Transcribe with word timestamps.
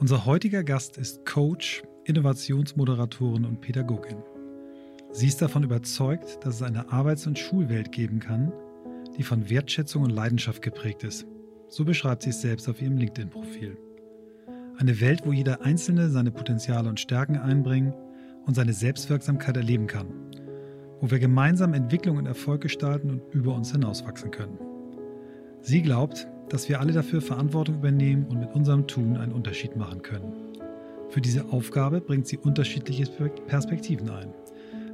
Unser 0.00 0.24
heutiger 0.24 0.64
Gast 0.64 0.96
ist 0.96 1.26
Coach, 1.26 1.82
Innovationsmoderatorin 2.06 3.44
und 3.44 3.60
Pädagogin. 3.60 4.16
Sie 5.12 5.26
ist 5.26 5.42
davon 5.42 5.62
überzeugt, 5.62 6.38
dass 6.42 6.54
es 6.54 6.62
eine 6.62 6.90
Arbeits- 6.90 7.26
und 7.26 7.38
Schulwelt 7.38 7.92
geben 7.92 8.18
kann, 8.18 8.50
die 9.18 9.22
von 9.22 9.50
Wertschätzung 9.50 10.04
und 10.04 10.10
Leidenschaft 10.10 10.62
geprägt 10.62 11.04
ist. 11.04 11.26
So 11.68 11.84
beschreibt 11.84 12.22
sie 12.22 12.30
es 12.30 12.40
selbst 12.40 12.66
auf 12.66 12.80
ihrem 12.80 12.96
LinkedIn-Profil. 12.96 13.76
Eine 14.78 15.02
Welt, 15.02 15.26
wo 15.26 15.34
jeder 15.34 15.60
Einzelne 15.60 16.08
seine 16.08 16.30
Potenziale 16.30 16.88
und 16.88 16.98
Stärken 16.98 17.36
einbringen 17.36 17.92
und 18.46 18.54
seine 18.54 18.72
Selbstwirksamkeit 18.72 19.58
erleben 19.58 19.86
kann. 19.86 20.06
Wo 21.02 21.10
wir 21.10 21.18
gemeinsam 21.18 21.74
Entwicklung 21.74 22.16
und 22.16 22.24
Erfolg 22.24 22.62
gestalten 22.62 23.10
und 23.10 23.34
über 23.34 23.54
uns 23.54 23.70
hinauswachsen 23.72 24.30
können. 24.30 24.58
Sie 25.60 25.82
glaubt, 25.82 26.26
dass 26.50 26.68
wir 26.68 26.80
alle 26.80 26.92
dafür 26.92 27.22
Verantwortung 27.22 27.76
übernehmen 27.76 28.26
und 28.28 28.40
mit 28.40 28.52
unserem 28.54 28.86
Tun 28.86 29.16
einen 29.16 29.32
Unterschied 29.32 29.76
machen 29.76 30.02
können. 30.02 30.32
Für 31.08 31.20
diese 31.20 31.46
Aufgabe 31.50 32.00
bringt 32.00 32.26
sie 32.26 32.36
unterschiedliche 32.36 33.06
Perspektiven 33.46 34.10
ein. 34.10 34.34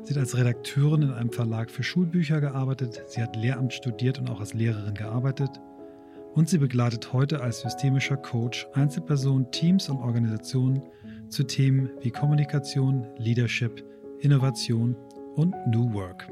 Sie 0.04 0.14
hat 0.14 0.20
als 0.20 0.36
Redakteurin 0.36 1.02
in 1.02 1.10
einem 1.10 1.32
Verlag 1.32 1.70
für 1.70 1.82
Schulbücher 1.82 2.40
gearbeitet, 2.40 3.02
sie 3.08 3.22
hat 3.22 3.34
Lehramt 3.34 3.72
studiert 3.72 4.20
und 4.20 4.30
auch 4.30 4.38
als 4.38 4.54
Lehrerin 4.54 4.94
gearbeitet 4.94 5.50
und 6.36 6.50
sie 6.50 6.58
begleitet 6.58 7.12
heute 7.14 7.40
als 7.40 7.62
systemischer 7.62 8.18
Coach 8.18 8.68
Einzelpersonen, 8.74 9.50
Teams 9.50 9.88
und 9.88 9.96
Organisationen 9.96 10.82
zu 11.28 11.44
Themen 11.44 11.90
wie 12.02 12.10
Kommunikation, 12.10 13.06
Leadership, 13.16 13.82
Innovation 14.20 14.94
und 15.34 15.54
New 15.66 15.92
Work. 15.94 16.28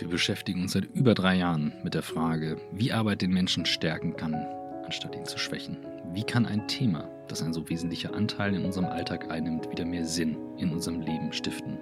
Wir 0.00 0.08
beschäftigen 0.08 0.62
uns 0.62 0.72
seit 0.72 0.84
über 0.92 1.14
drei 1.14 1.36
Jahren 1.36 1.72
mit 1.84 1.94
der 1.94 2.02
Frage, 2.02 2.56
wie 2.72 2.92
Arbeit 2.92 3.22
den 3.22 3.30
Menschen 3.30 3.64
stärken 3.64 4.16
kann, 4.16 4.44
anstatt 4.84 5.14
ihn 5.14 5.24
zu 5.24 5.38
schwächen. 5.38 5.78
Wie 6.12 6.22
kann 6.22 6.46
ein 6.46 6.66
Thema, 6.68 7.08
das 7.28 7.42
ein 7.42 7.52
so 7.52 7.68
wesentlicher 7.68 8.14
Anteil 8.14 8.54
in 8.54 8.64
unserem 8.64 8.86
Alltag 8.86 9.30
einnimmt, 9.30 9.70
wieder 9.70 9.84
mehr 9.84 10.04
Sinn 10.04 10.36
in 10.56 10.72
unserem 10.72 11.00
Leben 11.00 11.32
stiften? 11.32 11.78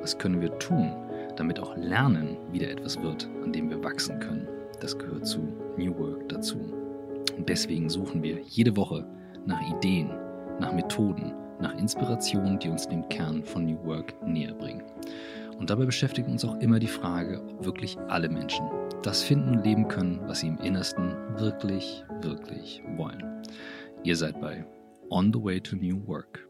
Was 0.00 0.18
können 0.18 0.40
wir 0.40 0.58
tun, 0.58 0.92
damit 1.36 1.60
auch 1.60 1.76
Lernen 1.76 2.36
wieder 2.50 2.70
etwas 2.70 3.00
wird, 3.00 3.28
an 3.42 3.52
dem 3.52 3.70
wir 3.70 3.82
wachsen 3.82 4.18
können? 4.20 4.48
Das 4.80 4.98
gehört 4.98 5.26
zu 5.26 5.40
New 5.76 5.96
Work 5.98 6.28
dazu. 6.28 6.58
Und 7.36 7.48
deswegen 7.48 7.88
suchen 7.88 8.22
wir 8.22 8.40
jede 8.40 8.76
Woche 8.76 9.06
nach 9.46 9.60
Ideen, 9.76 10.10
nach 10.58 10.72
Methoden, 10.72 11.32
nach 11.60 11.74
Inspirationen, 11.76 12.58
die 12.58 12.68
uns 12.68 12.88
dem 12.88 13.08
Kern 13.08 13.44
von 13.44 13.64
New 13.64 13.82
Work 13.84 14.14
näher 14.26 14.54
bringen. 14.54 14.82
Und 15.58 15.70
dabei 15.70 15.86
beschäftigt 15.86 16.28
uns 16.28 16.44
auch 16.44 16.58
immer 16.60 16.78
die 16.78 16.86
Frage, 16.86 17.42
ob 17.42 17.64
wirklich 17.64 17.98
alle 18.08 18.28
Menschen 18.28 18.66
das 19.02 19.22
finden 19.22 19.56
und 19.56 19.64
leben 19.64 19.88
können, 19.88 20.20
was 20.22 20.40
sie 20.40 20.48
im 20.48 20.58
Innersten 20.58 21.14
wirklich, 21.38 22.04
wirklich 22.20 22.82
wollen. 22.96 23.42
Ihr 24.04 24.16
seid 24.16 24.40
bei 24.40 24.64
On 25.10 25.32
the 25.32 25.42
Way 25.42 25.60
to 25.60 25.76
New 25.76 26.06
Work. 26.06 26.48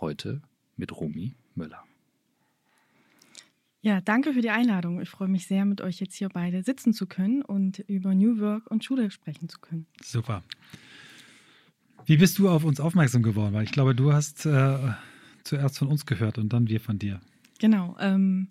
Heute 0.00 0.42
mit 0.76 0.98
Romy 0.98 1.34
Müller. 1.54 1.84
Ja, 3.84 4.00
danke 4.00 4.32
für 4.32 4.40
die 4.40 4.48
Einladung. 4.48 5.00
Ich 5.02 5.10
freue 5.10 5.28
mich 5.28 5.46
sehr, 5.46 5.66
mit 5.66 5.82
euch 5.82 6.00
jetzt 6.00 6.14
hier 6.14 6.30
beide 6.30 6.62
sitzen 6.62 6.94
zu 6.94 7.06
können 7.06 7.42
und 7.42 7.80
über 7.80 8.14
New 8.14 8.40
Work 8.40 8.70
und 8.70 8.82
Schule 8.82 9.10
sprechen 9.10 9.50
zu 9.50 9.58
können. 9.60 9.86
Super. 10.02 10.42
Wie 12.06 12.16
bist 12.16 12.38
du 12.38 12.48
auf 12.48 12.64
uns 12.64 12.80
aufmerksam 12.80 13.22
geworden? 13.22 13.52
Weil 13.52 13.64
ich 13.64 13.72
glaube, 13.72 13.94
du 13.94 14.12
hast 14.12 14.46
äh, 14.46 14.78
zuerst 15.42 15.78
von 15.78 15.88
uns 15.88 16.06
gehört 16.06 16.38
und 16.38 16.52
dann 16.52 16.68
wir 16.68 16.80
von 16.80 16.98
dir. 16.98 17.20
Genau. 17.60 17.96
Ähm, 18.00 18.48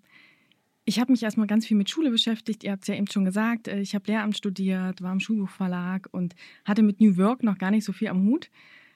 ich 0.84 1.00
habe 1.00 1.12
mich 1.12 1.22
erstmal 1.22 1.46
ganz 1.46 1.66
viel 1.66 1.76
mit 1.76 1.88
Schule 1.88 2.10
beschäftigt. 2.10 2.62
Ihr 2.62 2.72
habt 2.72 2.82
es 2.82 2.88
ja 2.88 2.94
eben 2.94 3.06
schon 3.06 3.24
gesagt. 3.24 3.68
Äh, 3.68 3.80
ich 3.80 3.94
habe 3.94 4.10
Lehramt 4.10 4.36
studiert, 4.36 5.02
war 5.02 5.12
im 5.12 5.20
Schulbuchverlag 5.20 6.08
und 6.10 6.34
hatte 6.64 6.82
mit 6.82 7.00
New 7.00 7.16
Work 7.16 7.42
noch 7.42 7.58
gar 7.58 7.70
nicht 7.70 7.84
so 7.84 7.92
viel 7.92 8.08
am 8.08 8.24
Hut. 8.26 8.50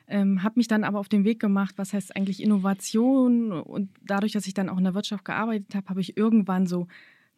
Ähm, 0.06 0.42
habe 0.42 0.58
mich 0.58 0.68
dann 0.68 0.84
aber 0.84 0.98
auf 0.98 1.08
den 1.08 1.24
Weg 1.24 1.38
gemacht, 1.38 1.74
was 1.76 1.92
heißt 1.92 2.16
eigentlich 2.16 2.42
Innovation 2.42 3.52
und 3.52 3.90
dadurch, 4.02 4.32
dass 4.32 4.46
ich 4.46 4.54
dann 4.54 4.70
auch 4.70 4.78
in 4.78 4.84
der 4.84 4.94
Wirtschaft 4.94 5.24
gearbeitet 5.24 5.74
habe, 5.74 5.88
habe 5.88 6.00
ich 6.00 6.16
irgendwann 6.16 6.66
so 6.66 6.88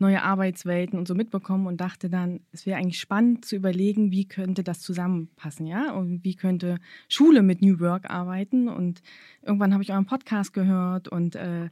neue 0.00 0.22
Arbeitswelten 0.22 0.98
und 0.98 1.06
so 1.06 1.14
mitbekommen 1.14 1.66
und 1.66 1.80
dachte 1.80 2.08
dann, 2.08 2.40
es 2.52 2.66
wäre 2.66 2.78
eigentlich 2.78 2.98
spannend 2.98 3.44
zu 3.44 3.56
überlegen, 3.56 4.10
wie 4.10 4.26
könnte 4.26 4.64
das 4.64 4.80
zusammenpassen, 4.80 5.66
ja? 5.66 5.92
Und 5.92 6.24
wie 6.24 6.34
könnte 6.34 6.78
Schule 7.08 7.42
mit 7.42 7.62
New 7.62 7.80
Work 7.80 8.10
arbeiten? 8.10 8.68
Und 8.68 9.02
irgendwann 9.42 9.72
habe 9.72 9.82
ich 9.82 9.92
euren 9.92 10.06
Podcast 10.06 10.52
gehört 10.52 11.08
und 11.08 11.36
äh, 11.36 11.68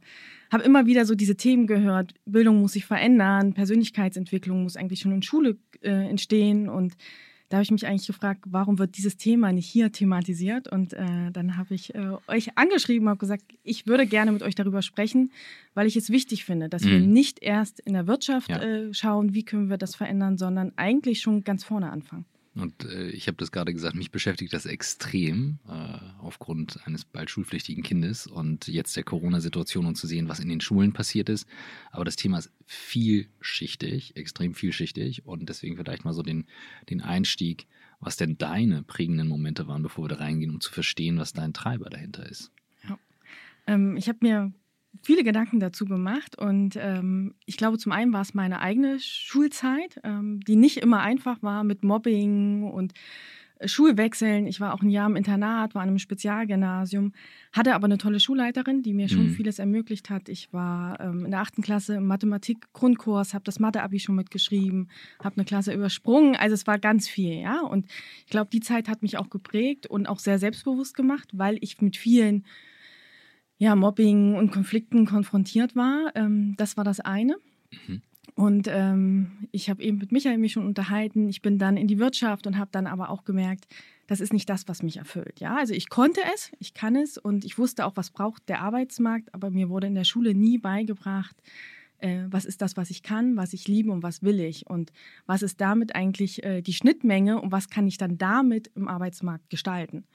habe 0.51 0.63
immer 0.63 0.85
wieder 0.85 1.05
so 1.05 1.15
diese 1.15 1.35
Themen 1.35 1.67
gehört, 1.67 2.13
Bildung 2.25 2.61
muss 2.61 2.73
sich 2.73 2.85
verändern, 2.85 3.53
Persönlichkeitsentwicklung 3.53 4.63
muss 4.63 4.77
eigentlich 4.77 4.99
schon 4.99 5.11
in 5.11 5.23
Schule 5.23 5.57
äh, 5.81 5.89
entstehen 5.89 6.69
und 6.69 6.95
da 7.49 7.57
habe 7.57 7.63
ich 7.63 7.71
mich 7.71 7.87
eigentlich 7.87 8.05
gefragt, 8.05 8.43
warum 8.45 8.77
wird 8.77 8.95
dieses 8.95 9.17
Thema 9.17 9.51
nicht 9.51 9.65
hier 9.65 9.91
thematisiert? 9.91 10.67
Und 10.71 10.93
äh, 10.93 11.31
dann 11.31 11.57
habe 11.57 11.73
ich 11.73 11.95
äh, 11.95 12.11
euch 12.27 12.55
angeschrieben, 12.57 13.09
habe 13.09 13.17
gesagt, 13.17 13.43
ich 13.63 13.87
würde 13.87 14.05
gerne 14.05 14.31
mit 14.31 14.43
euch 14.43 14.53
darüber 14.53 14.83
sprechen, 14.83 15.31
weil 15.73 15.87
ich 15.87 15.95
es 15.95 16.11
wichtig 16.11 16.45
finde, 16.45 16.69
dass 16.69 16.83
mhm. 16.83 16.89
wir 16.89 16.99
nicht 16.99 17.41
erst 17.41 17.79
in 17.79 17.93
der 17.93 18.05
Wirtschaft 18.05 18.49
ja. 18.49 18.61
äh, 18.61 18.93
schauen, 18.93 19.33
wie 19.33 19.43
können 19.43 19.69
wir 19.69 19.77
das 19.77 19.95
verändern, 19.95 20.37
sondern 20.37 20.73
eigentlich 20.75 21.21
schon 21.21 21.43
ganz 21.43 21.63
vorne 21.63 21.91
anfangen. 21.91 22.25
Und 22.55 22.83
äh, 22.85 23.09
ich 23.09 23.27
habe 23.27 23.37
das 23.37 23.51
gerade 23.51 23.73
gesagt, 23.73 23.95
mich 23.95 24.11
beschäftigt 24.11 24.53
das 24.53 24.65
extrem 24.65 25.59
äh, 25.67 25.99
aufgrund 26.19 26.85
eines 26.85 27.05
bald 27.05 27.29
schulpflichtigen 27.29 27.83
Kindes 27.83 28.27
und 28.27 28.67
jetzt 28.67 28.95
der 28.95 29.03
Corona-Situation 29.03 29.85
und 29.85 29.95
zu 29.95 30.07
sehen, 30.07 30.29
was 30.29 30.39
in 30.39 30.49
den 30.49 30.61
Schulen 30.61 30.91
passiert 30.91 31.29
ist. 31.29 31.47
Aber 31.91 32.05
das 32.05 32.15
Thema 32.15 32.39
ist 32.39 32.51
vielschichtig, 32.65 34.15
extrem 34.15 34.55
vielschichtig 34.55 35.25
und 35.25 35.47
deswegen 35.47 35.77
vielleicht 35.77 36.05
mal 36.05 36.13
so 36.13 36.23
den, 36.23 36.45
den 36.89 37.01
Einstieg, 37.01 37.67
was 37.99 38.17
denn 38.17 38.37
deine 38.37 38.83
prägenden 38.83 39.27
Momente 39.27 39.67
waren, 39.67 39.83
bevor 39.83 40.05
wir 40.05 40.09
da 40.09 40.15
reingehen, 40.15 40.51
um 40.51 40.61
zu 40.61 40.71
verstehen, 40.71 41.17
was 41.17 41.33
dein 41.33 41.53
Treiber 41.53 41.89
dahinter 41.89 42.27
ist. 42.27 42.51
Ja. 42.87 42.97
Ähm, 43.67 43.95
ich 43.95 44.09
habe 44.09 44.19
mir 44.21 44.53
viele 45.03 45.23
Gedanken 45.23 45.59
dazu 45.59 45.85
gemacht 45.85 46.37
und 46.37 46.75
ähm, 46.75 47.35
ich 47.45 47.57
glaube, 47.57 47.77
zum 47.77 47.91
einen 47.91 48.11
war 48.11 48.21
es 48.21 48.33
meine 48.33 48.59
eigene 48.59 48.99
Schulzeit, 48.99 49.99
ähm, 50.03 50.39
die 50.41 50.55
nicht 50.55 50.77
immer 50.77 51.01
einfach 51.01 51.41
war 51.41 51.63
mit 51.63 51.83
Mobbing 51.83 52.63
und 52.63 52.93
äh, 53.59 53.67
Schulwechseln. 53.67 54.47
Ich 54.47 54.59
war 54.59 54.73
auch 54.73 54.81
ein 54.81 54.89
Jahr 54.89 55.07
im 55.07 55.15
Internat, 55.15 55.75
war 55.75 55.83
an 55.83 55.89
einem 55.89 55.99
Spezialgymnasium, 55.99 57.13
hatte 57.53 57.75
aber 57.75 57.85
eine 57.85 57.97
tolle 57.97 58.19
Schulleiterin, 58.19 58.81
die 58.81 58.93
mir 58.93 59.09
schon 59.09 59.27
mhm. 59.27 59.31
vieles 59.31 59.59
ermöglicht 59.59 60.09
hat. 60.09 60.27
Ich 60.27 60.51
war 60.53 60.99
ähm, 60.99 61.25
in 61.25 61.31
der 61.31 61.41
achten 61.41 61.61
Klasse 61.61 61.95
im 61.95 62.07
Mathematik-Grundkurs, 62.07 63.33
habe 63.33 63.43
das 63.43 63.59
Mathe-Abi 63.59 63.99
schon 63.99 64.15
mitgeschrieben, 64.15 64.89
habe 65.23 65.35
eine 65.35 65.45
Klasse 65.45 65.73
übersprungen. 65.73 66.35
Also 66.35 66.55
es 66.55 66.65
war 66.67 66.79
ganz 66.79 67.07
viel, 67.07 67.35
ja. 67.35 67.61
Und 67.61 67.85
ich 68.25 68.31
glaube, 68.31 68.49
die 68.51 68.61
Zeit 68.61 68.89
hat 68.89 69.03
mich 69.03 69.17
auch 69.17 69.29
geprägt 69.29 69.87
und 69.87 70.07
auch 70.07 70.19
sehr 70.19 70.39
selbstbewusst 70.39 70.95
gemacht, 70.95 71.29
weil 71.33 71.57
ich 71.61 71.79
mit 71.81 71.95
vielen 71.95 72.45
ja, 73.59 73.75
Mobbing 73.75 74.35
und 74.35 74.51
Konflikten 74.51 75.05
konfrontiert 75.05 75.75
war. 75.75 76.11
Ähm, 76.15 76.55
das 76.57 76.77
war 76.77 76.83
das 76.83 76.99
eine. 77.01 77.37
Mhm. 77.87 78.01
Und 78.35 78.69
ähm, 78.71 79.49
ich 79.51 79.69
habe 79.69 79.83
eben 79.83 79.97
mit 79.97 80.13
Michael 80.13 80.37
mich 80.37 80.53
schon 80.53 80.65
unterhalten. 80.65 81.27
Ich 81.27 81.41
bin 81.41 81.59
dann 81.59 81.75
in 81.75 81.87
die 81.87 81.99
Wirtschaft 81.99 82.47
und 82.47 82.57
habe 82.57 82.69
dann 82.71 82.87
aber 82.87 83.09
auch 83.09 83.25
gemerkt, 83.25 83.67
das 84.07 84.21
ist 84.21 84.31
nicht 84.31 84.49
das, 84.49 84.67
was 84.69 84.81
mich 84.81 84.95
erfüllt. 84.95 85.41
Ja, 85.41 85.57
also 85.57 85.73
ich 85.73 85.89
konnte 85.89 86.21
es, 86.33 86.51
ich 86.57 86.73
kann 86.73 86.95
es 86.95 87.17
und 87.17 87.43
ich 87.43 87.57
wusste 87.57 87.85
auch, 87.85 87.91
was 87.95 88.11
braucht 88.11 88.47
der 88.47 88.61
Arbeitsmarkt, 88.61 89.33
aber 89.35 89.49
mir 89.49 89.69
wurde 89.69 89.87
in 89.87 89.93
der 89.93 90.05
Schule 90.05 90.33
nie 90.33 90.57
beigebracht, 90.57 91.35
äh, 91.97 92.23
was 92.29 92.45
ist 92.45 92.61
das, 92.61 92.77
was 92.77 92.89
ich 92.89 93.03
kann, 93.03 93.35
was 93.35 93.51
ich 93.51 93.67
liebe 93.67 93.91
und 93.91 94.03
was 94.03 94.23
will 94.23 94.39
ich 94.39 94.67
und 94.67 94.93
was 95.25 95.41
ist 95.43 95.59
damit 95.59 95.95
eigentlich 95.95 96.41
äh, 96.43 96.61
die 96.61 96.73
Schnittmenge 96.73 97.41
und 97.41 97.51
was 97.51 97.69
kann 97.69 97.87
ich 97.87 97.97
dann 97.97 98.17
damit 98.17 98.71
im 98.73 98.87
Arbeitsmarkt 98.87 99.49
gestalten. 99.49 100.05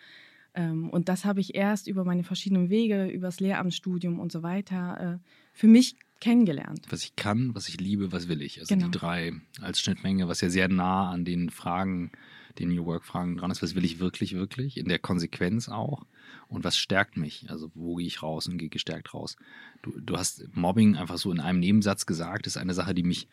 Ähm, 0.54 0.90
und 0.90 1.08
das 1.08 1.24
habe 1.24 1.40
ich 1.40 1.54
erst 1.54 1.88
über 1.88 2.04
meine 2.04 2.24
verschiedenen 2.24 2.70
Wege, 2.70 3.06
über 3.08 3.28
das 3.28 3.40
Lehramtsstudium 3.40 4.20
und 4.20 4.32
so 4.32 4.42
weiter 4.42 5.20
äh, 5.20 5.28
für 5.52 5.66
mich 5.66 5.96
kennengelernt. 6.20 6.86
Was 6.88 7.04
ich 7.04 7.16
kann, 7.16 7.54
was 7.54 7.68
ich 7.68 7.80
liebe, 7.80 8.12
was 8.12 8.28
will 8.28 8.40
ich. 8.40 8.60
Also 8.60 8.74
genau. 8.74 8.86
die 8.86 8.98
drei 8.98 9.32
als 9.60 9.80
Schnittmenge, 9.80 10.28
was 10.28 10.40
ja 10.40 10.48
sehr 10.48 10.68
nah 10.68 11.10
an 11.10 11.24
den 11.24 11.50
Fragen, 11.50 12.12
den 12.58 12.72
New 12.72 12.86
Work-Fragen 12.86 13.36
dran 13.36 13.50
ist. 13.50 13.62
Was 13.62 13.74
will 13.74 13.84
ich 13.84 13.98
wirklich, 13.98 14.34
wirklich? 14.34 14.76
In 14.76 14.88
der 14.88 14.98
Konsequenz 14.98 15.68
auch. 15.68 16.06
Und 16.48 16.62
was 16.64 16.76
stärkt 16.76 17.16
mich? 17.16 17.46
Also 17.50 17.70
wo 17.74 17.96
gehe 17.96 18.06
ich 18.06 18.22
raus 18.22 18.46
und 18.46 18.58
gehe 18.58 18.68
gestärkt 18.68 19.12
raus? 19.12 19.36
Du, 19.82 19.98
du 20.00 20.16
hast 20.16 20.48
Mobbing 20.54 20.96
einfach 20.96 21.18
so 21.18 21.32
in 21.32 21.40
einem 21.40 21.58
Nebensatz 21.58 22.06
gesagt, 22.06 22.46
das 22.46 22.54
ist 22.54 22.62
eine 22.62 22.74
Sache, 22.74 22.94
die 22.94 23.02
mich 23.02 23.28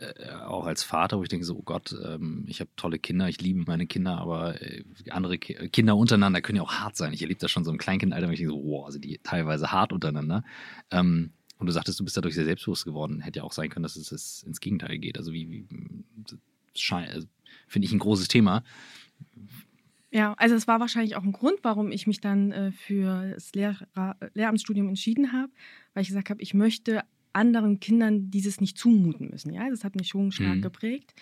äh, 0.00 0.30
auch 0.46 0.66
als 0.66 0.82
Vater, 0.82 1.18
wo 1.18 1.22
ich 1.22 1.28
denke 1.28 1.44
so, 1.44 1.56
oh 1.56 1.62
Gott, 1.62 1.94
ähm, 2.04 2.44
ich 2.46 2.60
habe 2.60 2.70
tolle 2.76 2.98
Kinder, 2.98 3.28
ich 3.28 3.40
liebe 3.40 3.64
meine 3.66 3.86
Kinder, 3.86 4.18
aber 4.18 4.60
äh, 4.62 4.84
andere 5.10 5.38
Ki 5.38 5.68
Kinder 5.70 5.96
untereinander 5.96 6.40
können 6.40 6.56
ja 6.56 6.62
auch 6.62 6.74
hart 6.74 6.96
sein. 6.96 7.12
Ich 7.12 7.22
erlebe 7.22 7.40
das 7.40 7.50
schon 7.50 7.64
so 7.64 7.70
im 7.70 7.78
Kleinkindalter, 7.78 8.28
wo 8.28 8.32
ich 8.32 8.38
denke 8.38 8.54
so, 8.54 8.64
wow, 8.64 8.86
also 8.86 8.98
die 8.98 9.18
teilweise 9.22 9.72
hart 9.72 9.92
untereinander. 9.92 10.44
Ähm, 10.90 11.32
und 11.58 11.66
du 11.66 11.72
sagtest, 11.72 11.98
du 11.98 12.04
bist 12.04 12.16
dadurch 12.16 12.34
sehr 12.34 12.44
selbstbewusst 12.44 12.84
geworden. 12.84 13.20
Hätte 13.20 13.40
ja 13.40 13.42
auch 13.42 13.52
sein 13.52 13.68
können, 13.70 13.82
dass 13.82 13.96
es, 13.96 14.12
es 14.12 14.42
ins 14.44 14.60
Gegenteil 14.60 14.98
geht. 14.98 15.18
Also 15.18 15.32
wie, 15.32 15.50
wie 15.50 15.66
also, 16.90 17.26
finde 17.66 17.86
ich 17.86 17.92
ein 17.92 17.98
großes 17.98 18.28
Thema. 18.28 18.62
Ja, 20.10 20.34
also 20.34 20.54
es 20.54 20.68
war 20.68 20.80
wahrscheinlich 20.80 21.16
auch 21.16 21.24
ein 21.24 21.32
Grund, 21.32 21.58
warum 21.62 21.90
ich 21.90 22.06
mich 22.06 22.20
dann 22.20 22.52
äh, 22.52 22.72
für 22.72 23.32
das 23.34 23.52
Lehrer 23.52 24.16
Lehramtsstudium 24.34 24.88
entschieden 24.88 25.32
habe, 25.32 25.52
weil 25.92 26.02
ich 26.02 26.08
gesagt 26.08 26.30
habe, 26.30 26.40
ich 26.40 26.54
möchte 26.54 27.02
anderen 27.32 27.80
Kindern 27.80 28.30
dieses 28.30 28.60
nicht 28.60 28.78
zumuten 28.78 29.30
müssen. 29.30 29.52
Ja, 29.52 29.68
das 29.68 29.84
hat 29.84 29.96
mich 29.96 30.08
schon 30.08 30.32
stark 30.32 30.56
mhm. 30.56 30.62
geprägt. 30.62 31.14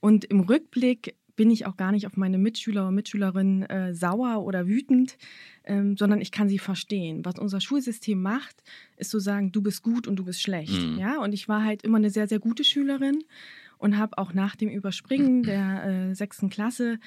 Und 0.00 0.24
im 0.24 0.40
Rückblick 0.40 1.16
bin 1.36 1.50
ich 1.50 1.66
auch 1.66 1.76
gar 1.76 1.92
nicht 1.92 2.06
auf 2.06 2.16
meine 2.16 2.38
Mitschüler 2.38 2.88
und 2.88 2.94
Mitschülerinnen 2.94 3.62
äh, 3.62 3.94
sauer 3.94 4.44
oder 4.44 4.66
wütend, 4.66 5.16
ähm, 5.64 5.96
sondern 5.96 6.20
ich 6.20 6.30
kann 6.30 6.48
sie 6.48 6.58
verstehen. 6.58 7.24
Was 7.24 7.38
unser 7.38 7.60
Schulsystem 7.60 8.20
macht, 8.20 8.62
ist 8.96 9.10
zu 9.10 9.18
sagen, 9.18 9.52
du 9.52 9.62
bist 9.62 9.82
gut 9.82 10.06
und 10.06 10.16
du 10.16 10.24
bist 10.24 10.42
schlecht. 10.42 10.80
Mhm. 10.80 10.98
Ja? 10.98 11.20
Und 11.20 11.32
ich 11.32 11.48
war 11.48 11.64
halt 11.64 11.82
immer 11.82 11.98
eine 11.98 12.10
sehr, 12.10 12.28
sehr 12.28 12.38
gute 12.38 12.64
Schülerin 12.64 13.24
und 13.78 13.96
habe 13.96 14.18
auch 14.18 14.34
nach 14.34 14.56
dem 14.56 14.68
Überspringen 14.68 15.42
der 15.44 15.84
äh, 16.10 16.14
sechsten 16.14 16.50
Klasse 16.50 16.98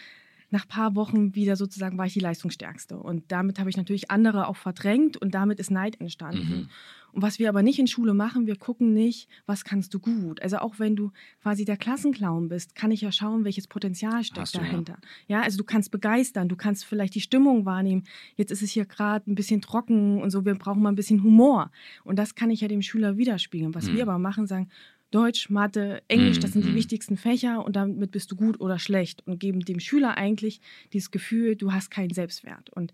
nach 0.52 0.66
ein 0.66 0.70
paar 0.70 0.96
Wochen 0.96 1.36
wieder 1.36 1.56
sozusagen 1.56 1.98
war 1.98 2.06
ich 2.06 2.14
die 2.14 2.20
Leistungsstärkste. 2.20 2.98
Und 2.98 3.32
damit 3.32 3.60
habe 3.60 3.70
ich 3.70 3.78
natürlich 3.78 4.12
andere 4.12 4.48
auch 4.48 4.56
verdrängt 4.56 5.18
und 5.18 5.34
damit 5.36 5.60
ist 5.60 5.72
Neid 5.72 6.00
entstanden. 6.00 6.50
Mhm. 6.50 6.70
Und 7.16 7.22
was 7.22 7.40
wir 7.40 7.48
aber 7.48 7.64
nicht 7.64 7.80
in 7.80 7.88
Schule 7.88 8.14
machen, 8.14 8.46
wir 8.46 8.58
gucken 8.58 8.94
nicht, 8.94 9.30
was 9.46 9.64
kannst 9.64 9.94
du 9.94 10.00
gut. 10.00 10.42
Also 10.42 10.58
auch 10.58 10.80
wenn 10.80 10.98
du 10.98 11.12
quasi 11.42 11.64
der 11.64 11.78
Klassenclown 11.78 12.50
bist, 12.50 12.76
kann 12.76 12.92
ich 12.92 13.00
ja 13.00 13.12
schauen, 13.14 13.46
welches 13.46 13.68
Potenzial 13.68 14.26
steckt 14.26 14.54
du, 14.54 14.60
dahinter. 14.60 14.98
Ja. 15.28 15.38
ja. 15.38 15.44
also 15.44 15.58
du 15.58 15.64
kannst 15.64 15.92
begeistern, 15.92 16.50
du 16.50 16.58
kannst 16.58 16.84
vielleicht 16.84 17.16
die 17.16 17.22
Stimmung 17.22 17.66
wahrnehmen. 17.66 18.04
Jetzt 18.36 18.52
ist 18.52 18.62
es 18.62 18.72
hier 18.72 18.86
gerade 18.86 19.32
ein 19.32 19.36
bisschen 19.36 19.62
trocken 19.62 20.22
und 20.22 20.30
so, 20.30 20.44
wir 20.44 20.56
brauchen 20.56 20.84
mal 20.84 20.90
ein 20.90 20.96
bisschen 20.96 21.24
Humor. 21.24 21.72
Und 22.04 22.20
das 22.20 22.36
kann 22.36 22.52
ich 22.52 22.60
ja 22.60 22.68
dem 22.68 22.82
Schüler 22.82 23.16
widerspiegeln. 23.16 23.74
Was 23.74 23.88
mhm. 23.88 23.96
wir 23.96 24.04
aber 24.04 24.20
machen, 24.20 24.46
sagen, 24.46 24.70
Deutsch, 25.12 25.50
Mathe, 25.50 26.04
Englisch, 26.10 26.40
das 26.40 26.52
sind 26.52 26.66
die 26.66 26.72
mhm. 26.72 26.76
wichtigsten 26.76 27.16
Fächer 27.16 27.64
und 27.64 27.78
damit 27.78 28.12
bist 28.12 28.30
du 28.32 28.36
gut 28.36 28.60
oder 28.60 28.78
schlecht 28.78 29.26
und 29.26 29.40
geben 29.40 29.62
dem 29.62 29.80
Schüler 29.80 30.18
eigentlich 30.18 30.60
dieses 30.92 31.12
Gefühl, 31.12 31.56
du 31.56 31.72
hast 31.72 31.90
keinen 31.90 32.10
Selbstwert. 32.10 32.70
Und 32.72 32.92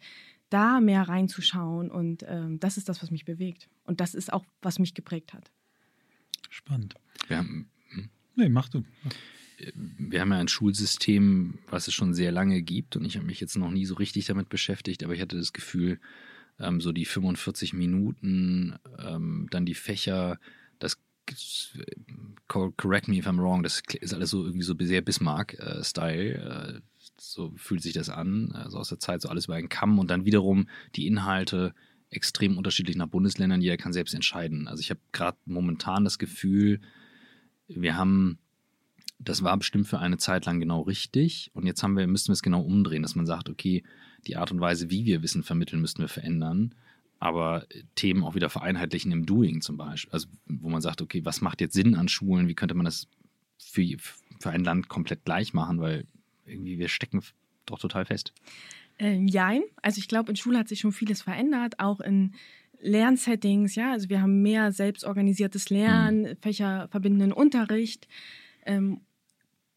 da 0.52 0.80
mehr 0.80 1.04
reinzuschauen. 1.04 1.90
Und 1.90 2.24
ähm, 2.28 2.60
das 2.60 2.78
ist 2.78 2.90
das, 2.90 3.02
was 3.02 3.12
mich 3.12 3.26
bewegt. 3.26 3.70
Und 3.84 4.00
das 4.00 4.14
ist 4.14 4.32
auch, 4.32 4.46
was 4.62 4.80
mich 4.80 4.94
geprägt 4.94 5.34
hat. 5.34 5.52
Spannend. 6.50 6.96
Wir 7.28 7.38
haben, 7.38 7.70
hm? 7.90 8.10
Nee, 8.36 8.50
mach 8.50 8.70
du. 8.70 8.84
Wir 9.76 10.22
haben 10.22 10.32
ja 10.32 10.40
ein 10.40 10.48
Schulsystem, 10.48 11.60
was 11.70 11.88
es 11.88 11.94
schon 11.94 12.14
sehr 12.14 12.32
lange 12.32 12.62
gibt. 12.62 12.96
Und 12.96 13.06
ich 13.06 13.16
habe 13.16 13.26
mich 13.26 13.40
jetzt 13.40 13.58
noch 13.58 13.72
nie 13.72 13.86
so 13.86 13.96
richtig 13.96 14.26
damit 14.26 14.50
beschäftigt, 14.50 15.04
aber 15.04 15.14
ich 15.14 15.22
hatte 15.22 15.38
das 15.38 15.54
Gefühl, 15.54 16.00
ähm, 16.60 16.82
so 16.82 16.92
die 16.92 17.06
45 17.06 17.74
Minuten, 17.74 18.76
ähm, 19.00 19.48
dann 19.52 19.66
die 19.66 19.74
Fächer, 19.74 20.40
das 20.80 20.98
correct 22.48 23.08
me 23.08 23.18
if 23.18 23.28
I'm 23.28 23.40
wrong, 23.40 23.64
das 23.64 23.82
ist 24.00 24.14
alles 24.14 24.30
so 24.30 24.44
irgendwie 24.44 24.64
so 24.64 24.76
sehr 24.80 25.02
Bismarck-Style. 25.02 26.34
Äh, 26.34 26.82
so 27.18 27.54
fühlt 27.56 27.84
sich 27.84 27.94
das 27.94 28.10
an, 28.10 28.52
also 28.54 28.80
aus 28.80 28.90
der 28.90 29.00
Zeit 29.00 29.22
so 29.22 29.30
alles 29.30 29.46
über 29.46 29.56
einen 29.56 29.70
Kamm 29.70 30.00
und 30.00 30.10
dann 30.10 30.26
wiederum 30.26 30.68
die 30.96 31.08
Inhalte 31.08 31.74
extrem 32.10 32.58
unterschiedlich 32.58 32.98
nach 32.98 33.08
Bundesländern. 33.08 33.62
Jeder 33.62 33.78
kann 33.78 33.94
selbst 33.94 34.14
entscheiden. 34.14 34.68
Also 34.68 34.82
ich 34.82 34.90
habe 34.90 35.00
gerade 35.12 35.38
momentan 35.46 36.04
das 36.04 36.20
Gefühl, 36.20 36.82
wir 37.68 37.96
haben, 37.96 38.40
das 39.20 39.44
war 39.44 39.56
bestimmt 39.56 39.88
für 39.88 40.00
eine 40.00 40.18
Zeit 40.18 40.46
lang 40.46 40.60
genau 40.60 40.82
richtig 40.82 41.52
und 41.54 41.66
jetzt 41.66 41.84
haben 41.84 41.96
wir, 41.96 42.08
müssen 42.08 42.30
wir 42.30 42.34
es 42.34 42.42
genau 42.42 42.62
umdrehen, 42.62 43.04
dass 43.04 43.16
man 43.16 43.28
sagt, 43.28 43.50
okay, 43.50 43.84
die 44.28 44.36
Art 44.36 44.52
und 44.52 44.60
Weise, 44.60 44.90
wie 44.90 45.06
wir 45.06 45.24
Wissen 45.24 45.44
vermitteln, 45.44 45.82
müssen 45.82 46.00
wir 46.00 46.10
verändern 46.10 46.76
aber 47.22 47.68
Themen 47.94 48.24
auch 48.24 48.34
wieder 48.34 48.50
vereinheitlichen 48.50 49.12
im 49.12 49.28
Doing 49.28 49.62
zum 49.62 49.78
Beispiel. 49.78 50.12
Also 50.12 50.28
wo 50.48 50.70
man 50.70 50.82
sagt, 50.82 51.04
okay, 51.04 51.24
was 51.24 51.40
macht 51.40 51.62
jetzt 51.62 51.76
Sinn 51.76 51.94
an 51.96 52.08
Schulen? 52.08 52.48
Wie 52.48 52.56
könnte 52.56 52.74
man 52.74 52.84
das 52.84 53.08
für, 53.60 53.86
für 54.40 54.50
ein 54.50 54.64
Land 54.64 54.90
komplett 54.90 55.24
gleich 55.24 55.54
machen? 55.54 55.80
Weil 55.80 56.08
irgendwie 56.46 56.80
wir 56.80 56.90
stecken 56.90 57.22
doch 57.68 57.78
total 57.78 58.06
fest. 58.06 58.34
Äh, 58.98 59.24
jein. 59.24 59.62
Also 59.84 60.00
ich 60.00 60.08
glaube, 60.08 60.32
in 60.32 60.36
Schule 60.36 60.58
hat 60.58 60.68
sich 60.68 60.80
schon 60.80 60.92
vieles 60.92 61.22
verändert, 61.22 61.80
auch 61.80 62.00
in 62.00 62.34
Lernsettings, 62.80 63.76
ja, 63.76 63.92
also 63.92 64.10
wir 64.10 64.24
haben 64.24 64.42
mehr 64.42 64.72
selbstorganisiertes 64.72 65.70
Lernen, 65.70 66.24
mhm. 66.24 66.38
fächerverbindenden 66.42 67.34
Unterricht. 67.34 68.08
Ähm, 68.66 69.02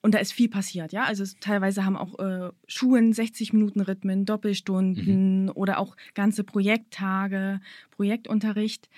und 0.05 0.13
da 0.13 0.19
ist 0.19 0.35
viel 0.35 0.51
passiert, 0.51 0.93
ja. 0.93 1.05
Also 1.05 1.25
teilweise 1.41 1.87
haben 1.87 1.97
auch 1.97 2.19
äh, 2.19 2.51
Schulen 2.67 3.15
60 3.15 3.55
Minuten 3.55 3.81
Rhythmen, 3.81 4.27
Doppelstunden 4.27 5.45
mhm. 5.45 5.53
oder 5.55 5.79
auch 5.79 5.97
ganze 6.13 6.45
Projekttage, 6.45 7.63
Projektunterricht. 7.91 8.91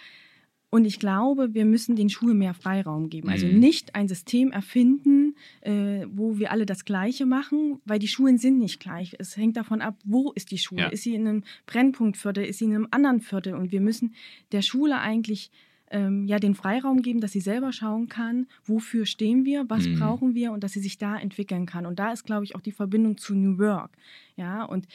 Und 0.69 0.85
ich 0.85 0.99
glaube, 0.99 1.55
wir 1.55 1.65
müssen 1.65 1.95
den 1.95 2.11
Schulen 2.11 2.39
mehr 2.39 2.55
Freiraum 2.55 3.09
geben. 3.09 3.29
Also 3.29 3.47
mhm. 3.47 3.61
nicht 3.61 3.95
ein 3.95 4.09
System 4.09 4.51
erfinden, 4.51 5.37
äh, 5.61 6.07
wo 6.11 6.39
wir 6.39 6.51
alle 6.51 6.67
das 6.67 6.85
Gleiche 6.85 7.25
machen, 7.25 7.81
weil 7.85 8.01
die 8.01 8.09
Schulen 8.09 8.37
sind 8.37 8.59
nicht 8.59 8.81
gleich. 8.81 9.15
Es 9.21 9.37
hängt 9.37 9.57
davon 9.57 9.83
ab, 9.83 9.95
wo 10.05 10.33
ist 10.33 10.51
die 10.51 10.59
Schule? 10.59 10.83
Ja. 10.83 10.89
Ist 10.89 11.05
sie 11.05 11.15
in 11.15 11.29
einem 11.29 11.45
Brennpunktviertel? 11.67 12.45
Ist 12.45 12.59
sie 12.59 12.65
in 12.65 12.75
einem 12.75 12.89
anderen 12.91 13.21
Viertel? 13.21 13.55
Und 13.55 13.71
wir 13.71 13.81
müssen 13.81 14.17
der 14.51 14.63
Schule 14.63 14.99
eigentlich 14.99 15.53
ähm, 15.91 16.27
ja 16.27 16.39
den 16.39 16.55
Freiraum 16.55 17.03
geben, 17.03 17.21
dass 17.21 17.33
sie 17.33 17.41
selber 17.41 17.73
schauen 17.73 18.09
kann, 18.09 18.47
wofür 18.65 19.07
stehen 19.07 19.45
wir, 19.45 19.69
was 19.69 19.87
mhm. 19.87 19.99
brauchen 19.99 20.35
wir 20.35 20.53
und 20.53 20.65
dass 20.65 20.73
sie 20.73 20.81
sich 20.81 20.99
da 20.99 21.17
entwickeln 21.17 21.67
kann. 21.67 21.87
Und 21.87 21.99
da 21.99 22.13
ist, 22.13 22.25
glaube 22.25 22.45
ich, 22.45 22.55
auch 22.55 22.61
die 22.61 22.73
Verbindung 22.73 23.17
zu 23.17 23.35
New 23.35 23.59
Work. 23.59 23.91
Ja, 24.37 24.65
und 24.65 24.87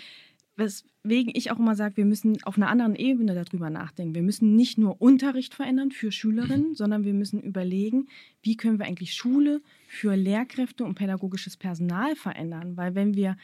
weswegen 0.55 1.31
ich 1.35 1.51
auch 1.51 1.59
immer 1.59 1.75
sage, 1.75 1.97
wir 1.97 2.05
müssen 2.05 2.43
auf 2.43 2.57
einer 2.57 2.69
anderen 2.69 2.95
Ebene 2.95 3.33
darüber 3.33 3.69
nachdenken. 3.69 4.15
Wir 4.15 4.21
müssen 4.21 4.55
nicht 4.55 4.77
nur 4.77 5.01
Unterricht 5.01 5.53
verändern 5.53 5.91
für 5.91 6.11
Schülerinnen, 6.11 6.69
mhm. 6.69 6.75
sondern 6.75 7.03
wir 7.03 7.13
müssen 7.13 7.41
überlegen, 7.41 8.07
wie 8.41 8.57
können 8.57 8.79
wir 8.79 8.85
eigentlich 8.85 9.13
Schule 9.13 9.61
für 9.87 10.15
Lehrkräfte 10.15 10.83
und 10.83 10.95
pädagogisches 10.95 11.57
Personal 11.57 12.15
verändern. 12.15 12.77
Weil 12.77 12.95
wenn 12.95 13.15
wir 13.15 13.37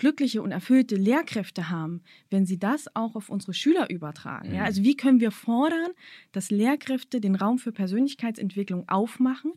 glückliche 0.00 0.40
und 0.42 0.50
erfüllte 0.50 0.96
Lehrkräfte 0.96 1.68
haben, 1.68 2.00
wenn 2.30 2.46
sie 2.46 2.58
das 2.58 2.94
auch 2.96 3.14
auf 3.16 3.28
unsere 3.28 3.52
Schüler 3.54 3.90
übertragen. 3.90 4.54
Ja? 4.54 4.60
Mhm. 4.60 4.66
Also 4.66 4.82
wie 4.82 4.96
können 4.96 5.20
wir 5.20 5.30
fordern, 5.30 5.90
dass 6.32 6.50
Lehrkräfte 6.50 7.20
den 7.20 7.36
Raum 7.36 7.58
für 7.58 7.70
Persönlichkeitsentwicklung 7.70 8.88
aufmachen, 8.88 9.52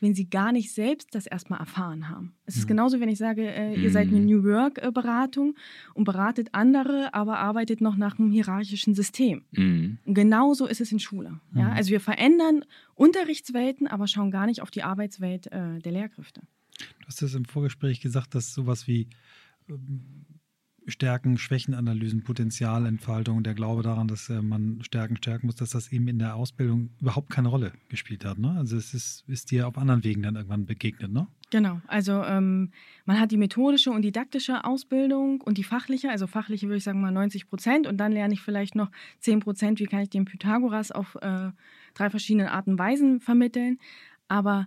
wenn 0.00 0.14
sie 0.14 0.30
gar 0.30 0.52
nicht 0.52 0.72
selbst 0.72 1.12
das 1.16 1.26
erstmal 1.26 1.58
erfahren 1.58 2.08
haben. 2.08 2.36
Es 2.46 2.54
ist 2.56 2.64
mhm. 2.64 2.68
genauso, 2.68 3.00
wenn 3.00 3.08
ich 3.08 3.18
sage, 3.18 3.42
äh, 3.42 3.74
ihr 3.74 3.90
seid 3.90 4.06
eine 4.06 4.20
mhm. 4.20 4.26
New 4.26 4.44
Work-Beratung 4.44 5.56
und 5.94 6.04
beratet 6.04 6.50
andere, 6.52 7.12
aber 7.12 7.40
arbeitet 7.40 7.80
noch 7.80 7.96
nach 7.96 8.20
einem 8.20 8.30
hierarchischen 8.30 8.94
System. 8.94 9.44
Mhm. 9.50 9.98
Und 10.06 10.14
genauso 10.14 10.66
ist 10.66 10.80
es 10.80 10.92
in 10.92 11.00
Schule. 11.00 11.40
Ja? 11.54 11.64
Mhm. 11.64 11.72
Also 11.72 11.90
wir 11.90 12.00
verändern 12.00 12.64
Unterrichtswelten, 12.94 13.88
aber 13.88 14.06
schauen 14.06 14.30
gar 14.30 14.46
nicht 14.46 14.62
auf 14.62 14.70
die 14.70 14.84
Arbeitswelt 14.84 15.48
äh, 15.48 15.80
der 15.80 15.90
Lehrkräfte. 15.90 16.42
Du 17.00 17.06
hast 17.08 17.20
es 17.20 17.34
im 17.34 17.44
Vorgespräch 17.44 18.00
gesagt, 18.00 18.36
dass 18.36 18.54
sowas 18.54 18.86
wie 18.86 19.08
Stärken, 20.86 21.38
Schwächenanalysen, 21.38 22.24
Potenzialentfaltung, 22.24 23.42
der 23.44 23.54
Glaube 23.54 23.82
daran, 23.82 24.08
dass 24.08 24.28
äh, 24.28 24.42
man 24.42 24.82
Stärken 24.82 25.16
stärken 25.16 25.46
muss, 25.46 25.54
dass 25.54 25.70
das 25.70 25.92
eben 25.92 26.08
in 26.08 26.18
der 26.18 26.34
Ausbildung 26.34 26.90
überhaupt 27.00 27.30
keine 27.30 27.48
Rolle 27.48 27.72
gespielt 27.88 28.24
hat. 28.24 28.38
Ne? 28.38 28.56
Also 28.58 28.76
es 28.76 28.92
ist, 28.92 29.24
ist 29.28 29.50
dir 29.50 29.68
auf 29.68 29.78
anderen 29.78 30.02
Wegen 30.02 30.22
dann 30.22 30.34
irgendwann 30.34 30.66
begegnet, 30.66 31.12
ne? 31.12 31.28
Genau, 31.50 31.82
also 31.86 32.24
ähm, 32.24 32.70
man 33.04 33.20
hat 33.20 33.30
die 33.30 33.36
methodische 33.36 33.90
und 33.90 34.00
didaktische 34.00 34.64
Ausbildung 34.64 35.42
und 35.42 35.58
die 35.58 35.64
fachliche, 35.64 36.08
also 36.08 36.26
fachliche 36.26 36.66
würde 36.66 36.78
ich 36.78 36.84
sagen 36.84 37.02
mal 37.02 37.12
90 37.12 37.46
Prozent 37.46 37.86
und 37.86 37.98
dann 37.98 38.10
lerne 38.10 38.32
ich 38.32 38.40
vielleicht 38.40 38.74
noch 38.74 38.90
10 39.20 39.40
Prozent, 39.40 39.78
wie 39.78 39.84
kann 39.84 40.00
ich 40.00 40.08
den 40.08 40.24
Pythagoras 40.24 40.92
auf 40.92 41.14
äh, 41.20 41.50
drei 41.92 42.08
verschiedene 42.08 42.50
Arten 42.52 42.72
und 42.72 42.78
Weisen 42.78 43.20
vermitteln. 43.20 43.78
Aber 44.28 44.66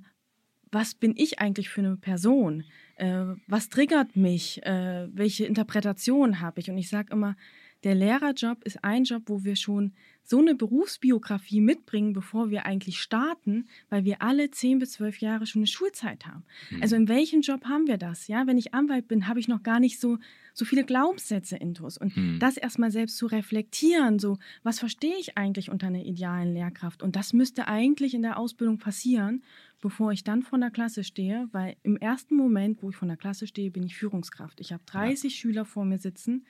was 0.71 0.93
bin 0.93 1.15
ich 1.17 1.39
eigentlich 1.39 1.69
für 1.69 1.81
eine 1.81 1.97
Person? 1.97 2.63
Äh, 2.95 3.35
was 3.47 3.69
triggert 3.69 4.15
mich? 4.15 4.63
Äh, 4.63 5.07
welche 5.13 5.45
Interpretation 5.45 6.41
habe 6.41 6.59
ich? 6.59 6.69
Und 6.69 6.77
ich 6.77 6.89
sage 6.89 7.11
immer, 7.11 7.35
der 7.83 7.95
Lehrerjob 7.95 8.63
ist 8.63 8.83
ein 8.83 9.03
Job, 9.03 9.23
wo 9.27 9.43
wir 9.43 9.55
schon 9.55 9.93
so 10.23 10.39
eine 10.39 10.55
Berufsbiografie 10.55 11.61
mitbringen, 11.61 12.13
bevor 12.13 12.49
wir 12.49 12.65
eigentlich 12.65 12.99
starten, 12.99 13.67
weil 13.89 14.05
wir 14.05 14.23
alle 14.23 14.49
zehn 14.49 14.79
bis 14.79 14.93
zwölf 14.93 15.19
Jahre 15.19 15.45
schon 15.45 15.59
eine 15.59 15.67
Schulzeit 15.67 16.25
haben. 16.25 16.43
Mhm. 16.71 16.81
Also 16.81 16.95
in 16.95 17.07
welchem 17.07 17.41
Job 17.41 17.65
haben 17.65 17.85
wir 17.85 17.97
das? 17.97 18.27
Ja, 18.27 18.47
wenn 18.47 18.57
ich 18.57 18.73
Anwalt 18.73 19.07
bin, 19.07 19.27
habe 19.27 19.39
ich 19.39 19.47
noch 19.47 19.61
gar 19.61 19.79
nicht 19.79 19.99
so, 19.99 20.17
so 20.55 20.65
viele 20.65 20.83
Glaubenssätze 20.83 21.57
intus. 21.57 21.99
Und 21.99 22.17
mhm. 22.17 22.39
das 22.39 22.57
erstmal 22.57 22.89
selbst 22.89 23.17
zu 23.17 23.27
reflektieren, 23.27 24.17
so, 24.17 24.39
was 24.63 24.79
verstehe 24.79 25.15
ich 25.19 25.37
eigentlich 25.37 25.69
unter 25.69 25.87
einer 25.87 26.03
idealen 26.03 26.53
Lehrkraft? 26.53 27.03
Und 27.03 27.15
das 27.15 27.33
müsste 27.33 27.67
eigentlich 27.67 28.15
in 28.15 28.23
der 28.23 28.39
Ausbildung 28.39 28.79
passieren, 28.79 29.43
bevor 29.81 30.11
ich 30.11 30.23
dann 30.23 30.43
von 30.43 30.61
der 30.61 30.71
Klasse 30.71 31.03
stehe, 31.03 31.47
weil 31.51 31.75
im 31.83 31.97
ersten 31.97 32.35
Moment, 32.35 32.81
wo 32.81 32.89
ich 32.89 32.95
von 32.95 33.07
der 33.07 33.17
Klasse 33.17 33.47
stehe, 33.47 33.71
bin 33.71 33.83
ich 33.83 33.95
Führungskraft. 33.95 34.59
Ich 34.59 34.73
habe 34.73 34.83
30 34.85 35.33
ja. 35.33 35.39
Schüler 35.39 35.65
vor 35.65 35.85
mir 35.85 35.97
sitzen 35.97 36.45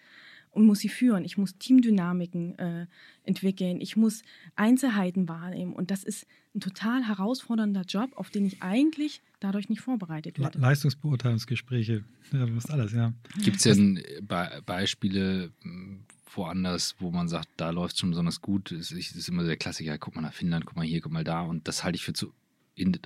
und 0.56 0.66
muss 0.66 0.80
sie 0.80 0.90
führen. 0.90 1.26
Ich 1.26 1.38
muss 1.38 1.58
Teamdynamiken 1.58 2.58
äh, 2.58 2.88
entwickeln. 3.24 3.82
Ich 3.82 3.98
muss 3.98 4.24
Einzelheiten 4.56 5.28
wahrnehmen. 5.28 5.74
Und 5.74 5.92
das 5.92 6.04
ist 6.04 6.26
ein 6.56 6.62
total 6.62 7.06
herausfordernder 7.06 7.82
Job, 7.82 8.12
auf 8.16 8.30
den 8.30 8.46
ich 8.46 8.64
eigentlich 8.64 9.22
dadurch 9.42 9.68
nicht 9.68 9.82
vorbereitet 9.82 10.40
werde. 10.40 10.58
Leistungsbeurteilungsgespräche, 10.58 12.06
ja, 12.32 12.46
du 12.46 12.54
musst 12.54 12.72
alles, 12.72 12.94
ja. 12.94 13.14
Gibt 13.44 13.58
es 13.58 13.64
denn 13.64 14.02
Be 14.22 14.62
Beispiele 14.66 15.52
hm, 15.62 16.06
woanders, 16.34 16.96
wo 17.00 17.12
man 17.12 17.28
sagt, 17.28 17.50
da 17.58 17.70
läuft 17.72 17.96
es 17.96 18.00
schon 18.00 18.12
besonders 18.12 18.42
gut? 18.42 18.72
Es 18.72 18.92
ist 18.92 19.28
immer 19.28 19.44
der 19.44 19.58
Klassiker, 19.58 19.98
guck 19.98 20.16
mal 20.16 20.22
nach 20.22 20.34
Finnland, 20.34 20.66
guck 20.66 20.78
mal 20.78 20.86
hier, 20.86 21.02
guck 21.02 21.12
mal 21.12 21.26
da. 21.26 21.42
Und 21.42 21.68
das 21.68 21.84
halte 21.84 21.98
ich 21.98 22.04
für 22.04 22.14
zu 22.14 22.34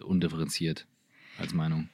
undifferenziert 0.04 0.88
als 1.38 1.54
Meinung. 1.54 1.90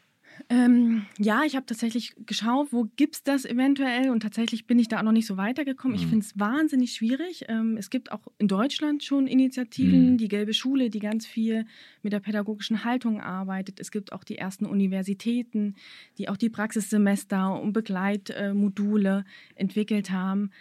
Ähm, 0.49 1.05
ja, 1.17 1.43
ich 1.45 1.55
habe 1.55 1.65
tatsächlich 1.65 2.13
geschaut, 2.25 2.67
wo 2.71 2.87
gibt 2.95 3.15
es 3.15 3.23
das 3.23 3.45
eventuell 3.45 4.09
und 4.09 4.21
tatsächlich 4.21 4.67
bin 4.67 4.79
ich 4.79 4.87
da 4.87 4.99
auch 4.99 5.03
noch 5.03 5.11
nicht 5.11 5.27
so 5.27 5.37
weitergekommen. 5.37 5.97
Mhm. 5.97 6.03
Ich 6.03 6.09
finde 6.09 6.25
es 6.25 6.37
wahnsinnig 6.39 6.93
schwierig. 6.93 7.45
Ähm, 7.47 7.77
es 7.77 7.89
gibt 7.89 8.11
auch 8.11 8.21
in 8.37 8.47
Deutschland 8.47 9.03
schon 9.03 9.27
Initiativen, 9.27 10.13
mhm. 10.13 10.17
die 10.17 10.27
Gelbe 10.27 10.53
Schule, 10.53 10.89
die 10.89 10.99
ganz 10.99 11.25
viel 11.25 11.65
mit 12.01 12.13
der 12.13 12.19
pädagogischen 12.19 12.83
Haltung 12.83 13.21
arbeitet. 13.21 13.79
Es 13.79 13.91
gibt 13.91 14.11
auch 14.11 14.23
die 14.23 14.37
ersten 14.37 14.65
Universitäten, 14.65 15.75
die 16.17 16.29
auch 16.29 16.37
die 16.37 16.49
Praxissemester 16.49 17.59
und 17.59 17.73
Begleitmodule 17.73 19.25
entwickelt 19.55 20.11
haben. 20.11 20.51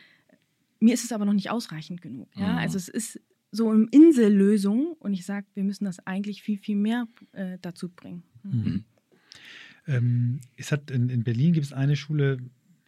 Mir 0.81 0.95
ist 0.95 1.05
es 1.05 1.13
aber 1.13 1.25
noch 1.25 1.33
nicht 1.33 1.51
ausreichend 1.51 2.01
genug. 2.01 2.29
Ja? 2.37 2.53
Mhm. 2.53 2.59
Also 2.59 2.79
es 2.79 2.89
ist 2.89 3.21
so 3.55 3.71
eine 3.71 3.87
Insellösung 3.91 4.95
und 4.99 5.13
ich 5.13 5.25
sage, 5.25 5.47
wir 5.55 5.65
müssen 5.65 5.85
das 5.85 6.05
eigentlich 6.07 6.43
viel, 6.43 6.59
viel 6.59 6.77
mehr 6.77 7.07
äh, 7.33 7.59
dazu 7.63 7.89
bringen. 7.89 8.25
Mhm. 8.43 8.85
Ähm, 9.87 10.41
es 10.57 10.73
hat 10.73 10.91
in, 10.91 11.09
in 11.09 11.25
Berlin 11.25 11.53
gibt 11.53 11.67
es 11.67 11.73
eine 11.73 11.95
Schule, 11.95 12.39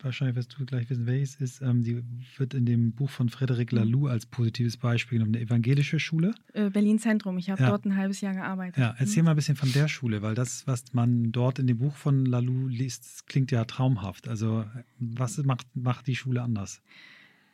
wahrscheinlich 0.02 0.37
wirst 0.37 0.56
du 0.58 0.64
gleich 0.64 0.90
wissen, 0.90 1.06
welches 1.06 1.37
ist, 1.37 1.62
ähm, 1.62 1.82
die 1.82 2.02
wird 2.37 2.54
in 2.54 2.66
dem 2.66 2.92
Buch 2.92 3.11
von 3.11 3.28
Frederic 3.28 3.73
mhm. 3.73 3.78
Laloux 3.78 4.08
als 4.08 4.26
positives 4.26 4.76
Beispiel 4.76 5.18
genommen, 5.18 5.37
eine 5.37 5.44
evangelische 5.44 6.00
Schule. 6.00 6.35
Äh, 6.52 6.70
Berlin 6.70 6.99
Zentrum, 6.99 7.38
ich 7.38 7.49
habe 7.50 7.62
ja. 7.62 7.68
dort 7.68 7.85
ein 7.85 7.96
halbes 7.96 8.20
Jahr 8.20 8.35
gearbeitet. 8.35 8.78
Ja, 8.78 8.94
erzähl 8.99 9.23
mhm. 9.23 9.26
mal 9.26 9.30
ein 9.32 9.37
bisschen 9.37 9.56
von 9.56 9.73
der 9.73 9.88
Schule, 9.88 10.23
weil 10.23 10.35
das, 10.35 10.66
was 10.66 10.92
man 10.92 11.30
dort 11.32 11.58
in 11.58 11.66
dem 11.66 11.78
Buch 11.78 11.94
von 11.94 12.26
Laloux 12.26 12.66
liest, 12.66 13.26
klingt 13.28 13.52
ja 13.52 13.64
traumhaft. 13.64 14.26
Also 14.26 14.64
was 14.99 15.38
macht, 15.44 15.66
macht 15.76 16.06
die 16.06 16.16
Schule 16.16 16.42
anders? 16.42 16.82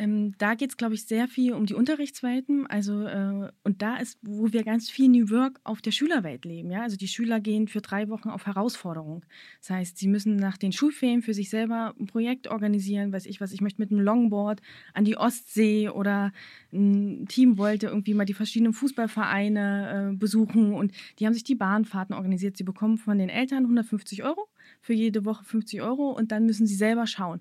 Ähm, 0.02 0.34
da 0.38 0.54
geht 0.54 0.70
es, 0.70 0.76
glaube 0.76 0.94
ich, 0.94 1.06
sehr 1.06 1.28
viel 1.28 1.52
um 1.52 1.64
die 1.64 1.74
Unterrichtswelten. 1.74 2.66
Also, 2.66 3.06
äh, 3.06 3.52
und 3.62 3.82
da 3.82 3.98
ist, 3.98 4.18
wo 4.22 4.52
wir 4.52 4.64
ganz 4.64 4.90
viel 4.90 5.08
New 5.08 5.30
Work 5.30 5.60
auf 5.62 5.80
der 5.80 5.92
Schülerwelt 5.92 6.44
leben. 6.44 6.72
Ja? 6.72 6.82
Also 6.82 6.96
die 6.96 7.06
Schüler 7.06 7.38
gehen 7.38 7.68
für 7.68 7.80
drei 7.80 8.08
Wochen 8.08 8.28
auf 8.28 8.46
Herausforderung. 8.46 9.24
Das 9.60 9.70
heißt, 9.70 9.98
sie 9.98 10.08
müssen 10.08 10.34
nach 10.34 10.56
den 10.58 10.72
Schulferien 10.72 11.22
für 11.22 11.34
sich 11.34 11.50
selber 11.50 11.94
ein 12.00 12.06
Projekt 12.06 12.48
organisieren, 12.48 13.12
weiß 13.12 13.26
ich 13.26 13.40
was, 13.40 13.52
ich 13.52 13.60
möchte 13.60 13.80
mit 13.80 13.92
einem 13.92 14.00
Longboard 14.00 14.60
an 14.92 15.04
die 15.04 15.16
Ostsee 15.16 15.88
oder 15.88 16.32
ein 16.72 17.26
Team 17.28 17.56
wollte 17.56 17.86
irgendwie 17.86 18.14
mal 18.14 18.24
die 18.24 18.34
verschiedenen 18.34 18.72
Fußballvereine 18.72 20.10
äh, 20.12 20.16
besuchen 20.16 20.74
und 20.74 20.92
die 21.18 21.26
haben 21.26 21.34
sich 21.34 21.44
die 21.44 21.54
Bahnfahrten 21.54 22.14
organisiert. 22.14 22.56
Sie 22.56 22.64
bekommen 22.64 22.98
von 22.98 23.18
den 23.18 23.28
Eltern 23.28 23.64
150 23.64 24.24
Euro 24.24 24.48
für 24.80 24.94
jede 24.94 25.24
Woche 25.24 25.44
50 25.44 25.80
Euro 25.82 26.10
und 26.10 26.32
dann 26.32 26.46
müssen 26.46 26.66
sie 26.66 26.74
selber 26.74 27.06
schauen 27.06 27.40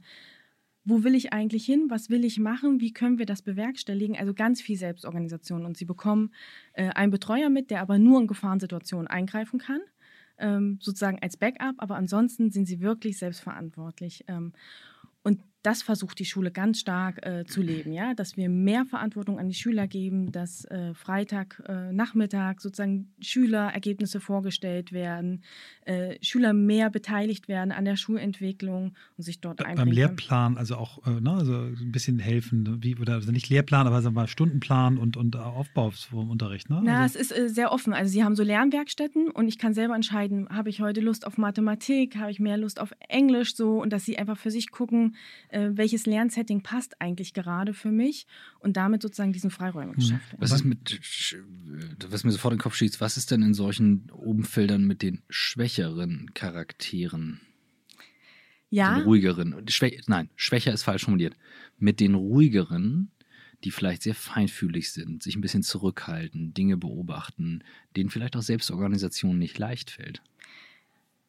wo 0.84 1.04
will 1.04 1.16
ich 1.16 1.32
eigentlich 1.32 1.66
hin, 1.66 1.88
was 1.90 2.10
will 2.10 2.26
ich 2.26 2.40
machen, 2.40 2.82
wie 2.82 2.92
können 2.92 3.20
wir 3.20 3.26
das 3.26 3.42
bewerkstelligen. 3.42 4.18
Also 4.18 4.34
ganz 4.34 4.62
viel 4.62 4.78
Selbstorganisation. 4.78 5.66
Und 5.66 5.78
sie 5.78 5.86
bekommen 5.86 6.34
äh, 6.74 6.90
einen 6.90 7.12
Betreuer 7.12 7.50
mit, 7.50 7.70
der 7.70 7.82
aber 7.82 8.00
nur 8.00 8.20
in 8.20 8.28
Gefahrensituationen 8.28 9.08
eingreifen 9.08 9.60
kann, 9.60 9.82
ähm, 10.40 10.80
sozusagen 10.82 11.20
als 11.22 11.38
Backup, 11.38 11.76
aber 11.78 11.96
ansonsten 11.96 12.50
sind 12.50 12.66
sie 12.66 12.82
wirklich 12.82 13.20
selbstverantwortlich. 13.20 14.26
Ähm, 14.28 14.54
und 15.24 15.40
das 15.64 15.84
versucht 15.84 16.20
die 16.20 16.26
Schule 16.26 16.52
ganz 16.52 16.80
stark 16.80 17.26
äh, 17.26 17.46
zu 17.46 17.62
leben, 17.62 17.94
ja, 17.94 18.14
dass 18.14 18.38
wir 18.38 18.50
mehr 18.50 18.86
Verantwortung 18.86 19.40
an 19.40 19.48
die 19.48 19.56
Schüler 19.56 19.88
geben, 19.88 20.32
dass 20.32 20.66
äh, 20.66 20.94
Freitag 20.94 21.62
äh, 21.68 21.92
Nachmittag 21.92 22.62
sozusagen 22.62 23.14
Schülerergebnisse 23.20 24.20
vorgestellt 24.20 24.92
werden, 24.92 25.44
äh, 25.86 26.18
Schüler 26.22 26.54
mehr 26.54 26.90
beteiligt 26.90 27.48
werden 27.48 27.72
an 27.72 27.86
der 27.86 27.96
Schulentwicklung 27.96 28.96
und 29.18 29.24
sich 29.24 29.40
dort 29.40 29.62
einbringen. 29.62 29.90
Beim 29.90 29.94
Lehrplan, 29.94 30.58
also 30.58 30.76
auch 30.76 31.06
ne, 31.06 31.32
also 31.32 31.54
ein 31.54 31.92
bisschen 31.92 32.20
helfen, 32.20 32.84
wie 32.84 32.96
oder 32.98 33.14
also 33.14 33.32
nicht 33.32 33.50
Lehrplan, 33.50 33.88
aber 33.88 34.02
sagen 34.02 34.16
wir 34.16 34.22
mal 34.22 34.28
Stundenplan 34.28 34.98
und 34.98 35.18
und 35.18 35.36
Aufbau 35.36 35.92
vom 35.92 36.30
Unterricht, 36.30 36.70
ne? 36.70 36.82
Na, 36.84 37.02
also, 37.04 37.20
es 37.20 37.32
ist 37.32 37.38
äh, 37.38 37.50
sehr 37.50 37.72
offen. 37.72 37.94
Also 37.94 38.12
sie 38.12 38.24
haben 38.24 38.36
so 38.36 38.44
Lernwerkstätten 38.44 39.30
und 39.30 39.48
ich 39.48 39.58
kann 39.58 39.74
selber 39.74 39.96
entscheiden, 39.96 40.50
habe 40.50 40.70
ich 40.70 40.82
heute 40.82 41.02
Lust 41.02 41.28
auf 41.28 41.38
Mathematik, 41.38 42.18
habe 42.18 42.32
ich 42.32 42.40
mehr 42.40 42.58
Lust 42.58 42.80
auf 42.80 42.94
Englisch 43.08 43.56
so 43.56 43.82
und 43.82 43.92
dass 43.94 44.06
sie 44.06 44.18
einfach 44.18 44.38
für 44.38 44.52
sich 44.52 44.72
gucken 44.72 45.16
äh, 45.52 45.70
welches 45.74 46.06
Lernsetting 46.06 46.62
passt 46.62 47.00
eigentlich 47.02 47.34
gerade 47.34 47.74
für 47.74 47.92
mich 47.92 48.26
und 48.60 48.78
damit 48.78 49.02
sozusagen 49.02 49.34
diesen 49.34 49.52
Freiräume 49.52 49.94
geschaffen. 49.94 50.32
Hm. 50.32 50.38
Was 50.40 50.52
ist 50.52 50.64
mit, 50.64 51.02
was 52.10 52.24
mir 52.24 52.32
sofort 52.32 52.54
in 52.54 52.58
den 52.58 52.64
Kopf 52.64 52.76
schießt, 52.76 53.02
was 53.02 53.18
ist 53.18 53.32
denn 53.32 53.42
in 53.42 53.54
solchen 53.54 54.10
Umfeldern 54.12 54.86
mit 54.86 55.02
den 55.02 55.22
schwächeren 55.30 56.32
Charakteren? 56.34 57.42
Ja. 58.70 58.96
Den 58.96 59.04
ruhigeren, 59.04 59.68
Schwä 59.68 60.00
nein, 60.08 60.30
schwächer 60.36 60.74
ist 60.74 60.84
falsch 60.84 61.04
formuliert. 61.04 61.36
Mit 61.78 62.00
den 62.00 62.16
ruhigeren, 62.16 63.12
die 63.66 63.72
vielleicht 63.72 64.04
sehr 64.04 64.16
feinfühlig 64.16 64.92
sind, 64.92 65.22
sich 65.22 65.36
ein 65.36 65.42
bisschen 65.42 65.64
zurückhalten, 65.64 66.54
Dinge 66.54 66.78
beobachten, 66.78 67.64
denen 67.96 68.10
vielleicht 68.10 68.38
auch 68.38 68.42
Selbstorganisation 68.42 69.38
nicht 69.38 69.58
leicht 69.60 69.92
fällt. 69.92 70.22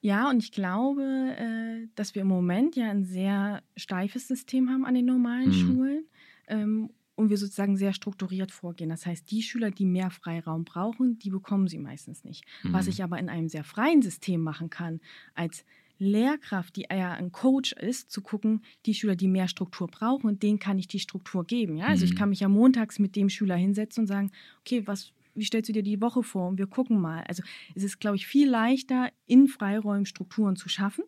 Ja, 0.03 0.29
und 0.29 0.43
ich 0.43 0.51
glaube, 0.51 1.03
äh, 1.39 1.89
dass 1.95 2.17
wir 2.17 2.23
im 2.23 2.29
Moment 2.29 2.75
ja 2.75 2.91
ein 2.91 3.05
sehr 3.05 3.63
steifes 3.77 4.27
System 4.27 4.69
haben 4.69 4.85
an 4.85 4.95
den 4.95 5.07
normalen 5.07 5.49
mhm. 5.49 5.53
Schulen 5.53 6.05
ähm, 6.49 6.91
und 7.15 7.31
wir 7.31 7.39
sozusagen 7.39 7.77
sehr 7.77 7.93
strukturiert 7.93 8.51
vorgehen. 8.51 8.91
Das 8.91 9.07
heißt, 9.07 9.31
die 9.31 9.43
Schüler, 9.43 9.71
die 9.71 9.87
mehr 9.87 10.11
Freiraum 10.11 10.65
brauchen, 10.65 11.21
die 11.21 11.31
bekommen 11.31 11.69
sie 11.69 11.79
meistens 11.79 12.25
nicht. 12.25 12.45
Mhm. 12.65 12.73
Was 12.73 12.89
ich 12.89 13.05
aber 13.05 13.19
in 13.21 13.29
einem 13.29 13.49
sehr 13.49 13.63
freien 13.63 14.03
System 14.03 14.41
machen 14.41 14.71
kann, 14.71 15.01
als 15.35 15.65
Lehrkraft, 15.99 16.75
die 16.75 16.87
ja 16.91 17.13
ein 17.13 17.31
Coach 17.31 17.73
ist, 17.73 18.11
zu 18.11 18.23
gucken, 18.23 18.63
die 18.87 18.95
Schüler, 18.95 19.15
die 19.15 19.29
mehr 19.29 19.47
Struktur 19.47 19.87
brauchen, 19.87 20.27
und 20.27 20.43
denen 20.43 20.59
kann 20.59 20.81
ich 20.81 20.89
die 20.89 20.99
Struktur 20.99 21.45
geben. 21.45 21.77
Ja? 21.77 21.87
Also 21.87 22.05
ich 22.05 22.15
mhm. 22.15 22.19
kann 22.19 22.29
mich 22.31 22.41
ja 22.41 22.49
montags 22.49 22.99
mit 22.99 23.15
dem 23.15 23.29
Schüler 23.29 23.55
hinsetzen 23.55 24.03
und 24.03 24.09
sagen, 24.09 24.33
okay, 24.63 24.85
was, 24.85 25.13
wie 25.35 25.45
stellst 25.45 25.69
du 25.69 25.73
dir 25.73 25.83
die 25.83 26.01
Woche 26.01 26.23
vor? 26.23 26.49
Und 26.49 26.59
wir 26.59 26.67
gucken 26.67 27.01
mal. 27.01 27.25
Also 27.29 27.43
es 27.75 27.83
ist, 27.83 28.01
glaube 28.01 28.17
ich, 28.17 28.27
viel 28.27 28.49
leichter, 28.49 29.11
in 29.27 29.49
Freiräumen 29.49 30.07
Strukturen 30.07 30.57
zu 30.57 30.69
schaffen, 30.69 31.05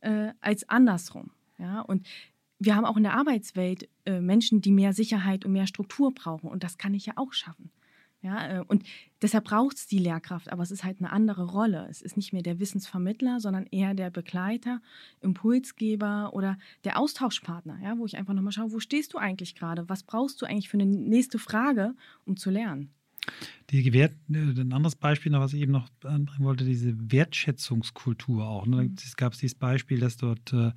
äh, 0.00 0.32
als 0.40 0.68
andersrum. 0.68 1.30
Ja? 1.58 1.80
Und 1.80 2.06
wir 2.58 2.74
haben 2.74 2.84
auch 2.84 2.96
in 2.96 3.04
der 3.04 3.14
Arbeitswelt 3.14 3.88
äh, 4.04 4.20
Menschen, 4.20 4.60
die 4.60 4.72
mehr 4.72 4.92
Sicherheit 4.92 5.44
und 5.44 5.52
mehr 5.52 5.66
Struktur 5.66 6.12
brauchen. 6.12 6.48
Und 6.48 6.64
das 6.64 6.78
kann 6.78 6.94
ich 6.94 7.06
ja 7.06 7.12
auch 7.16 7.32
schaffen. 7.32 7.70
Ja, 8.20 8.58
äh, 8.58 8.64
und 8.66 8.82
deshalb 9.22 9.44
braucht 9.44 9.76
es 9.76 9.86
die 9.86 9.98
Lehrkraft, 9.98 10.50
aber 10.50 10.64
es 10.64 10.72
ist 10.72 10.82
halt 10.82 10.98
eine 10.98 11.12
andere 11.12 11.44
Rolle. 11.44 11.86
Es 11.88 12.02
ist 12.02 12.16
nicht 12.16 12.32
mehr 12.32 12.42
der 12.42 12.58
Wissensvermittler, 12.58 13.38
sondern 13.38 13.66
eher 13.66 13.94
der 13.94 14.10
Begleiter, 14.10 14.80
Impulsgeber 15.20 16.30
oder 16.32 16.58
der 16.82 16.98
Austauschpartner, 16.98 17.78
ja, 17.80 17.96
wo 17.96 18.06
ich 18.06 18.16
einfach 18.16 18.34
nochmal 18.34 18.52
schaue, 18.52 18.72
wo 18.72 18.80
stehst 18.80 19.14
du 19.14 19.18
eigentlich 19.18 19.54
gerade? 19.54 19.88
Was 19.88 20.02
brauchst 20.02 20.42
du 20.42 20.46
eigentlich 20.46 20.68
für 20.68 20.78
eine 20.78 20.86
nächste 20.86 21.38
Frage, 21.38 21.94
um 22.24 22.36
zu 22.36 22.50
lernen? 22.50 22.90
Die 23.70 23.92
Wert, 23.92 24.14
äh, 24.30 24.36
ein 24.36 24.72
anderes 24.72 24.96
Beispiel 24.96 25.32
noch, 25.32 25.40
was 25.40 25.52
ich 25.52 25.60
eben 25.60 25.72
noch 25.72 25.88
anbringen 26.02 26.44
wollte, 26.44 26.64
diese 26.64 26.94
Wertschätzungskultur 27.12 28.46
auch. 28.46 28.66
Ne? 28.66 28.90
Es 28.96 29.16
gab 29.16 29.32
dieses 29.32 29.54
Beispiel, 29.54 30.00
dass 30.00 30.16
dort 30.16 30.52
äh, 30.52 30.72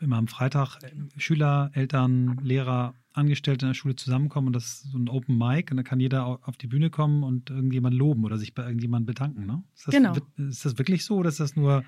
immer 0.00 0.16
am 0.16 0.28
Freitag 0.28 0.78
äh, 0.82 0.90
Schüler, 1.18 1.70
Eltern, 1.74 2.38
Lehrer, 2.42 2.94
Angestellte 3.14 3.66
in 3.66 3.70
der 3.70 3.74
Schule 3.74 3.96
zusammenkommen 3.96 4.48
und 4.48 4.52
das 4.52 4.64
ist 4.64 4.92
so 4.92 4.98
ein 4.98 5.08
Open 5.08 5.36
Mic 5.36 5.72
und 5.72 5.76
da 5.76 5.82
kann 5.82 5.98
jeder 5.98 6.24
auf 6.24 6.56
die 6.56 6.68
Bühne 6.68 6.88
kommen 6.88 7.24
und 7.24 7.50
irgendjemand 7.50 7.96
loben 7.96 8.24
oder 8.24 8.38
sich 8.38 8.54
bei 8.54 8.62
irgendjemandem 8.62 9.06
bedanken. 9.06 9.44
Ne? 9.44 9.64
Ist 9.74 9.88
das, 9.88 9.94
genau. 9.94 10.14
Ist 10.36 10.64
das 10.64 10.78
wirklich 10.78 11.04
so 11.04 11.16
oder 11.16 11.28
ist 11.28 11.40
das 11.40 11.56
nur 11.56 11.82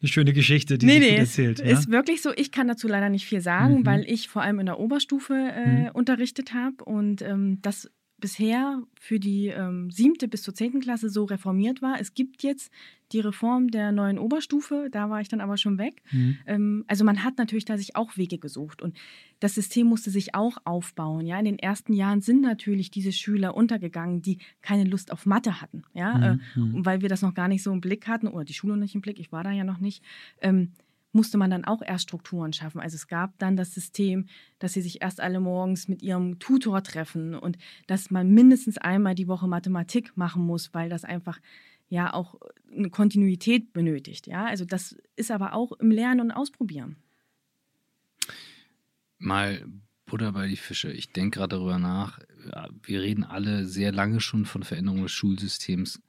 eine 0.00 0.08
schöne 0.08 0.32
Geschichte, 0.32 0.78
die 0.78 0.86
nee, 0.86 0.98
sich 0.98 1.10
nee, 1.10 1.16
erzählt? 1.16 1.60
Ist, 1.60 1.70
ja? 1.70 1.78
ist 1.78 1.90
wirklich 1.90 2.20
so. 2.20 2.32
Ich 2.34 2.50
kann 2.50 2.66
dazu 2.66 2.88
leider 2.88 3.10
nicht 3.10 3.26
viel 3.26 3.40
sagen, 3.40 3.80
mhm. 3.80 3.86
weil 3.86 4.04
ich 4.08 4.28
vor 4.28 4.42
allem 4.42 4.58
in 4.58 4.66
der 4.66 4.80
Oberstufe 4.80 5.34
äh, 5.34 5.82
mhm. 5.82 5.88
unterrichtet 5.92 6.52
habe 6.52 6.82
und 6.84 7.22
ähm, 7.22 7.60
das 7.62 7.88
bisher 8.22 8.80
für 8.98 9.20
die 9.20 9.48
ähm, 9.48 9.90
siebte 9.90 10.28
bis 10.28 10.42
zur 10.42 10.54
zehnten 10.54 10.80
Klasse 10.80 11.10
so 11.10 11.24
reformiert 11.24 11.82
war. 11.82 12.00
Es 12.00 12.14
gibt 12.14 12.42
jetzt 12.42 12.72
die 13.10 13.20
Reform 13.20 13.70
der 13.70 13.92
neuen 13.92 14.18
Oberstufe, 14.18 14.88
da 14.90 15.10
war 15.10 15.20
ich 15.20 15.28
dann 15.28 15.42
aber 15.42 15.58
schon 15.58 15.76
weg. 15.76 16.02
Mhm. 16.12 16.38
Ähm, 16.46 16.84
also 16.86 17.04
man 17.04 17.24
hat 17.24 17.36
natürlich 17.36 17.66
da 17.66 17.76
sich 17.76 17.96
auch 17.96 18.16
Wege 18.16 18.38
gesucht 18.38 18.80
und 18.80 18.96
das 19.40 19.54
System 19.54 19.88
musste 19.88 20.10
sich 20.10 20.34
auch 20.34 20.56
aufbauen. 20.64 21.26
Ja, 21.26 21.38
in 21.38 21.44
den 21.44 21.58
ersten 21.58 21.92
Jahren 21.92 22.22
sind 22.22 22.40
natürlich 22.40 22.90
diese 22.90 23.12
Schüler 23.12 23.54
untergegangen, 23.54 24.22
die 24.22 24.38
keine 24.62 24.84
Lust 24.84 25.12
auf 25.12 25.26
Mathe 25.26 25.60
hatten, 25.60 25.82
ja, 25.92 26.14
mhm. 26.14 26.22
äh, 26.22 26.58
mhm. 26.58 26.86
weil 26.86 27.02
wir 27.02 27.08
das 27.08 27.20
noch 27.20 27.34
gar 27.34 27.48
nicht 27.48 27.62
so 27.62 27.72
im 27.72 27.82
Blick 27.82 28.06
hatten 28.06 28.28
oder 28.28 28.44
die 28.44 28.54
Schule 28.54 28.76
nicht 28.78 28.94
im 28.94 29.02
Blick. 29.02 29.18
Ich 29.18 29.32
war 29.32 29.44
da 29.44 29.50
ja 29.50 29.64
noch 29.64 29.78
nicht. 29.78 30.02
Ähm, 30.40 30.70
musste 31.12 31.38
man 31.38 31.50
dann 31.50 31.64
auch 31.64 31.82
erst 31.82 32.04
Strukturen 32.04 32.52
schaffen. 32.52 32.80
Also 32.80 32.96
es 32.96 33.06
gab 33.06 33.38
dann 33.38 33.56
das 33.56 33.74
System, 33.74 34.26
dass 34.58 34.72
sie 34.72 34.80
sich 34.80 35.02
erst 35.02 35.20
alle 35.20 35.40
morgens 35.40 35.88
mit 35.88 36.02
ihrem 36.02 36.38
Tutor 36.38 36.82
treffen 36.82 37.34
und 37.34 37.58
dass 37.86 38.10
man 38.10 38.30
mindestens 38.30 38.78
einmal 38.78 39.14
die 39.14 39.28
Woche 39.28 39.46
Mathematik 39.46 40.16
machen 40.16 40.42
muss, 40.42 40.72
weil 40.74 40.88
das 40.88 41.04
einfach 41.04 41.38
ja 41.88 42.14
auch 42.14 42.36
eine 42.74 42.88
Kontinuität 42.88 43.72
benötigt. 43.72 44.26
Ja, 44.26 44.46
also 44.46 44.64
das 44.64 44.96
ist 45.14 45.30
aber 45.30 45.52
auch 45.52 45.72
im 45.72 45.90
Lernen 45.90 46.20
und 46.20 46.30
Ausprobieren. 46.30 46.96
Mal 49.18 49.66
Butter 50.06 50.32
bei 50.32 50.48
die 50.48 50.56
Fische. 50.56 50.90
Ich 50.90 51.12
denke 51.12 51.38
gerade 51.38 51.56
darüber 51.56 51.78
nach. 51.78 52.18
Wir 52.82 53.02
reden 53.02 53.24
alle 53.24 53.66
sehr 53.66 53.92
lange 53.92 54.20
schon 54.20 54.46
von 54.46 54.62
Veränderung 54.62 55.02
des 55.02 55.12
Schulsystems. 55.12 56.02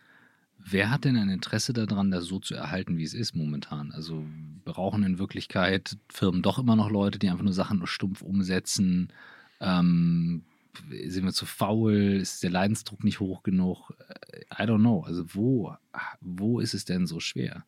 Wer 0.65 0.89
hat 0.89 1.05
denn 1.05 1.17
ein 1.17 1.29
Interesse 1.29 1.73
daran, 1.73 2.11
das 2.11 2.25
so 2.25 2.39
zu 2.39 2.55
erhalten, 2.55 2.97
wie 2.97 3.03
es 3.03 3.13
ist 3.13 3.35
momentan? 3.35 3.91
Also 3.91 4.25
brauchen 4.65 5.03
in 5.03 5.19
Wirklichkeit 5.19 5.97
Firmen 6.09 6.41
doch 6.41 6.57
immer 6.59 6.75
noch 6.75 6.89
Leute, 6.89 7.19
die 7.19 7.29
einfach 7.29 7.43
nur 7.43 7.53
Sachen 7.53 7.79
nur 7.79 7.87
stumpf 7.87 8.21
umsetzen? 8.21 9.11
Ähm, 9.59 10.43
sind 10.89 11.25
wir 11.25 11.33
zu 11.33 11.45
faul? 11.45 11.93
Ist 11.93 12.43
der 12.43 12.49
Leidensdruck 12.49 13.03
nicht 13.03 13.19
hoch 13.19 13.43
genug? 13.43 13.91
Äh, 14.07 14.63
I 14.63 14.65
don't 14.65 14.79
know. 14.79 15.03
Also 15.03 15.25
wo, 15.33 15.75
wo 16.21 16.59
ist 16.59 16.73
es 16.73 16.85
denn 16.85 17.07
so 17.07 17.19
schwer? 17.19 17.65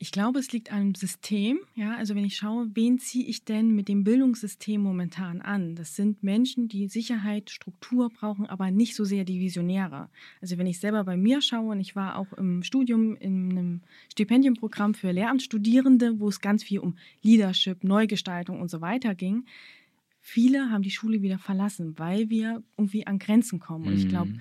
Ich 0.00 0.12
glaube, 0.12 0.38
es 0.38 0.52
liegt 0.52 0.72
am 0.72 0.94
System. 0.94 1.58
Ja, 1.74 1.96
also 1.96 2.14
wenn 2.14 2.24
ich 2.24 2.36
schaue, 2.36 2.70
wen 2.74 3.00
ziehe 3.00 3.26
ich 3.26 3.44
denn 3.44 3.74
mit 3.74 3.88
dem 3.88 4.04
Bildungssystem 4.04 4.80
momentan 4.80 5.40
an? 5.42 5.74
Das 5.74 5.96
sind 5.96 6.22
Menschen, 6.22 6.68
die 6.68 6.86
Sicherheit, 6.86 7.50
Struktur 7.50 8.08
brauchen, 8.08 8.46
aber 8.46 8.70
nicht 8.70 8.94
so 8.94 9.04
sehr 9.04 9.24
die 9.24 9.40
Visionäre. 9.40 10.08
Also 10.40 10.56
wenn 10.56 10.68
ich 10.68 10.78
selber 10.78 11.02
bei 11.02 11.16
mir 11.16 11.42
schaue, 11.42 11.72
und 11.72 11.80
ich 11.80 11.96
war 11.96 12.16
auch 12.16 12.32
im 12.34 12.62
Studium 12.62 13.16
in 13.16 13.50
einem 13.50 13.80
Stipendienprogramm 14.12 14.94
für 14.94 15.10
Lehramtsstudierende, 15.10 16.20
wo 16.20 16.28
es 16.28 16.40
ganz 16.40 16.62
viel 16.62 16.78
um 16.78 16.96
Leadership, 17.22 17.82
Neugestaltung 17.82 18.60
und 18.60 18.70
so 18.70 18.80
weiter 18.80 19.16
ging. 19.16 19.46
Viele 20.20 20.70
haben 20.70 20.82
die 20.82 20.92
Schule 20.92 21.22
wieder 21.22 21.38
verlassen, 21.38 21.98
weil 21.98 22.30
wir 22.30 22.62
irgendwie 22.76 23.04
an 23.04 23.18
Grenzen 23.18 23.58
kommen. 23.58 23.88
Und 23.88 23.96
ich 23.96 24.08
glaube, 24.08 24.30
mhm. 24.30 24.40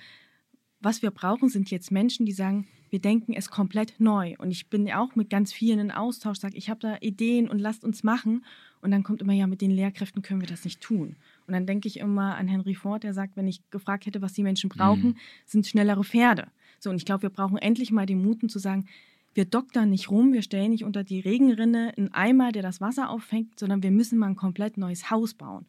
was 0.81 1.01
wir 1.01 1.09
brauchen, 1.09 1.49
sind 1.49 1.71
jetzt 1.71 1.91
Menschen, 1.91 2.27
die 2.27 2.31
sagen, 2.31 2.67
wir 2.89 2.99
denken 2.99 3.33
es 3.33 3.49
komplett 3.49 3.99
neu. 3.99 4.35
Und 4.37 4.51
ich 4.51 4.69
bin 4.69 4.91
auch 4.91 5.15
mit 5.15 5.29
ganz 5.29 5.53
vielen 5.53 5.79
in 5.79 5.91
Austausch, 5.91 6.39
sage, 6.39 6.57
ich 6.57 6.69
habe 6.69 6.79
da 6.79 6.97
Ideen 7.01 7.49
und 7.49 7.59
lasst 7.59 7.83
uns 7.83 8.03
machen. 8.03 8.45
Und 8.81 8.91
dann 8.91 9.03
kommt 9.03 9.21
immer, 9.21 9.33
ja, 9.33 9.47
mit 9.47 9.61
den 9.61 9.71
Lehrkräften 9.71 10.21
können 10.21 10.41
wir 10.41 10.47
das 10.47 10.63
nicht 10.63 10.81
tun. 10.81 11.15
Und 11.47 11.53
dann 11.53 11.65
denke 11.65 11.87
ich 11.87 11.99
immer 11.99 12.35
an 12.35 12.47
Henry 12.47 12.75
Ford, 12.75 13.03
der 13.03 13.13
sagt, 13.13 13.35
wenn 13.35 13.47
ich 13.47 13.67
gefragt 13.71 14.05
hätte, 14.05 14.21
was 14.21 14.33
die 14.33 14.43
Menschen 14.43 14.69
brauchen, 14.69 15.09
mhm. 15.09 15.17
sind 15.45 15.67
schnellere 15.67 16.03
Pferde. 16.03 16.47
So, 16.79 16.89
und 16.89 16.97
ich 16.97 17.05
glaube, 17.05 17.23
wir 17.23 17.29
brauchen 17.29 17.57
endlich 17.57 17.91
mal 17.91 18.05
den 18.05 18.21
Mut 18.21 18.49
zu 18.51 18.59
sagen, 18.59 18.85
wir 19.33 19.45
doktern 19.45 19.89
nicht 19.89 20.09
rum, 20.09 20.33
wir 20.33 20.41
stellen 20.41 20.71
nicht 20.71 20.83
unter 20.83 21.03
die 21.03 21.19
Regenrinne 21.19 21.93
einen 21.95 22.13
Eimer, 22.13 22.51
der 22.51 22.63
das 22.63 22.81
Wasser 22.81 23.09
auffängt, 23.09 23.59
sondern 23.59 23.83
wir 23.83 23.91
müssen 23.91 24.17
mal 24.17 24.27
ein 24.27 24.35
komplett 24.35 24.77
neues 24.77 25.11
Haus 25.11 25.33
bauen. 25.33 25.65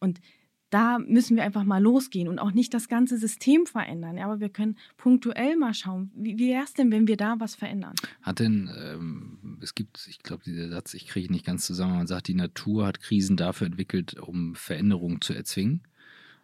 Und 0.00 0.20
da 0.70 0.98
müssen 0.98 1.36
wir 1.36 1.44
einfach 1.44 1.64
mal 1.64 1.82
losgehen 1.82 2.28
und 2.28 2.38
auch 2.38 2.52
nicht 2.52 2.74
das 2.74 2.88
ganze 2.88 3.18
System 3.18 3.66
verändern. 3.66 4.16
Ja, 4.16 4.24
aber 4.24 4.40
wir 4.40 4.48
können 4.48 4.76
punktuell 4.96 5.56
mal 5.56 5.74
schauen, 5.74 6.10
wie, 6.14 6.38
wäre 6.38 6.64
es 6.64 6.74
denn, 6.74 6.90
wenn 6.90 7.06
wir 7.06 7.16
da 7.16 7.36
was 7.38 7.54
verändern? 7.54 7.94
Hat 8.22 8.40
denn, 8.40 8.70
ähm, 8.76 9.58
es 9.62 9.74
gibt, 9.74 10.06
ich 10.08 10.22
glaube, 10.22 10.42
dieser 10.44 10.68
Satz, 10.68 10.94
ich 10.94 11.06
kriege 11.06 11.32
nicht 11.32 11.46
ganz 11.46 11.66
zusammen, 11.66 11.96
man 11.96 12.06
sagt, 12.06 12.28
die 12.28 12.34
Natur 12.34 12.86
hat 12.86 13.00
Krisen 13.00 13.36
dafür 13.36 13.66
entwickelt, 13.66 14.18
um 14.18 14.54
Veränderungen 14.54 15.20
zu 15.20 15.34
erzwingen. 15.34 15.82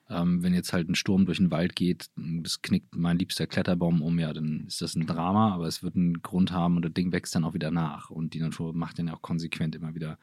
Ähm, 0.09 0.43
wenn 0.43 0.55
jetzt 0.55 0.73
halt 0.73 0.89
ein 0.89 0.95
Sturm 0.95 1.27
durch 1.27 1.39
den 1.39 1.51
Wald 1.51 1.75
geht, 1.75 2.07
das 2.17 2.63
knickt 2.63 2.95
mein 2.95 3.19
liebster 3.19 3.47
Kletterbaum 3.47 4.03
um, 4.03 4.19
ja, 4.19 4.33
dann 4.33 4.67
ist 4.67 4.83
das 4.83 4.95
ein 4.95 5.07
Drama, 5.07 5.55
aber 5.55 5.67
es 5.67 5.83
wird 5.83 5.97
einen 5.97 6.23
Grund 6.23 6.53
haben 6.53 6.77
und 6.77 6.85
das 6.85 6.93
Ding 6.93 7.13
wächst 7.13 7.35
dann 7.35 7.45
auch 7.45 7.55
wieder 7.55 7.71
nach. 7.71 8.11
Und 8.11 8.35
die 8.35 8.41
Natur 8.41 8.73
macht 8.73 8.99
dann 8.99 9.09
auch 9.09 9.23
konsequent 9.23 9.75
immer 9.75 9.95
wieder 9.95 10.19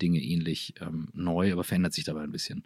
Dinge 0.00 0.20
ähnlich 0.20 0.74
ähm, 0.80 1.08
neu, 1.12 1.52
aber 1.52 1.64
verändert 1.64 1.92
sich 1.92 2.04
dabei 2.04 2.22
ein 2.22 2.32
bisschen. 2.32 2.64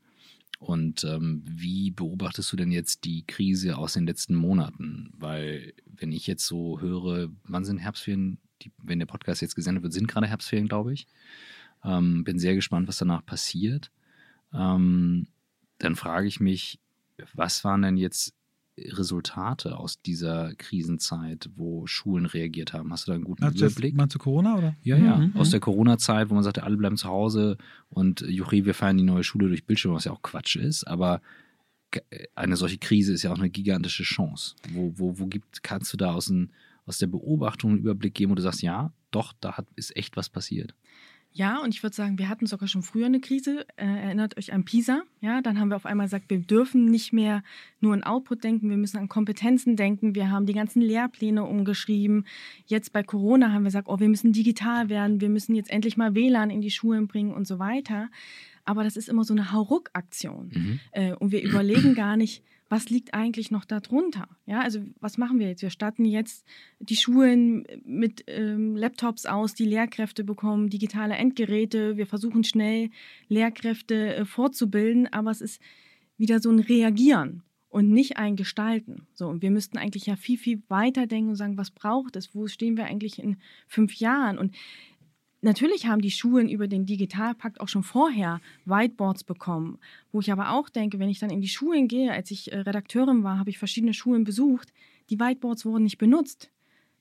Und 0.58 1.04
ähm, 1.04 1.42
wie 1.46 1.90
beobachtest 1.90 2.50
du 2.52 2.56
denn 2.56 2.72
jetzt 2.72 3.04
die 3.04 3.24
Krise 3.26 3.76
aus 3.76 3.92
den 3.92 4.06
letzten 4.06 4.34
Monaten? 4.34 5.12
Weil, 5.16 5.74
wenn 5.86 6.12
ich 6.12 6.26
jetzt 6.26 6.46
so 6.46 6.80
höre, 6.80 7.28
wann 7.44 7.64
sind 7.64 7.78
Herbstferien? 7.78 8.38
Die, 8.62 8.72
wenn 8.82 8.98
der 8.98 9.06
Podcast 9.06 9.42
jetzt 9.42 9.54
gesendet 9.54 9.82
wird, 9.82 9.92
sind 9.92 10.08
gerade 10.08 10.26
Herbstferien, 10.26 10.68
glaube 10.68 10.94
ich. 10.94 11.06
Ähm, 11.84 12.24
bin 12.24 12.38
sehr 12.38 12.54
gespannt, 12.54 12.88
was 12.88 12.98
danach 12.98 13.24
passiert. 13.24 13.90
Ähm, 14.54 15.26
dann 15.78 15.94
frage 15.94 16.26
ich 16.26 16.40
mich, 16.40 16.80
was 17.34 17.64
waren 17.64 17.82
denn 17.82 17.96
jetzt 17.96 18.35
Resultate 18.78 19.78
aus 19.78 20.02
dieser 20.02 20.54
Krisenzeit, 20.56 21.48
wo 21.56 21.86
Schulen 21.86 22.26
reagiert 22.26 22.72
haben? 22.72 22.92
Hast 22.92 23.06
du 23.06 23.10
da 23.10 23.14
einen 23.14 23.24
guten 23.24 23.42
also 23.42 23.64
Überblick? 23.64 23.94
Meinst 23.94 24.14
du 24.14 24.18
Corona 24.18 24.56
oder? 24.56 24.76
Ja, 24.82 24.96
ja. 24.96 25.16
Mhm. 25.16 25.36
Aus 25.36 25.50
der 25.50 25.60
Corona-Zeit, 25.60 26.28
wo 26.28 26.34
man 26.34 26.44
sagte, 26.44 26.62
alle 26.62 26.76
bleiben 26.76 26.96
zu 26.96 27.08
Hause 27.08 27.56
und 27.88 28.20
Juchi, 28.20 28.66
wir 28.66 28.74
feiern 28.74 28.98
die 28.98 29.04
neue 29.04 29.24
Schule 29.24 29.48
durch 29.48 29.64
Bildschirm, 29.64 29.94
was 29.94 30.04
ja 30.04 30.12
auch 30.12 30.22
Quatsch 30.22 30.56
ist, 30.56 30.84
aber 30.86 31.22
eine 32.34 32.56
solche 32.56 32.78
Krise 32.78 33.12
ist 33.12 33.22
ja 33.22 33.32
auch 33.32 33.38
eine 33.38 33.50
gigantische 33.50 34.02
Chance. 34.02 34.54
Wo, 34.72 34.92
wo, 34.96 35.18
wo 35.18 35.26
gibt, 35.26 35.62
kannst 35.62 35.92
du 35.92 35.96
da 35.96 36.12
aus, 36.12 36.28
ein, 36.28 36.52
aus 36.84 36.98
der 36.98 37.06
Beobachtung 37.06 37.70
einen 37.70 37.80
Überblick 37.80 38.14
geben, 38.14 38.32
wo 38.32 38.34
du 38.34 38.42
sagst, 38.42 38.62
ja, 38.62 38.92
doch, 39.10 39.32
da 39.40 39.56
hat, 39.56 39.66
ist 39.76 39.96
echt 39.96 40.16
was 40.16 40.28
passiert? 40.28 40.74
Ja, 41.36 41.58
und 41.58 41.74
ich 41.74 41.82
würde 41.82 41.94
sagen, 41.94 42.18
wir 42.18 42.30
hatten 42.30 42.46
sogar 42.46 42.66
schon 42.66 42.82
früher 42.82 43.04
eine 43.04 43.20
Krise. 43.20 43.66
Äh, 43.76 43.84
erinnert 43.84 44.38
euch 44.38 44.54
an 44.54 44.64
PISA. 44.64 45.02
Ja, 45.20 45.42
dann 45.42 45.60
haben 45.60 45.68
wir 45.68 45.76
auf 45.76 45.84
einmal 45.84 46.06
gesagt, 46.06 46.30
wir 46.30 46.38
dürfen 46.38 46.86
nicht 46.86 47.12
mehr 47.12 47.42
nur 47.78 47.92
an 47.92 48.04
Output 48.04 48.42
denken, 48.42 48.70
wir 48.70 48.78
müssen 48.78 48.96
an 48.96 49.10
Kompetenzen 49.10 49.76
denken. 49.76 50.14
Wir 50.14 50.30
haben 50.30 50.46
die 50.46 50.54
ganzen 50.54 50.80
Lehrpläne 50.80 51.44
umgeschrieben. 51.44 52.24
Jetzt 52.64 52.94
bei 52.94 53.02
Corona 53.02 53.52
haben 53.52 53.64
wir 53.64 53.68
gesagt, 53.68 53.88
oh, 53.88 54.00
wir 54.00 54.08
müssen 54.08 54.32
digital 54.32 54.88
werden, 54.88 55.20
wir 55.20 55.28
müssen 55.28 55.54
jetzt 55.54 55.70
endlich 55.70 55.98
mal 55.98 56.14
WLAN 56.14 56.48
in 56.48 56.62
die 56.62 56.70
Schulen 56.70 57.06
bringen 57.06 57.34
und 57.34 57.46
so 57.46 57.58
weiter. 57.58 58.08
Aber 58.64 58.82
das 58.82 58.96
ist 58.96 59.10
immer 59.10 59.24
so 59.24 59.34
eine 59.34 59.52
Hauruck-Aktion. 59.52 60.52
Mhm. 60.54 60.80
Äh, 60.92 61.12
und 61.16 61.32
wir 61.32 61.42
überlegen 61.42 61.94
gar 61.94 62.16
nicht, 62.16 62.42
was 62.68 62.90
liegt 62.90 63.14
eigentlich 63.14 63.50
noch 63.50 63.64
darunter? 63.64 64.28
Ja, 64.44 64.60
also 64.60 64.80
was 65.00 65.18
machen 65.18 65.38
wir 65.38 65.48
jetzt? 65.48 65.62
Wir 65.62 65.70
statten 65.70 66.04
jetzt 66.04 66.44
die 66.80 66.96
Schulen 66.96 67.64
mit 67.84 68.24
ähm, 68.26 68.76
Laptops 68.76 69.26
aus, 69.26 69.54
die 69.54 69.64
Lehrkräfte 69.64 70.24
bekommen 70.24 70.68
digitale 70.68 71.14
Endgeräte. 71.14 71.96
Wir 71.96 72.06
versuchen 72.06 72.42
schnell 72.44 72.90
Lehrkräfte 73.28 74.16
äh, 74.16 74.24
fortzubilden, 74.24 75.12
aber 75.12 75.30
es 75.30 75.40
ist 75.40 75.60
wieder 76.18 76.40
so 76.40 76.50
ein 76.50 76.58
Reagieren 76.58 77.42
und 77.68 77.90
nicht 77.90 78.16
ein 78.16 78.36
Gestalten. 78.36 79.06
So, 79.14 79.28
und 79.28 79.42
wir 79.42 79.50
müssten 79.50 79.78
eigentlich 79.78 80.06
ja 80.06 80.16
viel, 80.16 80.38
viel 80.38 80.62
weiter 80.68 81.06
denken 81.06 81.30
und 81.30 81.36
sagen, 81.36 81.58
was 81.58 81.70
braucht 81.70 82.16
es? 82.16 82.34
Wo 82.34 82.48
stehen 82.48 82.76
wir 82.76 82.86
eigentlich 82.86 83.22
in 83.22 83.36
fünf 83.68 83.94
Jahren? 83.96 84.38
Und 84.38 84.56
Natürlich 85.46 85.86
haben 85.86 86.00
die 86.00 86.10
Schulen 86.10 86.48
über 86.48 86.66
den 86.66 86.86
Digitalpakt 86.86 87.60
auch 87.60 87.68
schon 87.68 87.84
vorher 87.84 88.40
Whiteboards 88.64 89.22
bekommen, 89.22 89.78
wo 90.10 90.18
ich 90.18 90.32
aber 90.32 90.50
auch 90.50 90.68
denke, 90.68 90.98
wenn 90.98 91.08
ich 91.08 91.20
dann 91.20 91.30
in 91.30 91.40
die 91.40 91.46
Schulen 91.46 91.86
gehe, 91.86 92.10
als 92.10 92.32
ich 92.32 92.50
äh, 92.50 92.58
Redakteurin 92.58 93.22
war, 93.22 93.38
habe 93.38 93.50
ich 93.50 93.56
verschiedene 93.56 93.94
Schulen 93.94 94.24
besucht, 94.24 94.72
die 95.08 95.20
Whiteboards 95.20 95.64
wurden 95.64 95.84
nicht 95.84 95.98
benutzt. 95.98 96.50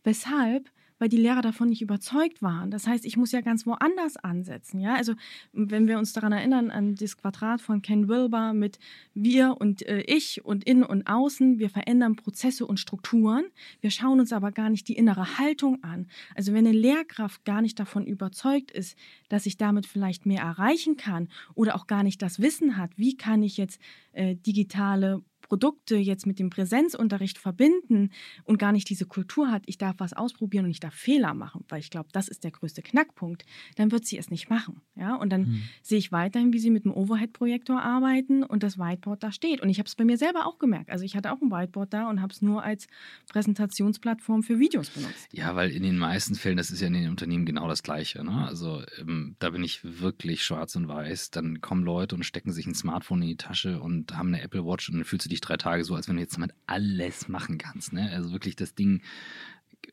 Weshalb? 0.04 0.70
Weil 1.00 1.10
die 1.10 1.18
Lehrer 1.18 1.42
davon 1.42 1.70
nicht 1.70 1.82
überzeugt 1.82 2.42
waren. 2.42 2.72
Das 2.72 2.88
heißt, 2.88 3.06
ich 3.06 3.18
muss 3.18 3.32
ja 3.32 3.42
ganz 3.42 3.66
woanders 3.66 4.18
ansetzen. 4.18 4.80
Ja? 4.80 4.96
Also 4.96 5.14
wenn 5.52 5.88
wir 5.88 5.98
uns 5.98 6.14
daran 6.14 6.32
erinnern, 6.32 6.72
an 6.72 6.96
das 6.96 7.18
Quadrat 7.18 7.62
von 7.62 7.82
Ken 7.82 8.08
Wilber 8.08 8.54
mit 8.54 8.80
wir 9.14 9.58
und 9.60 9.86
äh, 9.88 10.02
ich 10.02 10.46
und 10.46 10.64
innen 10.64 10.84
und 10.84 11.08
außen, 11.08 11.60
wir 11.60 11.70
verändern 11.70 12.16
Prozesse 12.16 12.66
und 12.66 12.80
Strukturen. 12.80 13.46
Wir 13.82 13.92
schauen 13.92 14.20
uns 14.20 14.32
aber 14.32 14.52
gar 14.52 14.70
nicht 14.70 14.88
die 14.88 14.96
innere 14.96 15.38
Haltung 15.38 15.84
an. 15.84 16.08
Also 16.36 16.54
wenn 16.54 16.66
eine 16.66 16.78
Lehrkraft 16.78 17.46
gar 17.46 17.62
nicht 17.62 17.80
davon 17.80 18.06
überzeugt 18.06 18.72
ist, 18.72 18.98
dass 19.30 19.46
ich 19.46 19.58
damit 19.58 19.86
vielleicht 19.86 20.26
mehr 20.26 20.42
erreichen 20.42 20.98
kann 20.98 21.30
oder 21.54 21.76
auch 21.76 21.88
gar 21.88 22.04
nicht 22.04 22.22
das 22.22 22.40
Wissen 22.40 22.78
hat, 22.78 22.92
wie 22.98 23.18
kann 23.18 23.44
ich 23.44 23.58
jetzt 23.58 23.82
äh, 24.14 24.36
digitale 24.36 25.22
Produkte 25.48 25.96
jetzt 25.96 26.26
mit 26.26 26.40
dem 26.40 26.50
Präsenzunterricht 26.50 27.38
verbinden 27.38 28.10
und 28.44 28.58
gar 28.58 28.72
nicht 28.72 28.90
diese 28.90 29.06
Kultur 29.06 29.52
hat, 29.52 29.64
ich 29.68 29.78
darf 29.78 29.96
was 30.00 30.14
ausprobieren 30.14 30.66
und 30.66 30.72
ich 30.72 30.80
darf 30.80 30.94
Fehler 30.94 31.34
machen, 31.34 31.64
weil 31.70 31.80
ich 31.80 31.92
glaube, 31.92 32.10
das 32.12 32.28
ist 32.28 32.44
der 32.44 32.52
größte 32.52 32.82
Knackpunkt, 32.82 33.46
dann 33.76 33.92
wird 33.92 34.06
sie 34.06 34.18
es 34.18 34.30
nicht 34.30 34.50
machen. 34.50 34.82
Ja? 34.96 35.16
Und 35.16 35.30
dann 35.30 35.42
mhm. 35.42 35.64
sehe 35.82 36.00
ich 36.00 36.12
weiterhin, 36.12 36.52
wie 36.54 36.60
sie 36.60 36.72
mit 36.72 36.86
dem 36.86 36.94
Overhead-Projektor 36.94 37.82
arbeiten 37.82 38.44
und 38.44 38.64
das 38.64 38.80
Whiteboard 38.80 39.22
da 39.24 39.32
steht. 39.32 39.62
Und 39.62 39.70
ich 39.70 39.78
habe 39.80 39.88
es 39.88 39.96
bei 39.96 40.04
mir 40.04 40.18
selber 40.18 40.48
auch 40.48 40.58
gemerkt. 40.58 40.90
Also 40.90 41.06
ich 41.06 41.16
hatte 41.16 41.32
auch 41.32 41.42
ein 41.42 41.52
Whiteboard 41.52 41.94
da 41.94 42.10
und 42.10 42.22
habe 42.22 42.34
es 42.34 42.42
nur 42.42 42.64
als 42.64 42.88
Präsentationsplattform 43.30 44.44
für 44.44 44.60
Videos 44.60 44.90
benutzt. 44.90 45.28
Ja, 45.32 45.56
weil 45.56 45.72
in 45.72 45.84
den 45.84 45.98
meisten 45.98 46.36
Fällen, 46.36 46.58
das 46.58 46.72
ist 46.72 46.82
ja 46.82 46.88
in 46.88 46.94
den 46.94 47.10
Unternehmen 47.10 47.46
genau 47.46 47.68
das 47.68 47.84
Gleiche. 47.84 48.24
Ne? 48.24 48.46
Also 48.48 48.82
ähm, 49.00 49.36
da 49.40 49.52
bin 49.52 49.64
ich 49.64 49.84
wirklich 49.84 50.44
schwarz 50.44 50.76
und 50.76 50.88
weiß. 50.88 51.32
Dann 51.32 51.62
kommen 51.62 51.84
Leute 51.84 52.16
und 52.16 52.24
stecken 52.24 52.52
sich 52.52 52.66
ein 52.66 52.76
Smartphone 52.76 53.22
in 53.22 53.28
die 53.30 53.38
Tasche 53.38 53.80
und 53.80 54.16
haben 54.18 54.30
eine 54.34 54.42
Apple 54.42 54.66
Watch 54.66 54.90
und 54.90 54.96
dann 54.96 55.06
fühlst 55.06 55.26
du 55.26 55.30
dich 55.30 55.35
dich 55.36 55.42
drei 55.42 55.58
Tage 55.58 55.84
so, 55.84 55.96
als 55.96 56.08
wenn 56.08 56.16
du 56.16 56.22
jetzt 56.22 56.36
damit 56.36 56.54
alles 56.66 57.28
machen 57.28 57.58
kannst. 57.58 57.94
Ne? 57.94 58.10
Also 58.12 58.32
wirklich 58.32 58.56
das 58.56 58.76
Ding 58.76 59.02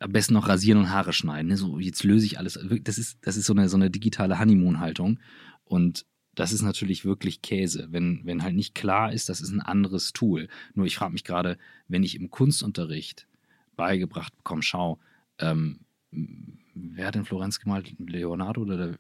am 0.00 0.12
besten 0.12 0.34
noch 0.34 0.48
rasieren 0.48 0.80
und 0.80 0.90
Haare 0.90 1.12
schneiden. 1.12 1.48
Ne? 1.48 1.56
So, 1.56 1.78
jetzt 1.78 2.04
löse 2.04 2.26
ich 2.26 2.38
alles. 2.38 2.58
Das 2.82 2.98
ist, 2.98 3.18
das 3.22 3.36
ist 3.36 3.46
so 3.46 3.52
eine, 3.52 3.68
so 3.68 3.76
eine 3.76 3.90
digitale 3.90 4.38
Honeymoon-Haltung. 4.38 5.18
Und 5.64 6.06
das 6.34 6.52
ist 6.52 6.62
natürlich 6.62 7.04
wirklich 7.04 7.42
Käse, 7.42 7.88
wenn, 7.90 8.22
wenn 8.24 8.42
halt 8.42 8.54
nicht 8.54 8.74
klar 8.74 9.12
ist, 9.12 9.28
das 9.28 9.40
ist 9.40 9.50
ein 9.50 9.60
anderes 9.60 10.12
Tool. 10.12 10.48
Nur 10.74 10.86
ich 10.86 10.96
frage 10.96 11.12
mich 11.12 11.24
gerade, 11.24 11.58
wenn 11.88 12.02
ich 12.02 12.14
im 12.14 12.30
Kunstunterricht 12.30 13.26
beigebracht 13.76 14.34
bekomme, 14.36 14.62
schau, 14.62 14.98
ähm, 15.38 15.80
wer 16.74 17.06
hat 17.06 17.16
in 17.16 17.24
Florenz 17.24 17.60
gemalt? 17.60 17.94
Leonardo 17.98 18.62
oder 18.62 18.96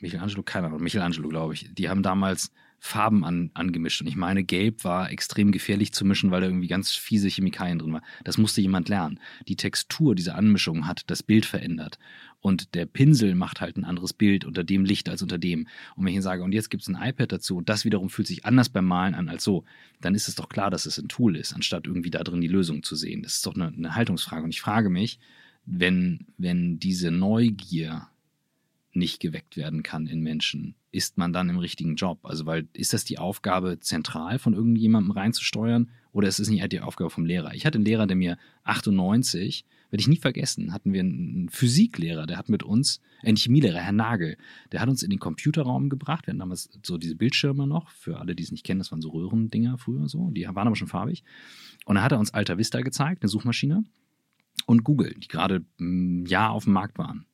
Michelangelo? 0.00 0.42
Keine 0.42 0.68
Ahnung, 0.68 0.82
Michelangelo, 0.82 1.28
glaube 1.28 1.54
ich. 1.54 1.72
Die 1.74 1.88
haben 1.88 2.02
damals 2.02 2.50
Farben 2.86 3.24
an, 3.24 3.50
angemischt. 3.54 4.02
Und 4.02 4.08
ich 4.08 4.14
meine, 4.14 4.44
Gelb 4.44 4.84
war 4.84 5.10
extrem 5.10 5.52
gefährlich 5.52 5.94
zu 5.94 6.04
mischen, 6.04 6.30
weil 6.30 6.42
da 6.42 6.48
irgendwie 6.48 6.68
ganz 6.68 6.92
fiese 6.92 7.28
Chemikalien 7.28 7.78
drin 7.78 7.94
war. 7.94 8.02
Das 8.24 8.36
musste 8.36 8.60
jemand 8.60 8.90
lernen. 8.90 9.18
Die 9.48 9.56
Textur 9.56 10.14
dieser 10.14 10.34
Anmischung 10.34 10.86
hat 10.86 11.04
das 11.06 11.22
Bild 11.22 11.46
verändert. 11.46 11.98
Und 12.40 12.74
der 12.74 12.84
Pinsel 12.84 13.36
macht 13.36 13.62
halt 13.62 13.78
ein 13.78 13.86
anderes 13.86 14.12
Bild 14.12 14.44
unter 14.44 14.64
dem 14.64 14.84
Licht 14.84 15.08
als 15.08 15.22
unter 15.22 15.38
dem. 15.38 15.66
Und 15.96 16.04
wenn 16.04 16.12
ich 16.12 16.22
sage, 16.22 16.42
und 16.42 16.52
jetzt 16.52 16.68
gibt 16.68 16.82
es 16.82 16.88
ein 16.90 17.02
iPad 17.02 17.32
dazu, 17.32 17.56
und 17.56 17.70
das 17.70 17.86
wiederum 17.86 18.10
fühlt 18.10 18.28
sich 18.28 18.44
anders 18.44 18.68
beim 18.68 18.84
Malen 18.84 19.14
an 19.14 19.30
als 19.30 19.44
so, 19.44 19.64
dann 20.02 20.14
ist 20.14 20.28
es 20.28 20.34
doch 20.34 20.50
klar, 20.50 20.68
dass 20.70 20.84
es 20.84 20.98
ein 20.98 21.08
Tool 21.08 21.36
ist, 21.36 21.54
anstatt 21.54 21.86
irgendwie 21.86 22.10
da 22.10 22.22
drin 22.22 22.42
die 22.42 22.48
Lösung 22.48 22.82
zu 22.82 22.96
sehen. 22.96 23.22
Das 23.22 23.36
ist 23.36 23.46
doch 23.46 23.54
eine, 23.54 23.68
eine 23.68 23.94
Haltungsfrage. 23.94 24.44
Und 24.44 24.50
ich 24.50 24.60
frage 24.60 24.90
mich, 24.90 25.18
wenn, 25.64 26.26
wenn 26.36 26.78
diese 26.78 27.10
Neugier 27.10 28.08
nicht 28.96 29.20
geweckt 29.20 29.56
werden 29.56 29.82
kann 29.82 30.06
in 30.06 30.20
Menschen, 30.20 30.74
ist 30.90 31.18
man 31.18 31.32
dann 31.32 31.48
im 31.48 31.58
richtigen 31.58 31.96
Job? 31.96 32.20
Also, 32.22 32.46
weil 32.46 32.68
ist 32.72 32.92
das 32.92 33.04
die 33.04 33.18
Aufgabe 33.18 33.80
zentral 33.80 34.38
von 34.38 34.54
irgendjemandem 34.54 35.12
reinzusteuern 35.12 35.90
oder 36.12 36.28
ist 36.28 36.38
es 36.38 36.48
nicht 36.48 36.60
halt 36.60 36.72
die 36.72 36.80
Aufgabe 36.80 37.10
vom 37.10 37.24
Lehrer? 37.24 37.54
Ich 37.54 37.66
hatte 37.66 37.76
einen 37.76 37.84
Lehrer, 37.84 38.06
der 38.06 38.16
mir 38.16 38.38
98 38.62 39.64
Werde 39.94 40.00
ich 40.00 40.08
nie 40.08 40.16
vergessen, 40.16 40.72
hatten 40.72 40.92
wir 40.92 40.98
einen 40.98 41.48
Physiklehrer, 41.50 42.26
der 42.26 42.36
hat 42.36 42.48
mit 42.48 42.64
uns, 42.64 43.00
äh, 43.22 43.28
ein 43.28 43.36
Chemielehrer, 43.36 43.78
Herr 43.78 43.92
Nagel, 43.92 44.36
der 44.72 44.80
hat 44.80 44.88
uns 44.88 45.04
in 45.04 45.10
den 45.10 45.20
Computerraum 45.20 45.88
gebracht. 45.88 46.26
Wir 46.26 46.32
hatten 46.32 46.40
damals 46.40 46.68
so 46.82 46.98
diese 46.98 47.14
Bildschirme 47.14 47.68
noch, 47.68 47.90
für 47.90 48.18
alle, 48.18 48.34
die 48.34 48.42
es 48.42 48.50
nicht 48.50 48.66
kennen, 48.66 48.80
das 48.80 48.90
waren 48.90 49.02
so 49.02 49.10
Röhrendinger 49.10 49.78
früher 49.78 50.08
so, 50.08 50.32
die 50.32 50.48
waren 50.48 50.66
aber 50.66 50.74
schon 50.74 50.88
farbig. 50.88 51.22
Und 51.84 51.94
da 51.94 52.02
hat 52.02 52.10
er 52.10 52.18
uns 52.18 52.34
Alta 52.34 52.58
Vista 52.58 52.80
gezeigt, 52.80 53.22
eine 53.22 53.28
Suchmaschine, 53.28 53.84
und 54.66 54.82
Google, 54.82 55.14
die 55.16 55.28
gerade 55.28 55.64
ein 55.78 56.26
Jahr 56.26 56.50
auf 56.50 56.64
dem 56.64 56.72
Markt 56.72 56.98
waren. 56.98 57.26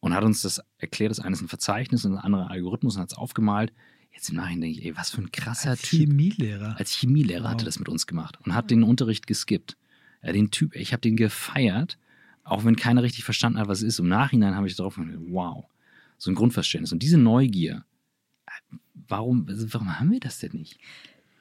Und 0.00 0.14
hat 0.14 0.24
uns 0.24 0.42
das 0.42 0.62
erklärt, 0.78 1.10
das 1.10 1.20
eine 1.20 1.34
ist 1.34 1.42
ein 1.42 1.48
Verzeichnis 1.48 2.04
und 2.04 2.14
ein 2.14 2.18
anderer 2.18 2.50
Algorithmus 2.50 2.96
und 2.96 3.02
hat 3.02 3.12
es 3.12 3.18
aufgemalt. 3.18 3.72
Jetzt 4.12 4.30
im 4.30 4.36
Nachhinein 4.36 4.62
denke 4.62 4.78
ich, 4.80 4.86
ey, 4.86 4.96
was 4.96 5.10
für 5.10 5.20
ein 5.20 5.30
krasser 5.30 5.70
Als 5.70 5.82
Typ. 5.82 6.00
Chemielehrer. 6.00 6.74
Als 6.78 6.92
Chemielehrer 6.96 7.44
Wow. 7.44 7.50
hat 7.50 7.62
er 7.62 7.66
das 7.66 7.78
mit 7.78 7.88
uns 7.88 8.06
gemacht 8.06 8.38
und 8.44 8.54
hat 8.54 8.70
den 8.70 8.82
Unterricht 8.82 9.26
geskippt. 9.26 9.76
Ja, 10.22 10.32
den 10.32 10.50
Typ, 10.50 10.74
ich 10.74 10.92
habe 10.92 11.00
den 11.00 11.16
gefeiert, 11.16 11.98
auch 12.44 12.64
wenn 12.64 12.76
keiner 12.76 13.02
richtig 13.02 13.24
verstanden 13.24 13.58
hat, 13.58 13.68
was 13.68 13.78
es 13.78 13.84
ist. 13.84 13.98
Im 14.00 14.08
Nachhinein 14.08 14.54
habe 14.56 14.66
ich 14.66 14.74
darauf 14.74 14.96
gedacht, 14.96 15.16
wow, 15.28 15.66
so 16.18 16.30
ein 16.30 16.34
Grundverständnis. 16.34 16.92
Und 16.92 17.02
diese 17.02 17.18
Neugier, 17.18 17.84
warum, 19.08 19.46
also 19.48 19.72
warum 19.72 19.98
haben 19.98 20.10
wir 20.10 20.20
das 20.20 20.38
denn 20.38 20.52
nicht? 20.52 20.78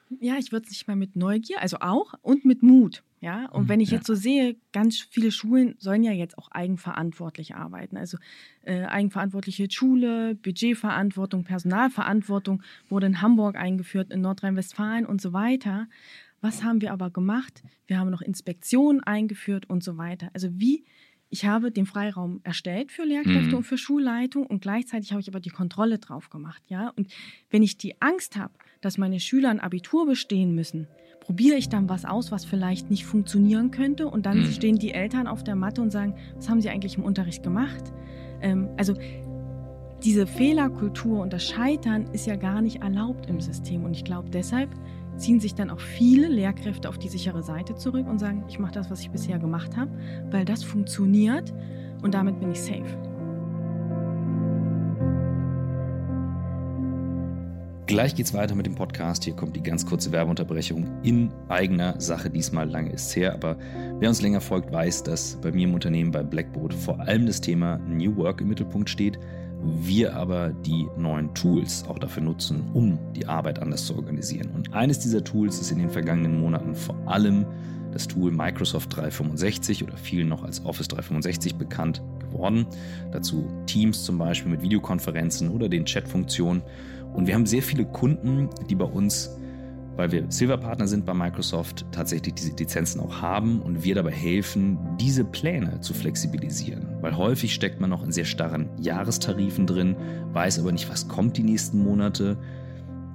Ja, 0.09 0.37
ich 0.37 0.51
würde 0.51 0.63
es 0.65 0.71
nicht 0.71 0.87
mal 0.87 0.95
mit 0.95 1.15
Neugier, 1.15 1.61
also 1.61 1.77
auch 1.81 2.13
und 2.21 2.43
mit 2.45 2.63
Mut. 2.63 3.03
Ja, 3.21 3.47
und 3.49 3.63
Mhm, 3.63 3.69
wenn 3.69 3.79
ich 3.81 3.91
ja. 3.91 3.97
jetzt 3.97 4.07
so 4.07 4.15
sehe, 4.15 4.55
ganz 4.71 4.97
viele 4.97 5.29
Schulen 5.31 5.75
sollen 5.77 6.03
ja 6.03 6.13
jetzt 6.13 6.37
auch 6.37 6.49
eigenverantwortlich 6.51 7.53
arbeiten. 7.55 7.97
Also 7.97 8.17
äh, 8.63 8.85
eigenverantwortliche 8.85 9.67
Schule, 9.69 10.35
Budgetverantwortung, 10.35 11.43
Personalverantwortung 11.43 12.63
wurde 12.87 13.07
in 13.07 13.21
Hamburg 13.21 13.57
eingeführt, 13.57 14.09
in 14.11 14.21
Nordrhein-Westfalen 14.21 15.05
und 15.05 15.21
so 15.21 15.33
weiter. 15.33 15.87
Was 16.41 16.63
haben 16.63 16.79
wir 16.81 16.93
aber 16.93 17.09
gemacht? 17.09 17.61
Wir 17.87 17.99
haben 17.99 18.09
noch 18.09 18.21
Inspektionen 18.21 19.01
eingeführt 19.03 19.69
und 19.69 19.83
so 19.83 19.97
weiter. 19.97 20.29
Also 20.33 20.47
wie 20.57 20.85
ich 21.29 21.45
habe 21.45 21.71
den 21.71 21.85
Freiraum 21.85 22.41
erstellt 22.43 22.91
für 22.91 23.03
Lehrkräfte 23.03 23.51
Mhm. 23.51 23.57
und 23.57 23.63
für 23.63 23.77
Schulleitung 23.77 24.45
und 24.47 24.61
gleichzeitig 24.61 25.11
habe 25.11 25.21
ich 25.21 25.27
aber 25.29 25.39
die 25.39 25.49
Kontrolle 25.51 25.99
drauf 25.99 26.29
gemacht, 26.29 26.63
ja? 26.67 26.91
Und 26.95 27.07
wenn 27.49 27.61
ich 27.63 27.77
die 27.77 28.01
Angst 28.01 28.35
habe, 28.35 28.53
dass 28.81 28.97
meine 28.97 29.19
Schüler 29.19 29.49
ein 29.49 29.59
Abitur 29.59 30.05
bestehen 30.07 30.55
müssen, 30.55 30.87
probiere 31.19 31.57
ich 31.57 31.69
dann 31.69 31.87
was 31.89 32.05
aus, 32.05 32.31
was 32.31 32.45
vielleicht 32.45 32.89
nicht 32.89 33.05
funktionieren 33.05 33.69
könnte 33.69 34.07
und 34.07 34.25
dann 34.25 34.39
Mhm. 34.39 34.45
stehen 34.45 34.75
die 34.79 34.91
Eltern 34.93 35.27
auf 35.27 35.43
der 35.43 35.55
Matte 35.55 35.81
und 35.81 35.91
sagen, 35.91 36.15
was 36.35 36.49
haben 36.49 36.61
sie 36.61 36.69
eigentlich 36.69 36.97
im 36.97 37.03
Unterricht 37.03 37.43
gemacht? 37.43 37.93
Ähm, 38.41 38.69
also 38.77 38.95
diese 40.03 40.25
Fehlerkultur 40.25 41.21
und 41.21 41.33
das 41.33 41.45
Scheitern 41.45 42.07
ist 42.13 42.25
ja 42.25 42.37
gar 42.37 42.61
nicht 42.61 42.81
erlaubt 42.81 43.27
im 43.27 43.41
System 43.41 43.83
und 43.83 43.93
ich 43.93 44.03
glaube 44.05 44.29
deshalb 44.29 44.69
ziehen 45.19 45.39
sich 45.39 45.55
dann 45.55 45.69
auch 45.69 45.79
viele 45.79 46.27
Lehrkräfte 46.27 46.89
auf 46.89 46.97
die 46.97 47.09
sichere 47.09 47.43
Seite 47.43 47.75
zurück 47.75 48.07
und 48.07 48.19
sagen, 48.19 48.43
ich 48.47 48.59
mache 48.59 48.73
das, 48.73 48.89
was 48.89 49.01
ich 49.01 49.11
bisher 49.11 49.39
gemacht 49.39 49.77
habe, 49.77 49.91
weil 50.31 50.45
das 50.45 50.63
funktioniert 50.63 51.53
und 52.01 52.13
damit 52.13 52.39
bin 52.39 52.51
ich 52.51 52.61
safe. 52.61 52.97
Gleich 57.89 58.13
geht's 58.13 58.35
weiter 58.35 58.53
mit 58.53 58.67
dem 58.67 58.75
Podcast. 58.75 59.23
Hier 59.23 59.35
kommt 59.35 59.55
die 59.55 59.63
ganz 59.63 59.83
kurze 59.83 60.11
Werbeunterbrechung 60.11 60.87
in 61.01 61.31
eigener 61.47 61.99
Sache. 61.99 62.29
Diesmal 62.29 62.69
lange 62.69 62.91
ist's 62.91 63.15
her, 63.15 63.33
aber 63.33 63.57
wer 63.97 64.09
uns 64.09 64.21
länger 64.21 64.41
folgt, 64.41 64.71
weiß, 64.71 65.01
dass 65.01 65.37
bei 65.41 65.51
mir 65.51 65.67
im 65.67 65.73
Unternehmen 65.73 66.11
bei 66.11 66.21
Blackboard 66.21 66.71
vor 66.71 66.99
allem 66.99 67.25
das 67.25 67.41
Thema 67.41 67.79
New 67.79 68.15
Work 68.17 68.41
im 68.41 68.49
Mittelpunkt 68.49 68.91
steht. 68.91 69.17
Wir 69.61 70.15
aber 70.15 70.49
die 70.49 70.87
neuen 70.97 71.33
Tools 71.33 71.83
auch 71.87 71.99
dafür 71.99 72.23
nutzen, 72.23 72.63
um 72.73 72.97
die 73.13 73.25
Arbeit 73.25 73.59
anders 73.59 73.85
zu 73.85 73.95
organisieren. 73.95 74.51
Und 74.55 74.73
eines 74.73 74.99
dieser 74.99 75.23
Tools 75.23 75.59
ist 75.59 75.71
in 75.71 75.79
den 75.79 75.89
vergangenen 75.89 76.39
Monaten 76.39 76.75
vor 76.75 76.95
allem 77.05 77.45
das 77.91 78.07
Tool 78.07 78.31
Microsoft 78.31 78.95
365 78.95 79.83
oder 79.83 79.97
vielen 79.97 80.29
noch 80.29 80.43
als 80.43 80.63
Office 80.65 80.87
365 80.89 81.55
bekannt 81.55 82.01
geworden. 82.19 82.67
Dazu 83.11 83.47
Teams 83.65 84.03
zum 84.03 84.17
Beispiel 84.17 84.51
mit 84.51 84.61
Videokonferenzen 84.61 85.49
oder 85.49 85.69
den 85.69 85.85
Chat-Funktionen. 85.85 86.61
Und 87.13 87.27
wir 87.27 87.33
haben 87.33 87.45
sehr 87.45 87.63
viele 87.63 87.85
Kunden, 87.85 88.49
die 88.69 88.75
bei 88.75 88.85
uns, 88.85 89.38
weil 89.99 90.13
wir 90.13 90.23
Silver-Partner 90.29 90.87
sind 90.87 91.05
bei 91.05 91.13
Microsoft, 91.13 91.85
tatsächlich 91.91 92.33
diese 92.33 92.55
Lizenzen 92.55 93.01
auch 93.01 93.21
haben 93.21 93.61
und 93.61 93.83
wir 93.83 93.95
dabei 93.95 94.13
helfen, 94.13 94.77
diese 94.97 95.25
Pläne 95.25 95.81
zu 95.81 95.93
flexibilisieren. 95.93 96.87
Weil 97.01 97.17
häufig 97.17 97.53
steckt 97.53 97.81
man 97.81 97.89
noch 97.89 98.01
in 98.01 98.13
sehr 98.13 98.23
starren 98.23 98.69
Jahrestarifen 98.79 99.67
drin, 99.67 99.97
weiß 100.31 100.59
aber 100.59 100.71
nicht, 100.71 100.89
was 100.89 101.09
kommt 101.09 101.35
die 101.35 101.43
nächsten 101.43 101.83
Monate, 101.83 102.37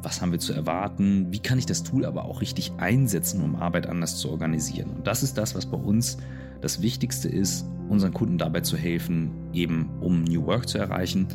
was 0.03 0.21
haben 0.21 0.33
wir 0.33 0.39
zu 0.39 0.53
erwarten, 0.53 1.29
wie 1.31 1.39
kann 1.39 1.57
ich 1.57 1.65
das 1.65 1.85
Tool 1.85 2.05
aber 2.05 2.27
auch 2.27 2.43
richtig 2.43 2.73
einsetzen, 2.77 3.41
um 3.41 3.57
Arbeit 3.57 3.87
anders 3.87 4.19
zu 4.19 4.31
organisieren. 4.31 4.91
Und 4.91 5.07
das 5.07 5.23
ist 5.23 5.39
das, 5.39 5.55
was 5.55 5.65
bei 5.65 5.79
uns 5.79 6.19
das 6.61 6.83
Wichtigste 6.83 7.31
ist, 7.31 7.65
unseren 7.89 8.13
Kunden 8.13 8.37
dabei 8.37 8.61
zu 8.61 8.77
helfen, 8.77 9.31
eben 9.55 9.89
um 10.03 10.23
New 10.25 10.45
Work 10.45 10.69
zu 10.69 10.77
erreichen. 10.77 11.29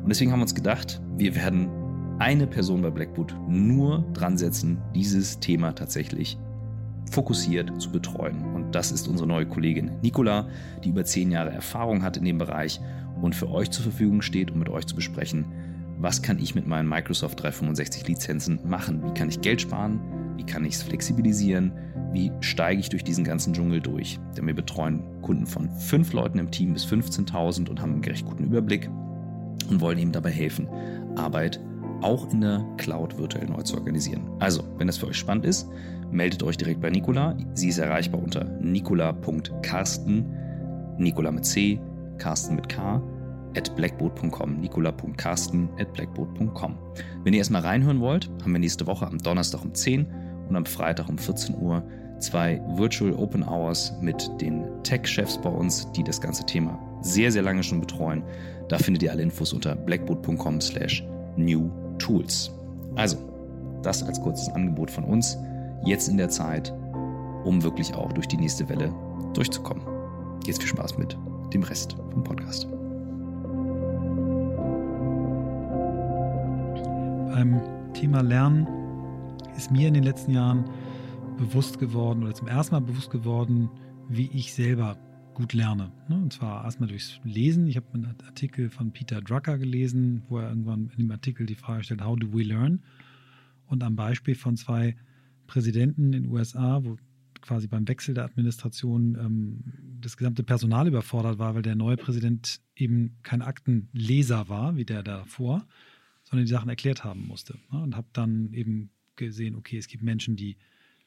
Und 0.00 0.10
deswegen 0.10 0.30
haben 0.30 0.38
wir 0.38 0.44
uns 0.44 0.54
gedacht, 0.54 1.02
wir 1.16 1.34
werden 1.34 1.81
eine 2.22 2.46
Person 2.46 2.82
bei 2.82 2.90
Blackboot 2.90 3.34
nur 3.48 4.04
dran 4.12 4.38
setzen, 4.38 4.78
dieses 4.94 5.40
Thema 5.40 5.72
tatsächlich 5.72 6.38
fokussiert 7.10 7.82
zu 7.82 7.90
betreuen. 7.90 8.54
Und 8.54 8.76
das 8.76 8.92
ist 8.92 9.08
unsere 9.08 9.26
neue 9.26 9.44
Kollegin 9.44 9.90
Nicola, 10.02 10.46
die 10.84 10.90
über 10.90 11.04
zehn 11.04 11.32
Jahre 11.32 11.50
Erfahrung 11.50 12.04
hat 12.04 12.16
in 12.16 12.24
dem 12.24 12.38
Bereich 12.38 12.80
und 13.20 13.34
für 13.34 13.50
euch 13.50 13.72
zur 13.72 13.82
Verfügung 13.82 14.22
steht, 14.22 14.52
um 14.52 14.60
mit 14.60 14.68
euch 14.68 14.86
zu 14.86 14.94
besprechen, 14.94 15.46
was 15.98 16.22
kann 16.22 16.38
ich 16.38 16.54
mit 16.54 16.64
meinen 16.64 16.88
Microsoft 16.88 17.42
365 17.42 18.06
Lizenzen 18.06 18.60
machen? 18.64 19.02
Wie 19.04 19.14
kann 19.14 19.28
ich 19.28 19.40
Geld 19.40 19.60
sparen? 19.60 20.00
Wie 20.36 20.46
kann 20.46 20.64
ich 20.64 20.74
es 20.74 20.82
flexibilisieren? 20.84 21.72
Wie 22.12 22.30
steige 22.38 22.78
ich 22.78 22.88
durch 22.88 23.02
diesen 23.02 23.24
ganzen 23.24 23.52
Dschungel 23.52 23.80
durch? 23.80 24.20
Denn 24.36 24.46
wir 24.46 24.54
betreuen 24.54 25.02
Kunden 25.22 25.46
von 25.46 25.68
fünf 25.70 26.12
Leuten 26.12 26.38
im 26.38 26.52
Team 26.52 26.72
bis 26.72 26.86
15.000 26.86 27.68
und 27.68 27.82
haben 27.82 27.94
einen 27.94 28.04
recht 28.04 28.24
guten 28.24 28.44
Überblick 28.44 28.88
und 29.68 29.80
wollen 29.80 29.98
ihm 29.98 30.12
dabei 30.12 30.30
helfen, 30.30 30.68
Arbeit 31.16 31.60
auch 32.02 32.30
in 32.32 32.40
der 32.40 32.64
Cloud 32.76 33.18
virtuell 33.18 33.46
neu 33.46 33.62
zu 33.62 33.76
organisieren. 33.76 34.30
Also, 34.38 34.62
wenn 34.78 34.86
das 34.86 34.98
für 34.98 35.06
euch 35.06 35.16
spannend 35.16 35.46
ist, 35.46 35.68
meldet 36.10 36.42
euch 36.42 36.56
direkt 36.56 36.80
bei 36.80 36.90
Nicola. 36.90 37.36
Sie 37.54 37.68
ist 37.68 37.78
erreichbar 37.78 38.22
unter 38.22 38.44
nicola.carsten, 38.60 40.26
Nicola 40.98 41.32
mit 41.32 41.44
C, 41.44 41.80
Carsten 42.18 42.56
mit 42.56 42.68
K, 42.68 43.02
at 43.56 43.74
blackboard.com, 43.76 44.60
nicola.carsten 44.60 45.68
at 45.78 45.92
blackboard.com. 45.92 46.78
Wenn 47.24 47.32
ihr 47.32 47.38
erstmal 47.38 47.62
reinhören 47.62 48.00
wollt, 48.00 48.30
haben 48.42 48.52
wir 48.52 48.58
nächste 48.58 48.86
Woche 48.86 49.06
am 49.06 49.18
Donnerstag 49.18 49.64
um 49.64 49.74
10 49.74 50.06
und 50.48 50.56
am 50.56 50.66
Freitag 50.66 51.08
um 51.08 51.18
14 51.18 51.56
Uhr 51.56 51.82
zwei 52.18 52.60
Virtual 52.76 53.12
Open 53.14 53.42
Hours 53.42 53.92
mit 54.00 54.30
den 54.40 54.64
Tech-Chefs 54.84 55.38
bei 55.38 55.50
uns, 55.50 55.90
die 55.92 56.04
das 56.04 56.20
ganze 56.20 56.46
Thema 56.46 56.78
sehr, 57.02 57.32
sehr 57.32 57.42
lange 57.42 57.62
schon 57.62 57.80
betreuen. 57.80 58.22
Da 58.68 58.78
findet 58.78 59.02
ihr 59.02 59.10
alle 59.10 59.22
Infos 59.22 59.52
unter 59.52 59.74
blackboard.com 59.74 60.60
slash 60.60 61.04
new 61.36 61.70
tools. 62.02 62.50
Also, 62.96 63.16
das 63.82 64.02
als 64.02 64.20
kurzes 64.20 64.48
Angebot 64.50 64.90
von 64.90 65.04
uns, 65.04 65.36
jetzt 65.84 66.08
in 66.08 66.16
der 66.16 66.28
Zeit, 66.28 66.72
um 67.44 67.62
wirklich 67.62 67.94
auch 67.94 68.12
durch 68.12 68.28
die 68.28 68.36
nächste 68.36 68.68
Welle 68.68 68.92
durchzukommen. 69.34 69.84
Jetzt 70.46 70.60
viel 70.60 70.68
Spaß 70.68 70.98
mit 70.98 71.16
dem 71.52 71.62
Rest 71.62 71.96
vom 72.10 72.24
Podcast. 72.24 72.66
Beim 77.32 77.60
Thema 77.94 78.22
Lernen 78.22 78.66
ist 79.56 79.70
mir 79.70 79.88
in 79.88 79.94
den 79.94 80.04
letzten 80.04 80.32
Jahren 80.32 80.64
bewusst 81.38 81.78
geworden 81.78 82.24
oder 82.24 82.34
zum 82.34 82.48
ersten 82.48 82.74
Mal 82.74 82.80
bewusst 82.80 83.10
geworden, 83.10 83.70
wie 84.08 84.30
ich 84.32 84.52
selber 84.52 84.96
gut 85.34 85.52
lerne. 85.52 85.92
Ne? 86.08 86.16
Und 86.16 86.32
zwar 86.32 86.64
erstmal 86.64 86.88
durchs 86.88 87.20
Lesen. 87.24 87.66
Ich 87.66 87.76
habe 87.76 87.86
einen 87.94 88.16
Artikel 88.24 88.70
von 88.70 88.92
Peter 88.92 89.20
Drucker 89.20 89.58
gelesen, 89.58 90.22
wo 90.28 90.38
er 90.38 90.48
irgendwann 90.48 90.90
in 90.90 90.98
dem 90.98 91.10
Artikel 91.10 91.46
die 91.46 91.54
Frage 91.54 91.84
stellt, 91.84 92.04
how 92.04 92.18
do 92.18 92.32
we 92.32 92.42
learn? 92.42 92.82
Und 93.66 93.82
am 93.82 93.96
Beispiel 93.96 94.34
von 94.34 94.56
zwei 94.56 94.96
Präsidenten 95.46 96.12
in 96.12 96.24
den 96.24 96.26
USA, 96.30 96.84
wo 96.84 96.96
quasi 97.40 97.66
beim 97.66 97.86
Wechsel 97.88 98.14
der 98.14 98.24
Administration 98.24 99.16
ähm, 99.20 99.98
das 100.00 100.16
gesamte 100.16 100.42
Personal 100.42 100.86
überfordert 100.86 101.38
war, 101.38 101.54
weil 101.54 101.62
der 101.62 101.74
neue 101.74 101.96
Präsident 101.96 102.60
eben 102.76 103.16
kein 103.22 103.42
Aktenleser 103.42 104.48
war, 104.48 104.76
wie 104.76 104.84
der 104.84 105.02
davor, 105.02 105.66
sondern 106.24 106.46
die 106.46 106.52
Sachen 106.52 106.68
erklärt 106.68 107.04
haben 107.04 107.26
musste. 107.26 107.58
Ne? 107.70 107.82
Und 107.82 107.96
habe 107.96 108.08
dann 108.12 108.52
eben 108.52 108.90
gesehen, 109.16 109.56
okay, 109.56 109.78
es 109.78 109.88
gibt 109.88 110.02
Menschen, 110.02 110.36
die 110.36 110.56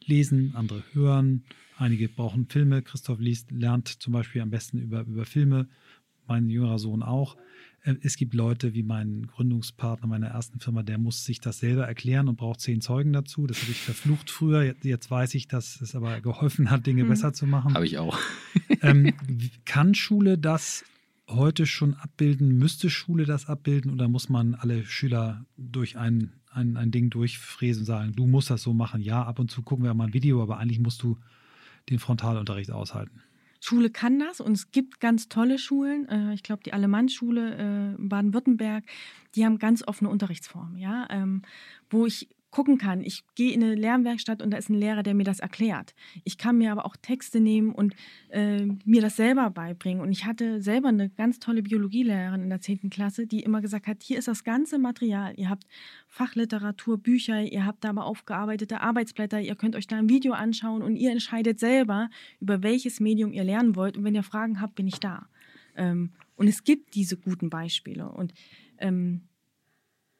lesen, 0.08 0.54
andere 0.56 0.84
hören, 0.94 1.44
einige 1.78 2.10
brauchen 2.10 2.48
Filme. 2.48 2.82
Christoph 2.82 3.20
liest, 3.20 3.52
lernt 3.52 3.88
zum 3.88 4.14
Beispiel 4.14 4.42
am 4.42 4.50
besten 4.50 4.80
über, 4.80 5.02
über 5.02 5.26
Filme, 5.26 5.68
mein 6.28 6.50
jüngerer 6.50 6.80
Sohn 6.80 7.04
auch. 7.04 7.36
Äh, 7.84 7.96
Es 8.02 8.18
gibt 8.18 8.34
Leute 8.34 8.74
wie 8.74 8.84
mein 8.84 9.28
Gründungspartner 9.28 10.08
meiner 10.08 10.28
ersten 10.28 10.60
Firma, 10.60 10.84
der 10.84 10.98
muss 10.98 11.24
sich 11.26 11.40
das 11.40 11.60
selber 11.60 11.86
erklären 11.88 12.28
und 12.28 12.38
braucht 12.38 12.62
zehn 12.62 12.82
Zeugen 12.82 13.14
dazu. 13.14 13.46
Das 13.48 13.62
habe 13.62 13.72
ich 13.72 13.80
verflucht 13.82 14.30
früher. 14.32 14.76
Jetzt, 14.82 15.12
weiß 15.12 15.36
ich, 15.36 15.48
dass 15.48 15.82
es 15.82 15.96
aber 15.96 16.22
geholfen 16.22 16.70
hat, 16.72 16.86
Dinge 16.88 17.02
Hm. 17.04 17.10
besser 17.10 17.34
zu 17.34 17.46
machen. 17.46 17.74
Habe 17.74 17.86
ich 17.86 17.98
auch. 17.98 18.18
Ähm, 18.82 19.14
kann 19.66 19.96
Schule 19.96 20.38
das 20.38 20.84
heute 21.28 21.66
schon 21.66 21.94
abbilden? 21.96 22.58
Müsste 22.58 22.90
Schule 22.90 23.26
das 23.26 23.48
abbilden 23.48 23.92
oder 23.92 24.08
muss 24.08 24.30
man 24.30 24.54
alle 24.56 24.84
Schüler 24.86 25.46
durch 25.58 25.98
ein, 25.98 26.34
ein, 26.56 26.78
ein 26.78 26.92
Ding 26.92 27.10
durchfräsen 27.10 27.82
und 27.82 27.86
sagen, 27.86 28.14
du 28.16 28.26
musst 28.26 28.50
das 28.50 28.62
so 28.62 28.74
machen? 28.74 29.02
Ja, 29.02 29.24
ab 29.24 29.40
und 29.40 29.52
zu 29.52 29.62
gucken 29.62 29.86
wir 29.86 29.94
mal 29.94 30.06
ein 30.06 30.14
Video, 30.14 30.42
aber 30.42 30.58
eigentlich 30.58 30.80
musst 30.80 31.04
du 31.04 31.18
den 31.90 32.00
Frontalunterricht 32.00 32.72
aushalten. 32.72 33.22
Schule 33.62 33.90
kann 33.90 34.20
das 34.20 34.42
und 34.42 34.52
es 34.54 34.72
gibt 34.72 35.00
ganz 35.00 35.28
tolle 35.28 35.58
Schulen. 35.58 36.08
Äh, 36.08 36.34
ich 36.34 36.44
glaube, 36.44 36.62
die 36.64 36.74
Alemann-Schule 36.74 37.56
äh, 37.56 38.02
in 38.02 38.10
Baden-Württemberg, 38.10 38.84
die 39.34 39.44
haben 39.44 39.58
ganz 39.58 39.84
offene 39.88 40.10
Unterrichtsformen, 40.10 40.78
ja, 40.78 41.08
ähm, 41.10 41.42
wo 41.90 42.06
ich 42.06 42.30
gucken 42.56 42.78
kann. 42.78 43.04
Ich 43.04 43.26
gehe 43.36 43.52
in 43.52 43.62
eine 43.62 43.76
Lernwerkstatt 43.76 44.42
und 44.42 44.52
da 44.52 44.56
ist 44.56 44.70
ein 44.70 44.80
Lehrer, 44.80 45.04
der 45.04 45.14
mir 45.14 45.26
das 45.26 45.42
erklärt. 45.42 45.94
Ich 46.24 46.38
kann 46.38 46.58
mir 46.58 46.72
aber 46.72 46.86
auch 46.86 46.96
Texte 46.96 47.42
nehmen 47.42 47.74
und 47.74 47.94
äh, 48.30 48.66
mir 48.86 49.02
das 49.02 49.18
selber 49.18 49.50
beibringen. 49.50 50.02
Und 50.02 50.14
ich 50.14 50.26
hatte 50.26 50.62
selber 50.62 50.88
eine 50.88 51.10
ganz 51.10 51.40
tolle 51.40 51.64
Biologielehrerin 51.64 52.44
in 52.44 52.50
der 52.50 52.62
10. 52.62 52.90
Klasse, 52.90 53.28
die 53.28 53.42
immer 53.42 53.60
gesagt 53.60 53.88
hat, 53.88 54.02
hier 54.02 54.18
ist 54.18 54.30
das 54.30 54.46
ganze 54.46 54.80
Material. 54.80 55.34
Ihr 55.36 55.50
habt 55.50 55.66
Fachliteratur, 56.08 56.98
Bücher, 56.98 57.42
ihr 57.42 57.66
habt 57.66 57.84
da 57.84 57.90
aber 57.90 58.06
aufgearbeitete 58.06 58.80
Arbeitsblätter, 58.80 59.42
ihr 59.42 59.56
könnt 59.56 59.76
euch 59.76 59.88
da 59.88 59.98
ein 59.98 60.08
Video 60.08 60.32
anschauen 60.32 60.82
und 60.82 60.96
ihr 60.96 61.12
entscheidet 61.12 61.60
selber, 61.60 62.10
über 62.40 62.64
welches 62.64 63.02
Medium 63.02 63.34
ihr 63.34 63.44
lernen 63.44 63.76
wollt. 63.76 63.98
Und 63.98 64.06
wenn 64.06 64.16
ihr 64.16 64.24
Fragen 64.24 64.62
habt, 64.62 64.76
bin 64.76 64.88
ich 64.88 65.02
da. 65.02 65.28
Ähm, 65.76 66.14
und 66.38 66.48
es 66.48 66.64
gibt 66.64 66.96
diese 66.96 67.18
guten 67.18 67.50
Beispiele. 67.50 68.10
Und 68.10 68.34
ähm, 68.78 69.28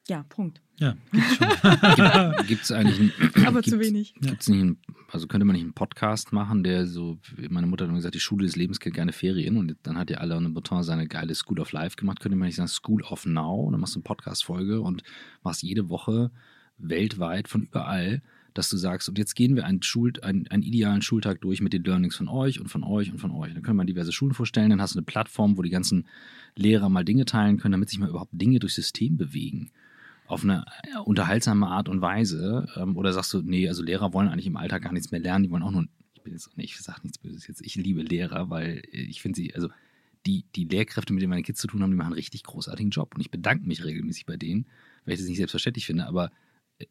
ja, 0.08 0.22
Punkt. 0.28 0.60
Ja, 0.78 0.94
gibt's 1.10 1.36
schon. 1.36 1.48
Gibt 2.46 2.62
es 2.62 2.72
eigentlich 2.72 3.00
einen, 3.00 3.12
Aber 3.46 3.62
zu 3.62 3.80
wenig. 3.80 4.14
Gibt's 4.20 4.48
nicht 4.48 4.60
einen, 4.60 4.78
also 5.10 5.26
könnte 5.26 5.46
man 5.46 5.54
nicht 5.54 5.64
einen 5.64 5.72
Podcast 5.72 6.32
machen, 6.32 6.62
der 6.62 6.86
so, 6.86 7.18
meine 7.48 7.66
Mutter 7.66 7.84
hat 7.84 7.88
immer 7.88 7.98
gesagt, 7.98 8.14
die 8.14 8.20
Schule 8.20 8.44
des 8.44 8.56
Lebens 8.56 8.78
kennt 8.78 8.94
gerne 8.94 9.12
Ferien 9.12 9.56
und 9.56 9.74
dann 9.82 9.98
hat 9.98 10.10
ja 10.10 10.18
alle 10.18 10.36
eine 10.36 10.50
Bouton 10.50 10.82
seine 10.82 11.08
geile 11.08 11.34
School 11.34 11.60
of 11.60 11.72
Life 11.72 11.96
gemacht. 11.96 12.20
Könnte 12.20 12.36
man 12.36 12.46
nicht 12.46 12.56
sagen 12.56 12.68
School 12.68 13.02
of 13.02 13.24
Now 13.24 13.62
und 13.62 13.72
dann 13.72 13.80
machst 13.80 13.94
du 13.94 14.00
eine 14.00 14.04
Podcast-Folge 14.04 14.82
und 14.82 15.02
machst 15.42 15.62
jede 15.62 15.88
Woche 15.88 16.30
weltweit 16.76 17.48
von 17.48 17.62
überall, 17.62 18.22
dass 18.52 18.68
du 18.68 18.76
sagst, 18.76 19.08
und 19.08 19.16
jetzt 19.18 19.34
gehen 19.34 19.56
wir 19.56 19.64
einen, 19.64 19.82
Schul, 19.82 20.12
einen, 20.22 20.46
einen 20.48 20.62
idealen 20.62 21.00
Schultag 21.00 21.40
durch 21.40 21.62
mit 21.62 21.72
den 21.72 21.84
Learnings 21.84 22.16
von 22.16 22.28
euch 22.28 22.60
und 22.60 22.68
von 22.68 22.84
euch 22.84 23.10
und 23.10 23.18
von 23.18 23.30
euch. 23.30 23.54
Dann 23.54 23.62
können 23.62 23.78
wir 23.78 23.84
diverse 23.84 24.12
Schulen 24.12 24.34
vorstellen, 24.34 24.70
dann 24.70 24.82
hast 24.82 24.94
du 24.94 24.98
eine 24.98 25.06
Plattform, 25.06 25.56
wo 25.56 25.62
die 25.62 25.70
ganzen 25.70 26.06
Lehrer 26.54 26.90
mal 26.90 27.04
Dinge 27.04 27.24
teilen 27.24 27.56
können, 27.56 27.72
damit 27.72 27.88
sich 27.88 27.98
mal 27.98 28.10
überhaupt 28.10 28.32
Dinge 28.34 28.58
durchs 28.58 28.76
System 28.76 29.16
bewegen 29.16 29.70
auf 30.28 30.42
eine 30.42 30.64
unterhaltsame 31.04 31.66
Art 31.68 31.88
und 31.88 32.00
Weise? 32.00 32.68
Ähm, 32.76 32.96
oder 32.96 33.12
sagst 33.12 33.32
du, 33.34 33.42
nee, 33.42 33.68
also 33.68 33.82
Lehrer 33.82 34.12
wollen 34.12 34.28
eigentlich 34.28 34.46
im 34.46 34.56
Alltag 34.56 34.82
gar 34.82 34.92
nichts 34.92 35.10
mehr 35.10 35.20
lernen, 35.20 35.44
die 35.44 35.50
wollen 35.50 35.62
auch 35.62 35.70
nur, 35.70 35.86
ich 36.14 36.22
bin 36.22 36.32
jetzt, 36.32 36.56
nee, 36.56 36.64
ich 36.64 36.76
sage 36.78 37.00
nichts 37.02 37.18
Böses 37.18 37.46
jetzt, 37.46 37.64
ich 37.64 37.76
liebe 37.76 38.02
Lehrer, 38.02 38.50
weil 38.50 38.82
ich 38.90 39.22
finde 39.22 39.36
sie, 39.36 39.54
also 39.54 39.68
die, 40.26 40.44
die 40.54 40.64
Lehrkräfte, 40.64 41.12
mit 41.12 41.22
denen 41.22 41.30
meine 41.30 41.42
Kids 41.42 41.60
zu 41.60 41.68
tun 41.68 41.82
haben, 41.82 41.90
die 41.90 41.96
machen 41.96 42.08
einen 42.08 42.14
richtig 42.14 42.42
großartigen 42.42 42.90
Job 42.90 43.14
und 43.14 43.20
ich 43.20 43.30
bedanke 43.30 43.66
mich 43.66 43.84
regelmäßig 43.84 44.26
bei 44.26 44.36
denen, 44.36 44.66
weil 45.04 45.14
ich 45.14 45.20
das 45.20 45.28
nicht 45.28 45.38
selbstverständlich 45.38 45.86
finde, 45.86 46.06
aber 46.06 46.30
äh, 46.78 46.86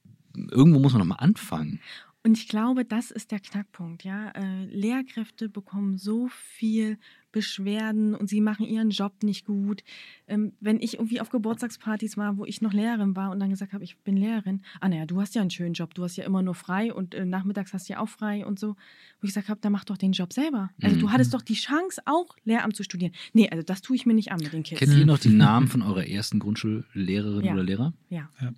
irgendwo 0.52 0.80
muss 0.80 0.94
man 0.94 1.00
noch 1.00 1.08
mal 1.08 1.16
anfangen. 1.16 1.82
Und 2.26 2.40
ich 2.40 2.48
glaube, 2.48 2.86
das 2.86 3.12
ist 3.12 3.32
der 3.32 3.40
Knackpunkt. 3.40 4.04
Ja? 4.04 4.32
Äh, 4.32 4.66
Lehrkräfte 4.66 5.48
bekommen 5.48 6.00
so 6.00 6.28
viel 6.28 6.98
Beschwerden 7.36 8.16
und 8.16 8.30
sie 8.30 8.40
machen 8.40 8.66
ihren 8.66 8.92
Job 8.92 9.22
nicht 9.22 9.46
gut. 9.46 9.84
Ähm, 10.26 10.54
wenn 10.62 10.80
ich 10.80 10.94
irgendwie 10.94 11.20
auf 11.20 11.30
Geburtstagspartys 11.30 12.16
war, 12.16 12.38
wo 12.38 12.46
ich 12.46 12.62
noch 12.62 12.72
Lehrerin 12.72 13.18
war 13.18 13.30
und 13.30 13.42
dann 13.42 13.50
gesagt 13.50 13.74
habe, 13.74 13.84
ich 13.84 13.98
bin 13.98 14.16
Lehrerin, 14.16 14.62
ah 14.80 14.88
naja, 14.88 15.06
du 15.06 15.20
hast 15.20 15.36
ja 15.36 15.42
einen 15.42 15.50
schönen 15.50 15.74
Job, 15.74 15.94
du 15.94 16.06
hast 16.06 16.16
ja 16.16 16.24
immer 16.24 16.42
nur 16.42 16.56
frei 16.56 16.94
und 16.94 17.14
äh, 17.14 17.26
nachmittags 17.26 17.74
hast 17.74 17.90
du 17.90 17.94
ja 17.94 18.00
auch 18.00 18.08
frei 18.08 18.46
und 18.46 18.58
so. 18.58 18.70
Wo 18.70 19.24
ich 19.24 19.32
gesagt 19.32 19.50
habe, 19.50 19.60
dann 19.60 19.74
mach 19.74 19.84
doch 19.84 19.98
den 19.98 20.14
Job 20.14 20.32
selber. 20.32 20.70
Also 20.82 20.96
mhm. 20.96 21.02
du 21.02 21.12
hattest 21.12 21.34
doch 21.34 21.42
die 21.42 21.56
Chance, 21.56 22.02
auch 22.06 22.38
Lehramt 22.46 22.78
zu 22.78 22.84
studieren. 22.84 23.12
Nee, 23.34 23.50
also 23.50 23.64
das 23.64 23.82
tue 23.82 23.98
ich 23.98 24.06
mir 24.06 24.14
nicht 24.14 24.32
an 24.32 24.40
mit 24.40 24.54
den 24.54 24.64
Kids. 24.64 24.80
Kennt 24.80 24.94
ihr 24.94 25.06
noch 25.06 25.20
die 25.20 25.30
Namen 25.36 25.68
von 25.68 25.82
eurer 25.82 26.08
ersten 26.08 26.40
Grundschullehrerin 26.40 27.44
ja. 27.44 27.52
oder 27.52 27.64
Lehrer? 27.64 27.94
Ja. 28.08 28.30
ja. 28.40 28.54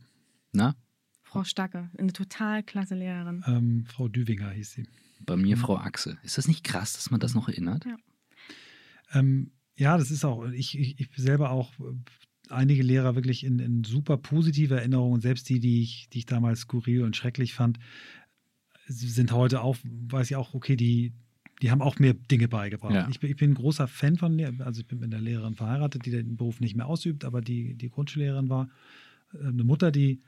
Na? 0.52 0.76
Frau 1.24 1.44
Stacke, 1.44 1.90
eine 1.98 2.14
total 2.14 2.62
klasse 2.62 2.94
Lehrerin. 2.94 3.44
Ähm, 3.48 3.86
Frau 3.88 4.08
Düwinger 4.08 4.52
hieß 4.52 4.72
sie. 4.72 4.88
Bei 5.26 5.36
mir 5.36 5.56
mhm. 5.56 5.62
Frau 5.62 5.78
Achse. 5.78 6.20
Ist 6.22 6.38
das 6.38 6.48
nicht 6.48 6.64
krass, 6.64 6.94
dass 6.94 7.10
man 7.10 7.20
das 7.20 7.34
noch 7.34 7.50
erinnert? 7.50 7.86
Ja, 7.86 7.98
ähm, 9.14 9.52
ja 9.76 9.98
das 9.98 10.12
ist 10.12 10.26
auch, 10.26 10.50
ich, 10.50 10.78
ich, 10.78 11.00
ich, 11.00 11.10
selber 11.16 11.52
auch 11.52 11.72
äh, 11.80 12.52
einige 12.52 12.84
Lehrer 12.84 13.16
wirklich 13.16 13.44
in, 13.44 13.60
in 13.60 13.84
super 13.84 14.18
positive 14.18 14.76
Erinnerungen, 14.76 15.22
selbst 15.22 15.50
die, 15.50 15.60
die 15.60 15.82
ich, 15.82 16.10
die 16.10 16.20
ich 16.20 16.26
damals 16.26 16.62
skurril 16.62 17.04
und 17.04 17.16
schrecklich 17.16 17.54
fand, 17.54 17.80
sind 18.88 19.32
heute 19.32 19.62
auch, 19.62 19.78
weiß 19.84 20.32
ich 20.32 20.36
auch, 20.38 20.54
okay, 20.54 20.76
die, 20.76 21.14
die 21.62 21.72
haben 21.72 21.82
auch 21.82 22.00
mir 22.00 22.14
Dinge 22.14 22.48
beigebracht. 22.48 22.94
Ja. 22.94 23.08
Ich, 23.10 23.20
bin, 23.20 23.30
ich, 23.30 23.36
bin, 23.36 23.52
ein 23.52 23.56
großer 23.56 23.88
Fan 23.88 24.18
von, 24.18 24.40
also 24.62 24.82
ich 24.82 24.88
bin 24.88 25.00
mit 25.00 25.14
einer 25.14 25.22
Lehrerin 25.22 25.56
verheiratet, 25.56 26.06
die 26.06 26.12
den 26.12 26.38
Beruf 26.38 26.60
nicht 26.60 26.76
mehr 26.76 26.88
ausübt, 26.88 27.26
aber 27.26 27.42
die, 27.42 27.76
die 27.76 27.90
Grundschullehrerin 27.90 28.50
war. 28.50 28.70
Äh, 29.34 29.48
eine 29.48 29.64
Mutter, 29.64 29.92
die 29.92 30.22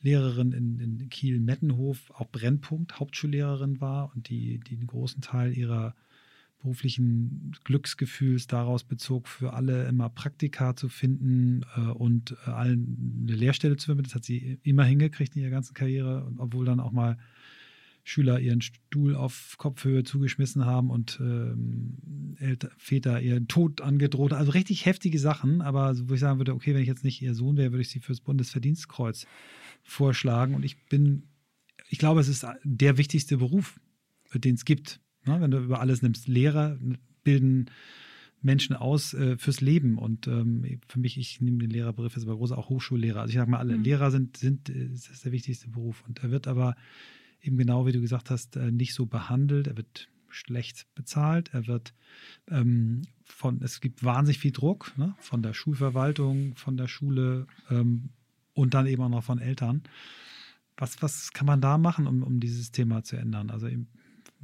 Lehrerin 0.00 0.52
in, 0.52 0.78
in 0.78 1.08
Kiel-Mettenhof, 1.08 2.12
auch 2.12 2.28
Brennpunkt, 2.30 3.00
Hauptschullehrerin 3.00 3.80
war 3.80 4.12
und 4.14 4.28
die, 4.28 4.60
die 4.60 4.76
einen 4.76 4.86
großen 4.86 5.20
Teil 5.20 5.56
ihrer 5.56 5.94
beruflichen 6.60 7.52
Glücksgefühls 7.64 8.46
daraus 8.46 8.84
bezog, 8.84 9.28
für 9.28 9.52
alle 9.52 9.86
immer 9.88 10.08
Praktika 10.08 10.74
zu 10.74 10.88
finden 10.88 11.64
äh, 11.76 11.80
und 11.80 12.36
äh, 12.46 12.50
allen 12.50 13.26
eine 13.26 13.36
Lehrstelle 13.36 13.76
zu 13.76 13.86
vermitteln. 13.86 14.10
Das 14.10 14.16
hat 14.16 14.24
sie 14.24 14.58
immer 14.62 14.84
hingekriegt 14.84 15.36
in 15.36 15.42
ihrer 15.42 15.50
ganzen 15.50 15.74
Karriere, 15.74 16.30
obwohl 16.38 16.64
dann 16.64 16.80
auch 16.80 16.92
mal 16.92 17.16
Schüler 18.08 18.40
ihren 18.40 18.62
Stuhl 18.62 19.14
auf 19.14 19.56
Kopfhöhe 19.58 20.02
zugeschmissen 20.02 20.64
haben 20.64 20.90
und 20.90 21.18
ähm, 21.20 22.36
Elter, 22.38 22.70
Väter 22.78 23.20
ihren 23.20 23.48
Tod 23.48 23.82
angedroht. 23.82 24.32
Also 24.32 24.52
richtig 24.52 24.86
heftige 24.86 25.18
Sachen, 25.18 25.60
aber 25.60 25.94
wo 26.08 26.14
ich 26.14 26.20
sagen 26.20 26.38
würde, 26.38 26.54
okay, 26.54 26.74
wenn 26.74 26.80
ich 26.80 26.88
jetzt 26.88 27.04
nicht 27.04 27.20
ihr 27.20 27.34
Sohn 27.34 27.58
wäre, 27.58 27.72
würde 27.72 27.82
ich 27.82 27.90
sie 27.90 28.00
fürs 28.00 28.20
Bundesverdienstkreuz 28.20 29.26
vorschlagen. 29.82 30.54
Und 30.54 30.64
ich 30.64 30.86
bin, 30.86 31.24
ich 31.90 31.98
glaube, 31.98 32.20
es 32.20 32.28
ist 32.28 32.46
der 32.64 32.96
wichtigste 32.96 33.36
Beruf, 33.36 33.78
den 34.34 34.54
es 34.54 34.64
gibt. 34.64 35.00
Ne? 35.28 35.40
Wenn 35.40 35.50
du 35.50 35.58
über 35.58 35.80
alles 35.80 36.02
nimmst, 36.02 36.28
Lehrer 36.28 36.78
bilden 37.22 37.70
Menschen 38.40 38.76
aus 38.76 39.14
äh, 39.14 39.36
fürs 39.36 39.60
Leben. 39.60 39.98
Und 39.98 40.26
ähm, 40.26 40.80
für 40.86 40.98
mich, 40.98 41.18
ich 41.18 41.40
nehme 41.40 41.58
den 41.58 41.70
Lehrerbegriff 41.70 42.14
jetzt 42.14 42.24
aber 42.24 42.36
groß, 42.36 42.52
auch 42.52 42.68
Hochschullehrer. 42.68 43.20
Also 43.20 43.30
ich 43.30 43.36
sage 43.36 43.50
mal, 43.50 43.58
alle 43.58 43.76
mhm. 43.76 43.84
Lehrer 43.84 44.10
sind, 44.10 44.36
sind 44.36 44.68
äh, 44.68 44.86
ist 44.86 45.24
der 45.24 45.32
wichtigste 45.32 45.68
Beruf. 45.68 46.04
Und 46.06 46.22
er 46.22 46.30
wird 46.30 46.46
aber 46.46 46.76
eben 47.40 47.56
genau 47.56 47.86
wie 47.86 47.92
du 47.92 48.00
gesagt 48.00 48.30
hast, 48.30 48.56
äh, 48.56 48.70
nicht 48.70 48.94
so 48.94 49.06
behandelt. 49.06 49.66
Er 49.66 49.76
wird 49.76 50.08
schlecht 50.28 50.86
bezahlt. 50.94 51.50
Er 51.52 51.66
wird 51.66 51.94
ähm, 52.48 53.02
von, 53.24 53.60
es 53.62 53.80
gibt 53.80 54.04
wahnsinnig 54.04 54.38
viel 54.38 54.52
Druck 54.52 54.92
ne? 54.96 55.14
von 55.18 55.42
der 55.42 55.54
Schulverwaltung, 55.54 56.54
von 56.56 56.76
der 56.76 56.88
Schule 56.88 57.46
ähm, 57.70 58.10
und 58.54 58.74
dann 58.74 58.86
eben 58.86 59.02
auch 59.02 59.08
noch 59.08 59.24
von 59.24 59.38
Eltern. 59.38 59.82
Was, 60.76 61.02
was 61.02 61.32
kann 61.32 61.46
man 61.46 61.60
da 61.60 61.76
machen, 61.76 62.06
um, 62.06 62.22
um 62.22 62.40
dieses 62.40 62.70
Thema 62.70 63.02
zu 63.02 63.16
ändern? 63.16 63.50
Also 63.50 63.68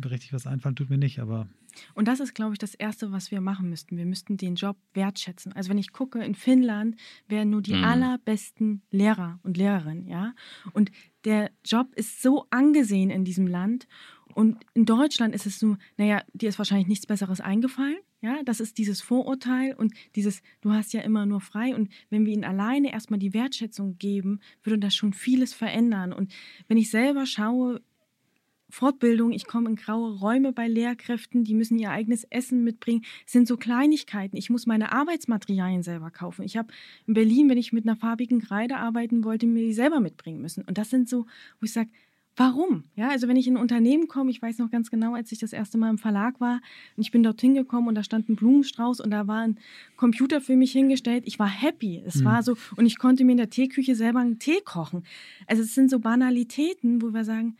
richtig 0.03 0.33
was 0.33 0.47
einfallen 0.47 0.77
tut 0.77 0.91
mir 0.91 0.99
nicht, 0.99 1.21
aber 1.21 1.49
und 1.95 2.09
das 2.09 2.21
ist, 2.21 2.35
glaube 2.35 2.53
ich, 2.53 2.59
das 2.59 2.75
Erste, 2.75 3.13
was 3.13 3.31
wir 3.31 3.41
machen 3.41 3.69
müssten. 3.69 3.97
Wir 3.97 4.07
müssten 4.07 4.37
den 4.37 4.55
Job 4.55 4.77
wertschätzen. 4.93 5.53
Also 5.53 5.71
wenn 5.71 5.79
ich 5.79 5.93
gucke, 5.93 6.23
in 6.23 6.35
Finnland 6.35 6.97
werden 7.29 7.51
nur 7.51 7.63
die 7.63 7.75
mhm. 7.75 7.85
allerbesten 7.85 8.83
Lehrer 8.91 9.39
und 9.43 9.57
Lehrerinnen, 9.57 10.07
ja. 10.07 10.35
Und 10.73 10.91
der 11.25 11.51
Job 11.65 11.93
ist 11.95 12.23
so 12.23 12.47
angesehen 12.51 13.11
in 13.11 13.25
diesem 13.25 13.47
Land. 13.47 13.87
Und 14.35 14.65
in 14.75 14.85
Deutschland 14.85 15.35
ist 15.35 15.47
es 15.47 15.59
so, 15.59 15.77
naja, 15.97 16.23
dir 16.33 16.49
ist 16.49 16.59
wahrscheinlich 16.59 16.89
nichts 16.89 17.07
Besseres 17.07 17.41
eingefallen. 17.41 17.99
Ja, 18.21 18.43
das 18.43 18.59
ist 18.59 18.79
dieses 18.79 19.03
Vorurteil 19.03 19.75
und 19.75 19.93
dieses, 20.17 20.41
du 20.63 20.73
hast 20.73 20.95
ja 20.95 21.03
immer 21.03 21.27
nur 21.27 21.41
frei. 21.41 21.75
Und 21.75 21.91
wenn 22.09 22.25
wir 22.25 22.33
ihnen 22.33 22.45
alleine 22.45 22.91
erstmal 22.91 23.19
die 23.19 23.35
Wertschätzung 23.35 23.99
geben, 23.99 24.41
würde 24.63 24.79
das 24.79 24.95
schon 24.95 25.13
vieles 25.13 25.53
verändern. 25.53 26.13
Und 26.13 26.33
wenn 26.67 26.79
ich 26.79 26.91
selber 26.91 27.27
schaue, 27.27 27.83
Fortbildung, 28.75 29.31
ich 29.31 29.47
komme 29.47 29.71
in 29.71 29.77
graue 29.77 30.19
Räume 30.19 30.53
bei 30.53 30.67
Lehrkräften, 30.67 31.45
die 31.45 31.55
müssen 31.55 31.79
ihr 31.79 31.91
eigenes 31.91 32.25
Essen 32.25 32.65
mitbringen. 32.65 33.05
Es 33.25 33.33
sind 33.33 33.47
so 33.47 33.57
Kleinigkeiten. 33.57 34.37
Ich 34.37 34.51
muss 34.51 34.67
meine 34.67 34.93
Arbeitsmaterialien 34.93 35.85
selber 35.85 36.11
kaufen. 36.11 36.43
Ich 36.43 36.57
habe 36.57 36.73
in 37.07 37.15
Berlin, 37.15 37.49
wenn 37.49 37.57
ich 37.57 37.73
mit 37.73 37.87
einer 37.87 37.95
farbigen 37.95 38.41
Kreide 38.41 38.77
arbeiten 38.77 39.23
wollte, 39.23 39.47
mir 39.47 39.63
die 39.63 39.73
selber 39.73 40.01
mitbringen 40.01 40.43
müssen. 40.43 40.65
Und 40.65 40.77
das 40.77 40.91
sind 40.91 41.09
so, 41.09 41.27
wo 41.61 41.65
ich 41.65 41.73
sage, 41.73 41.89
warum? 42.35 42.83
Ja, 42.97 43.11
also 43.11 43.29
wenn 43.29 43.37
ich 43.37 43.47
in 43.47 43.57
ein 43.57 43.63
Unternehmen 43.63 44.09
komme, 44.09 44.33
ich 44.33 44.43
weiß 44.43 44.59
noch 44.59 44.73
ganz 44.73 44.91
genau, 44.91 45.15
als 45.15 45.31
ich 45.31 45.39
das 45.39 45.53
erste 45.53 45.79
Mal 45.79 45.91
im 45.91 45.99
Verlag 45.99 46.41
war 46.41 46.61
und 46.97 47.03
ich 47.03 47.13
bin 47.13 47.23
dorthin 47.23 47.55
gekommen 47.55 47.87
und 47.87 47.95
da 47.95 48.03
stand 48.03 48.29
ein 48.29 48.35
Blumenstrauß 48.35 48.99
und 48.99 49.13
da 49.13 49.29
war 49.29 49.43
ein 49.43 49.59
Computer 49.97 50.41
für 50.41 50.57
mich 50.57 50.73
hingestellt. 50.73 51.23
Ich 51.27 51.39
war 51.39 51.49
happy. 51.49 52.03
Es 52.05 52.17
mhm. 52.17 52.25
war 52.25 52.43
so 52.43 52.57
und 52.77 52.87
ich 52.87 52.99
konnte 52.99 53.25
mir 53.25 53.33
in 53.33 53.39
der 53.39 53.51
Teeküche 53.51 53.95
selber 53.95 54.19
einen 54.19 54.41
Tee 54.41 54.61
kochen. 54.65 55.05
Also 55.47 55.63
es 55.63 55.77
sind 55.77 55.91
so 55.91 56.01
Banalitäten, 56.01 57.03
wo 57.03 57.15
wir 57.15 57.25
sagen, 57.25 57.57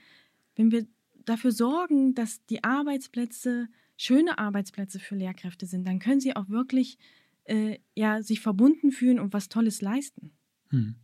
wenn 0.57 0.73
wir 0.73 0.87
dafür 1.25 1.53
sorgen, 1.53 2.15
dass 2.15 2.45
die 2.47 2.65
Arbeitsplätze 2.65 3.69
schöne 3.97 4.39
Arbeitsplätze 4.39 4.99
für 4.99 5.15
Lehrkräfte 5.15 5.67
sind, 5.67 5.87
dann 5.87 5.99
können 5.99 6.21
sie 6.21 6.35
auch 6.37 6.49
wirklich 6.49 6.99
äh, 7.45 7.79
ja, 7.95 8.23
sich 8.23 8.41
verbunden 8.41 8.91
fühlen 8.91 9.21
und 9.21 9.33
was 9.33 9.49
Tolles 9.49 9.81
leisten. 9.81 10.33
Hm. 10.71 10.97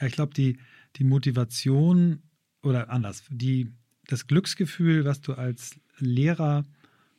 Ja, 0.00 0.06
ich 0.06 0.14
glaube, 0.14 0.34
die, 0.34 0.58
die 0.96 1.04
Motivation 1.04 2.22
oder 2.62 2.90
anders, 2.90 3.24
die, 3.30 3.72
das 4.06 4.26
Glücksgefühl, 4.26 5.04
was 5.04 5.20
du 5.20 5.34
als 5.34 5.78
Lehrer 5.98 6.64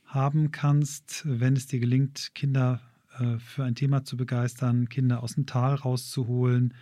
haben 0.05 0.51
kannst, 0.51 1.23
wenn 1.25 1.55
es 1.55 1.67
dir 1.67 1.79
gelingt, 1.79 2.31
Kinder 2.35 2.81
äh, 3.19 3.37
für 3.37 3.63
ein 3.63 3.75
Thema 3.75 4.03
zu 4.03 4.17
begeistern, 4.17 4.89
Kinder 4.89 5.21
aus 5.23 5.35
dem 5.35 5.45
Tal 5.45 5.75
rauszuholen, 5.75 6.73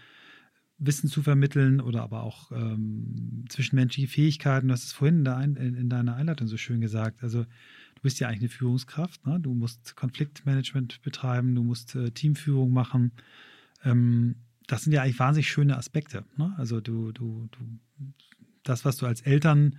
Wissen 0.86 1.10
zu 1.10 1.22
vermitteln 1.22 1.80
oder 1.82 2.04
aber 2.04 2.24
auch 2.24 2.52
ähm, 2.52 3.46
zwischenmenschliche 3.50 4.08
Fähigkeiten. 4.08 4.68
Du 4.68 4.74
hast 4.74 4.84
es 4.84 4.94
vorhin 4.94 5.26
in, 5.26 5.76
in, 5.76 5.90
deiner 5.90 6.16
Einleitung 6.16 6.48
so 6.48 6.58
schön 6.58 6.82
gesagt. 6.82 7.24
Also 7.24 7.44
du 7.44 8.02
bist 8.02 8.20
ja 8.20 8.28
eigentlich 8.28 8.42
eine 8.42 8.50
Führungskraft. 8.50 9.26
Ne? 9.26 9.40
Du 9.40 9.54
musst 9.54 9.96
Konfliktmanagement 9.96 11.02
betreiben, 11.02 11.56
du 11.56 11.64
musst 11.64 11.96
äh, 11.96 12.12
Teamführung 12.12 12.72
machen. 12.72 13.12
Ähm, 13.84 14.36
das 14.68 14.84
sind 14.84 14.94
ja 14.94 15.04
eigentlich 15.04 15.20
wahnsinnig 15.20 15.50
schöne 15.50 15.78
Aspekte. 15.78 16.26
Ne? 16.38 16.54
Also 16.58 16.82
du, 16.82 17.12
du, 17.12 17.48
du, 17.52 17.60
das, 18.64 18.86
was 18.86 18.98
du 18.98 19.06
als 19.06 19.22
Eltern, 19.22 19.78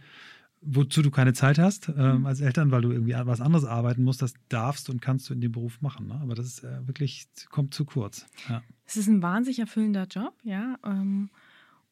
wozu 0.65 1.03
du 1.03 1.11
keine 1.11 1.33
Zeit 1.33 1.59
hast, 1.59 1.89
ähm, 1.97 2.21
mhm. 2.21 2.27
als 2.27 2.41
Eltern, 2.41 2.71
weil 2.71 2.83
du 2.83 2.91
irgendwie 2.91 3.15
was 3.15 3.41
anderes 3.41 3.65
arbeiten 3.65 4.03
musst, 4.03 4.23
das 4.23 4.35
darfst 4.49 4.89
und 4.91 5.01
kannst 5.01 5.29
du 5.29 5.35
in 5.35 5.41
dem 5.41 5.53
Beruf 5.53 5.81
machen. 5.81 6.09
Ne? 6.09 6.19
Aber 6.21 6.35
das 6.35 6.47
ist 6.47 6.65
äh, 6.65 6.87
wirklich, 6.87 7.27
kommt 7.51 7.75
zu 7.75 7.85
kurz. 7.85 8.27
Ja. 8.49 8.63
Es 8.87 8.97
ist 8.97 9.09
ein 9.09 9.23
wahnsinnig 9.23 9.59
erfüllender 9.59 10.07
Job, 10.07 10.35
ja. 10.43 10.77
Ähm, 10.85 11.31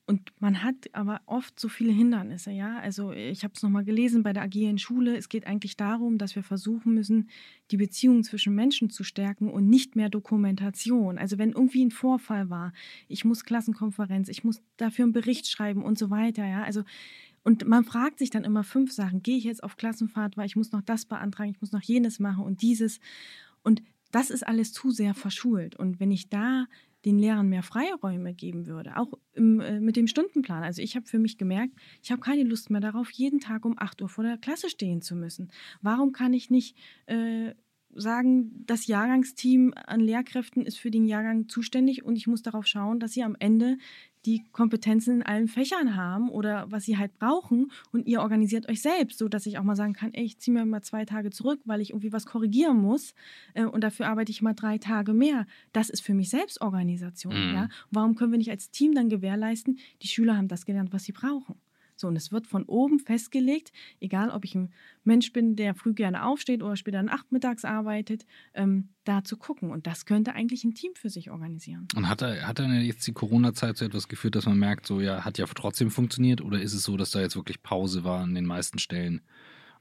und 0.04 0.32
man 0.40 0.64
hat 0.64 0.74
aber 0.92 1.20
oft 1.26 1.58
so 1.60 1.68
viele 1.68 1.92
Hindernisse, 1.92 2.50
ja. 2.50 2.78
Also 2.80 3.12
ich 3.12 3.44
habe 3.44 3.54
es 3.54 3.62
nochmal 3.62 3.84
gelesen 3.84 4.24
bei 4.24 4.32
der 4.32 4.42
agilen 4.42 4.78
Schule. 4.78 5.16
Es 5.16 5.28
geht 5.28 5.46
eigentlich 5.46 5.76
darum, 5.76 6.18
dass 6.18 6.34
wir 6.34 6.42
versuchen 6.42 6.94
müssen, 6.94 7.30
die 7.70 7.76
Beziehungen 7.76 8.24
zwischen 8.24 8.54
Menschen 8.54 8.90
zu 8.90 9.04
stärken 9.04 9.48
und 9.48 9.68
nicht 9.68 9.94
mehr 9.94 10.08
Dokumentation. 10.08 11.18
Also 11.18 11.38
wenn 11.38 11.52
irgendwie 11.52 11.84
ein 11.84 11.92
Vorfall 11.92 12.50
war, 12.50 12.72
ich 13.06 13.24
muss 13.24 13.44
Klassenkonferenz, 13.44 14.28
ich 14.28 14.42
muss 14.42 14.60
dafür 14.76 15.04
einen 15.04 15.12
Bericht 15.12 15.46
schreiben 15.48 15.82
und 15.82 15.98
so 15.98 16.10
weiter, 16.10 16.44
ja. 16.44 16.64
Also 16.64 16.82
und 17.44 17.66
man 17.66 17.84
fragt 17.84 18.18
sich 18.18 18.30
dann 18.30 18.44
immer 18.44 18.64
fünf 18.64 18.92
Sachen. 18.92 19.22
Gehe 19.22 19.36
ich 19.36 19.44
jetzt 19.44 19.64
auf 19.64 19.76
Klassenfahrt, 19.76 20.36
weil 20.36 20.46
ich 20.46 20.56
muss 20.56 20.72
noch 20.72 20.82
das 20.82 21.06
beantragen, 21.06 21.50
ich 21.50 21.60
muss 21.60 21.72
noch 21.72 21.82
jenes 21.82 22.18
machen 22.20 22.44
und 22.44 22.62
dieses. 22.62 23.00
Und 23.62 23.82
das 24.10 24.30
ist 24.30 24.46
alles 24.46 24.72
zu 24.72 24.90
sehr 24.90 25.14
verschult. 25.14 25.76
Und 25.76 25.98
wenn 25.98 26.10
ich 26.10 26.28
da 26.28 26.66
den 27.04 27.18
Lehrern 27.18 27.48
mehr 27.48 27.62
Freiräume 27.62 28.32
geben 28.32 28.66
würde, 28.66 28.96
auch 28.96 29.18
im, 29.32 29.60
äh, 29.60 29.80
mit 29.80 29.96
dem 29.96 30.06
Stundenplan. 30.06 30.62
Also 30.62 30.82
ich 30.82 30.94
habe 30.94 31.06
für 31.06 31.18
mich 31.18 31.36
gemerkt, 31.36 31.74
ich 32.00 32.12
habe 32.12 32.20
keine 32.20 32.44
Lust 32.44 32.70
mehr 32.70 32.80
darauf, 32.80 33.10
jeden 33.10 33.40
Tag 33.40 33.64
um 33.64 33.74
8 33.76 34.02
Uhr 34.02 34.08
vor 34.08 34.22
der 34.22 34.38
Klasse 34.38 34.70
stehen 34.70 35.02
zu 35.02 35.16
müssen. 35.16 35.50
Warum 35.80 36.12
kann 36.12 36.32
ich 36.32 36.48
nicht 36.48 36.76
äh, 37.06 37.54
sagen, 37.94 38.64
das 38.66 38.86
Jahrgangsteam 38.86 39.74
an 39.86 40.00
Lehrkräften 40.00 40.64
ist 40.64 40.78
für 40.78 40.90
den 40.90 41.04
Jahrgang 41.04 41.48
zuständig 41.48 42.04
und 42.04 42.16
ich 42.16 42.26
muss 42.26 42.42
darauf 42.42 42.66
schauen, 42.66 43.00
dass 43.00 43.12
sie 43.12 43.22
am 43.22 43.36
Ende 43.38 43.78
die 44.24 44.44
Kompetenzen 44.52 45.16
in 45.16 45.22
allen 45.22 45.48
Fächern 45.48 45.96
haben 45.96 46.28
oder 46.30 46.70
was 46.70 46.84
sie 46.84 46.96
halt 46.96 47.18
brauchen 47.18 47.72
und 47.90 48.06
ihr 48.06 48.20
organisiert 48.20 48.68
euch 48.68 48.80
selbst, 48.80 49.18
so 49.18 49.28
dass 49.28 49.46
ich 49.46 49.58
auch 49.58 49.64
mal 49.64 49.74
sagen 49.74 49.94
kann, 49.94 50.14
ey, 50.14 50.24
ich 50.24 50.38
ziehe 50.38 50.54
mir 50.54 50.64
mal 50.64 50.82
zwei 50.82 51.04
Tage 51.04 51.30
zurück, 51.30 51.60
weil 51.64 51.80
ich 51.80 51.90
irgendwie 51.90 52.12
was 52.12 52.26
korrigieren 52.26 52.78
muss 52.80 53.14
äh, 53.54 53.64
und 53.64 53.82
dafür 53.82 54.06
arbeite 54.06 54.30
ich 54.30 54.42
mal 54.42 54.54
drei 54.54 54.78
Tage 54.78 55.12
mehr. 55.12 55.46
Das 55.72 55.90
ist 55.90 56.02
für 56.02 56.14
mich 56.14 56.30
Selbstorganisation. 56.30 57.48
Mhm. 57.48 57.54
Ja? 57.54 57.68
Warum 57.90 58.14
können 58.14 58.32
wir 58.32 58.38
nicht 58.38 58.50
als 58.50 58.70
Team 58.70 58.94
dann 58.94 59.08
gewährleisten, 59.08 59.78
die 60.02 60.08
Schüler 60.08 60.36
haben 60.36 60.48
das 60.48 60.64
gelernt, 60.64 60.92
was 60.92 61.04
sie 61.04 61.12
brauchen? 61.12 61.56
So, 62.02 62.08
und 62.08 62.16
es 62.16 62.32
wird 62.32 62.46
von 62.46 62.64
oben 62.64 62.98
festgelegt, 62.98 63.72
egal 64.00 64.30
ob 64.30 64.44
ich 64.44 64.54
ein 64.54 64.72
Mensch 65.04 65.32
bin, 65.32 65.56
der 65.56 65.74
früh 65.74 65.94
gerne 65.94 66.24
aufsteht 66.24 66.62
oder 66.62 66.76
später 66.76 67.02
nachmittags 67.02 67.64
arbeitet, 67.64 68.26
ähm, 68.54 68.88
da 69.04 69.24
zu 69.24 69.36
gucken. 69.36 69.70
Und 69.70 69.86
das 69.86 70.04
könnte 70.04 70.34
eigentlich 70.34 70.64
ein 70.64 70.74
Team 70.74 70.92
für 70.94 71.10
sich 71.10 71.30
organisieren. 71.30 71.86
Und 71.94 72.08
hat, 72.08 72.20
er, 72.20 72.46
hat 72.46 72.58
dann 72.58 72.78
jetzt 72.82 73.06
die 73.06 73.12
Corona-Zeit 73.12 73.76
zu 73.76 73.84
etwas 73.84 74.08
geführt, 74.08 74.34
dass 74.34 74.46
man 74.46 74.58
merkt, 74.58 74.86
so 74.86 75.00
ja, 75.00 75.24
hat 75.24 75.38
ja 75.38 75.46
trotzdem 75.46 75.90
funktioniert? 75.90 76.40
Oder 76.40 76.60
ist 76.60 76.74
es 76.74 76.82
so, 76.82 76.96
dass 76.96 77.12
da 77.12 77.20
jetzt 77.20 77.36
wirklich 77.36 77.62
Pause 77.62 78.02
war 78.02 78.20
an 78.20 78.34
den 78.34 78.46
meisten 78.46 78.78
Stellen 78.78 79.22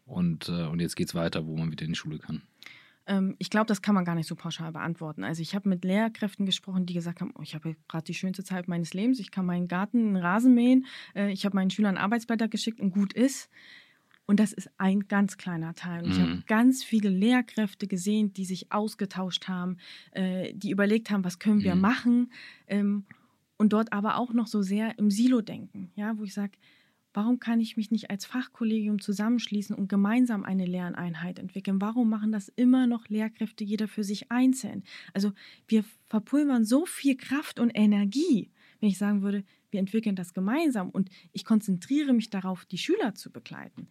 und, 0.05 0.47
äh, 0.47 0.67
und 0.67 0.79
jetzt 0.79 0.95
geht 0.95 1.07
es 1.07 1.15
weiter, 1.15 1.47
wo 1.47 1.57
man 1.57 1.71
wieder 1.71 1.85
in 1.85 1.93
die 1.93 1.97
Schule 1.97 2.19
kann? 2.19 2.43
Ähm, 3.07 3.35
ich 3.39 3.49
glaube, 3.49 3.67
das 3.67 3.81
kann 3.81 3.95
man 3.95 4.05
gar 4.05 4.15
nicht 4.15 4.27
so 4.27 4.35
pauschal 4.35 4.71
beantworten. 4.71 5.23
Also 5.23 5.41
ich 5.41 5.55
habe 5.55 5.69
mit 5.69 5.83
Lehrkräften 5.83 6.45
gesprochen, 6.45 6.85
die 6.85 6.93
gesagt 6.93 7.21
haben, 7.21 7.33
oh, 7.37 7.41
ich 7.41 7.55
habe 7.55 7.75
gerade 7.87 8.03
die 8.03 8.13
schönste 8.13 8.43
Zeit 8.43 8.67
meines 8.67 8.93
Lebens, 8.93 9.19
ich 9.19 9.31
kann 9.31 9.45
meinen 9.45 9.67
Garten, 9.67 9.99
einen 9.99 10.17
Rasen 10.17 10.53
mähen, 10.53 10.85
äh, 11.15 11.31
ich 11.31 11.45
habe 11.45 11.55
meinen 11.55 11.69
Schülern 11.69 11.97
Arbeitsblätter 11.97 12.47
geschickt 12.47 12.79
und 12.79 12.91
gut 12.91 13.13
ist. 13.13 13.49
Und 14.27 14.39
das 14.39 14.53
ist 14.53 14.69
ein 14.77 15.07
ganz 15.07 15.37
kleiner 15.37 15.73
Teil. 15.73 16.03
Und 16.03 16.09
mhm. 16.09 16.13
ich 16.13 16.19
habe 16.21 16.43
ganz 16.47 16.83
viele 16.83 17.09
Lehrkräfte 17.09 17.87
gesehen, 17.87 18.31
die 18.33 18.45
sich 18.45 18.71
ausgetauscht 18.71 19.47
haben, 19.47 19.77
äh, 20.11 20.53
die 20.53 20.71
überlegt 20.71 21.09
haben, 21.09 21.25
was 21.25 21.39
können 21.39 21.63
wir 21.63 21.75
mhm. 21.75 21.81
machen. 21.81 22.31
Ähm, 22.67 23.05
und 23.57 23.73
dort 23.73 23.91
aber 23.93 24.17
auch 24.17 24.33
noch 24.33 24.47
so 24.47 24.61
sehr 24.61 24.97
im 24.97 25.11
Silo 25.11 25.41
denken, 25.41 25.91
ja, 25.95 26.17
wo 26.17 26.23
ich 26.23 26.33
sage, 26.33 26.53
Warum 27.13 27.39
kann 27.39 27.59
ich 27.59 27.75
mich 27.77 27.91
nicht 27.91 28.09
als 28.09 28.25
Fachkollegium 28.25 29.01
zusammenschließen 29.01 29.75
und 29.75 29.89
gemeinsam 29.89 30.43
eine 30.43 30.65
Lerneinheit 30.65 31.39
entwickeln? 31.39 31.81
Warum 31.81 32.09
machen 32.09 32.31
das 32.31 32.49
immer 32.49 32.87
noch 32.87 33.09
Lehrkräfte 33.09 33.63
jeder 33.63 33.87
für 33.87 34.03
sich 34.03 34.31
einzeln? 34.31 34.83
Also 35.13 35.33
wir 35.67 35.83
verpulvern 36.07 36.63
so 36.63 36.85
viel 36.85 37.17
Kraft 37.17 37.59
und 37.59 37.71
Energie, 37.71 38.49
wenn 38.79 38.89
ich 38.89 38.97
sagen 38.97 39.21
würde, 39.21 39.43
wir 39.71 39.79
entwickeln 39.79 40.15
das 40.15 40.33
gemeinsam 40.33 40.89
und 40.89 41.09
ich 41.33 41.45
konzentriere 41.45 42.13
mich 42.13 42.29
darauf, 42.29 42.65
die 42.65 42.77
Schüler 42.77 43.15
zu 43.15 43.31
begleiten. 43.31 43.87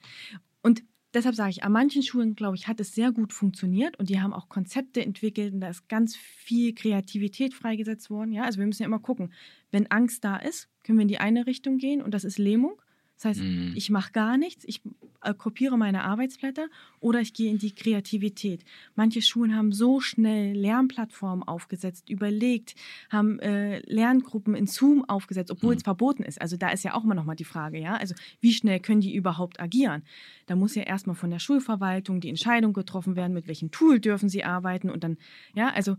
Und 0.63 0.83
deshalb 1.15 1.35
sage 1.35 1.51
ich, 1.51 1.65
an 1.65 1.73
manchen 1.73 2.03
Schulen, 2.03 2.35
glaube 2.35 2.57
ich, 2.57 2.69
hat 2.69 2.81
es 2.81 2.95
sehr 2.95 3.13
gut 3.13 3.33
funktioniert 3.33 3.99
und 3.99 4.09
die 4.09 4.21
haben 4.21 4.33
auch 4.33 4.49
Konzepte 4.49 5.05
entwickelt 5.05 5.53
und 5.53 5.61
da 5.61 5.69
ist 5.69 5.89
ganz 5.89 6.17
viel 6.17 6.75
Kreativität 6.75 7.55
freigesetzt 7.55 8.11
worden. 8.11 8.33
Ja, 8.33 8.45
also 8.45 8.59
wir 8.59 8.67
müssen 8.67 8.83
ja 8.83 8.87
immer 8.87 9.01
gucken, 9.01 9.33
wenn 9.71 9.91
Angst 9.91 10.25
da 10.25 10.37
ist, 10.37 10.69
können 10.85 10.99
wir 10.99 11.03
in 11.03 11.09
die 11.09 11.19
eine 11.19 11.47
Richtung 11.47 11.79
gehen 11.79 12.03
und 12.03 12.13
das 12.13 12.25
ist 12.25 12.39
Lähmung. 12.39 12.81
Das 13.21 13.37
heißt, 13.37 13.41
mhm. 13.41 13.75
ich 13.77 13.91
mache 13.91 14.13
gar 14.13 14.39
nichts, 14.39 14.65
ich 14.67 14.81
äh, 15.21 15.35
kopiere 15.35 15.77
meine 15.77 16.05
Arbeitsblätter 16.05 16.69
oder 17.01 17.21
ich 17.21 17.35
gehe 17.35 17.51
in 17.51 17.59
die 17.59 17.75
Kreativität. 17.75 18.65
Manche 18.95 19.21
Schulen 19.21 19.55
haben 19.55 19.73
so 19.73 20.01
schnell 20.01 20.57
Lernplattformen 20.57 21.47
aufgesetzt, 21.47 22.09
überlegt, 22.09 22.77
haben 23.11 23.39
äh, 23.41 23.81
Lerngruppen 23.81 24.55
in 24.55 24.67
Zoom 24.67 25.05
aufgesetzt, 25.05 25.51
obwohl 25.51 25.75
mhm. 25.75 25.77
es 25.77 25.83
verboten 25.83 26.23
ist. 26.23 26.41
Also 26.41 26.57
da 26.57 26.71
ist 26.71 26.83
ja 26.83 26.95
auch 26.95 27.05
immer 27.05 27.15
noch 27.15 27.27
mal 27.27 27.35
die 27.35 27.45
Frage, 27.45 27.79
ja, 27.79 27.95
also 27.97 28.15
wie 28.41 28.55
schnell 28.55 28.81
können 28.81 29.03
die 29.03 29.15
überhaupt 29.15 29.61
agieren? 29.61 30.03
Da 30.47 30.57
muss 30.57 30.75
ja 30.75 30.85
erstmal 30.85 31.17
von 31.17 31.31
der 31.31 31.41
Schulverwaltung 31.41 32.23
die 32.23 32.31
Entscheidung 32.31 32.73
getroffen 32.73 33.17
werden, 33.17 33.35
mit 33.35 33.49
welchem 33.49 33.71
Tool 33.71 34.01
dürfen 34.01 34.31
sie 34.31 34.45
arbeiten 34.45 34.89
und 34.89 35.05
dann, 35.05 35.19
ja, 35.55 35.69
also 35.69 35.99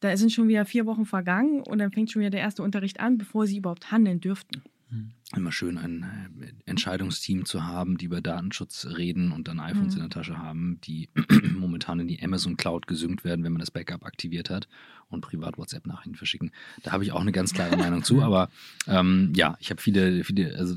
da 0.00 0.16
sind 0.16 0.32
schon 0.32 0.48
wieder 0.48 0.64
vier 0.64 0.86
Wochen 0.86 1.04
vergangen 1.04 1.60
und 1.60 1.76
dann 1.78 1.92
fängt 1.92 2.10
schon 2.10 2.20
wieder 2.20 2.30
der 2.30 2.40
erste 2.40 2.62
Unterricht 2.62 2.98
an, 2.98 3.18
bevor 3.18 3.46
sie 3.46 3.58
überhaupt 3.58 3.90
handeln 3.90 4.20
dürften. 4.20 4.62
Mhm. 4.88 5.12
Immer 5.34 5.50
schön 5.50 5.76
ein 5.76 6.30
äh, 6.40 6.70
Entscheidungsteam 6.70 7.46
zu 7.46 7.64
haben, 7.64 7.98
die 7.98 8.04
über 8.04 8.20
Datenschutz 8.20 8.86
reden 8.96 9.32
und 9.32 9.48
dann 9.48 9.58
iPhones 9.58 9.96
mhm. 9.96 10.02
in 10.02 10.08
der 10.08 10.10
Tasche 10.10 10.38
haben, 10.38 10.78
die 10.84 11.08
momentan 11.58 11.98
in 11.98 12.06
die 12.06 12.22
Amazon 12.22 12.56
Cloud 12.56 12.86
gesynkt 12.86 13.24
werden, 13.24 13.44
wenn 13.44 13.52
man 13.52 13.58
das 13.58 13.72
Backup 13.72 14.04
aktiviert 14.04 14.50
hat 14.50 14.68
und 15.08 15.22
privat 15.22 15.58
WhatsApp-Nachrichten 15.58 16.14
verschicken. 16.14 16.52
Da 16.84 16.92
habe 16.92 17.02
ich 17.02 17.10
auch 17.10 17.20
eine 17.20 17.32
ganz 17.32 17.52
klare 17.52 17.76
Meinung 17.76 18.04
zu, 18.04 18.22
aber 18.22 18.50
ähm, 18.86 19.32
ja, 19.34 19.56
ich 19.58 19.70
habe 19.70 19.82
viele, 19.82 20.22
viele, 20.22 20.56
also 20.56 20.76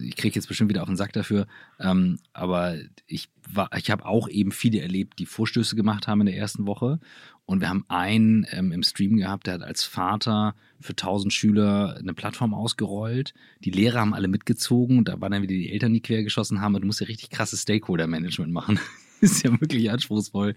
ich 0.00 0.16
kriege 0.16 0.34
jetzt 0.34 0.48
bestimmt 0.48 0.70
wieder 0.70 0.80
auf 0.80 0.88
den 0.88 0.96
Sack 0.96 1.12
dafür, 1.12 1.46
ähm, 1.78 2.18
aber 2.32 2.76
ich 3.06 3.28
war, 3.52 3.68
ich 3.76 3.90
habe 3.90 4.06
auch 4.06 4.28
eben 4.28 4.50
viele 4.50 4.80
erlebt, 4.80 5.18
die 5.18 5.26
Vorstöße 5.26 5.76
gemacht 5.76 6.08
haben 6.08 6.20
in 6.20 6.26
der 6.26 6.36
ersten 6.36 6.66
Woche 6.66 7.00
und 7.46 7.60
wir 7.60 7.68
haben 7.68 7.84
einen 7.88 8.46
ähm, 8.52 8.72
im 8.72 8.82
Stream 8.82 9.16
gehabt, 9.16 9.46
der 9.46 9.54
hat 9.54 9.62
als 9.62 9.84
Vater 9.84 10.54
für 10.80 10.92
1000 10.92 11.32
Schüler 11.32 11.96
eine 11.98 12.14
Plattform 12.14 12.54
ausgerollt. 12.54 13.34
Die 13.60 13.70
Lehrer 13.74 14.00
haben 14.00 14.14
alle 14.14 14.28
mitgezogen. 14.28 15.04
Da 15.04 15.20
waren 15.20 15.32
dann 15.32 15.42
wieder 15.42 15.54
die 15.54 15.70
Eltern, 15.70 15.92
die 15.92 16.00
quergeschossen 16.00 16.60
haben. 16.60 16.74
Und 16.74 16.82
du 16.82 16.86
musst 16.86 17.00
ja 17.00 17.06
richtig 17.06 17.30
krasses 17.30 17.62
Stakeholder-Management 17.62 18.52
machen. 18.52 18.78
ist 19.20 19.42
ja 19.42 19.50
wirklich 19.60 19.90
anspruchsvoll, 19.90 20.56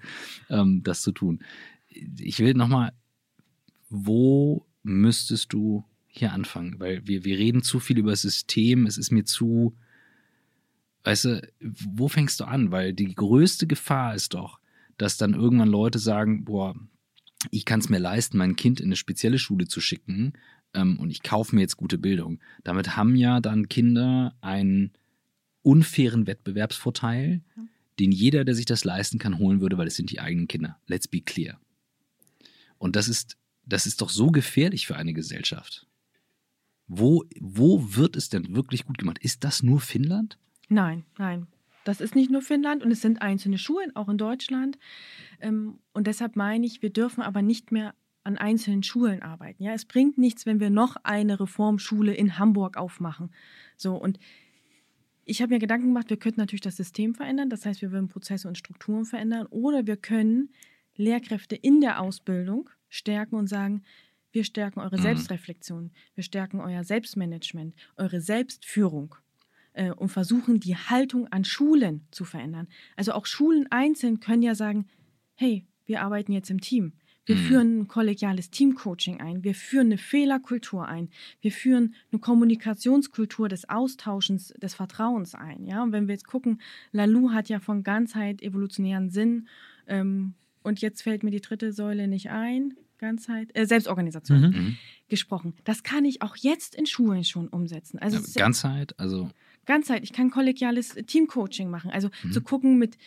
ähm, 0.49 0.81
das 0.83 1.01
zu 1.01 1.11
tun. 1.11 1.39
Ich 2.19 2.39
will 2.39 2.53
nochmal, 2.53 2.93
wo 3.89 4.65
müsstest 4.83 5.53
du 5.53 5.83
hier 6.07 6.33
anfangen? 6.33 6.79
Weil 6.79 7.07
wir, 7.07 7.23
wir 7.23 7.37
reden 7.37 7.63
zu 7.63 7.79
viel 7.79 7.97
über 7.97 8.11
das 8.11 8.21
System. 8.21 8.85
Es 8.85 8.97
ist 8.97 9.11
mir 9.11 9.25
zu, 9.25 9.75
weißt 11.03 11.25
du, 11.25 11.51
wo 11.61 12.07
fängst 12.07 12.39
du 12.39 12.45
an? 12.45 12.71
Weil 12.71 12.93
die 12.93 13.13
größte 13.13 13.67
Gefahr 13.67 14.15
ist 14.15 14.33
doch, 14.33 14.59
dass 14.97 15.17
dann 15.17 15.33
irgendwann 15.33 15.69
Leute 15.69 15.99
sagen, 15.99 16.45
boah, 16.45 16.75
ich 17.51 17.65
kann 17.65 17.79
es 17.79 17.89
mir 17.89 17.99
leisten, 17.99 18.37
mein 18.37 18.55
Kind 18.55 18.79
in 18.79 18.87
eine 18.87 18.95
spezielle 18.95 19.37
Schule 19.39 19.67
zu 19.67 19.79
schicken 19.79 20.33
ähm, 20.73 20.99
und 20.99 21.09
ich 21.09 21.23
kaufe 21.23 21.55
mir 21.55 21.61
jetzt 21.61 21.77
gute 21.77 21.97
Bildung. 21.97 22.39
Damit 22.63 22.95
haben 22.95 23.15
ja 23.15 23.39
dann 23.39 23.69
Kinder 23.69 24.35
einen 24.41 24.91
unfairen 25.61 26.27
Wettbewerbsvorteil, 26.27 27.41
ja. 27.55 27.63
den 27.99 28.11
jeder, 28.11 28.45
der 28.45 28.55
sich 28.55 28.65
das 28.65 28.85
leisten 28.85 29.19
kann, 29.19 29.37
holen 29.39 29.59
würde, 29.59 29.77
weil 29.77 29.87
es 29.87 29.95
sind 29.95 30.11
die 30.11 30.19
eigenen 30.19 30.47
Kinder. 30.47 30.79
Let's 30.87 31.07
be 31.07 31.21
clear. 31.21 31.59
Und 32.77 32.95
das 32.95 33.07
ist, 33.07 33.37
das 33.65 33.85
ist 33.85 34.01
doch 34.01 34.09
so 34.09 34.27
gefährlich 34.27 34.87
für 34.87 34.95
eine 34.95 35.13
Gesellschaft. 35.13 35.87
Wo, 36.87 37.25
wo 37.39 37.95
wird 37.95 38.15
es 38.15 38.29
denn 38.29 38.55
wirklich 38.55 38.85
gut 38.85 38.97
gemacht? 38.97 39.19
Ist 39.19 39.43
das 39.43 39.61
nur 39.61 39.81
Finnland? 39.81 40.37
Nein, 40.69 41.05
nein. 41.17 41.47
Das 41.83 42.01
ist 42.01 42.15
nicht 42.15 42.29
nur 42.29 42.41
Finnland 42.41 42.83
und 42.83 42.91
es 42.91 43.01
sind 43.01 43.21
einzelne 43.21 43.57
Schulen, 43.57 43.95
auch 43.95 44.09
in 44.09 44.17
Deutschland. 44.17 44.77
Ähm, 45.39 45.79
und 45.93 46.07
deshalb 46.07 46.35
meine 46.35 46.65
ich, 46.65 46.81
wir 46.81 46.89
dürfen 46.89 47.21
aber 47.21 47.41
nicht 47.41 47.71
mehr 47.71 47.93
an 48.27 48.37
einzelnen 48.37 48.83
Schulen 48.83 49.21
arbeiten. 49.21 49.63
Ja, 49.63 49.73
es 49.73 49.85
bringt 49.85 50.17
nichts, 50.17 50.45
wenn 50.45 50.59
wir 50.59 50.69
noch 50.69 50.97
eine 51.03 51.39
Reformschule 51.39 52.13
in 52.13 52.37
Hamburg 52.37 52.75
aufmachen. 52.75 53.31
So 53.77 53.95
und 53.95 54.19
ich 55.23 55.41
habe 55.41 55.53
mir 55.53 55.59
Gedanken 55.59 55.87
gemacht, 55.87 56.09
wir 56.09 56.17
könnten 56.17 56.41
natürlich 56.41 56.61
das 56.61 56.75
System 56.75 57.15
verändern, 57.15 57.49
das 57.49 57.65
heißt, 57.65 57.81
wir 57.81 57.91
würden 57.91 58.09
Prozesse 58.09 58.47
und 58.47 58.57
Strukturen 58.57 59.05
verändern 59.05 59.47
oder 59.47 59.87
wir 59.87 59.95
können 59.95 60.49
Lehrkräfte 60.95 61.55
in 61.55 61.79
der 61.79 62.01
Ausbildung 62.01 62.69
stärken 62.89 63.35
und 63.35 63.47
sagen, 63.47 63.83
wir 64.31 64.43
stärken 64.43 64.81
eure 64.81 64.97
mhm. 64.97 65.03
Selbstreflexion, 65.03 65.91
wir 66.15 66.23
stärken 66.23 66.59
euer 66.59 66.83
Selbstmanagement, 66.83 67.75
eure 67.95 68.19
Selbstführung. 68.21 69.15
äh, 69.73 69.91
und 69.91 70.09
versuchen, 70.09 70.59
die 70.59 70.75
Haltung 70.75 71.27
an 71.27 71.45
Schulen 71.45 72.07
zu 72.11 72.25
verändern. 72.25 72.67
Also 72.95 73.13
auch 73.13 73.25
Schulen 73.25 73.67
einzeln 73.69 74.19
können 74.19 74.41
ja 74.41 74.55
sagen, 74.55 74.87
hey, 75.35 75.65
wir 75.85 76.01
arbeiten 76.01 76.33
jetzt 76.33 76.49
im 76.49 76.59
Team. 76.59 76.93
Wir 77.27 77.35
mhm. 77.35 77.39
führen 77.39 77.79
ein 77.79 77.87
kollegiales 77.87 78.49
Teamcoaching 78.49 79.19
ein. 79.19 79.43
Wir 79.43 79.53
führen 79.53 79.87
eine 79.87 79.97
Fehlerkultur 79.97 80.87
ein. 80.87 81.09
Wir 81.41 81.51
führen 81.51 81.93
eine 82.11 82.19
Kommunikationskultur 82.19 83.49
des 83.49 83.69
Austauschens, 83.69 84.53
des 84.61 84.73
Vertrauens 84.73 85.35
ein. 85.35 85.65
Ja? 85.65 85.83
Und 85.83 85.91
wenn 85.91 86.07
wir 86.07 86.13
jetzt 86.13 86.25
gucken, 86.25 86.61
Lalou 86.91 87.31
hat 87.31 87.49
ja 87.49 87.59
von 87.59 87.83
Ganzheit, 87.83 88.41
evolutionären 88.41 89.09
Sinn 89.09 89.47
ähm, 89.87 90.33
und 90.63 90.79
jetzt 90.79 91.01
fällt 91.01 91.23
mir 91.23 91.31
die 91.31 91.41
dritte 91.41 91.73
Säule 91.73 92.07
nicht 92.07 92.31
ein. 92.31 92.73
Ganzheit, 92.97 93.49
äh, 93.53 93.67
Selbstorganisation 93.67 94.39
mhm. 94.39 94.47
mhm. 94.47 94.77
gesprochen. 95.07 95.53
Das 95.65 95.83
kann 95.83 96.03
ich 96.03 96.23
auch 96.23 96.35
jetzt 96.35 96.73
in 96.73 96.87
Schulen 96.87 97.23
schon 97.23 97.47
umsetzen. 97.47 97.99
Also 97.99 98.17
ja, 98.17 98.23
Ganzheit, 98.43 98.99
also 98.99 99.29
Ganzheit. 99.67 100.03
Ich 100.03 100.13
kann 100.13 100.31
kollegiales 100.31 100.95
Teamcoaching 100.95 101.69
machen. 101.69 101.91
Also 101.91 102.09
mhm. 102.23 102.31
zu 102.31 102.41
gucken 102.41 102.79
mit 102.79 102.97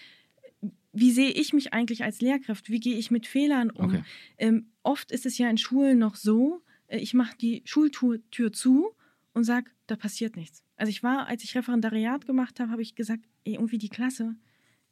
wie 0.93 1.11
sehe 1.11 1.31
ich 1.31 1.53
mich 1.53 1.73
eigentlich 1.73 2.05
als 2.05 2.21
Lehrkraft? 2.21 2.69
Wie 2.71 2.81
gehe 2.81 2.97
ich 2.97 3.11
mit 3.11 3.27
Fehlern 3.27 3.71
um? 3.71 3.87
Okay. 3.87 4.05
Ähm, 4.39 4.67
oft 4.83 5.13
ist 5.13 5.27
es 5.27 5.39
ja 5.39 5.49
in 5.49 5.59
Schulen 5.59 5.99
noch 5.99 6.17
so, 6.17 6.63
äh, 6.89 6.99
ich 6.99 7.15
mache 7.15 7.37
die 7.37 7.63
Schultür 7.65 8.53
zu 8.53 8.91
und 9.33 9.45
sage, 9.45 9.71
da 9.87 9.97
passiert 9.97 10.37
nichts. 10.37 10.65
Also 10.77 10.91
ich 10.91 11.03
war, 11.03 11.27
als 11.27 11.45
ich 11.45 11.57
Referendariat 11.57 12.27
gemacht 12.27 12.59
habe, 12.61 12.71
habe 12.71 12.83
ich 12.83 12.95
gesagt, 12.95 13.25
ey, 13.45 13.55
irgendwie 13.55 13.79
die 13.79 13.89
Klasse, 13.89 14.37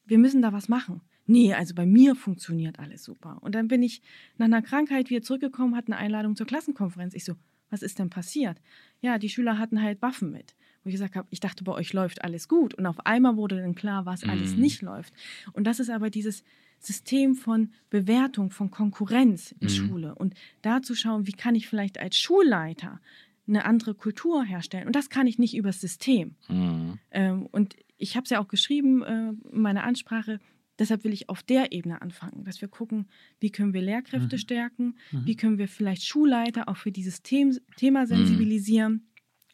wir 0.05 0.19
müssen 0.19 0.43
da 0.43 0.53
was 0.53 0.69
machen. 0.69 1.03
Nee, 1.27 1.53
also 1.53 1.75
bei 1.75 1.85
mir 1.85 2.15
funktioniert 2.15 2.79
alles 2.79 3.05
super. 3.05 3.39
Und 3.43 3.55
dann 3.55 3.69
bin 3.69 3.83
ich 3.83 4.01
nach 4.39 4.47
einer 4.47 4.63
Krankheit 4.63 5.11
wieder 5.11 5.23
zurückgekommen, 5.23 5.77
hatte 5.77 5.93
eine 5.93 5.99
Einladung 5.99 6.37
zur 6.37 6.47
Klassenkonferenz. 6.47 7.15
Ich 7.15 7.25
so, 7.25 7.35
was 7.69 7.83
ist 7.83 7.99
denn 7.99 8.09
passiert? 8.09 8.61
Ja, 9.01 9.19
die 9.19 9.29
Schüler 9.29 9.59
hatten 9.59 9.83
halt 9.83 10.01
Waffen 10.01 10.31
mit 10.31 10.55
wo 10.83 10.89
ich 10.89 10.95
gesagt 10.95 11.16
habe, 11.16 11.29
ich 11.31 11.41
dachte, 11.41 11.64
bei 11.64 11.72
euch 11.72 11.93
läuft 11.93 12.24
alles 12.24 12.49
gut. 12.49 12.74
Und 12.74 12.87
auf 12.87 13.07
einmal 13.07 13.37
wurde 13.37 13.57
dann 13.57 13.74
klar, 13.74 14.07
was 14.07 14.24
mhm. 14.24 14.31
alles 14.31 14.57
nicht 14.57 14.83
läuft. 14.83 15.12
Und 15.53 15.64
das 15.64 15.81
ist 15.81 15.91
aber 15.91 16.11
dieses 16.11 16.45
System 16.79 17.35
von 17.35 17.70
Bewertung, 17.91 18.51
von 18.51 18.70
Konkurrenz 18.70 19.53
in 19.61 19.68
mhm. 19.68 19.72
Schule. 19.72 20.14
Und 20.14 20.35
da 20.62 20.83
zu 20.83 20.95
schauen, 20.95 21.26
wie 21.26 21.33
kann 21.33 21.55
ich 21.55 21.68
vielleicht 21.68 21.99
als 21.99 22.16
Schulleiter 22.16 23.01
eine 23.47 23.64
andere 23.64 23.95
Kultur 23.95 24.45
herstellen. 24.45 24.87
Und 24.87 24.95
das 24.95 25.09
kann 25.09 25.26
ich 25.26 25.39
nicht 25.39 25.57
übers 25.57 25.81
System. 25.81 26.35
Mhm. 26.49 26.99
Ähm, 27.11 27.47
und 27.47 27.76
ich 27.97 28.14
habe 28.14 28.24
es 28.24 28.31
ja 28.31 28.41
auch 28.41 28.49
geschrieben 28.49 29.03
äh, 29.03 29.31
in 29.31 29.61
meiner 29.61 29.85
Ansprache, 29.85 30.39
Deshalb 30.79 31.03
will 31.03 31.12
ich 31.12 31.29
auf 31.29 31.43
der 31.43 31.72
Ebene 31.72 32.01
anfangen, 32.01 32.45
dass 32.45 32.61
wir 32.61 32.68
gucken, 32.68 33.07
wie 33.41 33.51
können 33.51 33.74
wir 33.74 33.83
Lehrkräfte 33.83 34.37
mhm. 34.37 34.41
stärken, 34.41 34.95
mhm. 35.11 35.26
wie 35.26 35.37
können 35.37 35.59
wir 35.59 35.66
vielleicht 35.66 36.05
Schulleiter 36.05 36.68
auch 36.68 36.76
für 36.76 36.93
dieses 36.93 37.22
Thema 37.22 38.03
mhm. 38.03 38.07
sensibilisieren. 38.07 39.09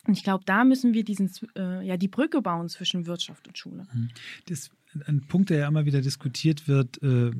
Und 0.07 0.15
ich 0.15 0.23
glaube, 0.23 0.45
da 0.45 0.65
müssen 0.65 0.95
wir 0.95 1.05
diesen, 1.05 1.31
äh, 1.57 1.87
ja, 1.87 1.97
die 1.97 2.09
Brücke 2.09 2.43
bauen 2.43 2.69
zwischen 2.69 3.07
Wirtschaft 3.07 3.49
und 3.49 3.57
Schule. 3.57 3.87
Mhm. 3.93 4.11
Das 4.47 4.71
ein 5.07 5.27
Punkt, 5.27 5.51
der 5.51 5.59
ja 5.59 5.69
immer 5.69 5.87
wieder 5.87 6.01
diskutiert 6.01 6.69
wird. 6.69 7.03
Äh, 7.03 7.33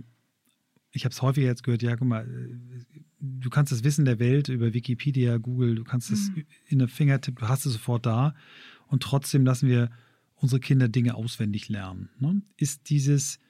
ich 0.93 1.05
habe 1.05 1.13
es 1.13 1.23
häufiger 1.23 1.47
jetzt 1.47 1.63
gehört, 1.63 1.83
ja, 1.83 1.97
guck 1.97 2.09
mal, 2.09 2.25
äh, 2.25 3.03
du 3.21 3.51
kannst 3.51 3.73
das 3.73 3.85
Wissen 3.85 4.05
der 4.05 4.19
Welt 4.19 4.49
über 4.49 4.75
Wikipedia, 4.75 5.39
Google, 5.39 5.75
du 5.75 5.85
kannst 5.85 6.11
es 6.11 6.31
mhm. 6.31 6.45
in 6.67 6.79
der 6.79 6.89
Fingertipp, 6.89 7.39
du 7.39 7.49
hast 7.49 7.67
es 7.67 7.75
sofort 7.75 8.07
da. 8.07 8.35
Und 8.87 9.03
trotzdem 9.03 9.45
lassen 9.45 9.69
wir 9.69 9.91
unsere 10.37 10.61
Kinder 10.61 10.89
Dinge 10.89 11.15
auswendig 11.15 11.69
lernen. 11.69 12.11
Ne? 12.19 12.43
Ist 12.57 12.91
dieses 12.91 13.41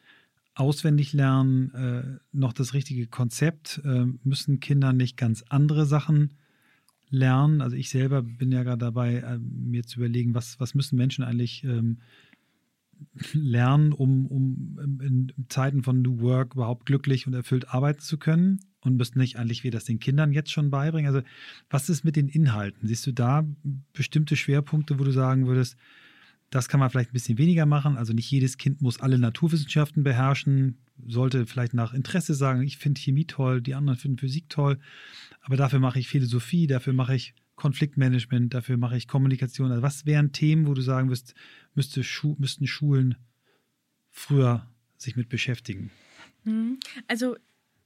Auswendiglernen 0.55 1.75
äh, 1.75 2.19
noch 2.33 2.53
das 2.53 2.73
richtige 2.73 3.07
Konzept? 3.07 3.81
Äh, 3.85 4.07
müssen 4.23 4.61
Kinder 4.61 4.93
nicht 4.93 5.17
ganz 5.17 5.45
andere 5.49 5.87
Sachen 5.87 6.35
lernen. 7.15 7.61
Also 7.61 7.77
ich 7.77 7.91
selber 7.91 8.23
bin 8.23 8.53
ja 8.53 8.63
gerade 8.63 8.79
dabei, 8.79 9.17
äh, 9.17 9.39
mir 9.39 9.85
zu 9.85 9.99
überlegen, 9.99 10.35
was, 10.35 10.61
was 10.61 10.75
müssen 10.75 10.97
Menschen 10.97 11.25
eigentlich 11.25 11.65
ähm, 11.65 11.99
lernen, 13.33 13.93
um, 13.93 14.27
um 14.27 15.01
in 15.01 15.33
Zeiten 15.49 15.83
von 15.83 16.03
New 16.03 16.21
Work 16.21 16.55
überhaupt 16.55 16.87
glücklich 16.87 17.27
und 17.27 17.35
erfüllt 17.35 17.69
arbeiten 17.69 18.01
zu 18.01 18.19
können 18.19 18.61
und 18.81 18.97
müssen 18.97 19.19
nicht 19.19 19.39
eigentlich 19.39 19.65
wir 19.65 19.71
das 19.71 19.85
den 19.85 20.01
Kindern 20.01 20.33
jetzt 20.33 20.51
schon 20.51 20.71
beibringen? 20.71 21.15
Also 21.15 21.27
was 21.71 21.89
ist 21.89 22.05
mit 22.05 22.17
den 22.17 22.29
Inhalten? 22.29 22.87
Siehst 22.87 23.07
du 23.07 23.13
da 23.13 23.47
bestimmte 23.93 24.37
Schwerpunkte, 24.37 24.99
wo 24.99 25.05
du 25.05 25.13
sagen 25.13 25.47
würdest, 25.47 25.77
das 26.51 26.69
kann 26.69 26.79
man 26.79 26.89
vielleicht 26.91 27.11
ein 27.11 27.15
bisschen 27.15 27.39
weniger 27.39 27.67
machen. 27.67 27.97
Also 27.97 28.13
nicht 28.13 28.31
jedes 28.31 28.59
Kind 28.59 28.81
muss 28.81 29.01
alle 29.01 29.19
Naturwissenschaften 29.19 30.05
beherrschen, 30.05 30.79
sollte 31.07 31.47
vielleicht 31.47 31.75
nach 31.75 31.93
Interesse 31.93 32.35
sagen, 32.35 32.63
ich 32.63 32.79
finde 32.79 33.01
Chemie 33.01 33.25
toll, 33.25 33.61
die 33.61 33.75
anderen 33.75 33.99
finden 33.99 34.19
Physik 34.19 34.49
toll, 34.49 34.79
aber 35.45 35.57
dafür 35.57 35.79
mache 35.79 35.99
ich 35.99 36.09
Philosophie, 36.09 36.67
dafür 36.67 36.95
mache 36.95 37.15
ich 37.15 37.35
Konfliktmanagement, 37.55 38.55
dafür 38.55 38.79
mache 38.79 38.97
ich 38.97 39.07
Kommunikation. 39.07 39.71
Also 39.71 39.83
was 39.83 40.07
wären 40.07 40.33
Themen, 40.33 40.67
wo 40.67 40.73
du 40.73 40.81
sagen 40.81 41.11
wirst, 41.11 41.35
müsste 41.75 42.03
Schu 42.03 42.35
müssten 42.39 42.67
Schulen 42.67 43.17
früher 44.11 44.67
sich 44.97 45.17
mit 45.17 45.29
beschäftigen? 45.29 45.91
Hm. 46.45 46.81
Also 47.09 47.37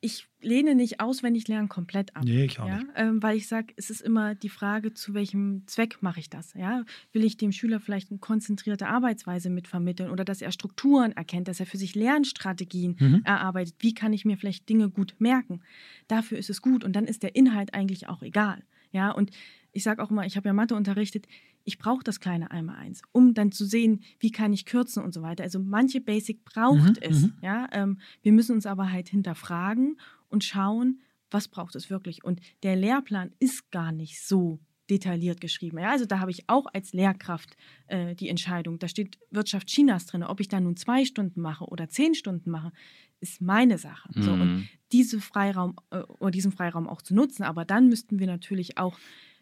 ich 0.00 0.28
lehne 0.40 0.76
nicht 0.76 1.00
auswendig 1.00 1.48
lernen 1.48 1.68
komplett 1.68 2.14
ab. 2.14 2.22
Nee, 2.24 2.44
ich 2.44 2.60
auch 2.60 2.68
ja? 2.68 2.78
nicht. 2.78 2.90
Ähm, 2.94 3.22
weil 3.22 3.36
ich 3.36 3.48
sage, 3.48 3.74
es 3.76 3.90
ist 3.90 4.00
immer 4.00 4.36
die 4.36 4.48
Frage, 4.48 4.94
zu 4.94 5.12
welchem 5.12 5.66
Zweck 5.66 5.98
mache 6.00 6.20
ich 6.20 6.30
das? 6.30 6.54
Ja? 6.54 6.84
Will 7.12 7.24
ich 7.24 7.36
dem 7.36 7.50
Schüler 7.50 7.80
vielleicht 7.80 8.10
eine 8.10 8.20
konzentrierte 8.20 8.86
Arbeitsweise 8.86 9.50
mitvermitteln 9.50 10.10
oder 10.10 10.24
dass 10.24 10.40
er 10.40 10.52
Strukturen 10.52 11.12
erkennt, 11.12 11.48
dass 11.48 11.58
er 11.58 11.66
für 11.66 11.78
sich 11.78 11.96
Lernstrategien 11.96 12.96
mhm. 12.98 13.22
erarbeitet? 13.24 13.74
Wie 13.80 13.94
kann 13.94 14.12
ich 14.12 14.24
mir 14.24 14.36
vielleicht 14.36 14.68
Dinge 14.68 14.88
gut 14.88 15.16
merken? 15.18 15.62
Dafür 16.06 16.38
ist 16.38 16.50
es 16.50 16.62
gut 16.62 16.84
und 16.84 16.94
dann 16.94 17.06
ist 17.06 17.24
der 17.24 17.34
Inhalt 17.34 17.74
eigentlich 17.74 18.08
auch 18.08 18.22
egal. 18.22 18.62
Ja, 18.92 19.10
und 19.10 19.32
ich 19.72 19.82
sage 19.82 20.02
auch 20.02 20.10
immer, 20.10 20.24
ich 20.24 20.36
habe 20.36 20.48
ja 20.48 20.52
Mathe 20.52 20.74
unterrichtet, 20.74 21.26
ich 21.68 21.76
brauche 21.76 22.02
das 22.02 22.18
kleine 22.18 22.50
Einmal-Eins, 22.50 23.02
um 23.12 23.34
dann 23.34 23.52
zu 23.52 23.66
sehen, 23.66 24.00
wie 24.20 24.30
kann 24.30 24.54
ich 24.54 24.64
kürzen 24.64 25.04
und 25.04 25.12
so 25.12 25.20
weiter. 25.20 25.44
Also 25.44 25.58
manche 25.58 26.00
Basic 26.00 26.42
braucht 26.42 26.78
mhm, 26.78 27.02
es. 27.02 27.22
Mhm. 27.22 27.32
Ja? 27.42 27.68
Ähm, 27.72 27.98
wir 28.22 28.32
müssen 28.32 28.52
uns 28.52 28.64
aber 28.64 28.90
halt 28.90 29.10
hinterfragen 29.10 30.00
und 30.30 30.44
schauen, 30.44 31.02
was 31.30 31.46
braucht 31.46 31.76
es 31.76 31.90
wirklich. 31.90 32.24
Und 32.24 32.40
der 32.62 32.74
Lehrplan 32.74 33.32
ist 33.38 33.70
gar 33.70 33.92
nicht 33.92 34.22
so 34.22 34.60
detailliert 34.88 35.42
geschrieben. 35.42 35.78
Ja, 35.78 35.90
also 35.90 36.06
da 36.06 36.20
habe 36.20 36.30
ich 36.30 36.48
auch 36.48 36.64
als 36.72 36.94
Lehrkraft 36.94 37.54
äh, 37.88 38.14
die 38.14 38.30
Entscheidung. 38.30 38.78
Da 38.78 38.88
steht 38.88 39.18
Wirtschaft 39.30 39.68
Chinas 39.68 40.06
drin. 40.06 40.22
Ob 40.22 40.40
ich 40.40 40.48
da 40.48 40.60
nun 40.60 40.74
zwei 40.74 41.04
Stunden 41.04 41.42
mache 41.42 41.66
oder 41.66 41.90
zehn 41.90 42.14
Stunden 42.14 42.50
mache, 42.50 42.72
ist 43.20 43.42
meine 43.42 43.76
Sache. 43.76 44.08
Mhm. 44.14 44.22
So, 44.22 44.32
und 44.32 44.40
mhm. 44.40 44.68
diese 44.90 45.20
Freiraum 45.20 45.76
äh, 45.90 45.98
oder 45.98 46.30
diesen 46.30 46.50
Freiraum 46.50 46.88
auch 46.88 47.02
zu 47.02 47.14
nutzen. 47.14 47.42
Aber 47.42 47.66
dann 47.66 47.90
müssten 47.90 48.18
wir 48.18 48.26
natürlich 48.26 48.78
auch 48.78 48.98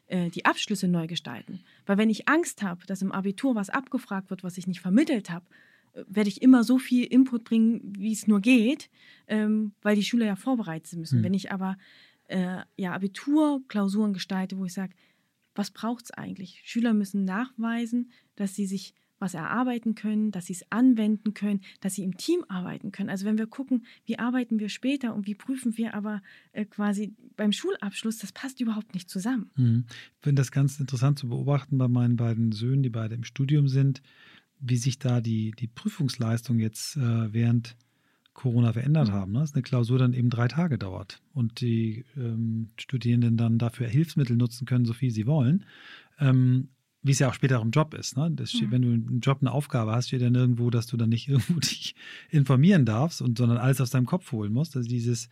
äh, 0.09 0.31
die 0.31 0.45
Abschlüsse 0.45 0.89
neu 0.89 1.07
gestalten. 1.07 1.61
Weil 1.85 1.99
wenn 1.99 2.11
ich 2.11 2.29
Angst 2.29 2.63
habe, 2.63 2.87
dass 2.87 3.03
im 3.03 3.13
Abitur 3.13 3.55
was 3.55 3.71
abgefragt 3.71 4.31
wird, 4.31 4.45
was 4.45 4.59
ich 4.59 4.67
nicht 4.67 4.81
vermittelt 4.81 5.31
habe, 5.31 5.47
äh, 5.95 6.05
werde 6.09 6.29
ich 6.29 6.43
immer 6.43 6.65
so 6.65 6.79
viel 6.79 7.05
Input 7.05 7.45
bringen, 7.45 7.81
wie 7.97 8.13
es 8.13 8.27
nur 8.27 8.41
geht, 8.41 8.89
ähm, 9.27 9.73
weil 9.83 9.97
die 9.97 10.05
Schüler 10.05 10.27
ja 10.27 10.37
vorbereitet 10.37 10.99
müssen. 10.99 11.21
Mhm. 11.21 11.25
Wenn 11.25 11.35
ich 11.35 11.53
aber 11.53 11.77
äh, 12.29 12.59
ja, 12.77 12.93
Abiturklausuren 12.93 14.13
gestalte, 14.13 14.59
wo 14.59 14.65
ich 14.65 14.73
sage, 14.73 14.95
was 15.55 15.71
braucht 15.71 16.05
es 16.05 16.11
eigentlich? 16.11 16.61
Schüler 16.65 16.93
müssen 16.93 17.25
nachweisen, 17.25 18.11
dass 18.37 18.55
sie 18.55 18.67
sich 18.67 18.95
was 19.19 19.35
erarbeiten 19.35 19.95
können, 19.95 20.31
dass 20.31 20.47
sie 20.47 20.53
es 20.55 20.65
anwenden 20.71 21.35
können, 21.35 21.61
dass 21.81 21.95
sie 21.95 22.05
im 22.05 22.17
Team 22.17 22.45
arbeiten 22.49 22.93
können. 22.93 23.11
Also 23.11 23.25
wenn 23.25 23.39
wir 23.39 23.47
gucken, 23.47 23.87
wie 24.05 24.19
arbeiten 24.19 24.59
wir 24.59 24.69
später 24.69 25.15
und 25.15 25.27
wie 25.27 25.35
prüfen 25.35 25.77
wir 25.77 25.95
aber 25.95 26.23
äh, 26.53 26.65
quasi 26.65 27.15
beim 27.37 27.53
Schulabschluss, 27.53 28.19
das 28.19 28.33
passt 28.33 28.61
überhaupt 28.61 28.95
nicht 28.95 29.09
zusammen. 29.09 29.51
Mhm. 29.57 29.85
Ich 29.89 30.23
finde 30.23 30.41
das 30.41 30.53
ganz 30.53 30.79
interessant 30.81 31.19
zu 31.19 31.29
beobachten 31.29 31.79
bei 31.79 31.89
meinen 31.89 32.17
beiden 32.17 32.53
Söhnen, 32.53 32.83
die 32.83 32.91
beide 32.91 33.15
im 33.15 33.25
Studium 33.25 33.69
sind, 33.69 34.03
wie 34.61 34.77
sich 34.77 34.99
da 34.99 35.21
die, 35.21 35.53
die 35.53 35.69
Prüfungsleistung 35.69 36.59
jetzt 36.59 36.97
äh, 36.97 37.33
während 37.33 37.77
Corona 38.37 38.73
verändert 38.73 39.09
mhm. 39.09 39.13
haben. 39.13 39.33
Ne? 39.33 39.41
Dass 39.41 39.55
eine 39.55 39.63
Klausur 39.63 39.99
dann 39.99 40.13
eben 40.13 40.31
drei 40.31 40.47
Tage 40.47 40.79
dauert 40.79 41.23
und 41.33 41.61
die 41.61 42.05
ähm, 42.17 42.69
Studierenden 42.77 43.37
dann 43.37 43.59
dafür 43.59 43.89
Hilfsmittel 43.89 44.37
nutzen 44.37 44.67
können, 44.67 44.85
so 44.85 44.93
viel 44.93 45.11
sie 45.11 45.27
wollen. 45.27 45.65
Ähm, 46.19 46.69
wie 47.07 47.13
es 47.13 47.21
ja 47.21 47.29
auch 47.29 47.35
später 47.35 47.61
im 47.61 47.71
Job 47.71 47.95
ist. 47.95 48.17
Ne? 48.17 48.35
Steht, 48.45 48.69
mhm. 48.69 48.71
Wenn 48.73 48.83
du 48.83 48.93
im 48.93 49.21
Job 49.21 49.39
eine 49.41 49.53
Aufgabe 49.53 49.93
hast, 49.93 50.09
steht 50.09 50.23
ja 50.23 50.31
nirgendwo, 50.31 50.71
dass 50.71 50.87
du 50.87 50.97
dann 50.97 51.09
nicht 51.09 51.29
irgendwo 51.29 51.61
dich 51.61 51.95
informieren 52.31 52.85
darfst 52.85 53.23
und 53.23 53.39
sondern 53.39 53.59
alles 53.59 53.81
aus 53.81 53.91
deinem 53.91 54.07
Kopf 54.07 54.33
holen 54.33 54.53
musst. 54.53 54.77
Also 54.77 54.89
dieses, 54.89 55.29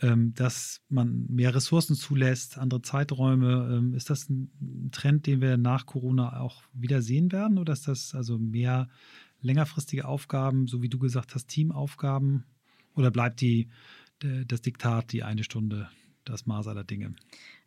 ähm, 0.00 0.32
dass 0.34 0.80
man 0.88 1.26
mehr 1.28 1.54
Ressourcen 1.54 1.94
zulässt, 1.94 2.56
andere 2.56 2.80
Zeiträume, 2.80 3.68
ähm, 3.70 3.94
ist 3.94 4.08
das 4.08 4.30
ein 4.30 4.88
Trend, 4.90 5.26
den 5.26 5.42
wir 5.42 5.58
nach 5.58 5.84
Corona 5.84 6.40
auch 6.40 6.62
wieder 6.72 7.02
sehen 7.02 7.32
werden? 7.32 7.58
Oder 7.58 7.74
ist 7.74 7.86
das 7.86 8.14
also 8.14 8.38
mehr 8.38 8.88
längerfristige 9.42 10.06
Aufgaben, 10.06 10.66
so 10.66 10.82
wie 10.82 10.88
du 10.88 10.98
gesagt 10.98 11.34
hast, 11.34 11.48
Teamaufgaben? 11.48 12.44
Oder 12.94 13.10
bleibt 13.10 13.40
die, 13.40 13.68
das 14.48 14.62
Diktat 14.62 15.12
die 15.12 15.22
eine 15.22 15.44
Stunde 15.44 15.88
das 16.24 16.46
Maß 16.46 16.66
aller 16.66 16.82
Dinge? 16.82 17.14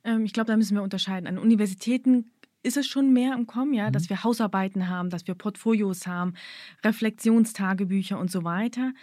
Ähm, 0.03 0.25
ich 0.25 0.33
glaube, 0.33 0.47
da 0.47 0.57
müssen 0.57 0.75
wir 0.75 0.83
unterscheiden. 0.83 1.27
An 1.27 1.37
Universitäten 1.37 2.25
ist 2.63 2.77
es 2.77 2.87
schon 2.87 3.13
mehr 3.13 3.33
im 3.33 3.47
Kommen, 3.47 3.73
ja, 3.73 3.87
mhm. 3.87 3.93
dass 3.93 4.09
wir 4.09 4.23
Hausarbeiten 4.23 4.87
haben, 4.87 5.09
dass 5.09 5.27
wir 5.27 5.35
Portfolios 5.35 6.07
haben, 6.07 6.33
Reflexionstagebücher 6.83 8.19
und 8.19 8.31
so 8.31 8.43
weiter. 8.43 8.93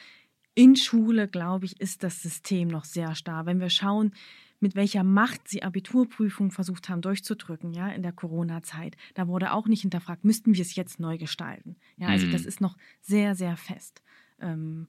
In 0.55 0.77
Schule, 0.77 1.29
glaube 1.29 1.67
ich, 1.67 1.81
ist 1.81 2.03
das 2.03 2.21
System 2.21 2.69
noch 2.69 2.85
sehr 2.85 3.15
starr. 3.15 3.47
Wenn 3.47 3.61
wir 3.61 3.71
schauen, 3.71 4.13
mit 4.61 4.75
welcher 4.75 5.05
Macht 5.05 5.49
sie 5.49 5.63
Abiturprüfungen 5.63 6.51
versucht 6.51 6.89
haben 6.89 7.01
durchzudrücken, 7.01 7.73
ja, 7.73 7.89
in 7.91 8.03
der 8.03 8.13
Corona-Zeit. 8.13 8.97
Da 9.15 9.29
wurde 9.29 9.53
auch 9.53 9.69
nicht 9.69 9.83
hinterfragt, 9.83 10.25
müssten 10.25 10.55
wir 10.55 10.63
es 10.63 10.75
jetzt 10.75 10.99
neu 10.99 11.17
gestalten. 11.17 11.77
Ja, 11.97 12.09
also 12.09 12.27
mhm. 12.27 12.33
das 12.33 12.45
ist 12.45 12.61
noch 12.61 12.77
sehr, 13.01 13.35
sehr 13.37 13.57
fest. 13.57 14.03
Ähm, 14.41 14.89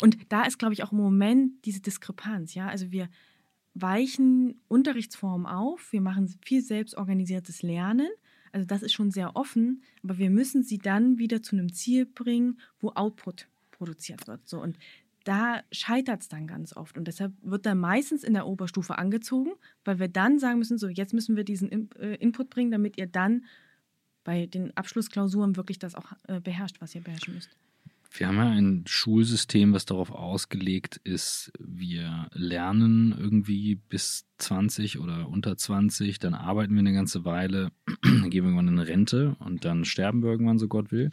und 0.00 0.30
da 0.30 0.42
ist, 0.44 0.58
glaube 0.58 0.74
ich, 0.74 0.84
auch 0.84 0.92
im 0.92 0.98
Moment 0.98 1.64
diese 1.64 1.80
Diskrepanz, 1.80 2.54
ja. 2.54 2.68
Also 2.68 2.92
wir 2.92 3.08
weichen 3.80 4.60
Unterrichtsformen 4.68 5.46
auf, 5.46 5.92
wir 5.92 6.00
machen 6.00 6.28
viel 6.44 6.62
selbstorganisiertes 6.62 7.62
Lernen. 7.62 8.08
Also 8.52 8.66
das 8.66 8.82
ist 8.82 8.94
schon 8.94 9.10
sehr 9.10 9.36
offen, 9.36 9.82
aber 10.02 10.18
wir 10.18 10.30
müssen 10.30 10.62
sie 10.62 10.78
dann 10.78 11.18
wieder 11.18 11.42
zu 11.42 11.56
einem 11.56 11.72
Ziel 11.72 12.06
bringen, 12.06 12.58
wo 12.80 12.90
Output 12.90 13.48
produziert 13.70 14.26
wird. 14.26 14.48
So 14.48 14.62
und 14.62 14.78
da 15.24 15.62
scheitert 15.72 16.22
es 16.22 16.28
dann 16.28 16.46
ganz 16.46 16.76
oft. 16.76 16.96
Und 16.96 17.08
deshalb 17.08 17.32
wird 17.42 17.66
dann 17.66 17.78
meistens 17.78 18.22
in 18.22 18.32
der 18.32 18.46
Oberstufe 18.46 18.96
angezogen, 18.96 19.50
weil 19.84 19.98
wir 19.98 20.08
dann 20.08 20.38
sagen 20.38 20.58
müssen, 20.58 20.78
so 20.78 20.88
jetzt 20.88 21.12
müssen 21.12 21.36
wir 21.36 21.42
diesen 21.42 21.68
In 21.68 21.90
äh, 21.98 22.14
Input 22.14 22.48
bringen, 22.48 22.70
damit 22.70 22.96
ihr 22.96 23.08
dann 23.08 23.44
bei 24.22 24.46
den 24.46 24.76
Abschlussklausuren 24.76 25.56
wirklich 25.56 25.78
das 25.78 25.96
auch 25.96 26.12
äh, 26.28 26.40
beherrscht, 26.40 26.80
was 26.80 26.94
ihr 26.94 27.00
beherrschen 27.00 27.34
müsst. 27.34 27.50
Wir 28.10 28.28
haben 28.28 28.36
ja 28.36 28.50
ein 28.50 28.84
Schulsystem, 28.86 29.72
was 29.72 29.84
darauf 29.84 30.10
ausgelegt 30.10 31.00
ist, 31.04 31.52
wir 31.58 32.28
lernen 32.32 33.14
irgendwie 33.18 33.76
bis 33.76 34.26
20 34.38 34.98
oder 34.98 35.28
unter 35.28 35.56
20, 35.56 36.18
dann 36.18 36.34
arbeiten 36.34 36.74
wir 36.74 36.80
eine 36.80 36.92
ganze 36.92 37.24
Weile, 37.24 37.72
dann 38.02 38.30
gehen 38.30 38.44
wir 38.44 38.50
irgendwann 38.50 38.68
in 38.68 38.78
Rente 38.78 39.36
und 39.40 39.64
dann 39.64 39.84
sterben 39.84 40.22
wir 40.22 40.30
irgendwann, 40.30 40.58
so 40.58 40.68
Gott 40.68 40.92
will. 40.92 41.10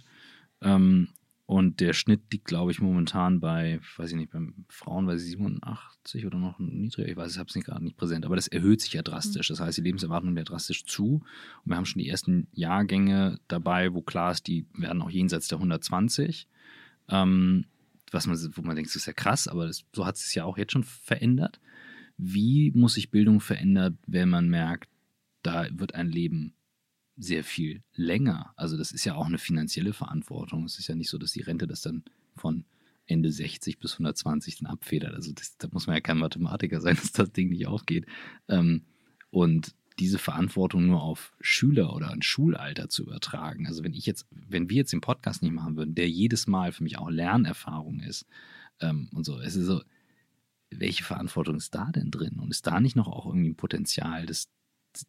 Ähm, 0.61 1.09
und 1.45 1.81
der 1.81 1.93
Schnitt 1.93 2.31
liegt, 2.31 2.45
glaube 2.45 2.71
ich, 2.71 2.79
momentan 2.79 3.41
bei, 3.41 3.79
weiß 3.97 4.11
ich 4.11 4.15
nicht, 4.15 4.31
bei 4.31 4.39
Frauen 4.69 5.05
bei 5.05 5.17
87 5.17 6.25
oder 6.25 6.37
noch 6.37 6.57
niedriger. 6.57 7.09
Ich 7.09 7.17
weiß, 7.17 7.33
ich 7.33 7.37
habe 7.37 7.49
es 7.53 7.65
gerade 7.65 7.83
nicht 7.83 7.97
präsent, 7.97 8.25
aber 8.25 8.37
das 8.37 8.47
erhöht 8.47 8.79
sich 8.79 8.93
ja 8.93 9.01
drastisch. 9.01 9.49
Das 9.49 9.59
heißt, 9.59 9.77
die 9.77 9.81
Lebenserwartung 9.81 10.29
nimmt 10.29 10.39
ja 10.39 10.45
drastisch 10.45 10.85
zu. 10.85 11.15
Und 11.15 11.23
wir 11.65 11.75
haben 11.75 11.85
schon 11.85 12.01
die 12.01 12.07
ersten 12.07 12.47
Jahrgänge 12.53 13.39
dabei, 13.49 13.93
wo 13.93 14.01
klar 14.01 14.31
ist, 14.31 14.47
die 14.47 14.65
werden 14.73 15.01
auch 15.01 15.09
jenseits 15.09 15.49
der 15.49 15.57
120. 15.57 16.47
Ähm, 17.09 17.65
was 18.11 18.27
man, 18.27 18.37
wo 18.55 18.61
man 18.61 18.75
denkt, 18.75 18.91
das 18.91 18.95
ist 18.95 19.07
ja 19.07 19.13
krass, 19.13 19.47
aber 19.47 19.67
das, 19.67 19.85
so 19.93 20.05
hat 20.05 20.15
es 20.15 20.33
ja 20.33 20.45
auch 20.45 20.57
jetzt 20.57 20.71
schon 20.71 20.83
verändert. 20.83 21.59
Wie 22.17 22.71
muss 22.71 22.93
sich 22.93 23.11
Bildung 23.11 23.41
verändern, 23.41 23.97
wenn 24.05 24.29
man 24.29 24.49
merkt, 24.49 24.89
da 25.41 25.67
wird 25.71 25.95
ein 25.95 26.09
Leben 26.09 26.53
sehr 27.17 27.43
viel 27.43 27.83
länger. 27.93 28.53
Also 28.55 28.77
das 28.77 28.91
ist 28.91 29.05
ja 29.05 29.15
auch 29.15 29.25
eine 29.25 29.37
finanzielle 29.37 29.93
Verantwortung. 29.93 30.65
Es 30.65 30.79
ist 30.79 30.87
ja 30.87 30.95
nicht 30.95 31.09
so, 31.09 31.17
dass 31.17 31.31
die 31.31 31.41
Rente 31.41 31.67
das 31.67 31.81
dann 31.81 32.03
von 32.35 32.65
Ende 33.05 33.31
60 33.31 33.79
bis 33.79 33.93
120 33.93 34.59
dann 34.59 34.67
abfedert. 34.67 35.13
Also 35.13 35.31
das, 35.33 35.57
da 35.57 35.67
muss 35.71 35.87
man 35.87 35.95
ja 35.95 36.01
kein 36.01 36.17
Mathematiker 36.17 36.81
sein, 36.81 36.95
dass 37.01 37.11
das 37.11 37.31
Ding 37.31 37.49
nicht 37.49 37.67
aufgeht. 37.67 38.05
Ähm, 38.47 38.85
und 39.29 39.75
diese 39.99 40.17
Verantwortung 40.17 40.87
nur 40.87 41.01
auf 41.01 41.33
Schüler 41.39 41.95
oder 41.95 42.11
ein 42.11 42.21
Schulalter 42.21 42.89
zu 42.89 43.03
übertragen. 43.03 43.67
Also 43.67 43.83
wenn 43.83 43.93
ich 43.93 44.05
jetzt, 44.05 44.27
wenn 44.31 44.69
wir 44.69 44.77
jetzt 44.77 44.93
den 44.93 45.01
Podcast 45.01 45.41
nicht 45.41 45.53
machen 45.53 45.75
würden, 45.75 45.95
der 45.95 46.09
jedes 46.09 46.47
Mal 46.47 46.71
für 46.71 46.83
mich 46.83 46.97
auch 46.97 47.09
Lernerfahrung 47.09 47.99
ist 47.99 48.25
ähm, 48.79 49.09
und 49.13 49.25
so, 49.25 49.39
es 49.39 49.55
ist 49.55 49.67
so, 49.67 49.81
welche 50.71 51.03
Verantwortung 51.03 51.57
ist 51.57 51.75
da 51.75 51.91
denn 51.91 52.11
drin? 52.11 52.39
Und 52.39 52.49
ist 52.49 52.65
da 52.65 52.79
nicht 52.79 52.95
noch 52.95 53.07
auch 53.07 53.25
irgendwie 53.25 53.49
ein 53.49 53.55
Potenzial, 53.55 54.25
das 54.25 54.49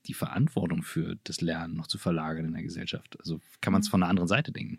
die 0.07 0.15
Verantwortung 0.15 0.83
für 0.83 1.17
das 1.25 1.41
Lernen 1.41 1.77
noch 1.77 1.87
zu 1.87 1.99
verlagern 1.99 2.47
in 2.47 2.53
der 2.53 2.63
Gesellschaft? 2.63 3.19
Also 3.19 3.41
kann 3.61 3.73
man 3.73 3.81
es 3.81 3.89
mhm. 3.89 3.93
von 3.93 4.03
einer 4.03 4.11
anderen 4.11 4.29
Seite 4.29 4.53
denken? 4.53 4.79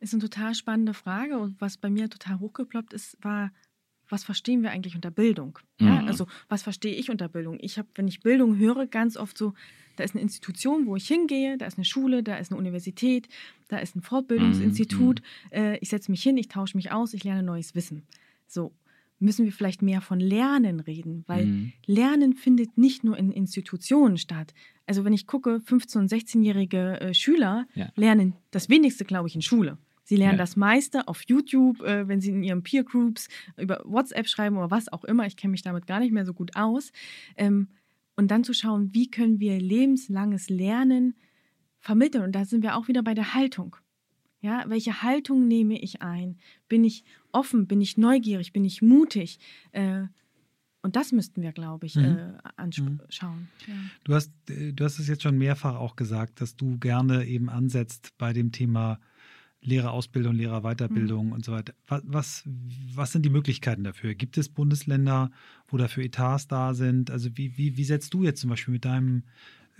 Ist 0.00 0.14
eine 0.14 0.22
total 0.22 0.54
spannende 0.54 0.94
Frage 0.94 1.38
und 1.38 1.60
was 1.60 1.76
bei 1.76 1.88
mir 1.88 2.10
total 2.10 2.40
hochgeploppt 2.40 2.92
ist, 2.92 3.16
war, 3.22 3.52
was 4.12 4.22
verstehen 4.22 4.62
wir 4.62 4.70
eigentlich 4.70 4.94
unter 4.94 5.10
Bildung? 5.10 5.58
Ja, 5.80 6.02
mhm. 6.02 6.08
Also 6.08 6.26
was 6.48 6.62
verstehe 6.62 6.94
ich 6.94 7.10
unter 7.10 7.28
Bildung? 7.28 7.58
Ich 7.60 7.78
habe, 7.78 7.88
wenn 7.94 8.06
ich 8.06 8.20
Bildung 8.20 8.58
höre, 8.58 8.86
ganz 8.86 9.16
oft 9.16 9.36
so, 9.36 9.54
da 9.96 10.04
ist 10.04 10.14
eine 10.14 10.22
Institution, 10.22 10.86
wo 10.86 10.96
ich 10.96 11.08
hingehe, 11.08 11.58
da 11.58 11.66
ist 11.66 11.78
eine 11.78 11.84
Schule, 11.84 12.22
da 12.22 12.36
ist 12.36 12.52
eine 12.52 12.58
Universität, 12.58 13.28
da 13.68 13.78
ist 13.78 13.96
ein 13.96 14.02
Fortbildungsinstitut. 14.02 15.22
Mhm. 15.50 15.56
Äh, 15.56 15.78
ich 15.78 15.88
setze 15.88 16.10
mich 16.10 16.22
hin, 16.22 16.36
ich 16.36 16.48
tausche 16.48 16.76
mich 16.76 16.92
aus, 16.92 17.14
ich 17.14 17.24
lerne 17.24 17.42
neues 17.42 17.74
Wissen. 17.74 18.06
So, 18.46 18.72
müssen 19.18 19.44
wir 19.44 19.52
vielleicht 19.52 19.82
mehr 19.82 20.00
von 20.00 20.20
Lernen 20.20 20.80
reden, 20.80 21.24
weil 21.26 21.46
mhm. 21.46 21.72
Lernen 21.86 22.34
findet 22.34 22.76
nicht 22.76 23.04
nur 23.04 23.16
in 23.16 23.32
Institutionen 23.32 24.18
statt. 24.18 24.52
Also 24.86 25.04
wenn 25.04 25.12
ich 25.12 25.26
gucke, 25.26 25.62
15- 25.64 25.98
und 25.98 26.12
16-jährige 26.12 27.00
äh, 27.00 27.14
Schüler 27.14 27.66
ja. 27.74 27.88
lernen 27.94 28.34
das 28.50 28.68
wenigste, 28.68 29.04
glaube 29.04 29.28
ich, 29.28 29.34
in 29.34 29.42
Schule. 29.42 29.78
Sie 30.12 30.18
lernen 30.18 30.36
ja. 30.36 30.42
das 30.42 30.56
meiste 30.56 31.08
auf 31.08 31.22
YouTube, 31.26 31.80
äh, 31.80 32.06
wenn 32.06 32.20
sie 32.20 32.32
in 32.32 32.42
ihren 32.42 32.62
Peer 32.62 32.84
Groups 32.84 33.30
über 33.56 33.80
WhatsApp 33.86 34.28
schreiben 34.28 34.58
oder 34.58 34.70
was 34.70 34.92
auch 34.92 35.04
immer. 35.04 35.26
Ich 35.26 35.36
kenne 35.36 35.52
mich 35.52 35.62
damit 35.62 35.86
gar 35.86 36.00
nicht 36.00 36.12
mehr 36.12 36.26
so 36.26 36.34
gut 36.34 36.54
aus. 36.54 36.92
Ähm, 37.34 37.68
und 38.14 38.30
dann 38.30 38.44
zu 38.44 38.52
schauen, 38.52 38.92
wie 38.92 39.10
können 39.10 39.40
wir 39.40 39.58
lebenslanges 39.58 40.50
Lernen 40.50 41.14
vermitteln. 41.78 42.24
Und 42.24 42.32
da 42.32 42.44
sind 42.44 42.62
wir 42.62 42.76
auch 42.76 42.88
wieder 42.88 43.02
bei 43.02 43.14
der 43.14 43.32
Haltung. 43.32 43.74
Ja, 44.42 44.64
welche 44.66 45.02
Haltung 45.02 45.48
nehme 45.48 45.80
ich 45.80 46.02
ein? 46.02 46.36
Bin 46.68 46.84
ich 46.84 47.04
offen? 47.32 47.66
Bin 47.66 47.80
ich 47.80 47.96
neugierig? 47.96 48.52
Bin 48.52 48.66
ich 48.66 48.82
mutig? 48.82 49.38
Äh, 49.70 50.08
und 50.82 50.94
das 50.94 51.12
müssten 51.12 51.40
wir, 51.40 51.52
glaube 51.52 51.86
ich, 51.86 51.96
mhm. 51.96 52.04
äh, 52.04 52.32
anschauen. 52.56 53.00
Mhm. 53.00 53.38
Ja. 53.66 53.74
Du, 54.04 54.14
hast, 54.14 54.30
äh, 54.50 54.74
du 54.74 54.84
hast 54.84 54.98
es 54.98 55.08
jetzt 55.08 55.22
schon 55.22 55.38
mehrfach 55.38 55.76
auch 55.76 55.96
gesagt, 55.96 56.42
dass 56.42 56.54
du 56.54 56.76
gerne 56.76 57.24
eben 57.24 57.48
ansetzt 57.48 58.12
bei 58.18 58.34
dem 58.34 58.52
Thema 58.52 59.00
Lehrerausbildung, 59.62 60.34
Lehrerweiterbildung 60.34 61.28
mhm. 61.28 61.32
und 61.32 61.44
so 61.44 61.52
weiter. 61.52 61.74
Was, 61.86 62.02
was, 62.04 62.48
was 62.94 63.12
sind 63.12 63.24
die 63.24 63.30
Möglichkeiten 63.30 63.84
dafür? 63.84 64.14
Gibt 64.14 64.36
es 64.36 64.48
Bundesländer, 64.48 65.30
wo 65.68 65.76
dafür 65.76 66.04
Etats 66.04 66.48
da 66.48 66.74
sind? 66.74 67.10
Also 67.10 67.30
wie, 67.36 67.56
wie, 67.56 67.76
wie 67.76 67.84
setzt 67.84 68.12
du 68.14 68.24
jetzt 68.24 68.40
zum 68.40 68.50
Beispiel 68.50 68.72
mit 68.72 68.84
deinem 68.84 69.22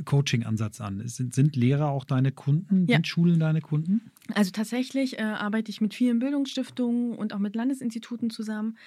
Coaching-Ansatz 0.05 0.81
an? 0.81 1.07
Sind, 1.07 1.35
sind 1.35 1.57
Lehrer 1.57 1.89
auch 1.89 2.05
deine 2.05 2.33
Kunden? 2.33 2.87
Ja. 2.87 2.97
Sind 2.97 3.09
Schulen 3.09 3.41
deine 3.41 3.61
Kunden? 3.61 4.13
Also 4.35 4.51
tatsächlich 4.51 5.19
äh, 5.19 5.23
arbeite 5.23 5.71
ich 5.71 5.81
mit 5.81 5.95
vielen 5.95 6.19
Bildungsstiftungen 6.21 7.15
und 7.17 7.35
auch 7.35 7.39
mit 7.39 7.55
Landesinstituten 7.57 8.31
zusammen 8.31 8.79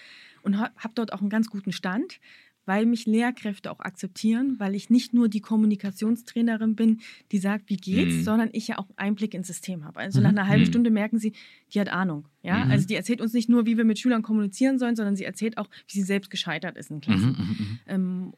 und 0.43 0.57
habe 0.57 0.93
dort 0.95 1.11
auch 1.11 1.21
einen 1.21 1.29
ganz 1.29 1.49
guten 1.49 1.71
Stand, 1.71 2.19
weil 2.65 2.85
mich 2.85 3.05
Lehrkräfte 3.05 3.71
auch 3.71 3.79
akzeptieren, 3.79 4.55
weil 4.59 4.75
ich 4.75 4.89
nicht 4.89 5.13
nur 5.13 5.29
die 5.29 5.41
Kommunikationstrainerin 5.41 6.75
bin, 6.75 7.01
die 7.31 7.37
sagt, 7.37 7.69
wie 7.69 7.77
geht's, 7.77 8.15
mhm. 8.15 8.23
sondern 8.23 8.49
ich 8.53 8.67
ja 8.67 8.77
auch 8.77 8.87
Einblick 8.95 9.33
ins 9.33 9.47
System 9.47 9.85
habe. 9.85 9.99
Also 9.99 10.19
mhm. 10.19 10.23
nach 10.23 10.29
einer 10.31 10.47
halben 10.47 10.63
mhm. 10.63 10.67
Stunde 10.67 10.89
merken 10.91 11.19
sie, 11.19 11.33
die 11.73 11.79
hat 11.79 11.89
Ahnung. 11.89 12.27
Ja? 12.43 12.65
Mhm. 12.65 12.71
Also 12.71 12.87
die 12.87 12.95
erzählt 12.95 13.21
uns 13.21 13.33
nicht 13.33 13.49
nur, 13.49 13.65
wie 13.65 13.77
wir 13.77 13.85
mit 13.85 13.99
Schülern 13.99 14.21
kommunizieren 14.21 14.79
sollen, 14.79 14.95
sondern 14.95 15.15
sie 15.15 15.25
erzählt 15.25 15.57
auch, 15.57 15.67
wie 15.87 15.93
sie 15.99 16.03
selbst 16.03 16.29
gescheitert 16.29 16.77
ist 16.77 16.91
in 16.91 17.01
Klassen. 17.01 17.29
Mhm, 17.37 17.79
ähm, 17.87 18.33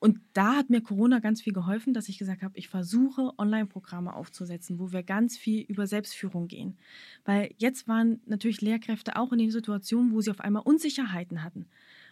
und 0.00 0.18
da 0.32 0.56
hat 0.56 0.70
mir 0.70 0.80
Corona 0.80 1.18
ganz 1.18 1.42
viel 1.42 1.52
geholfen, 1.52 1.92
dass 1.92 2.08
ich 2.08 2.16
gesagt 2.16 2.42
habe, 2.42 2.56
ich 2.56 2.68
versuche 2.68 3.32
Online-Programme 3.36 4.14
aufzusetzen, 4.14 4.78
wo 4.78 4.92
wir 4.92 5.02
ganz 5.02 5.36
viel 5.36 5.60
über 5.68 5.86
Selbstführung 5.86 6.48
gehen. 6.48 6.78
Weil 7.26 7.54
jetzt 7.58 7.86
waren 7.86 8.20
natürlich 8.24 8.62
Lehrkräfte 8.62 9.16
auch 9.16 9.30
in 9.30 9.38
den 9.38 9.50
Situationen, 9.50 10.12
wo 10.12 10.22
sie 10.22 10.30
auf 10.30 10.40
einmal 10.40 10.62
Unsicherheiten 10.62 11.44
hatten. 11.44 11.66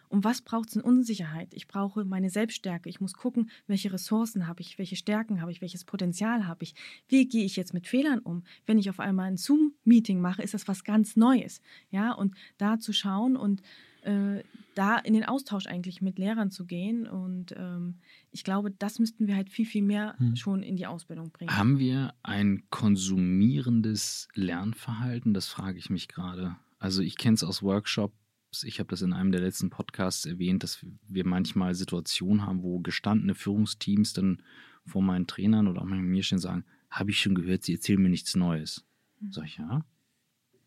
Und 0.09 0.25
was 0.25 0.43
braucht 0.43 0.71
es 0.71 0.77
in 0.77 0.83
Unsicherheit? 0.83 1.53
Ich 1.55 1.69
brauche 1.69 2.05
meine 2.05 2.31
Selbststärke. 2.31 2.89
Ich 2.89 3.01
muss 3.01 3.15
gucken, 3.15 3.51
welche 3.67 3.93
Ressourcen 3.93 4.47
habe 4.47 4.61
ich, 4.61 4.79
welche 4.79 4.97
Stärken 4.97 5.41
habe 5.41 5.53
ich, 5.53 5.61
welches 5.61 5.85
Potenzial 5.85 6.47
habe 6.47 6.65
ich. 6.65 6.75
Wie 7.09 7.29
gehe 7.29 7.45
ich 7.45 7.57
jetzt 7.57 7.75
mit 7.75 7.87
Fehlern 7.87 8.19
um? 8.19 8.45
Wenn 8.67 8.79
ich 8.79 8.91
auf 8.91 9.01
einmal 9.01 9.27
ein 9.27 9.37
Zoom-Meeting 9.37 10.21
mache, 10.21 10.43
ist 10.43 10.55
das 10.55 10.69
was 10.69 10.85
ganz 10.85 11.17
Neues. 11.17 11.61
Ja, 11.91 12.13
und 12.13 12.35
da 12.57 12.79
zu 12.79 12.93
schauen 12.93 13.37
und 13.37 13.63
äh, 14.03 14.43
da 14.75 14.97
in 14.97 15.13
den 15.13 15.25
Austausch 15.25 15.67
eigentlich 15.67 16.03
mit 16.03 16.19
Lehrern 16.19 16.51
zu 16.51 16.65
gehen. 16.65 17.07
Und 17.09 17.53
ähm, 17.57 17.97
ich 18.31 18.45
glaube, 18.45 18.71
das 18.71 19.01
müssten 19.01 19.27
wir 19.27 19.35
halt 19.35 19.51
viel, 19.51 19.67
viel 19.67 19.83
mehr 19.83 20.15
hm. 20.19 20.37
schon 20.37 20.63
in 20.63 20.77
die 20.77 20.87
Ausbildung 20.87 21.31
bringen. 21.33 21.57
Haben 21.57 21.79
wir 21.79 22.15
ein 22.23 22.63
konsumierendes 22.71 24.29
Lernverhalten? 24.35 25.35
Das 25.35 25.49
frage 25.49 25.79
ich 25.79 25.91
mich 25.91 26.07
gerade. 26.07 26.57
Also 26.79 27.03
ich 27.03 27.17
kenne 27.17 27.35
es 27.35 27.43
aus 27.43 27.63
Workshops. 27.63 28.15
Ich 28.63 28.79
habe 28.79 28.89
das 28.89 29.03
in 29.03 29.13
einem 29.13 29.31
der 29.31 29.43
letzten 29.43 29.71
Podcasts 29.71 30.25
erwähnt, 30.25 30.63
dass 30.63 30.85
wir 31.07 31.27
manchmal 31.27 31.75
Situationen 31.75 32.47
haben, 32.47 32.63
wo 32.63 32.81
gestandene 32.81 33.35
Führungsteams 33.35 34.15
dann 34.15 34.43
vor 34.87 35.03
meinen 35.03 35.27
Trainern 35.27 35.69
oder 35.69 35.83
auch 35.83 35.87
mir 35.87 36.23
stehen 36.23 36.39
sagen, 36.39 36.65
habe 36.91 37.11
ich 37.11 37.21
schon 37.21 37.35
gehört, 37.35 37.65
sie 37.65 37.75
erzählen 37.75 38.01
mir 38.01 38.09
nichts 38.09 38.35
Neues. 38.37 38.85
Mhm. 39.21 39.33
Sag 39.33 39.45
ich, 39.45 39.59
ja, 39.59 39.85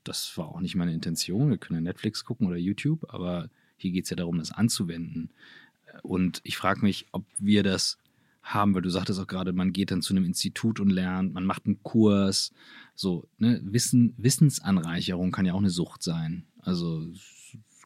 das 0.04 0.38
war 0.38 0.50
auch 0.50 0.62
nicht 0.62 0.76
meine 0.76 0.94
Intention. 0.94 1.50
Wir 1.50 1.58
können 1.58 1.78
ja 1.78 1.82
Netflix 1.82 2.24
gucken 2.24 2.48
oder 2.48 2.58
YouTube, 2.58 3.06
aber 3.10 3.50
hier 3.78 3.92
geht 3.92 4.06
es 4.06 4.10
ja 4.12 4.16
darum, 4.16 4.38
das 4.38 4.52
anzuwenden. 4.52 5.32
Und 6.04 6.42
ich 6.44 6.58
frage 6.58 6.82
mich, 6.82 7.08
ob 7.12 7.26
wir 7.38 7.64
das 7.64 7.98
haben, 8.44 8.74
weil 8.74 8.82
du 8.82 8.90
sagtest 8.90 9.20
auch 9.20 9.28
gerade, 9.28 9.54
man 9.54 9.74
geht 9.74 9.92
dann 9.92 10.02
zu 10.02 10.14
einem 10.14 10.26
Institut 10.26 10.80
und 10.80 10.90
lernt, 10.90 11.34
man 11.34 11.46
macht 11.46 11.66
einen 11.66 11.82
Kurs. 11.84 12.54
So, 12.96 13.28
ne? 13.38 13.62
Wissen, 13.64 14.14
Wissensanreicherung 14.18 15.32
kann 15.32 15.46
ja 15.46 15.54
auch 15.54 15.60
eine 15.60 15.70
Sucht 15.70 16.02
sein. 16.02 16.48
Also 16.60 17.08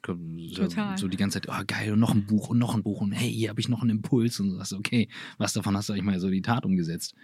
Total. 0.05 0.97
so 0.97 1.07
die 1.07 1.17
ganze 1.17 1.41
Zeit, 1.41 1.49
oh 1.49 1.63
geil, 1.65 1.93
und 1.93 1.99
noch 1.99 2.13
ein 2.13 2.25
Buch 2.25 2.49
und 2.49 2.59
noch 2.59 2.75
ein 2.75 2.83
Buch 2.83 3.01
und 3.01 3.11
hey, 3.11 3.31
hier 3.31 3.49
habe 3.49 3.59
ich 3.59 3.69
noch 3.69 3.81
einen 3.81 3.91
Impuls 3.91 4.39
und 4.39 4.49
du 4.49 4.55
sagst, 4.55 4.73
okay, 4.73 5.09
was 5.37 5.53
davon 5.53 5.75
hast 5.75 5.89
du 5.89 5.93
eigentlich 5.93 6.05
mal 6.05 6.19
so 6.19 6.29
die 6.29 6.41
Tat 6.41 6.65
umgesetzt? 6.65 7.15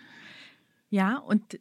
Ja, 0.90 1.18
und 1.18 1.60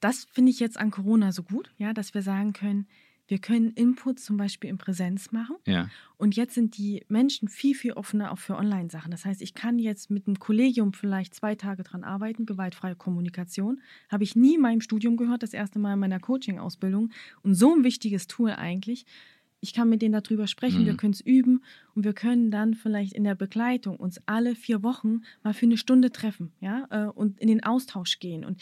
das 0.00 0.26
finde 0.32 0.50
ich 0.50 0.60
jetzt 0.60 0.78
an 0.78 0.90
Corona 0.90 1.32
so 1.32 1.42
gut, 1.42 1.70
ja, 1.78 1.92
dass 1.92 2.14
wir 2.14 2.22
sagen 2.22 2.52
können, 2.52 2.86
wir 3.28 3.38
können 3.38 3.70
Inputs 3.70 4.24
zum 4.24 4.36
Beispiel 4.36 4.68
in 4.68 4.78
Präsenz 4.78 5.32
machen. 5.32 5.56
Ja. 5.66 5.88
Und 6.18 6.36
jetzt 6.36 6.54
sind 6.54 6.76
die 6.76 7.04
Menschen 7.08 7.48
viel, 7.48 7.74
viel 7.74 7.92
offener 7.92 8.32
auch 8.32 8.38
für 8.38 8.56
Online-Sachen. 8.56 9.10
Das 9.10 9.24
heißt, 9.24 9.40
ich 9.40 9.54
kann 9.54 9.78
jetzt 9.78 10.10
mit 10.10 10.26
einem 10.26 10.38
Kollegium 10.38 10.92
vielleicht 10.92 11.34
zwei 11.34 11.54
Tage 11.54 11.82
dran 11.82 12.04
arbeiten, 12.04 12.46
gewaltfreie 12.46 12.96
Kommunikation. 12.96 13.80
Habe 14.10 14.24
ich 14.24 14.36
nie 14.36 14.56
in 14.56 14.60
meinem 14.60 14.80
Studium 14.80 15.16
gehört, 15.16 15.42
das 15.42 15.54
erste 15.54 15.78
Mal 15.78 15.94
in 15.94 16.00
meiner 16.00 16.20
Coaching-Ausbildung. 16.20 17.10
Und 17.42 17.54
so 17.54 17.74
ein 17.74 17.84
wichtiges 17.84 18.26
Tool 18.26 18.50
eigentlich. 18.50 19.06
Ich 19.64 19.72
kann 19.72 19.88
mit 19.88 20.02
denen 20.02 20.20
darüber 20.20 20.46
sprechen, 20.48 20.82
Mhm. 20.82 20.86
wir 20.86 20.96
können 20.96 21.12
es 21.14 21.20
üben 21.20 21.62
und 21.94 22.04
wir 22.04 22.12
können 22.12 22.50
dann 22.50 22.74
vielleicht 22.74 23.12
in 23.12 23.22
der 23.24 23.36
Begleitung 23.36 23.96
uns 23.96 24.20
alle 24.26 24.54
vier 24.56 24.82
Wochen 24.82 25.22
mal 25.44 25.54
für 25.54 25.66
eine 25.66 25.76
Stunde 25.76 26.10
treffen 26.10 26.52
ja, 26.60 26.86
äh, 26.90 27.06
und 27.08 27.40
in 27.40 27.46
den 27.48 27.62
Austausch 27.62 28.18
gehen. 28.18 28.44
Und 28.44 28.60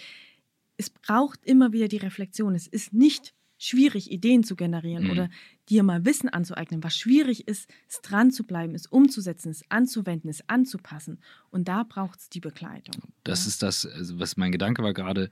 es 0.77 0.91
braucht 0.91 1.45
immer 1.45 1.73
wieder 1.73 1.89
die 1.89 1.97
Reflexion. 1.97 2.55
Es 2.55 2.67
ist 2.67 2.93
nicht 2.93 3.35
schwierig, 3.57 4.11
Ideen 4.11 4.43
zu 4.45 4.57
generieren 4.57 5.05
Mhm. 5.05 5.11
oder 5.11 5.31
dir 5.69 5.83
mal 5.83 6.05
Wissen 6.07 6.29
anzueignen. 6.29 6.83
Was 6.85 6.97
schwierig 6.97 7.47
ist, 7.49 7.71
ist 7.89 8.01
dran 8.03 8.31
zu 8.31 8.45
bleiben, 8.45 8.75
es 8.75 8.87
umzusetzen, 8.87 9.51
es 9.51 9.63
anzuwenden, 9.71 10.29
es 10.31 10.47
anzupassen. 10.49 11.19
Und 11.51 11.69
da 11.69 11.83
braucht 11.83 12.19
es 12.21 12.29
die 12.31 12.41
Begleitung. 12.41 13.03
Das 13.25 13.45
ja. 13.45 13.49
ist 13.49 13.63
das, 13.63 13.87
also 13.87 14.19
was 14.19 14.37
mein 14.39 14.53
Gedanke 14.53 14.83
war 14.83 14.95
gerade, 14.95 15.31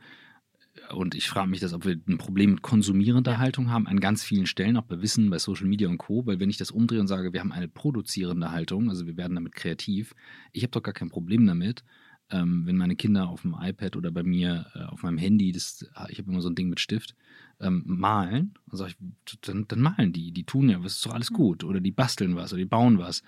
und 0.93 1.15
ich 1.15 1.29
frage 1.29 1.49
mich 1.51 1.61
das, 1.61 1.73
ob 1.73 1.85
wir 1.85 1.99
ein 2.09 2.19
Problem 2.19 2.51
mit 2.53 2.63
konsumierender. 2.63 3.39
Haltung 3.39 3.71
haben, 3.71 3.87
an 3.87 4.01
ganz 4.01 4.23
vielen 4.23 4.47
Stellen, 4.47 4.77
auch 4.77 4.85
bei 4.85 5.01
Wissen, 5.01 5.31
bei 5.31 5.39
Social 5.39 5.67
Media 5.67 5.89
und 5.89 5.99
Co., 5.99 6.27
weil 6.27 6.41
wenn 6.41 6.51
ich 6.51 6.57
das 6.57 6.71
umdrehe 6.71 7.01
und 7.01 7.07
sage, 7.09 7.33
wir 7.33 7.41
haben 7.41 7.53
eine 7.53 7.69
produzierende 7.69 8.51
Haltung, 8.51 8.91
also 8.91 9.07
wir 9.07 9.17
werden 9.17 9.35
damit 9.35 9.55
kreativ, 9.55 10.15
ich 10.53 10.63
habe 10.63 10.71
doch 10.73 10.83
gar 10.83 10.95
kein 10.95 11.09
Problem 11.11 11.47
damit, 11.47 11.85
ähm, 12.31 12.67
wenn 12.67 12.77
meine 12.77 12.97
Kinder 12.97 13.29
auf 13.29 13.43
dem 13.43 13.57
iPad 13.59 13.97
oder 13.97 14.11
bei 14.11 14.23
mir 14.23 14.67
äh, 14.75 14.81
auf 14.85 15.03
meinem 15.03 15.19
Handy, 15.19 15.53
das, 15.53 15.89
ich 16.09 16.19
habe 16.19 16.31
immer 16.31 16.43
so 16.43 16.51
ein 16.51 16.55
Ding 16.55 16.69
mit 16.69 16.81
Stift, 16.81 17.15
ähm, 17.61 17.83
malen, 17.87 18.55
dann, 18.71 18.87
ich, 18.89 18.97
dann, 19.41 19.67
dann 19.69 19.81
malen 19.81 20.13
die, 20.13 20.33
die 20.33 20.45
tun 20.45 20.69
ja, 20.69 20.79
das 20.79 20.95
ist 20.97 21.07
doch 21.07 21.15
alles 21.15 21.31
Mhm. 21.31 21.35
gut, 21.37 21.65
oder 21.65 21.81
die 21.81 21.91
basteln 21.91 22.37
was 22.37 22.53
oder 22.53 22.61
die 22.61 22.69
bauen 22.69 22.99
was. 22.99 23.23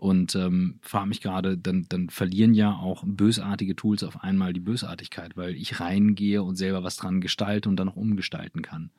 Und 0.00 0.34
ähm, 0.34 0.78
frage 0.80 1.08
mich 1.10 1.20
gerade, 1.20 1.58
dann, 1.58 1.84
dann 1.90 2.08
verlieren 2.08 2.54
ja 2.54 2.72
auch 2.74 3.04
bösartige 3.06 3.76
Tools 3.76 4.02
auf 4.02 4.24
einmal 4.24 4.54
die 4.54 4.60
Bösartigkeit, 4.60 5.36
weil 5.36 5.54
ich 5.54 5.78
reingehe 5.78 6.42
und 6.42 6.56
selber 6.56 6.82
was 6.82 6.96
dran 6.96 7.20
gestalte 7.20 7.68
und 7.68 7.76
dann 7.76 7.88
noch 7.88 7.96
umgestalten 7.96 8.62
kann. 8.62 8.92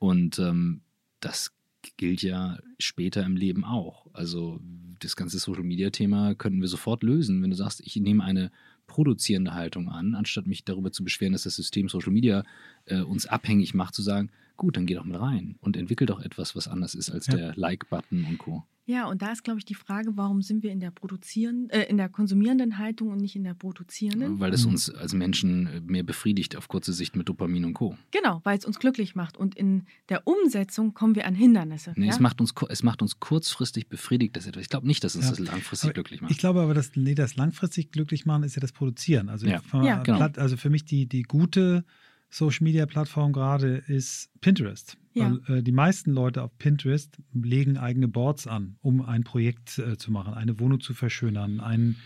Und 0.00 0.40
ähm, 0.40 0.80
das 1.20 1.52
gilt 1.96 2.22
ja 2.22 2.58
später 2.80 3.24
im 3.24 3.36
Leben 3.36 3.64
auch. 3.64 4.08
Also 4.14 4.58
das 4.98 5.14
ganze 5.14 5.38
Social-Media-Thema 5.38 6.34
könnten 6.34 6.60
wir 6.60 6.66
sofort 6.66 7.04
lösen, 7.04 7.40
wenn 7.40 7.50
du 7.50 7.56
sagst, 7.56 7.80
ich 7.80 7.94
nehme 7.94 8.24
eine 8.24 8.50
produzierende 8.88 9.54
Haltung 9.54 9.88
an, 9.88 10.16
anstatt 10.16 10.48
mich 10.48 10.64
darüber 10.64 10.90
zu 10.90 11.04
beschweren, 11.04 11.34
dass 11.34 11.44
das 11.44 11.54
System 11.54 11.88
Social 11.88 12.12
Media 12.12 12.42
äh, 12.86 13.00
uns 13.02 13.26
abhängig 13.26 13.74
macht, 13.74 13.94
zu 13.94 14.02
sagen, 14.02 14.30
gut, 14.56 14.76
dann 14.76 14.86
geh 14.86 14.94
doch 14.94 15.04
mit 15.04 15.20
rein 15.20 15.54
und 15.60 15.76
entwickel 15.76 16.08
doch 16.08 16.20
etwas, 16.20 16.56
was 16.56 16.66
anders 16.66 16.96
ist 16.96 17.10
als 17.12 17.28
Ja. 17.28 17.36
der 17.36 17.54
Like-Button 17.54 18.24
und 18.24 18.38
Co. 18.38 18.64
Ja, 18.84 19.06
und 19.08 19.22
da 19.22 19.30
ist, 19.30 19.44
glaube 19.44 19.58
ich, 19.60 19.64
die 19.64 19.76
Frage, 19.76 20.16
warum 20.16 20.42
sind 20.42 20.64
wir 20.64 20.72
in 20.72 20.80
der 20.80 20.90
produzieren, 20.90 21.70
äh, 21.70 21.84
in 21.84 21.96
der 21.98 22.08
konsumierenden 22.08 22.78
Haltung 22.78 23.10
und 23.10 23.18
nicht 23.18 23.36
in 23.36 23.44
der 23.44 23.54
produzierenden? 23.54 24.40
Weil 24.40 24.52
es 24.52 24.64
Mhm. 24.64 24.72
uns 24.72 24.90
als 24.90 25.14
Menschen 25.14 25.66
äh, 25.68 25.80
mehr 25.80 26.02
befriedigt 26.02 26.56
auf 26.56 26.66
kurze 26.66 26.92
Sicht 26.92 27.14
mit 27.14 27.28
Dopamin 27.28 27.64
und 27.64 27.74
Co. 27.74 27.96
Genau, 28.10 28.40
weil 28.42 28.58
es 28.58 28.64
uns 28.64 28.80
glücklich 28.80 29.14
macht. 29.14 29.36
Und 29.36 29.54
in 29.54 29.84
der 30.08 30.26
Umsetzung 30.26 30.94
kommen 30.94 31.14
wir 31.14 31.26
an 31.26 31.34
Hindernisse. 31.36 31.92
Nee, 31.96 32.06
ja? 32.06 32.12
es, 32.12 32.18
macht 32.18 32.40
uns, 32.40 32.52
es 32.70 32.82
macht 32.82 33.02
uns 33.02 33.20
kurzfristig 33.20 33.88
befriedigt, 33.88 34.34
das 34.36 34.46
etwas. 34.46 34.62
Ich 34.62 34.68
glaube 34.68 34.86
nicht, 34.88 35.04
dass 35.04 35.14
uns 35.14 35.26
Ja. 35.26 35.30
das 35.30 35.38
langfristig 35.38 35.88
Aber 35.90 35.94
glücklich 35.94 36.20
macht. 36.20 36.32
Ich 36.32 36.38
glaube 36.38 36.60
aber, 36.60 36.74
dass 36.74 36.90
nee, 36.96 37.14
das 37.14 37.36
langfristig 37.36 37.92
glücklich 37.92 38.26
machen 38.26 38.42
ist 38.42 38.56
ja 38.56 38.60
das 38.60 38.72
Produzieren. 38.72 39.28
Also, 39.28 39.46
Ja. 39.46 39.62
Ja, 39.74 40.02
genau. 40.02 40.18
Also 40.36 40.56
für 40.56 40.70
mich 40.70 40.84
die, 40.84 41.06
die 41.06 41.22
gute 41.22 41.84
Social 42.32 42.64
Media 42.64 42.86
Plattform 42.86 43.32
gerade 43.32 43.76
ist 43.86 44.30
Pinterest. 44.40 44.96
Ja. 45.12 45.38
Weil, 45.46 45.58
äh, 45.58 45.62
die 45.62 45.72
meisten 45.72 46.12
Leute 46.12 46.42
auf 46.42 46.56
Pinterest 46.56 47.18
legen 47.34 47.76
eigene 47.76 48.08
Boards 48.08 48.46
an, 48.46 48.76
um 48.80 49.02
ein 49.02 49.22
Projekt 49.22 49.78
äh, 49.78 49.98
zu 49.98 50.10
machen, 50.10 50.32
eine 50.32 50.58
Wohnung 50.58 50.80
zu 50.80 50.94
verschönern, 50.94 51.60
ein 51.60 51.96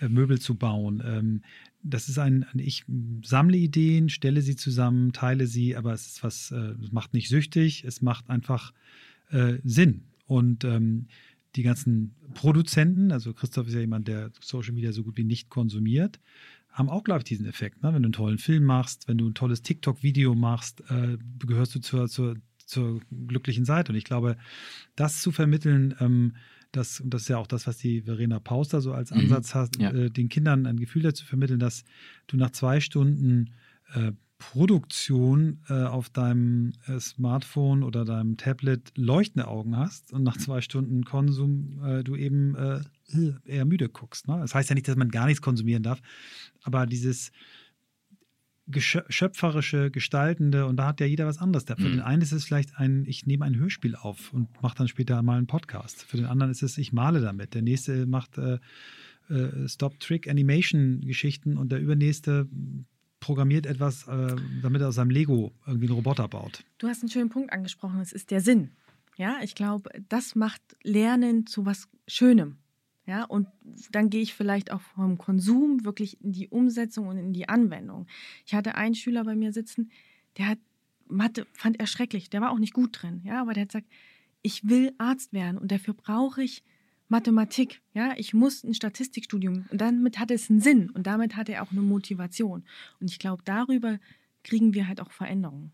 äh, 0.00 0.08
Möbel 0.08 0.40
zu 0.40 0.54
bauen. 0.54 1.02
Ähm, 1.04 1.42
das 1.82 2.08
ist 2.08 2.18
ein, 2.18 2.46
ich 2.54 2.84
sammle 3.24 3.56
Ideen, 3.56 4.08
stelle 4.08 4.40
sie 4.40 4.54
zusammen, 4.54 5.12
teile 5.12 5.48
sie, 5.48 5.74
aber 5.74 5.92
es 5.92 6.06
ist 6.06 6.22
was, 6.22 6.52
äh, 6.52 6.74
es 6.80 6.92
macht 6.92 7.12
nicht 7.12 7.28
süchtig, 7.28 7.82
es 7.84 8.02
macht 8.02 8.30
einfach 8.30 8.72
äh, 9.30 9.54
Sinn. 9.64 10.04
Und 10.26 10.62
ähm, 10.62 11.08
die 11.56 11.64
ganzen 11.64 12.14
Produzenten, 12.34 13.10
also 13.10 13.34
Christoph 13.34 13.66
ist 13.66 13.74
ja 13.74 13.80
jemand, 13.80 14.06
der 14.06 14.30
Social 14.40 14.72
Media 14.74 14.92
so 14.92 15.02
gut 15.02 15.16
wie 15.16 15.24
nicht 15.24 15.50
konsumiert, 15.50 16.20
haben 16.72 16.88
auch, 16.88 17.04
glaube 17.04 17.20
ich, 17.20 17.24
diesen 17.24 17.46
Effekt. 17.46 17.82
Ne? 17.82 17.92
Wenn 17.94 18.02
du 18.02 18.06
einen 18.08 18.12
tollen 18.12 18.38
Film 18.38 18.64
machst, 18.64 19.06
wenn 19.08 19.18
du 19.18 19.28
ein 19.28 19.34
tolles 19.34 19.62
TikTok-Video 19.62 20.34
machst, 20.34 20.82
äh, 20.90 21.18
gehörst 21.38 21.74
du 21.74 21.80
zur, 21.80 22.08
zur, 22.08 22.36
zur 22.64 23.00
glücklichen 23.28 23.64
Seite. 23.64 23.92
Und 23.92 23.98
ich 23.98 24.04
glaube, 24.04 24.36
das 24.96 25.20
zu 25.20 25.32
vermitteln, 25.32 25.94
ähm, 26.00 26.34
das, 26.72 27.00
und 27.00 27.12
das 27.12 27.22
ist 27.22 27.28
ja 27.28 27.36
auch 27.36 27.46
das, 27.46 27.66
was 27.66 27.76
die 27.76 28.00
Verena 28.02 28.38
Pauster 28.40 28.80
so 28.80 28.92
als 28.94 29.10
Mhm. 29.10 29.18
Ansatz 29.18 29.54
hat, 29.54 29.76
Ja. 29.78 29.90
äh, 29.90 30.10
den 30.10 30.28
Kindern 30.30 30.66
ein 30.66 30.78
Gefühl 30.80 31.02
dazu 31.02 31.26
vermitteln, 31.26 31.58
dass 31.60 31.84
du 32.28 32.36
nach 32.38 32.50
zwei 32.50 32.80
Stunden 32.80 33.50
äh, 33.94 34.12
Produktion 34.38 35.60
äh, 35.68 35.84
auf 35.84 36.08
deinem 36.10 36.72
äh, 36.86 36.98
Smartphone 36.98 37.82
oder 37.82 38.04
deinem 38.04 38.36
Tablet 38.36 38.92
leuchtende 38.96 39.46
Augen 39.48 39.76
hast 39.76 40.12
und 40.12 40.22
nach 40.22 40.36
zwei 40.36 40.60
Stunden 40.60 41.04
Konsum 41.04 41.80
äh, 41.84 42.02
du 42.02 42.16
eben 42.16 42.54
äh, 42.56 42.80
eher 43.44 43.64
müde 43.64 43.88
guckst. 43.88 44.28
Ne? 44.28 44.38
Das 44.40 44.54
heißt 44.54 44.68
ja 44.70 44.74
nicht, 44.74 44.88
dass 44.88 44.96
man 44.96 45.10
gar 45.10 45.26
nichts 45.26 45.42
konsumieren 45.42 45.82
darf, 45.82 46.00
aber 46.62 46.86
dieses 46.86 47.32
schöpferische, 48.78 49.90
gestaltende 49.90 50.66
und 50.66 50.76
da 50.76 50.86
hat 50.86 51.00
ja 51.00 51.06
jeder 51.06 51.26
was 51.26 51.38
anderes. 51.38 51.64
Für 51.64 51.76
Mhm. 51.80 51.90
den 51.90 52.00
einen 52.00 52.22
ist 52.22 52.32
es 52.32 52.44
vielleicht 52.44 52.78
ein, 52.78 53.04
ich 53.06 53.26
nehme 53.26 53.44
ein 53.44 53.56
Hörspiel 53.56 53.96
auf 53.96 54.32
und 54.32 54.48
mache 54.62 54.76
dann 54.78 54.88
später 54.88 55.20
mal 55.22 55.36
einen 55.36 55.46
Podcast. 55.46 56.04
Für 56.04 56.16
den 56.16 56.26
anderen 56.26 56.52
ist 56.52 56.62
es, 56.62 56.78
ich 56.78 56.92
male 56.92 57.20
damit. 57.20 57.54
Der 57.54 57.62
nächste 57.62 58.06
macht 58.06 58.38
äh, 58.38 58.58
äh, 59.28 59.68
Stop-Trick-Animation-Geschichten 59.68 61.56
und 61.58 61.70
der 61.72 61.80
übernächste 61.80 62.48
programmiert 63.20 63.66
etwas, 63.66 64.06
äh, 64.08 64.36
damit 64.62 64.80
er 64.80 64.88
aus 64.88 64.94
seinem 64.94 65.10
Lego 65.10 65.52
irgendwie 65.66 65.86
einen 65.86 65.94
Roboter 65.96 66.28
baut. 66.28 66.64
Du 66.78 66.88
hast 66.88 67.02
einen 67.02 67.10
schönen 67.10 67.30
Punkt 67.30 67.52
angesprochen, 67.52 68.00
es 68.00 68.12
ist 68.12 68.30
der 68.30 68.40
Sinn. 68.40 68.70
Ja, 69.16 69.36
ich 69.42 69.54
glaube, 69.54 69.90
das 70.08 70.34
macht 70.34 70.62
Lernen 70.82 71.46
zu 71.46 71.66
was 71.66 71.88
Schönem. 72.08 72.56
Ja, 73.04 73.24
und 73.24 73.48
dann 73.90 74.10
gehe 74.10 74.22
ich 74.22 74.34
vielleicht 74.34 74.70
auch 74.70 74.80
vom 74.80 75.18
Konsum 75.18 75.84
wirklich 75.84 76.20
in 76.22 76.32
die 76.32 76.48
Umsetzung 76.48 77.08
und 77.08 77.16
in 77.16 77.32
die 77.32 77.48
Anwendung. 77.48 78.06
Ich 78.46 78.54
hatte 78.54 78.76
einen 78.76 78.94
Schüler 78.94 79.24
bei 79.24 79.34
mir 79.34 79.52
sitzen, 79.52 79.90
der 80.38 80.46
hat 80.48 80.58
Mathe, 81.08 81.46
fand 81.52 81.80
er 81.80 81.86
schrecklich, 81.86 82.30
der 82.30 82.40
war 82.40 82.52
auch 82.52 82.58
nicht 82.58 82.72
gut 82.72 83.02
drin, 83.02 83.20
ja, 83.24 83.40
aber 83.40 83.54
der 83.54 83.62
hat 83.62 83.70
gesagt, 83.70 83.88
ich 84.40 84.68
will 84.68 84.92
Arzt 84.98 85.32
werden 85.32 85.58
und 85.58 85.72
dafür 85.72 85.94
brauche 85.94 86.42
ich 86.42 86.62
Mathematik, 87.08 87.82
ja, 87.92 88.14
ich 88.16 88.32
muss 88.32 88.64
ein 88.64 88.72
Statistikstudium 88.72 89.66
und 89.70 89.80
damit 89.80 90.18
hat 90.18 90.30
es 90.30 90.48
einen 90.48 90.60
Sinn 90.60 90.88
und 90.90 91.06
damit 91.06 91.36
hat 91.36 91.48
er 91.48 91.62
auch 91.62 91.70
eine 91.70 91.82
Motivation. 91.82 92.64
Und 93.00 93.10
ich 93.10 93.18
glaube, 93.18 93.42
darüber 93.44 93.98
kriegen 94.44 94.74
wir 94.74 94.88
halt 94.88 95.00
auch 95.00 95.10
Veränderungen. 95.10 95.72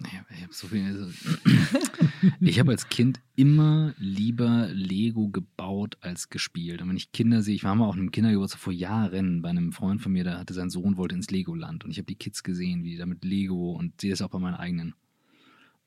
Naja, 0.00 0.24
ich 0.34 0.42
habe 0.42 0.54
so 0.54 0.66
viel. 0.66 0.84
Also 0.86 1.10
ich 2.40 2.58
habe 2.58 2.70
als 2.70 2.88
Kind 2.88 3.20
immer 3.36 3.94
lieber 3.98 4.68
Lego 4.72 5.28
gebaut 5.28 5.98
als 6.00 6.30
gespielt. 6.30 6.80
Und 6.80 6.88
wenn 6.88 6.96
ich 6.96 7.12
Kinder 7.12 7.42
sehe, 7.42 7.54
ich 7.54 7.64
war 7.64 7.74
mal 7.74 7.86
auf 7.86 7.96
einem 7.96 8.10
Kindergeburtstag 8.10 8.60
vor 8.60 8.72
Jahren 8.72 9.42
bei 9.42 9.50
einem 9.50 9.72
Freund 9.72 10.00
von 10.00 10.12
mir, 10.12 10.24
der 10.24 10.38
hatte 10.38 10.54
sein 10.54 10.70
Sohn 10.70 10.96
wollte 10.96 11.14
ins 11.14 11.30
Legoland 11.30 11.84
und 11.84 11.90
ich 11.90 11.98
habe 11.98 12.06
die 12.06 12.14
Kids 12.14 12.42
gesehen, 12.42 12.82
wie 12.82 12.96
da 12.96 13.04
mit 13.04 13.24
Lego 13.24 13.72
und 13.72 14.00
sehe 14.00 14.12
es 14.12 14.22
auch 14.22 14.30
bei 14.30 14.38
meinen 14.38 14.54
eigenen. 14.54 14.94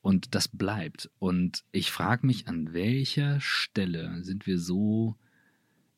Und 0.00 0.34
das 0.36 0.46
bleibt. 0.48 1.10
Und 1.18 1.64
ich 1.72 1.90
frage 1.90 2.26
mich, 2.26 2.46
an 2.46 2.72
welcher 2.72 3.40
Stelle 3.40 4.22
sind 4.22 4.46
wir 4.46 4.60
so 4.60 5.16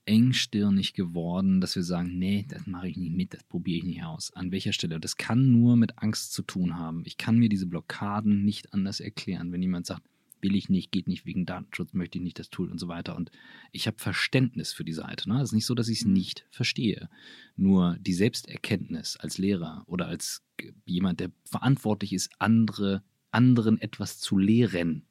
engstirnig 0.07 0.95
geworden, 0.95 1.61
dass 1.61 1.77
wir 1.77 1.83
sagen, 1.83 2.19
nee, 2.19 2.47
das 2.49 2.67
mache 2.67 2.89
ich 2.89 2.97
nicht 2.97 3.15
mit, 3.15 3.35
das 3.35 3.43
probiere 3.45 3.79
ich 3.79 3.85
nicht 3.85 4.05
aus. 4.05 4.33
An 4.33 4.53
welcher 4.53 4.73
Stelle? 4.73 5.01
Das 5.01 5.17
kann 5.17 5.51
nur 5.51 5.77
mit 5.77 5.99
Angst 5.99 6.33
zu 6.33 6.43
tun 6.43 6.79
haben. 6.79 7.03
Ich 7.05 7.19
kann 7.19 7.39
mir 7.39 7.49
diese 7.49 7.67
Blockaden 7.67 8.45
nicht 8.45 8.73
anders 8.73 9.01
erklären. 9.01 9.53
Wenn 9.53 9.63
jemand 9.63 9.87
sagt, 9.87 10.03
will 10.41 10.55
ich 10.55 10.69
nicht, 10.69 10.93
geht 10.93 11.09
nicht 11.09 11.27
wegen 11.27 11.45
Datenschutz, 11.45 11.93
möchte 11.93 12.19
ich 12.19 12.25
nicht 12.25 12.39
das 12.39 12.51
Tool 12.51 12.71
und 12.71 12.79
so 12.79 12.87
weiter. 12.87 13.17
Und 13.17 13.33
ich 13.73 13.89
habe 13.89 13.99
Verständnis 13.99 14.73
für 14.73 14.85
die 14.85 14.93
Seite. 14.93 15.29
Ne? 15.29 15.39
Es 15.39 15.51
ist 15.51 15.55
nicht 15.55 15.67
so, 15.67 15.75
dass 15.75 15.89
ich 15.89 16.01
es 16.01 16.07
nicht 16.07 16.47
verstehe. 16.51 17.09
Nur 17.57 17.97
die 18.01 18.15
Selbsterkenntnis 18.15 19.17
als 19.17 19.39
Lehrer 19.39 19.83
oder 19.87 20.07
als 20.07 20.43
jemand, 20.85 21.19
der 21.19 21.33
verantwortlich 21.45 22.13
ist, 22.13 22.31
andere, 22.39 23.03
anderen 23.33 23.81
etwas 23.81 24.21
zu 24.21 24.39
lehren. 24.39 25.05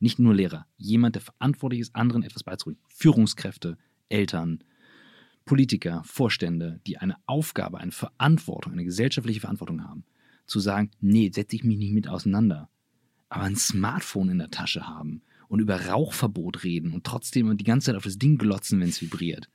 Nicht 0.00 0.18
nur 0.18 0.34
Lehrer, 0.34 0.66
jemand, 0.76 1.14
der 1.14 1.22
verantwortlich 1.22 1.80
ist, 1.80 1.96
anderen 1.96 2.22
etwas 2.22 2.44
beizubringen. 2.44 2.80
Führungskräfte, 2.88 3.78
Eltern, 4.08 4.62
Politiker, 5.44 6.02
Vorstände, 6.04 6.80
die 6.86 6.98
eine 6.98 7.16
Aufgabe, 7.26 7.78
eine 7.78 7.92
Verantwortung, 7.92 8.74
eine 8.74 8.84
gesellschaftliche 8.84 9.40
Verantwortung 9.40 9.82
haben, 9.82 10.04
zu 10.46 10.60
sagen, 10.60 10.90
nee, 11.00 11.30
setze 11.32 11.56
ich 11.56 11.64
mich 11.64 11.78
nicht 11.78 11.92
mit 11.92 12.08
auseinander. 12.08 12.68
Aber 13.28 13.44
ein 13.44 13.56
Smartphone 13.56 14.30
in 14.30 14.38
der 14.38 14.50
Tasche 14.50 14.86
haben 14.86 15.22
und 15.48 15.60
über 15.60 15.86
Rauchverbot 15.86 16.64
reden 16.64 16.92
und 16.92 17.04
trotzdem 17.04 17.56
die 17.56 17.64
ganze 17.64 17.86
Zeit 17.86 17.96
auf 17.96 18.04
das 18.04 18.18
Ding 18.18 18.38
glotzen, 18.38 18.80
wenn 18.80 18.88
es 18.88 19.00
vibriert. 19.00 19.48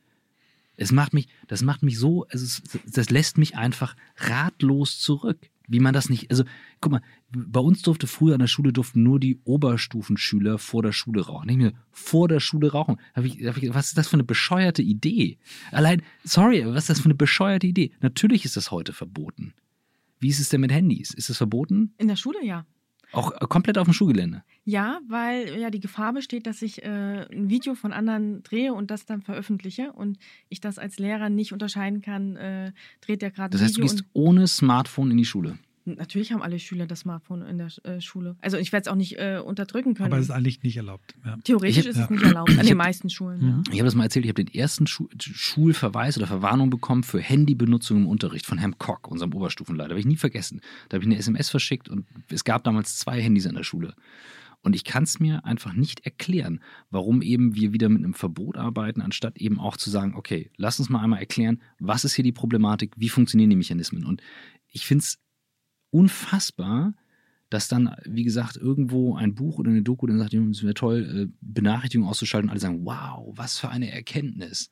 Es 0.76 0.91
macht 0.91 1.14
mich, 1.14 1.28
das 1.47 1.62
macht 1.62 1.84
mich 1.84 1.99
so, 1.99 2.26
also 2.30 2.43
es, 2.43 2.64
das 2.86 3.10
lässt 3.10 3.38
mich 3.38 3.56
einfach 3.56 3.95
ratlos 4.18 4.99
zurück. 4.99 5.49
Wie 5.68 5.80
man 5.80 5.93
das 5.93 6.09
nicht, 6.09 6.30
also 6.30 6.43
guck 6.82 6.91
mal, 6.91 7.01
bei 7.32 7.59
uns 7.59 7.82
durfte 7.82 8.05
früher 8.05 8.34
an 8.34 8.39
der 8.39 8.47
Schule 8.47 8.74
durften 8.74 9.01
nur 9.01 9.20
die 9.20 9.39
Oberstufenschüler 9.45 10.57
vor 10.57 10.84
der 10.84 10.91
Schule 10.91 11.26
rauchen. 11.26 11.47
Nicht 11.47 11.57
mehr 11.57 11.74
vor 11.91 12.28
der 12.28 12.39
Schule 12.39 12.72
rauchen. 12.72 12.97
Hab 13.14 13.24
ich, 13.24 13.45
hab 13.45 13.57
ich, 13.57 13.74
was 13.74 13.88
ist 13.88 13.97
das 13.97 14.07
für 14.09 14.16
eine 14.16 14.26
bescheuerte 14.26 14.82
Idee? 14.82 15.38
Allein, 15.72 16.01
sorry, 16.24 16.66
was 16.66 16.84
ist 16.84 16.89
das 16.89 16.99
für 16.99 17.05
eine 17.05 17.16
bescheuerte 17.16 17.68
Idee? 17.68 17.91
Natürlich 18.01 18.43
ist 18.43 18.57
das 18.57 18.72
heute 18.72 18.91
verboten. 18.91 19.53
Wie 20.20 20.30
ist 20.30 20.39
es 20.39 20.49
denn 20.49 20.61
mit 20.61 20.72
Handys? 20.72 21.14
Ist 21.14 21.30
es 21.30 21.38
verboten? 21.38 21.93
In 21.97 22.07
der 22.07 22.16
Schule 22.16 22.43
ja. 22.45 22.66
Auch 23.14 23.32
komplett 23.47 23.78
auf 23.78 23.86
dem 23.86 23.93
Schulgelände. 23.93 24.43
Ja, 24.66 24.99
weil 25.07 25.59
ja 25.59 25.70
die 25.70 25.80
Gefahr 25.80 26.14
besteht, 26.14 26.47
dass 26.47 26.61
ich 26.61 26.84
äh, 26.84 27.26
ein 27.32 27.49
Video 27.49 27.76
von 27.76 27.93
anderen 27.93 28.41
drehe 28.43 28.74
und 28.74 28.89
das 28.89 29.05
dann 29.05 29.22
veröffentliche 29.22 29.93
und 29.93 30.18
ich 30.49 30.61
das 30.61 30.80
als 30.80 30.97
Lehrer 30.97 31.30
nicht 31.30 31.53
unterscheiden 31.53 32.01
kann, 32.01 32.36
äh, 32.36 32.72
dreht 33.01 33.22
der 33.22 33.30
gerade 33.30 33.51
Das 33.51 33.61
heißt, 33.61 33.78
du 33.78 33.84
Video 33.84 33.95
gehst 33.95 34.05
ohne 34.14 34.47
Smartphone 34.47 35.11
in 35.11 35.18
die 35.18 35.26
Schule. 35.26 35.59
Natürlich 35.86 36.31
haben 36.31 36.41
alle 36.41 36.59
Schüler 36.59 36.88
das 36.88 37.01
Smartphone 37.01 37.41
in 37.43 37.57
der 37.57 37.69
äh, 37.84 37.99
Schule. 38.01 38.36
Also 38.41 38.57
ich 38.57 38.71
werde 38.71 38.84
es 38.84 38.88
auch 38.91 38.95
nicht 38.95 39.17
äh, 39.19 39.39
unterdrücken 39.43 39.93
können. 39.93 40.07
Aber 40.11 40.17
es 40.19 40.25
ist 40.25 40.31
eigentlich 40.31 40.63
nicht 40.63 40.77
erlaubt. 40.77 41.15
Ja. 41.25 41.38
Theoretisch 41.43 41.77
Ich 41.77 41.84
hab- 41.86 41.89
ist 41.91 41.97
ja. 41.97 42.03
es 42.05 42.09
nicht 42.09 42.23
erlaubt, 42.23 42.49
an 42.51 42.55
Ich 42.57 42.61
den 42.67 42.79
hab- 42.79 42.86
meisten 42.86 43.09
Schulen. 43.09 43.39
Mhm. 43.41 43.47
Ja. 43.67 43.73
Ich 43.73 43.79
habe 43.79 43.86
das 43.86 43.95
mal 43.95 44.03
erzählt, 44.03 44.25
ich 44.25 44.29
habe 44.29 44.43
den 44.43 44.53
ersten 44.53 44.88
Schu 44.88 45.07
Schulverweis 45.19 46.17
oder 46.17 46.27
Verwarnung 46.27 46.69
bekommen 46.69 47.03
für 47.03 47.19
Handybenutzung 47.19 47.97
im 47.97 48.07
Unterricht 48.07 48.45
von 48.45 48.57
Herrn 48.57 48.77
Kock, 48.77 49.09
unserem 49.09 49.34
Oberstufenleiter. 49.34 49.91
Habe 49.91 49.99
ich 49.99 50.05
nie 50.05 50.15
vergessen. 50.17 50.61
Da 50.89 50.95
habe 50.95 51.03
ich 51.03 51.09
eine 51.09 51.17
SMS 51.17 51.49
verschickt 51.49 51.89
und 51.89 52.05
es 52.29 52.43
gab 52.43 52.63
damals 52.63 52.97
zwei 52.97 53.21
Handys 53.21 53.45
an 53.47 53.55
der 53.55 53.63
Schule. 53.63 53.93
Und 54.61 54.77
ich 54.77 54.86
kann 54.86 55.03
es 55.03 55.19
mir 55.19 55.43
einfach 55.43 55.73
nicht 55.73 56.05
erklären, 56.05 56.61
warum 56.89 57.21
eben 57.21 57.53
wir 57.53 57.73
wieder 57.73 57.89
mit 57.89 57.97
einem 58.01 58.13
Verbot 58.13 58.57
arbeiten, 58.57 59.01
anstatt 59.01 59.38
eben 59.38 59.59
auch 59.59 59.75
zu 59.75 59.89
sagen, 59.89 60.15
okay, 60.15 60.49
lass 60.55 60.79
uns 60.79 60.88
mal 60.89 61.01
einmal 61.01 61.19
erklären, 61.19 61.61
was 61.79 62.05
ist 62.05 62.13
hier 62.15 62.23
die 62.23 62.31
Problematik, 62.31 62.93
wie 62.95 63.09
funktionieren 63.09 63.49
die 63.49 63.57
Mechanismen. 63.57 64.05
Und 64.05 64.21
ich 64.71 64.86
finde 64.86 65.01
es 65.03 65.19
unfassbar, 65.94 66.94
dass 67.50 67.68
dann, 67.68 67.96
wie 68.06 68.24
gesagt, 68.24 68.58
irgendwo 68.58 69.16
ein 69.16 69.36
Buch 69.36 69.60
oder 69.60 69.70
eine 69.70 69.84
Doku 69.84 70.08
dann 70.08 70.18
sagt, 70.18 70.34
es 70.34 70.64
wäre 70.64 70.74
toll, 70.74 71.30
äh, 71.30 71.34
Benachrichtigungen 71.41 72.10
auszuschalten 72.10 72.50
und 72.50 72.52
alle 72.52 72.60
sagen, 72.60 72.84
wow, 72.84 73.32
was 73.38 73.60
für 73.60 73.70
eine 73.70 73.91
Erkenntnis. 73.91 74.72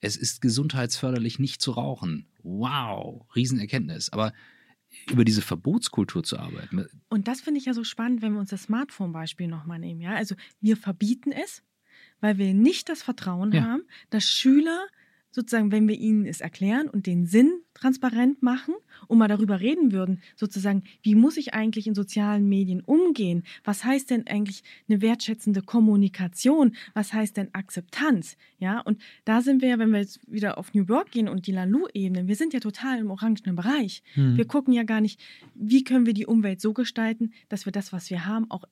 Es 0.00 0.16
ist 0.16 0.40
gesundheitsförderlich, 0.40 1.38
nicht 1.38 1.62
zu 1.62 1.70
rauchen. 1.70 2.26
Wow, 2.42 3.24
Riesenerkenntnis. 3.34 4.12
Aber 4.12 4.32
über 5.10 5.24
diese 5.24 5.42
Verbotskultur 5.42 6.22
zu 6.24 6.38
arbeiten, 6.38 6.86
Und 7.08 7.28
das 7.28 7.40
finde 7.40 7.58
ich 7.60 7.66
ja 7.66 7.74
so 7.74 7.84
spannend, 7.84 8.22
wenn 8.22 8.32
wir 8.32 8.40
uns 8.40 8.50
das 8.50 8.64
Smartphone-Beispiel 8.64 9.46
nochmal 9.46 9.78
nehmen. 9.78 10.00
Ja? 10.00 10.14
Also 10.14 10.34
wir 10.60 10.76
verbieten 10.76 11.32
es, 11.32 11.62
weil 12.20 12.38
wir 12.38 12.54
nicht 12.54 12.88
das 12.88 13.02
Vertrauen 13.02 13.52
Ja. 13.52 13.62
haben, 13.62 13.82
dass 14.10 14.24
Schüler 14.24 14.86
sozusagen, 15.30 15.70
wenn 15.70 15.86
wir 15.86 15.96
ihnen 15.98 16.26
es 16.26 16.40
erklären 16.40 16.88
und 16.88 17.06
den 17.06 17.26
Sinn 17.26 17.60
transparent 17.76 18.42
machen 18.42 18.74
und 19.06 19.18
mal 19.18 19.28
darüber 19.28 19.60
reden 19.60 19.92
würden, 19.92 20.20
sozusagen, 20.34 20.82
wie 21.02 21.14
muss 21.14 21.36
ich 21.36 21.54
eigentlich 21.54 21.86
in 21.86 21.94
sozialen 21.94 22.48
Medien 22.48 22.80
umgehen? 22.80 23.44
Was 23.64 23.84
heißt 23.84 24.10
denn 24.10 24.26
eigentlich 24.26 24.62
eine 24.88 25.02
wertschätzende 25.02 25.62
Kommunikation? 25.62 26.74
Was 26.94 27.12
heißt 27.12 27.36
denn 27.36 27.50
Akzeptanz? 27.52 28.36
Ja, 28.58 28.80
und 28.80 29.00
da 29.24 29.42
sind 29.42 29.60
wir 29.62 29.68
ja, 29.68 29.78
wenn 29.78 29.90
wir 29.90 30.00
jetzt 30.00 30.20
wieder 30.30 30.58
auf 30.58 30.72
New 30.72 30.88
Work 30.88 31.10
gehen 31.10 31.28
und 31.28 31.46
die 31.46 31.52
Lalu-Ebene, 31.52 32.26
wir 32.26 32.36
sind 32.36 32.54
ja 32.54 32.60
total 32.60 32.98
im 32.98 33.10
orangenen 33.10 33.54
Bereich. 33.56 34.02
Hm. 34.14 34.36
Wir 34.36 34.46
gucken 34.46 34.72
ja 34.72 34.82
gar 34.82 35.00
nicht, 35.00 35.20
wie 35.54 35.84
können 35.84 36.06
wir 36.06 36.14
die 36.14 36.26
Umwelt 36.26 36.60
so 36.60 36.72
gestalten, 36.72 37.32
dass 37.48 37.66
wir 37.66 37.72
das, 37.72 37.92
was 37.92 38.08
wir 38.10 38.24
haben, 38.24 38.50
auch 38.50 38.64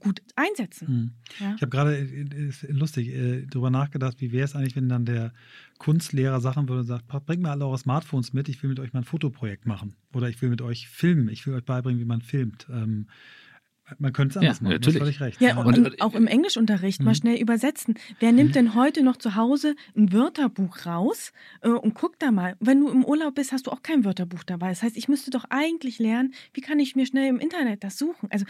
gut 0.00 0.22
einsetzen. 0.36 0.88
Hm. 0.88 1.10
Ja? 1.38 1.54
Ich 1.56 1.62
habe 1.62 1.70
gerade, 1.70 1.96
äh, 1.96 2.48
ist 2.48 2.62
lustig, 2.68 3.08
äh, 3.08 3.46
darüber 3.46 3.70
nachgedacht, 3.70 4.20
wie 4.20 4.32
wäre 4.32 4.44
es 4.44 4.56
eigentlich, 4.56 4.74
wenn 4.76 4.88
dann 4.88 5.04
der 5.04 5.32
Kunstlehrer 5.78 6.40
Sachen 6.40 6.68
würde 6.68 6.80
und 6.80 6.86
sagt, 6.86 7.06
"Pa- 7.06 7.20
bringt 7.20 7.42
mal 7.42 7.52
alle 7.52 7.66
eure 7.66 7.78
Smartphones 7.78 8.32
mit, 8.32 8.48
ich 8.48 8.62
will 8.62 8.70
mit 8.70 8.80
euch 8.80 8.92
mal 8.92 9.00
ein 9.00 9.04
Fotoprojekt 9.04 9.66
machen. 9.66 9.94
Oder 10.12 10.28
ich 10.28 10.40
will 10.42 10.48
mit 10.50 10.62
euch 10.62 10.88
filmen, 10.88 11.28
ich 11.28 11.46
will 11.46 11.54
euch 11.54 11.64
beibringen, 11.64 12.00
wie 12.00 12.04
man 12.06 12.20
filmt. 12.22 12.66
Ähm, 12.70 13.06
man 13.98 14.12
könnte 14.12 14.34
es 14.34 14.36
anders 14.36 14.58
Ja, 14.58 14.62
machen, 14.62 14.72
natürlich. 14.74 14.84
du 14.98 15.00
hast 15.00 15.16
völlig 15.16 15.20
recht. 15.20 15.40
Ja, 15.40 15.56
und, 15.58 15.76
Und- 15.78 16.00
auch 16.00 16.14
im 16.14 16.28
Englischunterricht 16.28 17.02
mal 17.02 17.10
Mhm. 17.10 17.14
schnell 17.16 17.36
übersetzen. 17.40 17.94
Wer 18.20 18.30
nimmt 18.30 18.54
denn 18.54 18.74
heute 18.76 19.02
noch 19.02 19.16
zu 19.16 19.34
Hause 19.34 19.74
ein 19.96 20.12
Wörterbuch 20.12 20.86
raus 20.86 21.32
äh, 21.62 21.70
und 21.70 21.94
guckt 21.96 22.22
da 22.22 22.30
mal? 22.30 22.56
Wenn 22.60 22.78
du 22.80 22.88
im 22.88 23.04
Urlaub 23.04 23.34
bist, 23.34 23.50
hast 23.50 23.66
du 23.66 23.72
auch 23.72 23.82
kein 23.82 24.04
Wörterbuch 24.04 24.44
dabei. 24.44 24.68
Das 24.68 24.84
heißt, 24.84 24.96
ich 24.96 25.08
müsste 25.08 25.32
doch 25.32 25.44
eigentlich 25.50 25.98
lernen, 25.98 26.34
wie 26.54 26.60
kann 26.60 26.78
ich 26.78 26.94
mir 26.94 27.04
schnell 27.04 27.28
im 27.28 27.40
Internet 27.40 27.82
das 27.82 27.98
suchen? 27.98 28.30
Also 28.30 28.44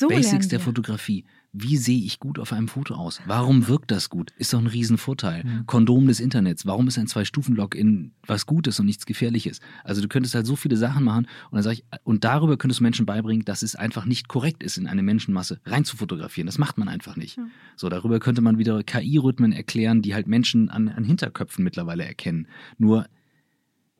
so 0.00 0.08
Basics 0.08 0.48
der. 0.48 0.60
Fotografie. 0.60 1.24
Wie 1.52 1.76
sehe 1.76 1.98
ich 1.98 2.20
gut 2.20 2.38
auf 2.38 2.52
einem 2.52 2.68
Foto 2.68 2.94
aus? 2.94 3.20
Warum 3.26 3.66
wirkt 3.66 3.90
das 3.90 4.08
gut? 4.08 4.30
Ist 4.38 4.52
doch 4.52 4.60
ein 4.60 4.66
Riesenvorteil. 4.66 5.44
Mhm. 5.44 5.66
Kondom 5.66 6.06
des 6.06 6.20
Internets. 6.20 6.64
Warum 6.64 6.86
ist 6.88 6.96
ein 6.96 7.06
Zwei-Stufen-Login 7.06 8.12
was 8.26 8.46
Gutes 8.46 8.78
und 8.78 8.86
nichts 8.86 9.04
Gefährliches? 9.04 9.60
Also 9.82 10.00
du 10.00 10.08
könntest 10.08 10.34
halt 10.34 10.46
so 10.46 10.56
viele 10.56 10.76
Sachen 10.76 11.04
machen 11.04 11.26
und 11.50 11.56
dann 11.56 11.62
sage 11.62 11.74
ich, 11.74 11.84
und 12.04 12.24
darüber 12.24 12.56
könntest 12.56 12.80
du 12.80 12.84
Menschen 12.84 13.04
beibringen, 13.04 13.44
dass 13.44 13.62
es 13.62 13.74
einfach 13.74 14.06
nicht 14.06 14.28
korrekt 14.28 14.62
ist, 14.62 14.78
in 14.78 14.86
eine 14.86 15.02
Menschenmasse 15.02 15.60
rein 15.66 15.84
zu 15.84 15.96
fotografieren. 15.96 16.46
Das 16.46 16.58
macht 16.58 16.78
man 16.78 16.88
einfach 16.88 17.16
nicht. 17.16 17.36
Ja. 17.36 17.46
So, 17.76 17.88
darüber 17.88 18.20
könnte 18.20 18.42
man 18.42 18.58
wieder 18.58 18.82
KI-Rhythmen 18.82 19.52
erklären, 19.52 20.02
die 20.02 20.14
halt 20.14 20.28
Menschen 20.28 20.70
an, 20.70 20.88
an 20.88 21.04
Hinterköpfen 21.04 21.64
mittlerweile 21.64 22.04
erkennen. 22.04 22.46
Nur 22.78 23.06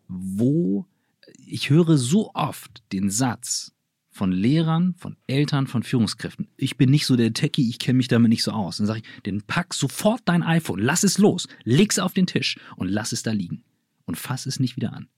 wo, 0.06 0.86
ich 1.46 1.68
höre 1.68 1.96
so 1.98 2.30
oft 2.34 2.82
den 2.92 3.10
Satz 3.10 3.74
von 4.20 4.32
Lehrern, 4.32 4.94
von 4.98 5.16
Eltern, 5.28 5.66
von 5.66 5.82
Führungskräften, 5.82 6.46
ich 6.58 6.76
bin 6.76 6.90
nicht 6.90 7.06
so 7.06 7.16
der 7.16 7.32
Techie, 7.32 7.66
ich 7.70 7.78
kenne 7.78 7.96
mich 7.96 8.06
damit 8.08 8.28
nicht 8.28 8.42
so 8.42 8.50
aus. 8.50 8.76
Dann 8.76 8.86
sage 8.86 9.00
ich, 9.02 9.22
dann 9.22 9.40
pack 9.40 9.72
sofort 9.72 10.20
dein 10.26 10.42
iPhone, 10.42 10.78
lass 10.78 11.04
es 11.04 11.16
los, 11.16 11.48
leg's 11.64 11.98
auf 11.98 12.12
den 12.12 12.26
Tisch 12.26 12.58
und 12.76 12.88
lass 12.88 13.12
es 13.12 13.22
da 13.22 13.32
liegen. 13.32 13.62
Und 14.04 14.18
fass 14.18 14.44
es 14.44 14.60
nicht 14.60 14.76
wieder 14.76 14.92
an. 14.92 15.08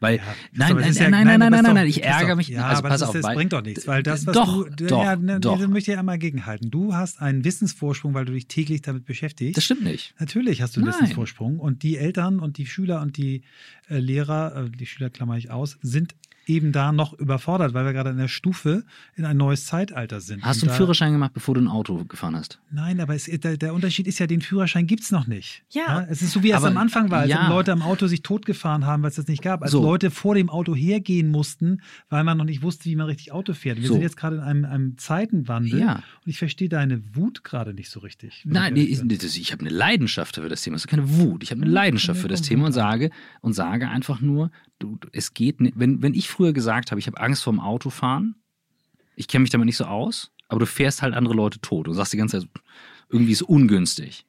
Weil, 0.00 0.16
Ja, 0.18 0.22
nein, 0.52 0.76
es 0.80 0.96
nein, 0.98 1.04
ja- 1.04 1.10
nein, 1.10 1.26
nein, 1.26 1.40
nein, 1.40 1.50
nein, 1.52 1.62
nein, 1.64 1.74
nein, 1.76 1.86
ich 1.86 2.04
ärgere 2.04 2.36
mich. 2.36 2.48
Ja, 2.48 2.66
also 2.66 2.80
aber 2.80 2.90
pass 2.90 3.00
das, 3.00 3.08
auf, 3.08 3.14
das 3.14 3.34
bringt 3.34 3.54
doch 3.54 3.62
nichts, 3.62 3.86
weil 3.86 4.02
das, 4.02 4.26
was 4.26 4.34
Doch, 4.34 4.68
du, 4.68 4.84
doch, 4.86 5.02
ja, 5.02 5.16
ne, 5.16 5.40
doch. 5.40 5.58
das 5.58 5.66
möchte 5.68 5.90
ich 5.90 5.94
ja 5.94 6.00
einmal 6.00 6.18
gegenhalten. 6.18 6.70
Du 6.70 6.92
hast 6.94 7.22
einen 7.22 7.42
Wissensvorsprung, 7.46 8.12
weil 8.12 8.26
du 8.26 8.34
dich 8.34 8.48
täglich 8.48 8.82
damit 8.82 9.06
beschäftigst. 9.06 9.56
Das 9.56 9.64
stimmt 9.64 9.82
nicht. 9.84 10.14
Natürlich 10.18 10.60
hast 10.60 10.76
du 10.76 10.80
einen 10.80 10.90
Nein. 10.90 11.00
Wissensvorsprung. 11.00 11.58
Und 11.58 11.82
die 11.84 11.96
Eltern 11.96 12.38
und 12.38 12.58
die 12.58 12.66
Schüler 12.66 13.00
und 13.00 13.16
die 13.16 13.44
äh, 13.88 13.98
Lehrer, 13.98 14.66
äh, 14.66 14.70
die 14.70 14.84
Schüler 14.84 15.08
klammer 15.08 15.38
ich 15.38 15.50
aus, 15.50 15.78
sind 15.80 16.14
eben 16.50 16.72
da 16.72 16.92
noch 16.92 17.12
überfordert, 17.14 17.72
weil 17.74 17.84
wir 17.84 17.92
gerade 17.92 18.10
in 18.10 18.18
der 18.18 18.28
Stufe 18.28 18.84
in 19.16 19.24
ein 19.24 19.36
neues 19.36 19.66
Zeitalter 19.66 20.20
sind. 20.20 20.42
Hast 20.42 20.60
du 20.62 20.66
Und 20.66 20.70
einen 20.70 20.74
da- 20.74 20.84
Führerschein 20.84 21.12
gemacht, 21.12 21.32
bevor 21.32 21.54
du 21.54 21.60
ein 21.60 21.68
Auto 21.68 22.04
gefahren 22.04 22.36
hast? 22.36 22.58
Nein, 22.70 23.00
aber 23.00 23.14
es, 23.14 23.24
der, 23.24 23.56
der 23.56 23.74
Unterschied 23.74 24.06
ist 24.06 24.18
ja, 24.18 24.26
den 24.26 24.40
Führerschein 24.42 24.86
gibt 24.86 25.02
es 25.02 25.10
noch 25.10 25.26
nicht. 25.26 25.62
Ja. 25.70 26.06
Es 26.08 26.22
ist 26.22 26.32
so, 26.32 26.42
wie 26.42 26.50
es 26.50 26.62
am 26.64 26.76
Anfang 26.76 27.10
war, 27.10 27.20
als 27.20 27.30
ja. 27.30 27.48
Leute 27.48 27.72
am 27.72 27.82
Auto 27.82 28.06
sich 28.06 28.22
totgefahren 28.22 28.84
haben, 28.86 29.02
weil 29.02 29.10
es 29.10 29.16
das 29.16 29.28
nicht 29.28 29.42
gab. 29.42 29.62
Als 29.62 29.70
So. 29.70 29.82
Leute 29.82 30.10
vor 30.10 30.34
dem 30.34 30.50
Auto 30.50 30.74
hergehen 30.74 31.30
mussten, 31.30 31.80
weil 32.08 32.24
man 32.24 32.36
noch 32.36 32.44
nicht 32.44 32.62
wusste, 32.62 32.84
wie 32.86 32.96
man 32.96 33.06
richtig 33.06 33.32
Auto 33.32 33.54
fährt. 33.54 33.78
Wir 33.80 33.88
So. 33.88 33.94
sind 33.94 34.02
jetzt 34.02 34.16
gerade 34.16 34.36
in 34.36 34.42
einem, 34.42 34.64
einem 34.64 34.98
Zeitenwandel 34.98 35.78
Ja. 35.80 35.94
und 35.96 36.02
ich 36.26 36.38
verstehe 36.38 36.68
deine 36.68 37.00
Wut 37.14 37.44
gerade 37.44 37.74
nicht 37.74 37.90
so 37.90 38.00
richtig. 38.00 38.42
Nein, 38.44 38.76
ich 38.76 39.02
nee, 39.02 39.14
ich, 39.14 39.36
ich 39.40 39.52
habe 39.52 39.60
eine 39.60 39.70
Leidenschaft 39.70 40.36
für 40.36 40.48
das 40.48 40.62
Thema. 40.62 40.76
Es 40.76 40.82
ist 40.82 40.88
keine 40.88 41.08
Wut. 41.18 41.42
Ich 41.42 41.50
habe 41.50 41.60
eine 41.62 41.70
Ja, 41.70 41.74
Leidenschaft 41.74 42.20
für 42.20 42.26
ja 42.26 42.30
das 42.30 42.42
Thema 42.42 42.66
und 42.66 42.72
sage 42.72 43.10
und 43.40 43.52
sage 43.52 43.88
einfach 43.88 44.20
nur, 44.20 44.50
du, 44.80 44.98
es 45.12 45.34
geht 45.34 45.60
nicht. 45.60 45.78
Wenn, 45.78 46.02
wenn 46.02 46.14
ich 46.14 46.28
früher 46.28 46.52
gesagt 46.52 46.90
habe, 46.90 46.98
ich 46.98 47.06
habe 47.06 47.20
Angst 47.20 47.44
vorm 47.44 47.60
Autofahren, 47.60 48.34
ich 49.14 49.28
kenne 49.28 49.42
mich 49.42 49.50
damit 49.50 49.66
nicht 49.66 49.76
so 49.76 49.84
aus, 49.84 50.32
aber 50.48 50.60
du 50.60 50.66
fährst 50.66 51.02
halt 51.02 51.14
andere 51.14 51.34
Leute 51.34 51.60
tot 51.60 51.86
und 51.86 51.94
sagst 51.94 52.12
die 52.12 52.16
ganze 52.16 52.40
Zeit, 52.40 52.50
irgendwie 53.08 53.32
ist 53.32 53.42
ungünstig. 53.42 54.26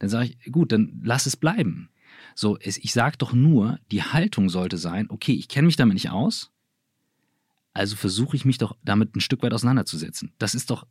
Dann 0.00 0.08
sage 0.08 0.30
ich, 0.30 0.52
gut, 0.52 0.72
dann 0.72 1.00
lass 1.04 1.26
es 1.26 1.36
bleiben. 1.36 1.90
So, 2.34 2.58
es, 2.58 2.78
ich 2.78 2.92
sage 2.92 3.18
doch 3.18 3.32
nur, 3.32 3.78
die 3.92 4.02
Haltung 4.02 4.48
sollte 4.48 4.78
sein, 4.78 5.10
okay, 5.10 5.32
ich 5.32 5.48
kenne 5.48 5.66
mich 5.66 5.76
damit 5.76 5.94
nicht 5.94 6.10
aus, 6.10 6.50
also 7.72 7.96
versuche 7.96 8.36
ich 8.36 8.44
mich 8.44 8.58
doch 8.58 8.76
damit 8.84 9.14
ein 9.14 9.20
Stück 9.20 9.42
weit 9.42 9.52
auseinanderzusetzen. 9.52 10.32
Das 10.38 10.54
ist 10.54 10.70
doch, 10.70 10.86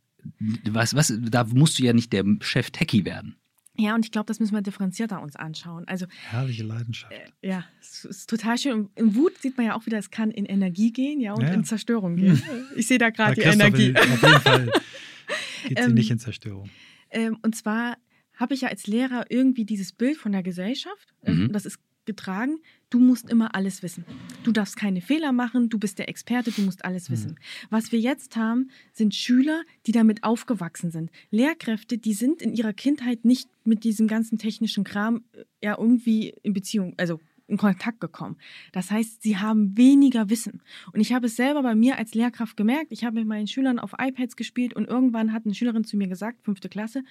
was, 0.69 0.95
was, 0.95 1.13
da 1.19 1.43
musst 1.43 1.79
du 1.79 1.83
ja 1.83 1.93
nicht 1.93 2.13
der 2.13 2.23
Chef 2.41 2.71
Techie 2.71 3.05
werden. 3.05 3.35
Ja, 3.79 3.95
und 3.95 4.03
ich 4.05 4.11
glaube, 4.11 4.25
das 4.27 4.39
müssen 4.39 4.53
wir 4.53 4.61
differenzierter 4.61 5.21
uns 5.21 5.35
anschauen. 5.37 5.87
Also 5.87 6.05
Herrliche 6.29 6.63
Leidenschaft. 6.63 7.13
äh, 7.13 7.47
ja, 7.47 7.63
es 7.79 8.03
ist 8.05 8.29
total 8.29 8.57
schön. 8.57 8.89
In 8.95 9.15
Wut 9.15 9.37
sieht 9.37 9.55
man 9.57 9.65
ja 9.67 9.75
auch 9.75 9.85
wieder, 9.85 9.97
es 9.97 10.11
kann 10.11 10.31
in 10.31 10.45
Energie 10.45 10.91
gehen, 10.91 11.21
ja, 11.21 11.33
und 11.33 11.43
Ja. 11.43 11.53
in 11.53 11.63
Zerstörung 11.63 12.17
gehen. 12.17 12.41
Ich 12.75 12.87
sehe 12.87 12.97
da 12.97 13.09
gerade 13.09 13.35
die 13.35 13.41
Energie. 13.41 13.95
Auf 13.95 14.21
jeden 14.21 14.41
Fall 14.41 14.65
geht 15.67 15.77
sie 15.79 15.83
Ähm, 15.85 15.93
nicht 15.93 16.11
in 16.11 16.19
Zerstörung. 16.19 16.69
Ähm, 17.09 17.37
und 17.41 17.55
zwar 17.55 17.97
habe 18.35 18.53
ich 18.53 18.61
ja 18.61 18.69
als 18.69 18.85
Lehrer 18.87 19.25
irgendwie 19.29 19.65
dieses 19.65 19.91
Bild 19.93 20.17
von 20.17 20.31
der 20.31 20.43
Gesellschaft, 20.43 21.13
äh, 21.23 21.31
Mhm. 21.31 21.45
und 21.47 21.53
das 21.53 21.65
ist 21.65 21.79
getragen, 22.09 22.57
du 22.89 22.99
musst 22.99 23.29
immer 23.29 23.53
alles 23.55 23.83
wissen. 23.83 24.03
Du 24.43 24.51
darfst 24.51 24.75
keine 24.75 24.99
Fehler 24.99 25.31
machen, 25.31 25.69
du 25.69 25.77
bist 25.77 25.99
der 25.99 26.09
Experte, 26.09 26.51
du 26.51 26.63
musst 26.63 26.83
alles 26.83 27.07
Mhm. 27.07 27.13
wissen. 27.13 27.39
Was 27.69 27.91
wir 27.91 27.99
jetzt 27.99 28.35
haben, 28.35 28.71
sind 28.93 29.13
Schüler, 29.13 29.61
die 29.85 29.91
damit 29.91 30.23
aufgewachsen 30.23 30.89
sind. 30.91 31.11
Lehrkräfte, 31.29 31.97
die 31.99 32.13
sind 32.13 32.41
in 32.41 32.53
ihrer 32.53 32.73
Kindheit 32.73 33.25
nicht 33.25 33.47
mit 33.63 33.83
diesem 33.83 34.07
ganzen 34.07 34.37
technischen 34.39 34.83
Kram 34.83 35.23
äh, 35.33 35.43
ja 35.63 35.77
irgendwie 35.77 36.33
in 36.41 36.53
Beziehung, 36.53 36.95
also 36.97 37.19
in 37.49 37.57
Kontakt 37.57 37.99
gekommen. 37.99 38.37
Das 38.71 38.91
heißt, 38.91 39.21
sie 39.23 39.37
haben 39.37 39.77
weniger 39.77 40.29
Wissen. 40.29 40.61
Und 40.93 40.99
ich 41.01 41.13
habe 41.13 41.25
es 41.27 41.35
selber 41.35 41.63
bei 41.63 41.75
mir 41.75 41.97
als 41.97 42.13
Lehrkraft 42.13 42.55
gemerkt. 42.57 42.91
Ich 42.91 43.03
habe 43.03 43.15
mit 43.19 43.27
meinen 43.27 43.47
Schülern 43.47 43.79
auf 43.79 43.93
iPads 43.99 44.35
gespielt 44.35 44.73
und 44.75 44.87
irgendwann 44.87 45.33
hat 45.33 45.45
eine 45.45 45.53
Schülerin 45.55 45.83
zu 45.83 45.97
mir 45.97 46.07
gesagt, 46.07 46.41
fünfte 46.43 46.69
Klasse, 46.69 47.03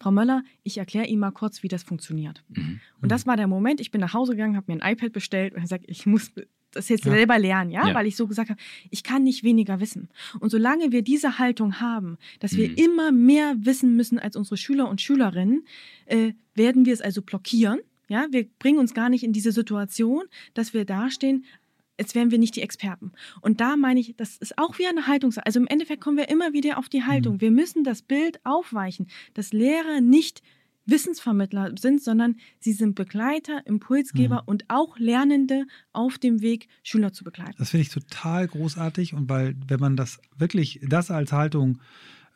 Frau 0.00 0.10
Möller, 0.10 0.42
ich 0.64 0.78
erkläre 0.78 1.06
Ihnen 1.06 1.20
mal 1.20 1.30
kurz, 1.30 1.62
wie 1.62 1.68
das 1.68 1.82
funktioniert. 1.84 2.42
Mhm. 2.48 2.80
Und 3.00 3.12
das 3.12 3.26
war 3.26 3.36
der 3.36 3.46
Moment, 3.46 3.80
ich 3.80 3.90
bin 3.92 4.00
nach 4.00 4.12
Hause 4.12 4.32
gegangen, 4.32 4.56
habe 4.56 4.72
mir 4.72 4.82
ein 4.82 4.92
iPad 4.92 5.12
bestellt 5.12 5.54
und 5.54 5.62
gesagt, 5.62 5.84
ich 5.86 6.04
muss 6.04 6.32
das 6.72 6.88
jetzt 6.88 7.04
Ja. 7.04 7.12
selber 7.12 7.38
lernen, 7.38 7.70
ja? 7.70 7.86
Ja. 7.86 7.94
weil 7.94 8.08
ich 8.08 8.16
so 8.16 8.26
gesagt 8.26 8.50
habe, 8.50 8.60
ich 8.90 9.04
kann 9.04 9.22
nicht 9.22 9.44
weniger 9.44 9.78
wissen. 9.78 10.08
Und 10.40 10.50
solange 10.50 10.90
wir 10.90 11.02
diese 11.02 11.38
Haltung 11.38 11.80
haben, 11.80 12.18
dass 12.40 12.56
wir 12.56 12.68
Mhm. 12.70 12.74
immer 12.74 13.12
mehr 13.12 13.54
wissen 13.58 13.94
müssen 13.94 14.18
als 14.18 14.34
unsere 14.34 14.56
Schüler 14.56 14.88
und 14.88 15.00
Schülerinnen, 15.00 15.64
äh, 16.06 16.32
werden 16.56 16.84
wir 16.84 16.92
es 16.92 17.00
also 17.00 17.22
blockieren. 17.22 17.78
Ja, 18.08 18.26
wir 18.30 18.46
bringen 18.58 18.78
uns 18.78 18.94
gar 18.94 19.08
nicht 19.08 19.24
in 19.24 19.32
diese 19.32 19.52
Situation, 19.52 20.24
dass 20.54 20.74
wir 20.74 20.84
dastehen, 20.84 21.44
als 21.98 22.14
wären 22.14 22.30
wir 22.32 22.38
nicht 22.38 22.56
die 22.56 22.62
Experten. 22.62 23.12
Und 23.40 23.60
da 23.60 23.76
meine 23.76 24.00
ich, 24.00 24.14
das 24.16 24.36
ist 24.36 24.58
auch 24.58 24.78
wie 24.78 24.86
eine 24.86 25.06
Haltung. 25.06 25.32
Also 25.44 25.60
im 25.60 25.66
Endeffekt 25.68 26.00
kommen 26.00 26.16
wir 26.16 26.28
immer 26.28 26.52
wieder 26.52 26.78
auf 26.78 26.88
die 26.88 27.04
Haltung. 27.04 27.34
Mhm. 27.34 27.40
Wir 27.40 27.50
müssen 27.52 27.84
das 27.84 28.02
Bild 28.02 28.40
aufweichen, 28.44 29.06
dass 29.34 29.52
Lehrer 29.52 30.00
nicht 30.00 30.42
Wissensvermittler 30.86 31.72
sind, 31.78 32.02
sondern 32.02 32.36
sie 32.60 32.72
sind 32.72 32.94
Begleiter, 32.94 33.66
Impulsgeber 33.66 34.42
Mhm. 34.42 34.48
und 34.48 34.64
auch 34.68 34.98
Lernende 34.98 35.66
auf 35.92 36.18
dem 36.18 36.42
Weg, 36.42 36.68
Schüler 36.82 37.12
zu 37.12 37.24
begleiten. 37.24 37.54
Das 37.58 37.70
finde 37.70 37.82
ich 37.82 37.88
total 37.90 38.46
großartig 38.48 39.14
und 39.14 39.28
weil, 39.30 39.56
wenn 39.66 39.80
man 39.80 39.96
das 39.96 40.20
wirklich, 40.36 40.80
das 40.86 41.10
als 41.10 41.32
Haltung 41.32 41.80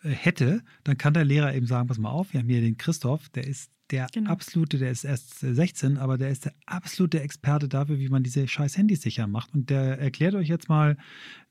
äh, 0.03 0.09
hätte, 0.09 0.63
dann 0.85 0.97
kann 0.97 1.13
der 1.13 1.25
Lehrer 1.27 1.55
eben 1.55 1.67
sagen, 1.67 1.89
pass 1.89 1.99
mal 1.99 2.11
auf, 2.11 2.33
wir 2.33 2.41
haben 2.41 2.49
hier 2.49 2.63
den 2.63 2.79
Christoph, 2.79 3.29
der 3.31 3.47
ist 3.47 3.71
der 3.91 4.07
Genau. 4.13 4.31
absolute, 4.31 4.79
der 4.79 4.91
ist 4.91 5.05
erst 5.05 5.43
äh, 5.43 5.55
16, 5.55 5.97
aber 5.99 6.19
der 6.19 6.31
ist 6.31 6.45
der 6.45 6.55
absolute 6.67 7.21
Experte 7.21 7.69
dafür, 7.69 7.99
wie 7.99 8.09
man 8.09 8.23
diese 8.23 8.47
scheiß 8.47 8.77
Handys 8.77 9.03
sicher 9.03 9.27
macht. 9.27 9.55
Und 9.55 9.71
der 9.71 9.99
erklärt 9.99 10.35
euch 10.35 10.49
jetzt 10.49 10.69
mal, 10.69 10.97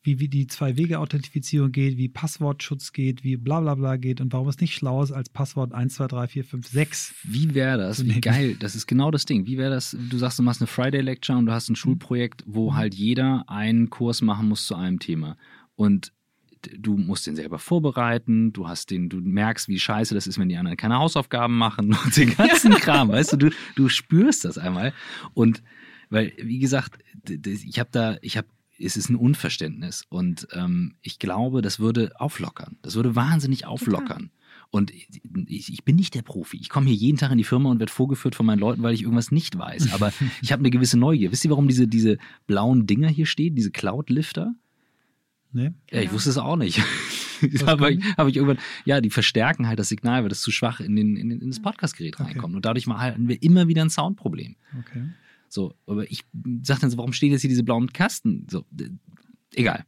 wie, 0.04 0.20
wie 0.20 0.30
die 0.30 0.48
Zwei-Wege-Authentifizierung 0.48 1.72
geht, 1.72 1.98
wie 1.98 2.08
Passwortschutz 2.08 2.94
geht, 2.94 3.24
wie 3.24 3.36
bla 3.38 3.60
bla 3.60 3.76
bla 3.76 3.98
geht 3.98 4.22
und 4.22 4.32
warum 4.34 4.48
es 4.48 4.60
nicht 4.60 4.74
schlau 4.74 5.04
ist, 5.04 5.12
als 5.12 5.30
Passwort 5.30 5.74
1, 5.74 5.96
2, 5.96 6.08
3, 6.08 6.28
4, 6.28 6.44
5, 6.46 6.68
6 6.68 7.16
Wie 7.24 7.54
wäre 7.54 7.78
das? 7.78 8.06
Wie 8.06 8.22
geil. 8.22 8.56
Das 8.60 8.76
ist 8.76 8.88
genau 8.88 9.12
das 9.12 9.26
Ding. 9.26 9.48
Wie 9.48 9.58
wäre 9.58 9.72
das? 9.72 9.98
Du 10.10 10.18
sagst, 10.18 10.40
du 10.40 10.44
machst 10.44 10.62
eine 10.62 10.68
Friday 10.68 11.02
Lecture 11.02 11.38
und 11.38 11.46
du 11.46 11.52
hast 11.52 11.70
ein 11.70 11.76
Schulprojekt, 11.76 12.44
wo 12.46 12.76
halt 12.76 12.94
jeder 12.96 13.44
einen 13.48 13.90
Kurs 13.90 14.22
machen 14.22 14.48
muss 14.48 14.66
zu 14.66 14.76
einem 14.76 15.00
Thema. 15.00 15.38
Und 15.76 16.14
du 16.78 16.98
musst 16.98 17.28
den 17.28 17.36
selber 17.36 17.60
vorbereiten, 17.60 18.54
du 18.54 18.68
hast 18.68 18.92
den, 18.92 19.10
du 19.10 19.18
merkst, 19.18 19.68
wie 19.68 19.80
scheiße 19.80 20.14
das 20.14 20.28
ist, 20.28 20.40
wenn 20.40 20.50
die 20.50 20.58
anderen 20.58 20.78
keine 20.78 20.98
Hausaufgaben 20.98 21.58
machen 21.58 21.96
und 22.06 22.16
den 22.16 22.36
ganzen 22.36 22.72
Kram, 22.76 23.10
weißt 23.10 23.34
du, 23.34 23.38
du, 23.38 23.50
du 23.76 23.90
spürst 23.90 24.46
das 24.46 24.58
einmal. 24.58 24.94
Und 25.34 25.64
weil, 26.10 26.34
wie 26.42 26.60
gesagt, 26.60 27.00
ich 27.28 27.80
habe 27.80 27.90
da, 27.92 28.18
ich 28.22 28.38
habe, 28.38 28.48
es 28.80 28.96
ist 28.96 29.10
ein 29.10 29.16
Unverständnis 29.16 30.06
und 30.10 30.48
ähm, 30.54 30.96
ich 31.02 31.20
glaube, 31.20 31.62
das 31.62 31.80
würde 31.80 32.12
auflockern. 32.20 32.78
Das 32.82 32.96
würde 32.96 33.16
wahnsinnig 33.16 33.66
auflockern. 33.66 34.32
Und 34.70 34.92
ich, 34.92 35.72
ich 35.72 35.84
bin 35.86 35.96
nicht 35.96 36.14
der 36.14 36.22
Profi. 36.22 36.58
Ich 36.58 36.70
komme 36.70 36.88
hier 36.88 36.96
jeden 36.96 37.18
Tag 37.18 37.32
in 37.32 37.38
die 37.38 37.44
Firma 37.44 37.70
und 37.72 37.80
werde 37.80 37.92
vorgeführt 37.92 38.36
von 38.36 38.46
meinen 38.46 38.60
Leuten, 38.60 38.84
weil 38.84 38.94
ich 38.94 39.04
irgendwas 39.04 39.32
nicht 39.32 39.58
weiß. 39.58 39.94
Aber 39.94 40.12
ich 40.42 40.52
habe 40.52 40.62
eine 40.62 40.70
gewisse 40.70 40.98
Neugier. 40.98 41.32
Wisst 41.32 41.46
ihr, 41.46 41.52
warum 41.52 41.68
diese, 41.68 41.88
diese 41.88 42.18
blauen 42.48 42.86
Dinger 42.86 43.08
hier 43.08 43.26
stehen, 43.26 43.56
diese 43.56 43.72
Cloud-Lifter? 43.72 44.54
Ne? 45.52 45.74
Ja, 45.92 46.02
ich 46.02 46.12
wusste 46.12 46.30
es 46.30 46.38
auch 46.38 46.56
nicht. 46.56 46.82
Aber 47.66 47.92
ich, 47.92 48.04
habe 48.18 48.30
ich 48.30 48.36
irgendwann, 48.36 48.60
ja, 48.86 49.00
die 49.00 49.10
verstärken 49.10 49.68
halt 49.68 49.80
das 49.80 49.90
Signal, 49.90 50.24
weil 50.24 50.30
das 50.30 50.42
zu 50.42 50.52
schwach 50.52 50.80
in, 50.80 50.96
den, 50.96 51.16
in, 51.16 51.32
in 51.32 51.50
das 51.50 51.62
Podcastgerät 51.62 52.16
Okay. 52.16 52.24
reinkommt. 52.24 52.56
Und 52.56 52.66
dadurch 52.66 52.88
mal 52.88 53.00
hatten 53.00 53.28
wir 53.28 53.42
immer 53.42 53.68
wieder 53.68 53.84
ein 53.84 53.90
Soundproblem. 53.90 54.56
Okay. 54.80 55.10
So, 55.50 55.76
aber 55.86 56.10
ich 56.12 56.24
sag 56.64 56.80
dann 56.80 56.90
so, 56.90 56.98
warum 56.98 57.14
stehen 57.14 57.32
jetzt 57.32 57.42
hier 57.42 57.50
diese 57.50 57.64
blauen 57.64 57.94
Kasten? 57.94 58.48
So, 58.50 58.66
egal. 59.54 59.86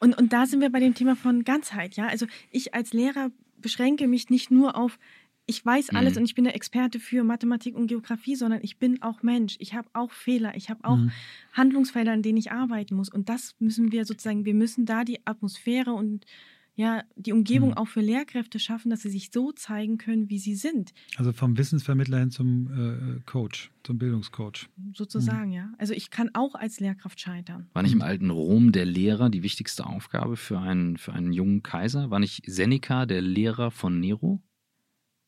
Und, 0.00 0.16
und 0.16 0.32
da 0.32 0.46
sind 0.46 0.60
wir 0.60 0.70
bei 0.70 0.80
dem 0.80 0.94
Thema 0.94 1.16
von 1.16 1.44
Ganzheit, 1.44 1.96
ja. 1.96 2.06
Also 2.06 2.26
ich 2.50 2.74
als 2.74 2.92
Lehrer 2.92 3.30
beschränke 3.56 4.06
mich 4.06 4.30
nicht 4.30 4.50
nur 4.50 4.76
auf, 4.76 4.98
ich 5.50 5.64
weiß 5.66 5.90
alles 5.90 6.14
Mhm. 6.14 6.18
und 6.20 6.24
ich 6.26 6.34
bin 6.34 6.44
der 6.44 6.54
Experte 6.54 7.00
für 7.00 7.24
Mathematik 7.24 7.74
und 7.74 7.86
Geografie, 7.88 8.36
sondern 8.36 8.60
ich 8.62 8.78
bin 8.78 9.02
auch 9.02 9.22
Mensch. 9.22 9.56
Ich 9.58 9.74
habe 9.74 9.88
auch 9.94 10.12
Fehler. 10.12 10.54
Ich 10.56 10.68
habe 10.70 10.84
auch 10.84 10.98
Mhm. 10.98 11.10
Handlungsfelder, 11.54 12.12
an 12.12 12.22
denen 12.22 12.38
ich 12.38 12.52
arbeiten 12.52 12.94
muss. 12.94 13.08
Und 13.08 13.28
das 13.28 13.56
müssen 13.58 13.90
wir 13.90 14.04
sozusagen, 14.04 14.44
wir 14.44 14.54
müssen 14.54 14.84
da 14.86 15.04
die 15.04 15.26
Atmosphäre 15.26 15.92
und 15.92 16.24
ja, 16.76 17.02
die 17.16 17.32
Umgebung 17.32 17.70
Mhm. 17.70 17.76
auch 17.76 17.88
für 17.88 18.00
Lehrkräfte 18.00 18.60
schaffen, 18.60 18.88
dass 18.90 19.02
sie 19.02 19.10
sich 19.10 19.30
so 19.32 19.50
zeigen 19.50 19.98
können, 19.98 20.30
wie 20.30 20.38
sie 20.38 20.54
sind, 20.54 20.92
Also 21.16 21.32
vom 21.32 21.58
Wissensvermittler 21.58 22.20
hin 22.20 22.30
zum 22.30 22.68
äh, 22.70 23.20
Coach, 23.26 23.72
zum 23.82 23.98
Bildungscoach. 23.98 24.68
sozusagen, 24.94 25.50
ja. 25.50 25.72
Also 25.78 25.92
ich 25.94 26.10
kann 26.10 26.30
auch 26.34 26.54
als 26.54 26.78
Lehrkraft 26.78 27.18
scheitern. 27.20 27.66
War 27.72 27.82
nicht 27.82 27.94
im 27.94 28.02
alten 28.02 28.30
Rom 28.30 28.70
der 28.70 28.84
Lehrer 28.84 29.28
die 29.28 29.42
wichtigste 29.42 29.86
Aufgabe 29.86 30.36
für 30.36 30.60
einen, 30.60 30.98
für 30.98 31.12
einen 31.14 31.32
jungen 31.32 31.64
Kaiser? 31.64 32.10
War 32.10 32.20
nicht 32.20 32.42
Seneca 32.46 33.06
der 33.06 33.22
Lehrer 33.22 33.72
von 33.72 33.98
Nero? 33.98 34.40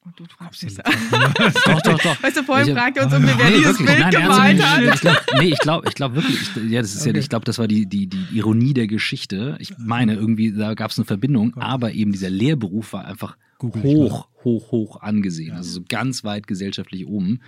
Und 0.02 0.18
du 0.18 0.24
fragst 0.24 0.60
Kommst 0.60 0.62
du 0.62 0.66
mich 0.66 0.74
so. 0.74 0.82
jetzt- 0.82 1.66
Doch, 1.66 1.82
doch, 1.82 1.98
doch. 2.00 2.22
Weißt 2.22 2.36
du, 2.38 2.42
vorhin 2.42 2.74
fragt 2.74 2.96
ihr 2.96 3.04
uns, 3.04 3.12
Ah, 3.12 3.16
ob 3.18 3.22
wir, 3.22 3.38
wer 3.38 3.50
nee, 3.50 3.56
dieses 3.58 3.78
wirklich. 3.78 3.86
Bild 3.88 3.98
Nein, 4.00 4.10
gemalt 4.22 4.62
hat. 4.62 4.94
Ich 4.94 5.00
glaub, 5.02 5.16
nee, 5.38 5.48
ich 5.48 5.58
glaube 5.58 5.88
ich 5.88 5.94
glaub 5.94 6.14
wirklich, 6.14 6.40
ich, 6.40 6.70
ja, 6.70 6.80
das 6.80 6.94
ist 6.94 7.04
ja, 7.04 7.10
Okay. 7.10 7.18
ich 7.20 7.28
glaube, 7.28 7.44
das 7.44 7.58
war 7.58 7.68
die, 7.68 7.84
die, 7.86 8.06
die 8.06 8.26
Ironie 8.32 8.72
der 8.72 8.86
Geschichte. 8.86 9.56
Ich 9.60 9.76
meine, 9.78 10.14
irgendwie, 10.14 10.52
da 10.52 10.72
gab 10.74 10.90
es 10.90 10.98
eine 10.98 11.04
Verbindung, 11.04 11.52
Gott. 11.52 11.62
aber 11.62 11.92
eben 11.92 12.12
dieser 12.12 12.30
Lehrberuf 12.30 12.94
war 12.94 13.04
einfach 13.04 13.36
Google 13.58 13.82
hoch, 13.82 14.28
hoch, 14.42 14.72
hoch 14.72 15.00
angesehen. 15.02 15.48
Ja. 15.50 15.56
Also 15.56 15.70
so 15.70 15.82
ganz 15.86 16.24
weit 16.24 16.46
gesellschaftlich 16.46 17.06
oben. 17.06 17.40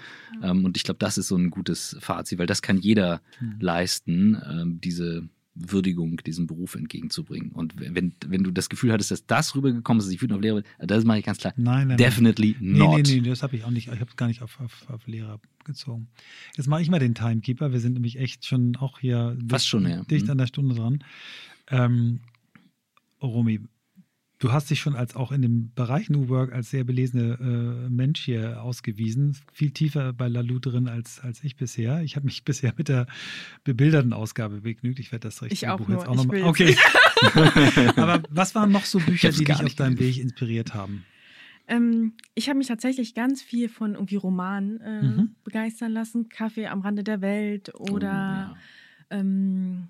Ähm, 0.43 0.67
und 0.67 0.77
ich 0.77 0.85
glaube, 0.85 0.99
das 0.99 1.17
ist 1.17 1.29
so 1.29 1.37
ein 1.37 1.49
gutes 1.51 1.97
Fazit, 2.01 2.39
weil 2.39 2.47
das 2.47 2.61
kann 2.61 2.77
jeder 2.77 3.23
Mhm. 3.41 3.55
leisten, 3.61 4.37
ähm, 4.51 4.79
diese 4.85 5.23
Würdigung 5.55 6.17
diesem 6.19 6.47
Beruf 6.47 6.75
entgegenzubringen. 6.75 7.53
Und 7.53 7.75
wenn, 7.79 8.15
wenn 8.27 8.43
du 8.43 8.51
das 8.51 8.69
Gefühl 8.71 8.93
hattest, 8.93 9.11
dass 9.11 9.27
das 9.27 9.55
rübergekommen 9.55 10.01
ist, 10.01 10.07
dass 10.07 10.15
ich 10.15 10.23
wütend 10.23 10.37
auf 10.37 10.43
Lehrer 10.43 10.63
bin, 10.63 10.65
das 10.89 11.05
mache 11.05 11.19
ich 11.19 11.25
ganz 11.25 11.39
klar. 11.39 11.53
Nein, 11.57 11.89
nein, 11.89 11.97
Definitely 11.99 12.57
nein. 12.61 12.79
not. 12.79 12.97
Nee, 12.97 13.03
nee, 13.17 13.21
nee, 13.21 13.29
das 13.29 13.43
habe 13.43 13.57
ich 13.57 13.65
auch 13.65 13.71
nicht. 13.71 13.89
Ich 13.89 14.01
habe 14.01 14.11
es 14.11 14.17
gar 14.17 14.29
nicht 14.29 14.43
auf, 14.43 14.59
auf, 14.61 14.89
auf 14.89 15.07
Lehrer 15.07 15.41
gezogen. 15.65 16.09
Jetzt 16.57 16.69
mache 16.69 16.81
ich 16.83 16.91
mal 16.91 16.99
den 16.99 17.15
Timekeeper. 17.15 17.73
Wir 17.73 17.81
sind 17.81 17.93
nämlich 17.95 18.19
echt 18.19 18.47
schon 18.47 18.77
auch 18.77 18.99
hier 18.99 19.37
Fast 19.49 19.65
dicht, 19.65 19.71
schon, 19.71 19.87
ja. 19.87 20.03
dicht 20.05 20.25
Mhm. 20.25 20.31
an 20.33 20.39
der 20.39 20.47
Stunde 20.47 20.75
dran. 20.75 21.05
Ähm, 21.69 22.21
Romy, 23.23 23.61
du 24.43 24.51
hast 24.51 24.71
dich 24.71 24.81
schon 24.81 24.97
als 24.97 25.15
auch 25.15 25.31
in 25.31 25.41
dem 25.41 25.73
Bereich 25.75 26.11
New 26.11 26.29
Work 26.29 26.53
als 26.53 26.71
sehr 26.71 26.83
belesene 26.83 27.39
äh, 27.41 27.89
Mensch 27.89 28.21
hier 28.25 28.61
ausgewiesen. 28.63 29.37
Viel 29.53 29.71
tiefer 29.71 30.13
bei 30.13 30.27
Lalu 30.27 30.59
drin 30.59 30.89
als, 30.89 31.21
als 31.21 31.45
ich 31.45 31.55
bisher. 31.57 32.03
Ich 32.03 32.17
habe 32.17 32.27
mich 32.27 32.45
bisher 32.45 32.75
mit 32.77 32.89
der 32.89 33.07
bebilderten 33.63 34.13
Ausgabe 34.13 34.63
begnügt. 34.63 34.99
Ich 34.99 35.13
werde 35.13 35.29
das 35.29 35.43
richtige 35.43 35.77
Buch 35.77 35.87
nur. 35.87 35.99
jetzt 35.99 36.09
auch 36.09 36.17
nochmal. 36.17 36.43
Okay. 36.43 36.77
Aber 37.97 38.21
was 38.31 38.55
waren 38.57 38.73
noch 38.73 38.85
so 38.85 38.99
Bücher, 38.99 39.31
die 39.31 39.45
dich 39.45 39.63
auf 39.63 39.75
deinem. 39.77 39.99
Weg 40.01 40.19
inspiriert 40.19 40.75
haben? 40.75 41.05
Ähm, 41.69 42.15
ich 42.35 42.49
habe 42.49 42.59
mich 42.59 42.67
tatsächlich 42.67 43.15
ganz 43.15 43.43
viel 43.43 43.69
von 43.69 43.95
irgendwie 43.95 44.17
Romanen 44.17 44.81
äh, 44.81 45.03
Mhm. 45.03 45.37
begeistern 45.45 45.93
lassen. 45.93 46.29
Kaffee 46.29 46.67
am 46.67 46.81
Rande 46.81 47.05
der 47.05 47.21
Welt 47.21 47.73
oder 47.79 48.57
Oh, 48.57 49.15
ähm, 49.15 49.89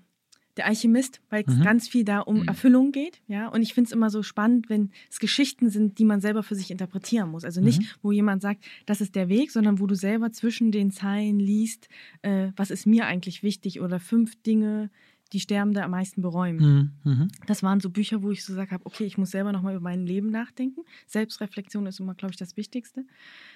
Der 0.57 0.67
Alchemist, 0.67 1.19
weil 1.29 1.43
es 1.47 1.55
Mhm. 1.57 1.63
ganz 1.63 1.87
viel 1.87 2.03
da 2.05 2.19
um 2.19 2.41
Mhm. 2.41 2.47
Erfüllung 2.47 2.91
geht. 2.91 3.21
Ja? 3.27 3.47
Und 3.47 3.61
ich 3.63 3.73
finde 3.73 3.87
es 3.87 3.91
immer 3.91 4.09
so 4.11 4.21
spannend, 4.21 4.69
wenn 4.69 4.91
es 5.09 5.19
Geschichten 5.19 5.69
sind, 5.69 5.97
die 5.97 6.05
man 6.05 6.21
selber 6.21 6.43
für 6.43 6.53
sich 6.55 6.69
interpretieren 6.69 7.29
muss. 7.31 7.43
Also 7.43 7.59
nicht, 7.61 7.81
Mhm. 7.81 7.85
wo 8.03 8.11
jemand 8.11 8.41
sagt, 8.43 8.63
das 8.85 9.01
ist 9.01 9.15
der 9.15 9.29
Weg, 9.29 9.49
sondern 9.51 9.79
wo 9.79 9.87
du 9.87 9.95
selber 9.95 10.31
zwischen 10.31 10.71
den 10.71 10.91
Zeilen 10.91 11.39
liest, 11.39 11.89
äh, 12.21 12.49
was 12.55 12.69
ist 12.69 12.85
mir 12.85 13.05
eigentlich 13.07 13.41
wichtig 13.41 13.81
oder 13.81 13.99
fünf 13.99 14.35
Dinge, 14.43 14.91
die 15.31 15.39
Sterbende 15.39 15.83
am 15.83 15.89
meisten 15.89 16.21
bereuen. 16.21 16.57
Mhm. 17.03 17.11
Mhm. 17.11 17.27
Das 17.47 17.63
waren 17.63 17.79
so 17.79 17.89
Bücher, 17.89 18.21
wo 18.21 18.29
ich 18.29 18.45
so 18.45 18.53
gesagt 18.53 18.71
habe, 18.71 18.85
okay, 18.85 19.05
ich 19.05 19.17
muss 19.17 19.31
selber 19.31 19.51
nochmal 19.51 19.73
über 19.73 19.81
mein 19.81 20.05
Leben 20.05 20.29
nachdenken. 20.29 20.81
Selbstreflexion 21.07 21.87
ist 21.87 21.99
immer, 21.99 22.13
glaube 22.13 22.33
ich, 22.33 22.37
das 22.37 22.55
Wichtigste. 22.55 23.03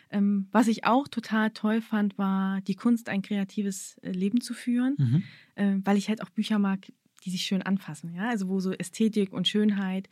Ähm, 0.09 0.47
was 0.51 0.67
ich 0.67 0.85
auch 0.85 1.07
total 1.07 1.51
toll 1.51 1.81
fand, 1.81 2.17
war 2.17 2.61
die 2.61 2.75
Kunst, 2.75 3.09
ein 3.09 3.21
kreatives 3.21 3.97
äh, 4.03 4.11
Leben 4.11 4.39
zu 4.41 4.53
führen, 4.53 4.95
Mhm. 4.97 5.23
äh, 5.55 5.75
weil 5.83 5.97
ich 5.97 6.07
halt 6.09 6.21
auch 6.21 6.29
Bücher 6.29 6.59
mag, 6.59 6.87
die 7.25 7.29
sich 7.29 7.41
schön 7.41 7.61
anfassen. 7.61 8.13
Ja? 8.13 8.29
Also 8.29 8.47
wo 8.47 8.59
so 8.59 8.71
Ästhetik 8.71 9.33
und 9.33 9.47
Schönheit 9.47 10.07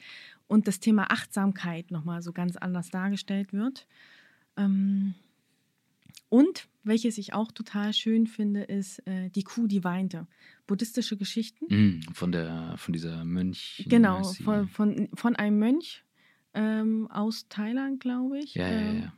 und 0.47 0.67
das 0.67 0.79
Thema 0.79 1.11
Achtsamkeit 1.11 1.91
nochmal 1.91 2.21
so 2.21 2.33
ganz 2.33 2.57
anders 2.57 2.89
dargestellt 2.89 3.53
wird. 3.53 3.87
Ähm, 4.57 5.15
und 6.29 6.67
welches 6.83 7.17
ich 7.17 7.33
auch 7.33 7.51
total 7.51 7.93
schön 7.93 8.27
finde, 8.27 8.63
ist 8.63 8.99
äh, 9.07 9.29
Die 9.29 9.43
Kuh, 9.43 9.67
die 9.67 9.83
weinte. 9.83 10.27
Buddhistische 10.67 11.17
Geschichten. 11.17 11.65
Mm, 11.69 12.01
von 12.13 12.31
der, 12.31 12.75
von 12.77 12.93
dieser 12.93 13.23
Mönch. 13.23 13.85
Genau, 13.87 14.23
von, 14.23 14.67
von, 14.67 15.09
von 15.13 15.35
einem 15.35 15.59
Mönch 15.59 16.03
ähm, 16.53 17.07
aus 17.11 17.47
Thailand, 17.49 17.99
glaube 17.99 18.39
ich. 18.39 18.55
Ja, 18.55 18.67
ja, 18.69 18.77
Ähm, 18.89 19.01
ja. 19.03 19.13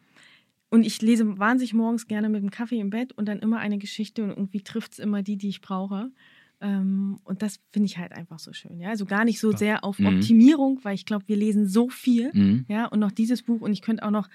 Und 0.69 0.85
ich 0.85 1.01
lese 1.01 1.37
wahnsinnig 1.37 1.73
morgens 1.73 2.07
gerne 2.07 2.27
mit 2.29 2.41
dem 2.43 2.51
Kaffee 2.51 2.79
im 2.79 2.89
Bett 2.89 3.13
und 3.13 3.25
dann 3.27 3.39
immer 3.39 3.59
eine 3.59 3.77
Geschichte 3.77 4.23
und 4.23 4.31
irgendwie 4.31 4.61
trifft 4.61 4.93
es 4.93 4.99
immer 4.99 5.23
die, 5.23 5.37
die 5.37 5.47
ich 5.49 5.61
brauche. 5.61 6.11
Ähm, 6.59 7.19
und 7.23 7.41
das 7.41 7.59
finde 7.71 7.85
ich 7.85 7.97
halt 7.97 8.11
einfach 8.11 8.39
so 8.39 8.51
schön. 8.51 8.79
Ja? 8.79 8.89
Also 8.89 9.05
gar 9.05 9.23
nicht 9.25 9.39
so 9.39 9.51
sehr 9.51 9.83
auf 9.83 9.99
Mhm. 9.99 10.07
Optimierung, 10.07 10.79
weil 10.83 10.95
ich 10.95 11.05
glaube, 11.05 11.27
wir 11.27 11.37
lesen 11.37 11.67
so 11.67 11.87
viel. 11.89 12.31
Mhm. 12.33 12.65
Ja, 12.67 12.85
und 12.87 12.99
noch 12.99 13.11
dieses 13.11 13.43
Buch 13.43 13.61
und 13.61 13.71
ich 13.71 13.81
könnte 13.81 14.03
auch 14.03 14.11
noch 14.11 14.27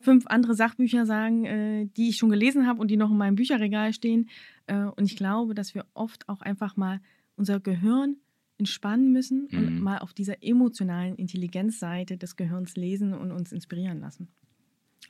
fünf 0.00 0.26
andere 0.26 0.54
Sachbücher 0.54 1.04
sagen, 1.06 1.44
äh, 1.44 1.86
die 1.96 2.08
ich 2.10 2.16
schon 2.16 2.30
gelesen 2.30 2.66
habe 2.66 2.80
und 2.80 2.88
die 2.90 2.96
noch 2.96 3.10
in 3.10 3.16
meinem 3.16 3.34
Bücherregal 3.36 3.92
stehen. 3.92 4.28
Äh, 4.66 4.84
und 4.84 5.04
ich 5.04 5.16
glaube, 5.16 5.54
dass 5.54 5.74
wir 5.74 5.84
oft 5.94 6.28
auch 6.28 6.40
einfach 6.42 6.76
mal 6.76 7.00
unser 7.36 7.58
Gehirn 7.60 8.16
entspannen 8.56 9.12
müssen 9.12 9.48
und 9.52 9.74
Mhm. 9.76 9.80
mal 9.80 9.98
auf 9.98 10.14
dieser 10.14 10.42
emotionalen 10.42 11.16
Intelligenzseite 11.16 12.16
des 12.16 12.36
Gehirns 12.36 12.76
lesen 12.76 13.12
und 13.12 13.32
uns 13.32 13.50
inspirieren 13.50 13.98
lassen. 14.00 14.28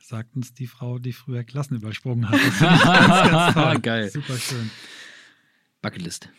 Sagt 0.07 0.35
uns 0.35 0.53
die 0.53 0.67
Frau, 0.67 0.99
die 0.99 1.13
früher 1.13 1.43
Klassen 1.43 1.77
übersprungen 1.77 2.29
hat. 2.29 2.39
Ganz, 2.39 2.59
ganz 2.59 3.53
toll. 3.55 3.79
Geil. 3.79 4.09
Super 4.11 4.37
schön. 4.37 4.69
Bucketlist. 5.81 6.29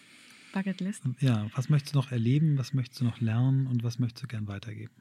Bucketlist. 0.52 1.02
Ja, 1.18 1.48
was 1.52 1.68
möchtest 1.68 1.96
du 1.96 1.98
noch 1.98 2.12
erleben, 2.12 2.58
was 2.58 2.74
möchtest 2.74 3.00
du 3.00 3.04
noch 3.04 3.20
lernen 3.20 3.66
und 3.66 3.82
was 3.82 3.98
möchtest 3.98 4.22
du 4.22 4.28
gern 4.28 4.46
weitergeben? 4.46 4.94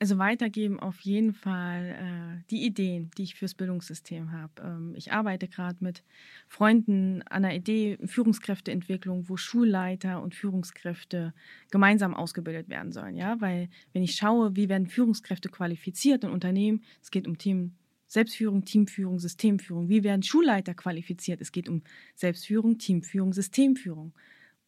Also 0.00 0.18
weitergeben 0.18 0.80
auf 0.80 1.00
jeden 1.00 1.32
Fall 1.32 1.96
äh, 1.98 2.44
die 2.50 2.66
Ideen, 2.66 3.10
die 3.16 3.22
ich 3.22 3.36
fürs 3.36 3.54
Bildungssystem 3.54 4.32
habe. 4.32 4.52
Ähm, 4.62 4.94
ich 4.96 5.12
arbeite 5.12 5.48
gerade 5.48 5.78
mit 5.80 6.02
Freunden 6.46 7.22
an 7.22 7.46
einer 7.46 7.54
Idee 7.54 7.96
Führungskräfteentwicklung, 8.04 9.30
wo 9.30 9.38
Schulleiter 9.38 10.20
und 10.20 10.34
Führungskräfte 10.34 11.32
gemeinsam 11.70 12.12
ausgebildet 12.12 12.68
werden 12.68 12.92
sollen. 12.92 13.16
Ja, 13.16 13.40
weil 13.40 13.70
wenn 13.94 14.02
ich 14.02 14.14
schaue, 14.14 14.56
wie 14.56 14.68
werden 14.68 14.88
Führungskräfte 14.88 15.48
qualifiziert 15.48 16.22
in 16.22 16.30
Unternehmen, 16.30 16.84
es 17.00 17.10
geht 17.10 17.26
um 17.26 17.38
Themen 17.38 17.78
Selbstführung, 18.14 18.64
Teamführung, 18.64 19.18
Systemführung. 19.18 19.88
Wie 19.88 20.04
werden 20.04 20.22
Schulleiter 20.22 20.72
qualifiziert? 20.72 21.40
Es 21.40 21.50
geht 21.50 21.68
um 21.68 21.82
Selbstführung, 22.14 22.78
Teamführung, 22.78 23.32
Systemführung. 23.32 24.14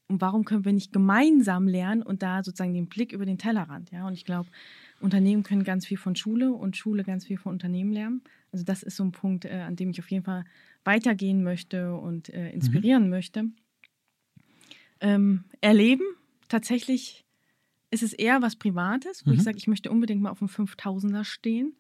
Und 0.09 0.21
warum 0.21 0.45
können 0.45 0.65
wir 0.65 0.73
nicht 0.73 0.93
gemeinsam 0.93 1.69
lernen 1.69 2.03
und 2.03 2.23
da 2.23 2.43
sozusagen 2.43 2.75
den 2.75 2.89
Blick 2.89 3.13
über 3.13 3.25
den 3.25 3.39
Tellerrand? 3.39 3.93
Ja, 3.93 4.09
und 4.09 4.15
ich 4.15 4.25
glaube, 4.25 4.49
Unternehmen 5.01 5.45
können 5.45 5.63
ganz 5.63 5.87
viel 5.87 5.97
von 5.97 6.17
Schule 6.17 6.53
und 6.53 6.77
Schule 6.77 7.05
ganz 7.05 7.25
viel 7.25 7.39
von 7.39 7.53
Unternehmen 7.53 7.93
lernen. 7.93 8.23
Also 8.51 8.65
das 8.65 8.83
ist 8.83 8.97
so 8.97 9.05
ein 9.05 9.13
Punkt, 9.13 9.45
äh, 9.45 9.61
an 9.61 9.77
dem 9.77 9.91
ich 9.91 10.01
auf 10.01 10.11
jeden 10.11 10.25
Fall 10.25 10.45
weitergehen 10.83 11.45
möchte 11.45 11.95
und 11.95 12.29
äh, 12.31 12.51
inspirieren 12.51 13.05
mhm. 13.05 13.11
möchte. 13.11 13.45
Ähm, 15.01 15.45
erleben, 15.61 16.05
tatsächlich 16.49 17.25
ist 17.93 18.03
es 18.03 18.13
eher 18.13 18.43
was 18.43 18.57
Privates, 18.57 19.25
wo 19.25 19.31
mhm. 19.31 19.37
ich 19.37 19.43
sage, 19.45 19.57
ich 19.57 19.69
möchte 19.69 19.93
unbedingt 19.93 20.21
mal 20.21 20.31
auf 20.31 20.41
dem 20.41 20.49
5000er 20.49 21.23
stehen. 21.23 21.77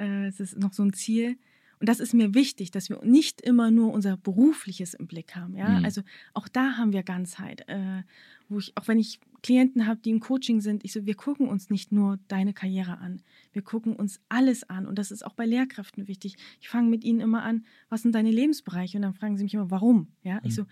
Äh, 0.00 0.26
es 0.26 0.40
ist 0.40 0.58
noch 0.58 0.72
so 0.72 0.82
ein 0.82 0.92
Ziel. 0.92 1.36
Und 1.80 1.88
das 1.88 1.98
ist 1.98 2.12
mir 2.12 2.34
wichtig, 2.34 2.70
dass 2.70 2.90
wir 2.90 3.02
nicht 3.02 3.40
immer 3.40 3.70
nur 3.70 3.92
unser 3.92 4.18
berufliches 4.18 4.92
im 4.92 5.06
Blick 5.06 5.34
haben. 5.34 5.56
Ja? 5.56 5.78
Mhm. 5.78 5.84
Also 5.84 6.02
auch 6.34 6.46
da 6.46 6.76
haben 6.76 6.92
wir 6.92 7.02
Ganzheit. 7.02 7.66
Äh, 7.68 8.02
wo 8.50 8.58
ich, 8.58 8.76
auch 8.76 8.86
wenn 8.86 8.98
ich 8.98 9.20
Klienten 9.42 9.86
habe, 9.86 10.00
die 10.00 10.10
im 10.10 10.20
Coaching 10.20 10.60
sind, 10.60 10.84
ich 10.84 10.92
so, 10.92 11.06
wir 11.06 11.14
gucken 11.14 11.48
uns 11.48 11.70
nicht 11.70 11.92
nur 11.92 12.18
deine 12.28 12.52
Karriere 12.52 12.98
an, 12.98 13.22
wir 13.52 13.62
gucken 13.62 13.96
uns 13.96 14.20
alles 14.28 14.68
an. 14.68 14.86
Und 14.86 14.98
das 14.98 15.10
ist 15.10 15.24
auch 15.24 15.32
bei 15.32 15.46
Lehrkräften 15.46 16.08
wichtig. 16.08 16.36
Ich 16.60 16.68
fange 16.68 16.90
mit 16.90 17.04
ihnen 17.04 17.20
immer 17.20 17.42
an, 17.42 17.64
was 17.88 18.02
sind 18.02 18.14
deine 18.14 18.30
Lebensbereiche? 18.30 18.98
Und 18.98 19.02
dann 19.02 19.14
fragen 19.14 19.38
sie 19.38 19.44
mich 19.44 19.54
immer, 19.54 19.70
warum? 19.70 20.08
Ja, 20.22 20.34
mhm. 20.34 20.40
ich 20.44 20.54
so, 20.54 20.66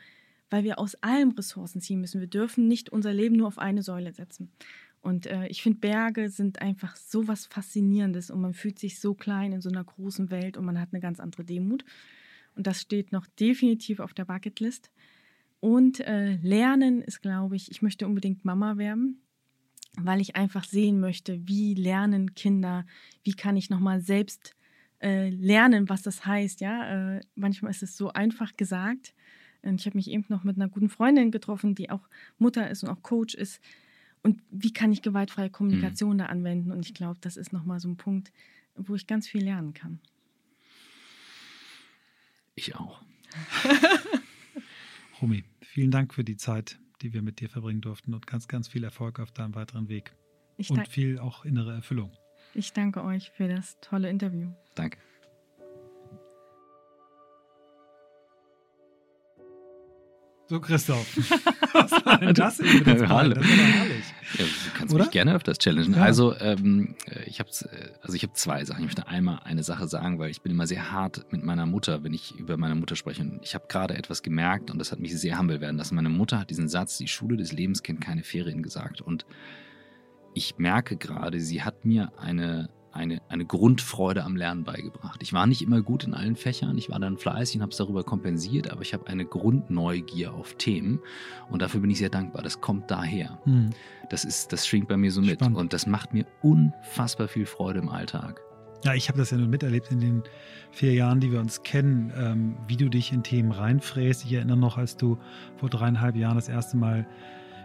weil 0.50 0.64
wir 0.64 0.78
aus 0.78 0.94
allem 0.96 1.30
Ressourcen 1.30 1.80
ziehen 1.80 2.00
müssen. 2.00 2.20
Wir 2.20 2.28
dürfen 2.28 2.68
nicht 2.68 2.90
unser 2.90 3.14
Leben 3.14 3.36
nur 3.36 3.46
auf 3.46 3.58
eine 3.58 3.82
Säule 3.82 4.12
setzen. 4.12 4.50
Und 5.00 5.26
äh, 5.26 5.46
ich 5.46 5.62
finde, 5.62 5.78
Berge 5.78 6.28
sind 6.28 6.60
einfach 6.60 6.96
so 6.96 7.28
was 7.28 7.46
Faszinierendes 7.46 8.30
und 8.30 8.40
man 8.40 8.54
fühlt 8.54 8.78
sich 8.78 9.00
so 9.00 9.14
klein 9.14 9.52
in 9.52 9.60
so 9.60 9.68
einer 9.68 9.84
großen 9.84 10.30
Welt 10.30 10.56
und 10.56 10.64
man 10.64 10.80
hat 10.80 10.88
eine 10.92 11.00
ganz 11.00 11.20
andere 11.20 11.44
Demut. 11.44 11.84
Und 12.54 12.66
das 12.66 12.80
steht 12.80 13.12
noch 13.12 13.26
definitiv 13.26 14.00
auf 14.00 14.14
der 14.14 14.24
Bucketlist. 14.24 14.90
Und 15.60 16.00
äh, 16.00 16.36
Lernen 16.36 17.02
ist, 17.02 17.20
glaube 17.20 17.56
ich, 17.56 17.70
ich 17.70 17.82
möchte 17.82 18.06
unbedingt 18.06 18.44
Mama 18.44 18.76
werden, 18.78 19.22
weil 19.96 20.20
ich 20.20 20.36
einfach 20.36 20.64
sehen 20.64 21.00
möchte, 21.00 21.46
wie 21.46 21.74
lernen 21.74 22.34
Kinder, 22.34 22.84
wie 23.22 23.34
kann 23.34 23.56
ich 23.56 23.70
nochmal 23.70 24.00
selbst 24.00 24.54
äh, 25.00 25.30
lernen, 25.30 25.88
was 25.88 26.02
das 26.02 26.26
heißt. 26.26 26.60
Ja, 26.60 27.16
äh, 27.16 27.20
manchmal 27.34 27.70
ist 27.70 27.82
es 27.82 27.96
so 27.96 28.12
einfach 28.12 28.56
gesagt. 28.56 29.14
Und 29.62 29.80
ich 29.80 29.86
habe 29.86 29.96
mich 29.96 30.10
eben 30.10 30.24
noch 30.28 30.44
mit 30.44 30.56
einer 30.56 30.68
guten 30.68 30.88
Freundin 30.88 31.30
getroffen, 31.30 31.74
die 31.74 31.90
auch 31.90 32.08
Mutter 32.38 32.70
ist 32.70 32.84
und 32.84 32.90
auch 32.90 33.02
Coach 33.02 33.34
ist. 33.34 33.60
Und 34.22 34.42
wie 34.50 34.72
kann 34.72 34.92
ich 34.92 35.02
gewaltfreie 35.02 35.50
Kommunikation 35.50 36.14
mhm. 36.14 36.18
da 36.18 36.26
anwenden? 36.26 36.72
Und 36.72 36.86
ich 36.86 36.94
glaube, 36.94 37.18
das 37.20 37.36
ist 37.36 37.52
nochmal 37.52 37.80
so 37.80 37.88
ein 37.88 37.96
Punkt, 37.96 38.32
wo 38.76 38.94
ich 38.94 39.06
ganz 39.06 39.28
viel 39.28 39.44
lernen 39.44 39.74
kann. 39.74 40.00
Ich 42.54 42.74
auch. 42.74 43.02
Rumi, 45.22 45.44
vielen 45.60 45.90
Dank 45.90 46.14
für 46.14 46.24
die 46.24 46.36
Zeit, 46.36 46.78
die 47.02 47.12
wir 47.12 47.22
mit 47.22 47.40
dir 47.40 47.48
verbringen 47.48 47.80
durften 47.80 48.14
und 48.14 48.26
ganz, 48.26 48.48
ganz 48.48 48.68
viel 48.68 48.84
Erfolg 48.84 49.20
auf 49.20 49.30
deinem 49.30 49.54
weiteren 49.54 49.88
Weg. 49.88 50.14
und 50.68 50.88
viel 50.88 51.18
auch 51.18 51.44
innere 51.44 51.72
Erfüllung. 51.72 52.12
Ich 52.54 52.72
danke 52.72 53.04
euch 53.04 53.30
für 53.30 53.46
das 53.46 53.78
tolle 53.80 54.10
Interview. 54.10 54.50
Danke. 54.74 54.98
So, 60.48 60.60
Christoph. 60.60 61.06
Was 61.74 61.92
war 62.06 62.18
denn 62.18 62.32
das 62.32 62.56
das 62.56 62.66
Das 62.84 63.00
war 63.00 63.18
herrlich. 63.18 64.04
Ja, 64.38 64.44
du 64.44 64.78
kannst 64.78 64.94
Oder? 64.94 65.04
mich 65.04 65.10
gerne 65.12 65.34
öfters 65.34 65.58
challengen. 65.58 65.92
Ja. 65.92 66.02
Also, 66.02 66.34
ähm, 66.38 66.94
ich 67.26 67.38
habe 67.38 67.50
also 68.00 68.14
ich 68.14 68.22
hab 68.22 68.34
zwei 68.34 68.64
Sachen. 68.64 68.80
Ich 68.80 68.86
möchte 68.86 69.06
einmal 69.08 69.40
eine 69.44 69.62
Sache 69.62 69.86
sagen, 69.88 70.18
weil 70.18 70.30
ich 70.30 70.40
bin 70.40 70.52
immer 70.52 70.66
sehr 70.66 70.90
hart 70.90 71.26
mit 71.30 71.44
meiner 71.44 71.66
Mutter, 71.66 72.02
wenn 72.02 72.14
ich 72.14 72.34
über 72.38 72.56
meine 72.56 72.74
Mutter 72.74 72.96
spreche. 72.96 73.20
Und 73.22 73.40
ich 73.42 73.54
habe 73.54 73.66
gerade 73.68 73.94
etwas 73.94 74.22
gemerkt 74.22 74.70
und 74.70 74.78
das 74.78 74.90
hat 74.90 75.00
mich 75.00 75.14
sehr 75.18 75.38
humble 75.38 75.60
werden 75.60 75.76
lassen. 75.76 75.94
Meine 75.94 76.08
Mutter 76.08 76.38
hat 76.38 76.48
diesen 76.48 76.68
Satz, 76.68 76.96
die 76.96 77.08
Schule 77.08 77.36
des 77.36 77.52
Lebens 77.52 77.82
kennt 77.82 78.00
keine 78.00 78.22
Ferien 78.22 78.62
gesagt. 78.62 79.02
Und 79.02 79.26
ich 80.32 80.56
merke 80.56 80.96
gerade, 80.96 81.40
sie 81.40 81.62
hat 81.62 81.84
mir 81.84 82.12
eine 82.16 82.70
eine, 82.92 83.20
eine 83.28 83.44
Grundfreude 83.44 84.24
am 84.24 84.36
Lernen 84.36 84.64
beigebracht. 84.64 85.22
Ich 85.22 85.32
war 85.32 85.46
nicht 85.46 85.62
immer 85.62 85.82
gut 85.82 86.04
in 86.04 86.14
allen 86.14 86.36
Fächern, 86.36 86.78
ich 86.78 86.90
war 86.90 86.98
dann 86.98 87.16
fleißig 87.16 87.56
und 87.56 87.62
habe 87.62 87.72
es 87.72 87.78
darüber 87.78 88.04
kompensiert, 88.04 88.70
aber 88.70 88.82
ich 88.82 88.94
habe 88.94 89.06
eine 89.06 89.24
Grundneugier 89.24 90.32
auf 90.32 90.54
Themen 90.54 91.00
und 91.50 91.62
dafür 91.62 91.80
bin 91.80 91.90
ich 91.90 91.98
sehr 91.98 92.10
dankbar. 92.10 92.42
Das 92.42 92.60
kommt 92.60 92.90
daher. 92.90 93.38
Mhm. 93.44 93.70
Das, 94.10 94.24
ist, 94.24 94.52
das 94.52 94.66
schwingt 94.66 94.88
bei 94.88 94.96
mir 94.96 95.12
so 95.12 95.20
mit 95.20 95.40
Spannend. 95.40 95.58
und 95.58 95.72
das 95.72 95.86
macht 95.86 96.14
mir 96.14 96.26
unfassbar 96.42 97.28
viel 97.28 97.46
Freude 97.46 97.80
im 97.80 97.88
Alltag. 97.88 98.40
Ja, 98.84 98.94
ich 98.94 99.08
habe 99.08 99.18
das 99.18 99.30
ja 99.30 99.36
nun 99.36 99.50
miterlebt 99.50 99.90
in 99.90 100.00
den 100.00 100.22
vier 100.70 100.94
Jahren, 100.94 101.18
die 101.18 101.32
wir 101.32 101.40
uns 101.40 101.62
kennen, 101.62 102.12
ähm, 102.16 102.56
wie 102.68 102.76
du 102.76 102.88
dich 102.88 103.12
in 103.12 103.22
Themen 103.22 103.50
reinfräst. 103.50 104.24
Ich 104.24 104.32
erinnere 104.32 104.56
noch, 104.56 104.78
als 104.78 104.96
du 104.96 105.18
vor 105.56 105.68
dreieinhalb 105.68 106.14
Jahren 106.14 106.36
das 106.36 106.48
erste 106.48 106.76
Mal 106.76 107.06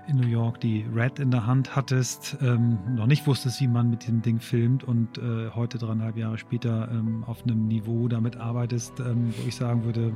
in 0.07 0.17
New 0.17 0.27
York 0.27 0.59
die 0.59 0.85
Red 0.93 1.19
in 1.19 1.31
der 1.31 1.45
Hand 1.45 1.75
hattest, 1.75 2.37
ähm, 2.41 2.77
noch 2.95 3.07
nicht 3.07 3.25
wusstest, 3.25 3.61
wie 3.61 3.67
man 3.67 3.89
mit 3.89 4.03
diesem 4.03 4.21
Ding 4.21 4.39
filmt 4.39 4.83
und 4.83 5.17
äh, 5.17 5.49
heute 5.51 5.77
dreieinhalb 5.77 6.17
Jahre 6.17 6.37
später 6.37 6.89
ähm, 6.91 7.23
auf 7.25 7.43
einem 7.43 7.67
Niveau 7.67 8.07
damit 8.07 8.37
arbeitest, 8.37 8.99
ähm, 8.99 9.33
wo 9.37 9.47
ich 9.47 9.55
sagen 9.55 9.85
würde, 9.85 10.15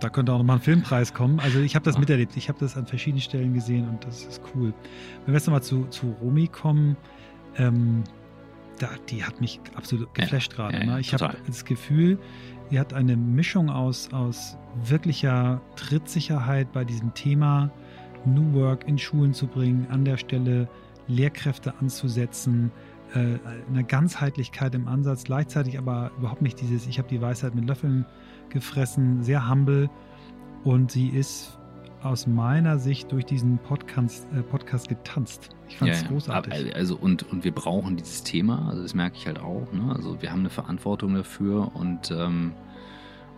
da 0.00 0.10
könnte 0.10 0.32
auch 0.32 0.38
nochmal 0.38 0.56
ein 0.56 0.62
Filmpreis 0.62 1.14
kommen. 1.14 1.40
Also 1.40 1.60
ich 1.60 1.74
habe 1.74 1.84
das 1.84 1.98
miterlebt, 1.98 2.36
ich 2.36 2.48
habe 2.48 2.58
das 2.58 2.76
an 2.76 2.86
verschiedenen 2.86 3.22
Stellen 3.22 3.54
gesehen 3.54 3.88
und 3.88 4.04
das 4.04 4.24
ist 4.24 4.42
cool. 4.54 4.74
Wenn 5.24 5.32
wir 5.32 5.34
jetzt 5.34 5.46
nochmal 5.46 5.62
zu, 5.62 5.86
zu 5.86 6.14
Romy 6.20 6.48
kommen, 6.48 6.96
ähm, 7.56 8.04
da, 8.78 8.90
die 9.08 9.24
hat 9.24 9.40
mich 9.40 9.60
absolut 9.74 10.12
geflasht 10.14 10.52
ja, 10.52 10.56
gerade. 10.56 10.78
Ja, 10.78 10.84
ne? 10.84 11.00
Ich 11.00 11.14
habe 11.14 11.36
das 11.46 11.64
Gefühl, 11.64 12.18
sie 12.70 12.78
hat 12.78 12.92
eine 12.92 13.16
Mischung 13.16 13.70
aus, 13.70 14.12
aus 14.12 14.58
wirklicher 14.84 15.62
Trittsicherheit 15.76 16.72
bei 16.72 16.84
diesem 16.84 17.14
Thema, 17.14 17.70
New 18.26 18.54
Work 18.54 18.86
in 18.86 18.98
Schulen 18.98 19.34
zu 19.34 19.46
bringen, 19.46 19.86
an 19.90 20.04
der 20.04 20.16
Stelle 20.16 20.68
Lehrkräfte 21.06 21.74
anzusetzen, 21.80 22.70
äh, 23.14 23.38
eine 23.68 23.84
Ganzheitlichkeit 23.84 24.74
im 24.74 24.88
Ansatz, 24.88 25.24
gleichzeitig 25.24 25.78
aber 25.78 26.10
überhaupt 26.18 26.42
nicht 26.42 26.60
dieses, 26.60 26.86
ich 26.86 26.98
habe 26.98 27.08
die 27.08 27.20
Weisheit 27.20 27.54
mit 27.54 27.66
Löffeln 27.66 28.06
gefressen, 28.48 29.22
sehr 29.22 29.48
humble 29.48 29.90
und 30.64 30.90
sie 30.90 31.08
ist 31.08 31.58
aus 32.02 32.26
meiner 32.26 32.78
Sicht 32.78 33.10
durch 33.12 33.24
diesen 33.24 33.58
Podcast, 33.58 34.26
äh, 34.34 34.42
Podcast 34.42 34.88
getanzt. 34.88 35.48
Ich 35.68 35.78
fand 35.78 35.90
es 35.90 35.98
ja, 35.98 36.04
ja. 36.04 36.12
großartig. 36.12 36.74
Also 36.76 36.96
und, 36.96 37.22
und 37.32 37.44
wir 37.44 37.52
brauchen 37.52 37.96
dieses 37.96 38.22
Thema, 38.22 38.68
also 38.68 38.82
das 38.82 38.94
merke 38.94 39.16
ich 39.16 39.26
halt 39.26 39.40
auch. 39.40 39.72
Ne? 39.72 39.92
Also 39.94 40.20
wir 40.20 40.30
haben 40.30 40.40
eine 40.40 40.50
Verantwortung 40.50 41.14
dafür 41.14 41.74
und 41.74 42.10
ähm, 42.10 42.52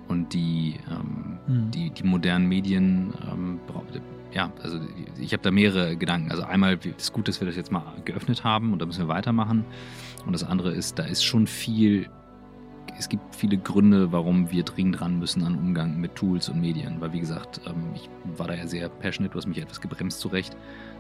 und 0.09 0.33
die, 0.33 0.77
ähm, 0.91 1.39
mhm. 1.47 1.71
die, 1.71 1.91
die 1.91 2.03
modernen 2.05 2.49
Medien 2.49 3.13
ähm, 3.31 3.61
ja, 4.37 4.53
also 4.63 4.79
ich 5.19 5.33
habe 5.33 5.43
da 5.43 5.51
mehrere 5.51 5.97
Gedanken. 5.97 6.31
Also 6.31 6.43
einmal 6.43 6.79
ist 6.99 7.13
gut, 7.15 7.27
dass 7.27 7.41
wir 7.41 7.47
das 7.47 7.57
jetzt 7.57 7.73
mal 7.73 7.83
geöffnet 8.05 8.45
haben 8.45 8.73
und 8.73 8.83
da 8.83 8.87
müssen 8.87 9.01
wir 9.01 9.09
weitermachen. 9.09 9.65
Und 10.27 10.33
das 10.35 10.45
andere 10.45 10.73
ist, 10.73 10.99
da 10.99 11.05
ist 11.05 11.25
schon 11.25 11.47
viel, 11.47 12.11
es 12.99 13.09
gibt 13.09 13.35
viele 13.35 13.57
Gründe, 13.57 14.13
warum 14.13 14.51
wir 14.51 14.63
dringend 14.63 15.01
ran 15.01 15.19
müssen 15.19 15.43
an 15.43 15.57
Umgang 15.57 15.99
mit 15.99 16.17
Tools 16.17 16.51
und 16.51 16.61
Medien. 16.61 17.01
Weil 17.01 17.15
wie 17.15 17.21
gesagt, 17.21 17.63
ähm, 17.67 17.93
ich 17.95 18.11
war 18.37 18.49
da 18.49 18.55
ja 18.55 18.67
sehr 18.67 18.91
passionate, 18.91 19.33
du 19.33 19.39
hast 19.39 19.47
mich 19.47 19.59
etwas 19.59 19.81
gebremst 19.81 20.21
zurecht. 20.21 20.55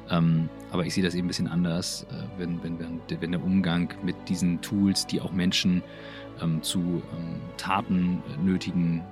Ähm, 0.09 0.49
aber 0.71 0.87
ich 0.87 0.95
sehe 0.95 1.05
das 1.05 1.15
eben 1.15 1.27
ein 1.27 1.29
bisschen 1.29 1.49
anders, 1.49 2.07
äh, 2.11 2.39
wenn, 2.39 2.63
wenn, 2.63 2.79
wenn 3.21 3.33
der 3.33 3.45
Umgang 3.45 3.93
mit 4.03 4.17
diesen 4.31 4.63
Tools, 4.63 5.07
die 5.07 5.21
auch 5.21 5.33
Menschen 5.33 5.83
ähm, 6.43 6.63
zu 6.63 7.03
Taten 7.57 8.23
nötigen, 8.43 9.03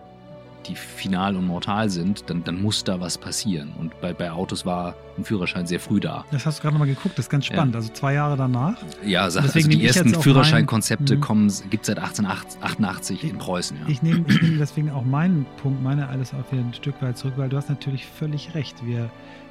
die 0.67 0.75
final 0.75 1.37
und 1.37 1.47
mortal 1.47 1.91
sind, 1.91 2.31
dann, 2.31 2.43
dann 2.45 2.61
muss 2.61 2.85
da 2.85 3.01
was 3.01 3.19
passieren. 3.19 3.73
Und 3.79 4.01
bei, 4.01 4.13
bei 4.13 4.31
Autos 4.31 4.65
war 4.65 4.95
ein 5.19 5.25
Führerschein 5.25 5.67
sehr 5.67 5.81
früh 5.81 6.01
da. 6.01 6.25
Das 6.31 6.47
hast 6.47 6.59
du 6.59 6.63
gerade 6.63 6.75
nochmal 6.75 6.89
geguckt, 6.89 7.19
das 7.19 7.27
ist 7.27 7.31
ganz 7.31 7.47
spannend. 7.47 7.75
Ja. 7.75 7.81
Also 7.81 7.93
zwei 7.93 8.15
Jahre 8.15 8.37
danach. 8.37 8.77
Ja, 9.05 9.23
also, 9.23 9.41
also 9.41 9.59
die 9.59 9.85
ersten 9.85 10.15
Führerscheinkonzepte 10.15 11.19
kommen, 11.19 11.53
gibt 11.71 11.83
es 11.83 11.89
seit 11.89 11.99
1888 11.99 13.25
in 13.25 13.39
Preußen. 13.39 13.77
Ja. 13.83 13.89
Ich 13.89 14.03
nehme 14.03 14.25
ich 14.29 14.59
deswegen 14.59 14.91
auch 14.91 15.05
meinen 15.05 15.47
Punkt, 15.63 15.83
meine 15.83 16.09
alles 16.09 16.33
auf 16.33 16.51
ein 16.53 16.73
Stück 16.75 17.01
weit 17.03 17.19
zurück, 17.19 17.35
weil 17.37 17.49
du 17.49 17.57
hast 17.57 17.69
natürlich 17.69 18.07
völlig 18.07 18.55
recht. 18.55 18.85
Wir, 18.85 19.11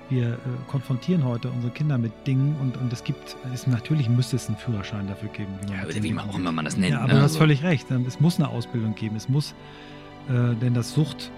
wir 0.09 0.33
äh, 0.33 0.37
konfrontieren 0.67 1.23
heute 1.23 1.49
unsere 1.49 1.71
Kinder 1.73 1.97
mit 1.97 2.11
Dingen 2.27 2.55
und, 2.61 2.77
und 2.77 2.91
es 2.93 3.03
gibt, 3.03 3.35
es, 3.53 3.67
natürlich 3.67 4.09
müsste 4.09 4.35
es 4.35 4.47
einen 4.47 4.57
Führerschein 4.57 5.07
dafür 5.07 5.29
geben. 5.29 5.53
Wie 5.67 5.73
ja, 5.73 5.83
oder 5.85 6.03
wie 6.03 6.13
man 6.13 6.29
auch 6.29 6.35
immer 6.37 6.51
man 6.51 6.65
das 6.65 6.77
nennt. 6.77 6.91
Ja, 6.93 6.99
aber 7.01 7.13
ne? 7.13 7.19
du 7.19 7.25
hast 7.25 7.37
völlig 7.37 7.63
recht. 7.63 7.89
Es 8.07 8.19
muss 8.19 8.37
eine 8.39 8.49
Ausbildung 8.49 8.95
geben. 8.95 9.15
Es 9.15 9.29
muss 9.29 9.55
äh, 10.29 10.55
denn 10.55 10.73
das 10.73 10.93
Sucht 10.93 11.31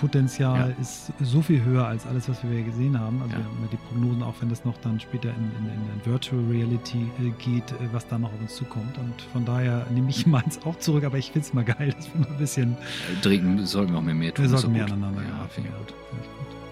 Potenzial 0.00 0.70
ja. 0.70 0.76
ist 0.80 1.12
so 1.20 1.42
viel 1.42 1.62
höher 1.62 1.86
als 1.86 2.06
alles, 2.06 2.26
was 2.30 2.42
wir 2.42 2.62
gesehen 2.62 2.98
haben. 2.98 3.20
Also 3.20 3.34
Ja. 3.34 3.40
wir 3.40 3.44
haben 3.44 3.58
ja 3.64 3.68
die 3.72 3.76
Prognosen, 3.76 4.22
auch 4.22 4.34
wenn 4.40 4.48
das 4.48 4.64
noch 4.64 4.78
dann 4.78 4.98
später 4.98 5.28
in, 5.28 5.34
in, 5.58 5.70
in 6.00 6.06
Virtual 6.10 6.40
Reality 6.50 7.02
äh, 7.20 7.30
geht, 7.38 7.70
äh, 7.72 7.92
was 7.92 8.06
da 8.08 8.16
noch 8.18 8.32
auf 8.32 8.40
uns 8.40 8.54
zukommt. 8.54 8.96
Und 8.96 9.12
von 9.34 9.44
daher 9.44 9.86
nehme 9.92 10.08
ich 10.08 10.26
meins 10.36 10.58
auch 10.64 10.78
zurück, 10.78 11.04
aber 11.04 11.18
ich 11.18 11.32
finde 11.32 11.46
es 11.46 11.52
mal 11.52 11.64
geil, 11.66 11.92
dass 11.96 12.08
wir 12.14 12.20
mal 12.22 12.28
ein 12.30 12.38
bisschen, 12.38 12.72
Äh, 12.72 13.20
Dringend 13.20 13.68
sollten 13.68 13.92
wir 13.92 13.98
auch 13.98 14.02
mehr, 14.02 14.14
mehr 14.14 14.32
tun. 14.32 14.44
wir 14.44 14.48
sollten 14.48 14.72
mehr 14.72 14.84
gut. 14.84 14.92
aneinander 14.94 15.22
Ja, 15.22 15.28
greifen. 15.40 15.50
finde 15.50 15.68
ich 15.68 15.74
Ja, 15.74 15.80
gut. 15.80 15.94
finde 16.08 16.24
ich 16.24 16.30
gut. 16.38 16.63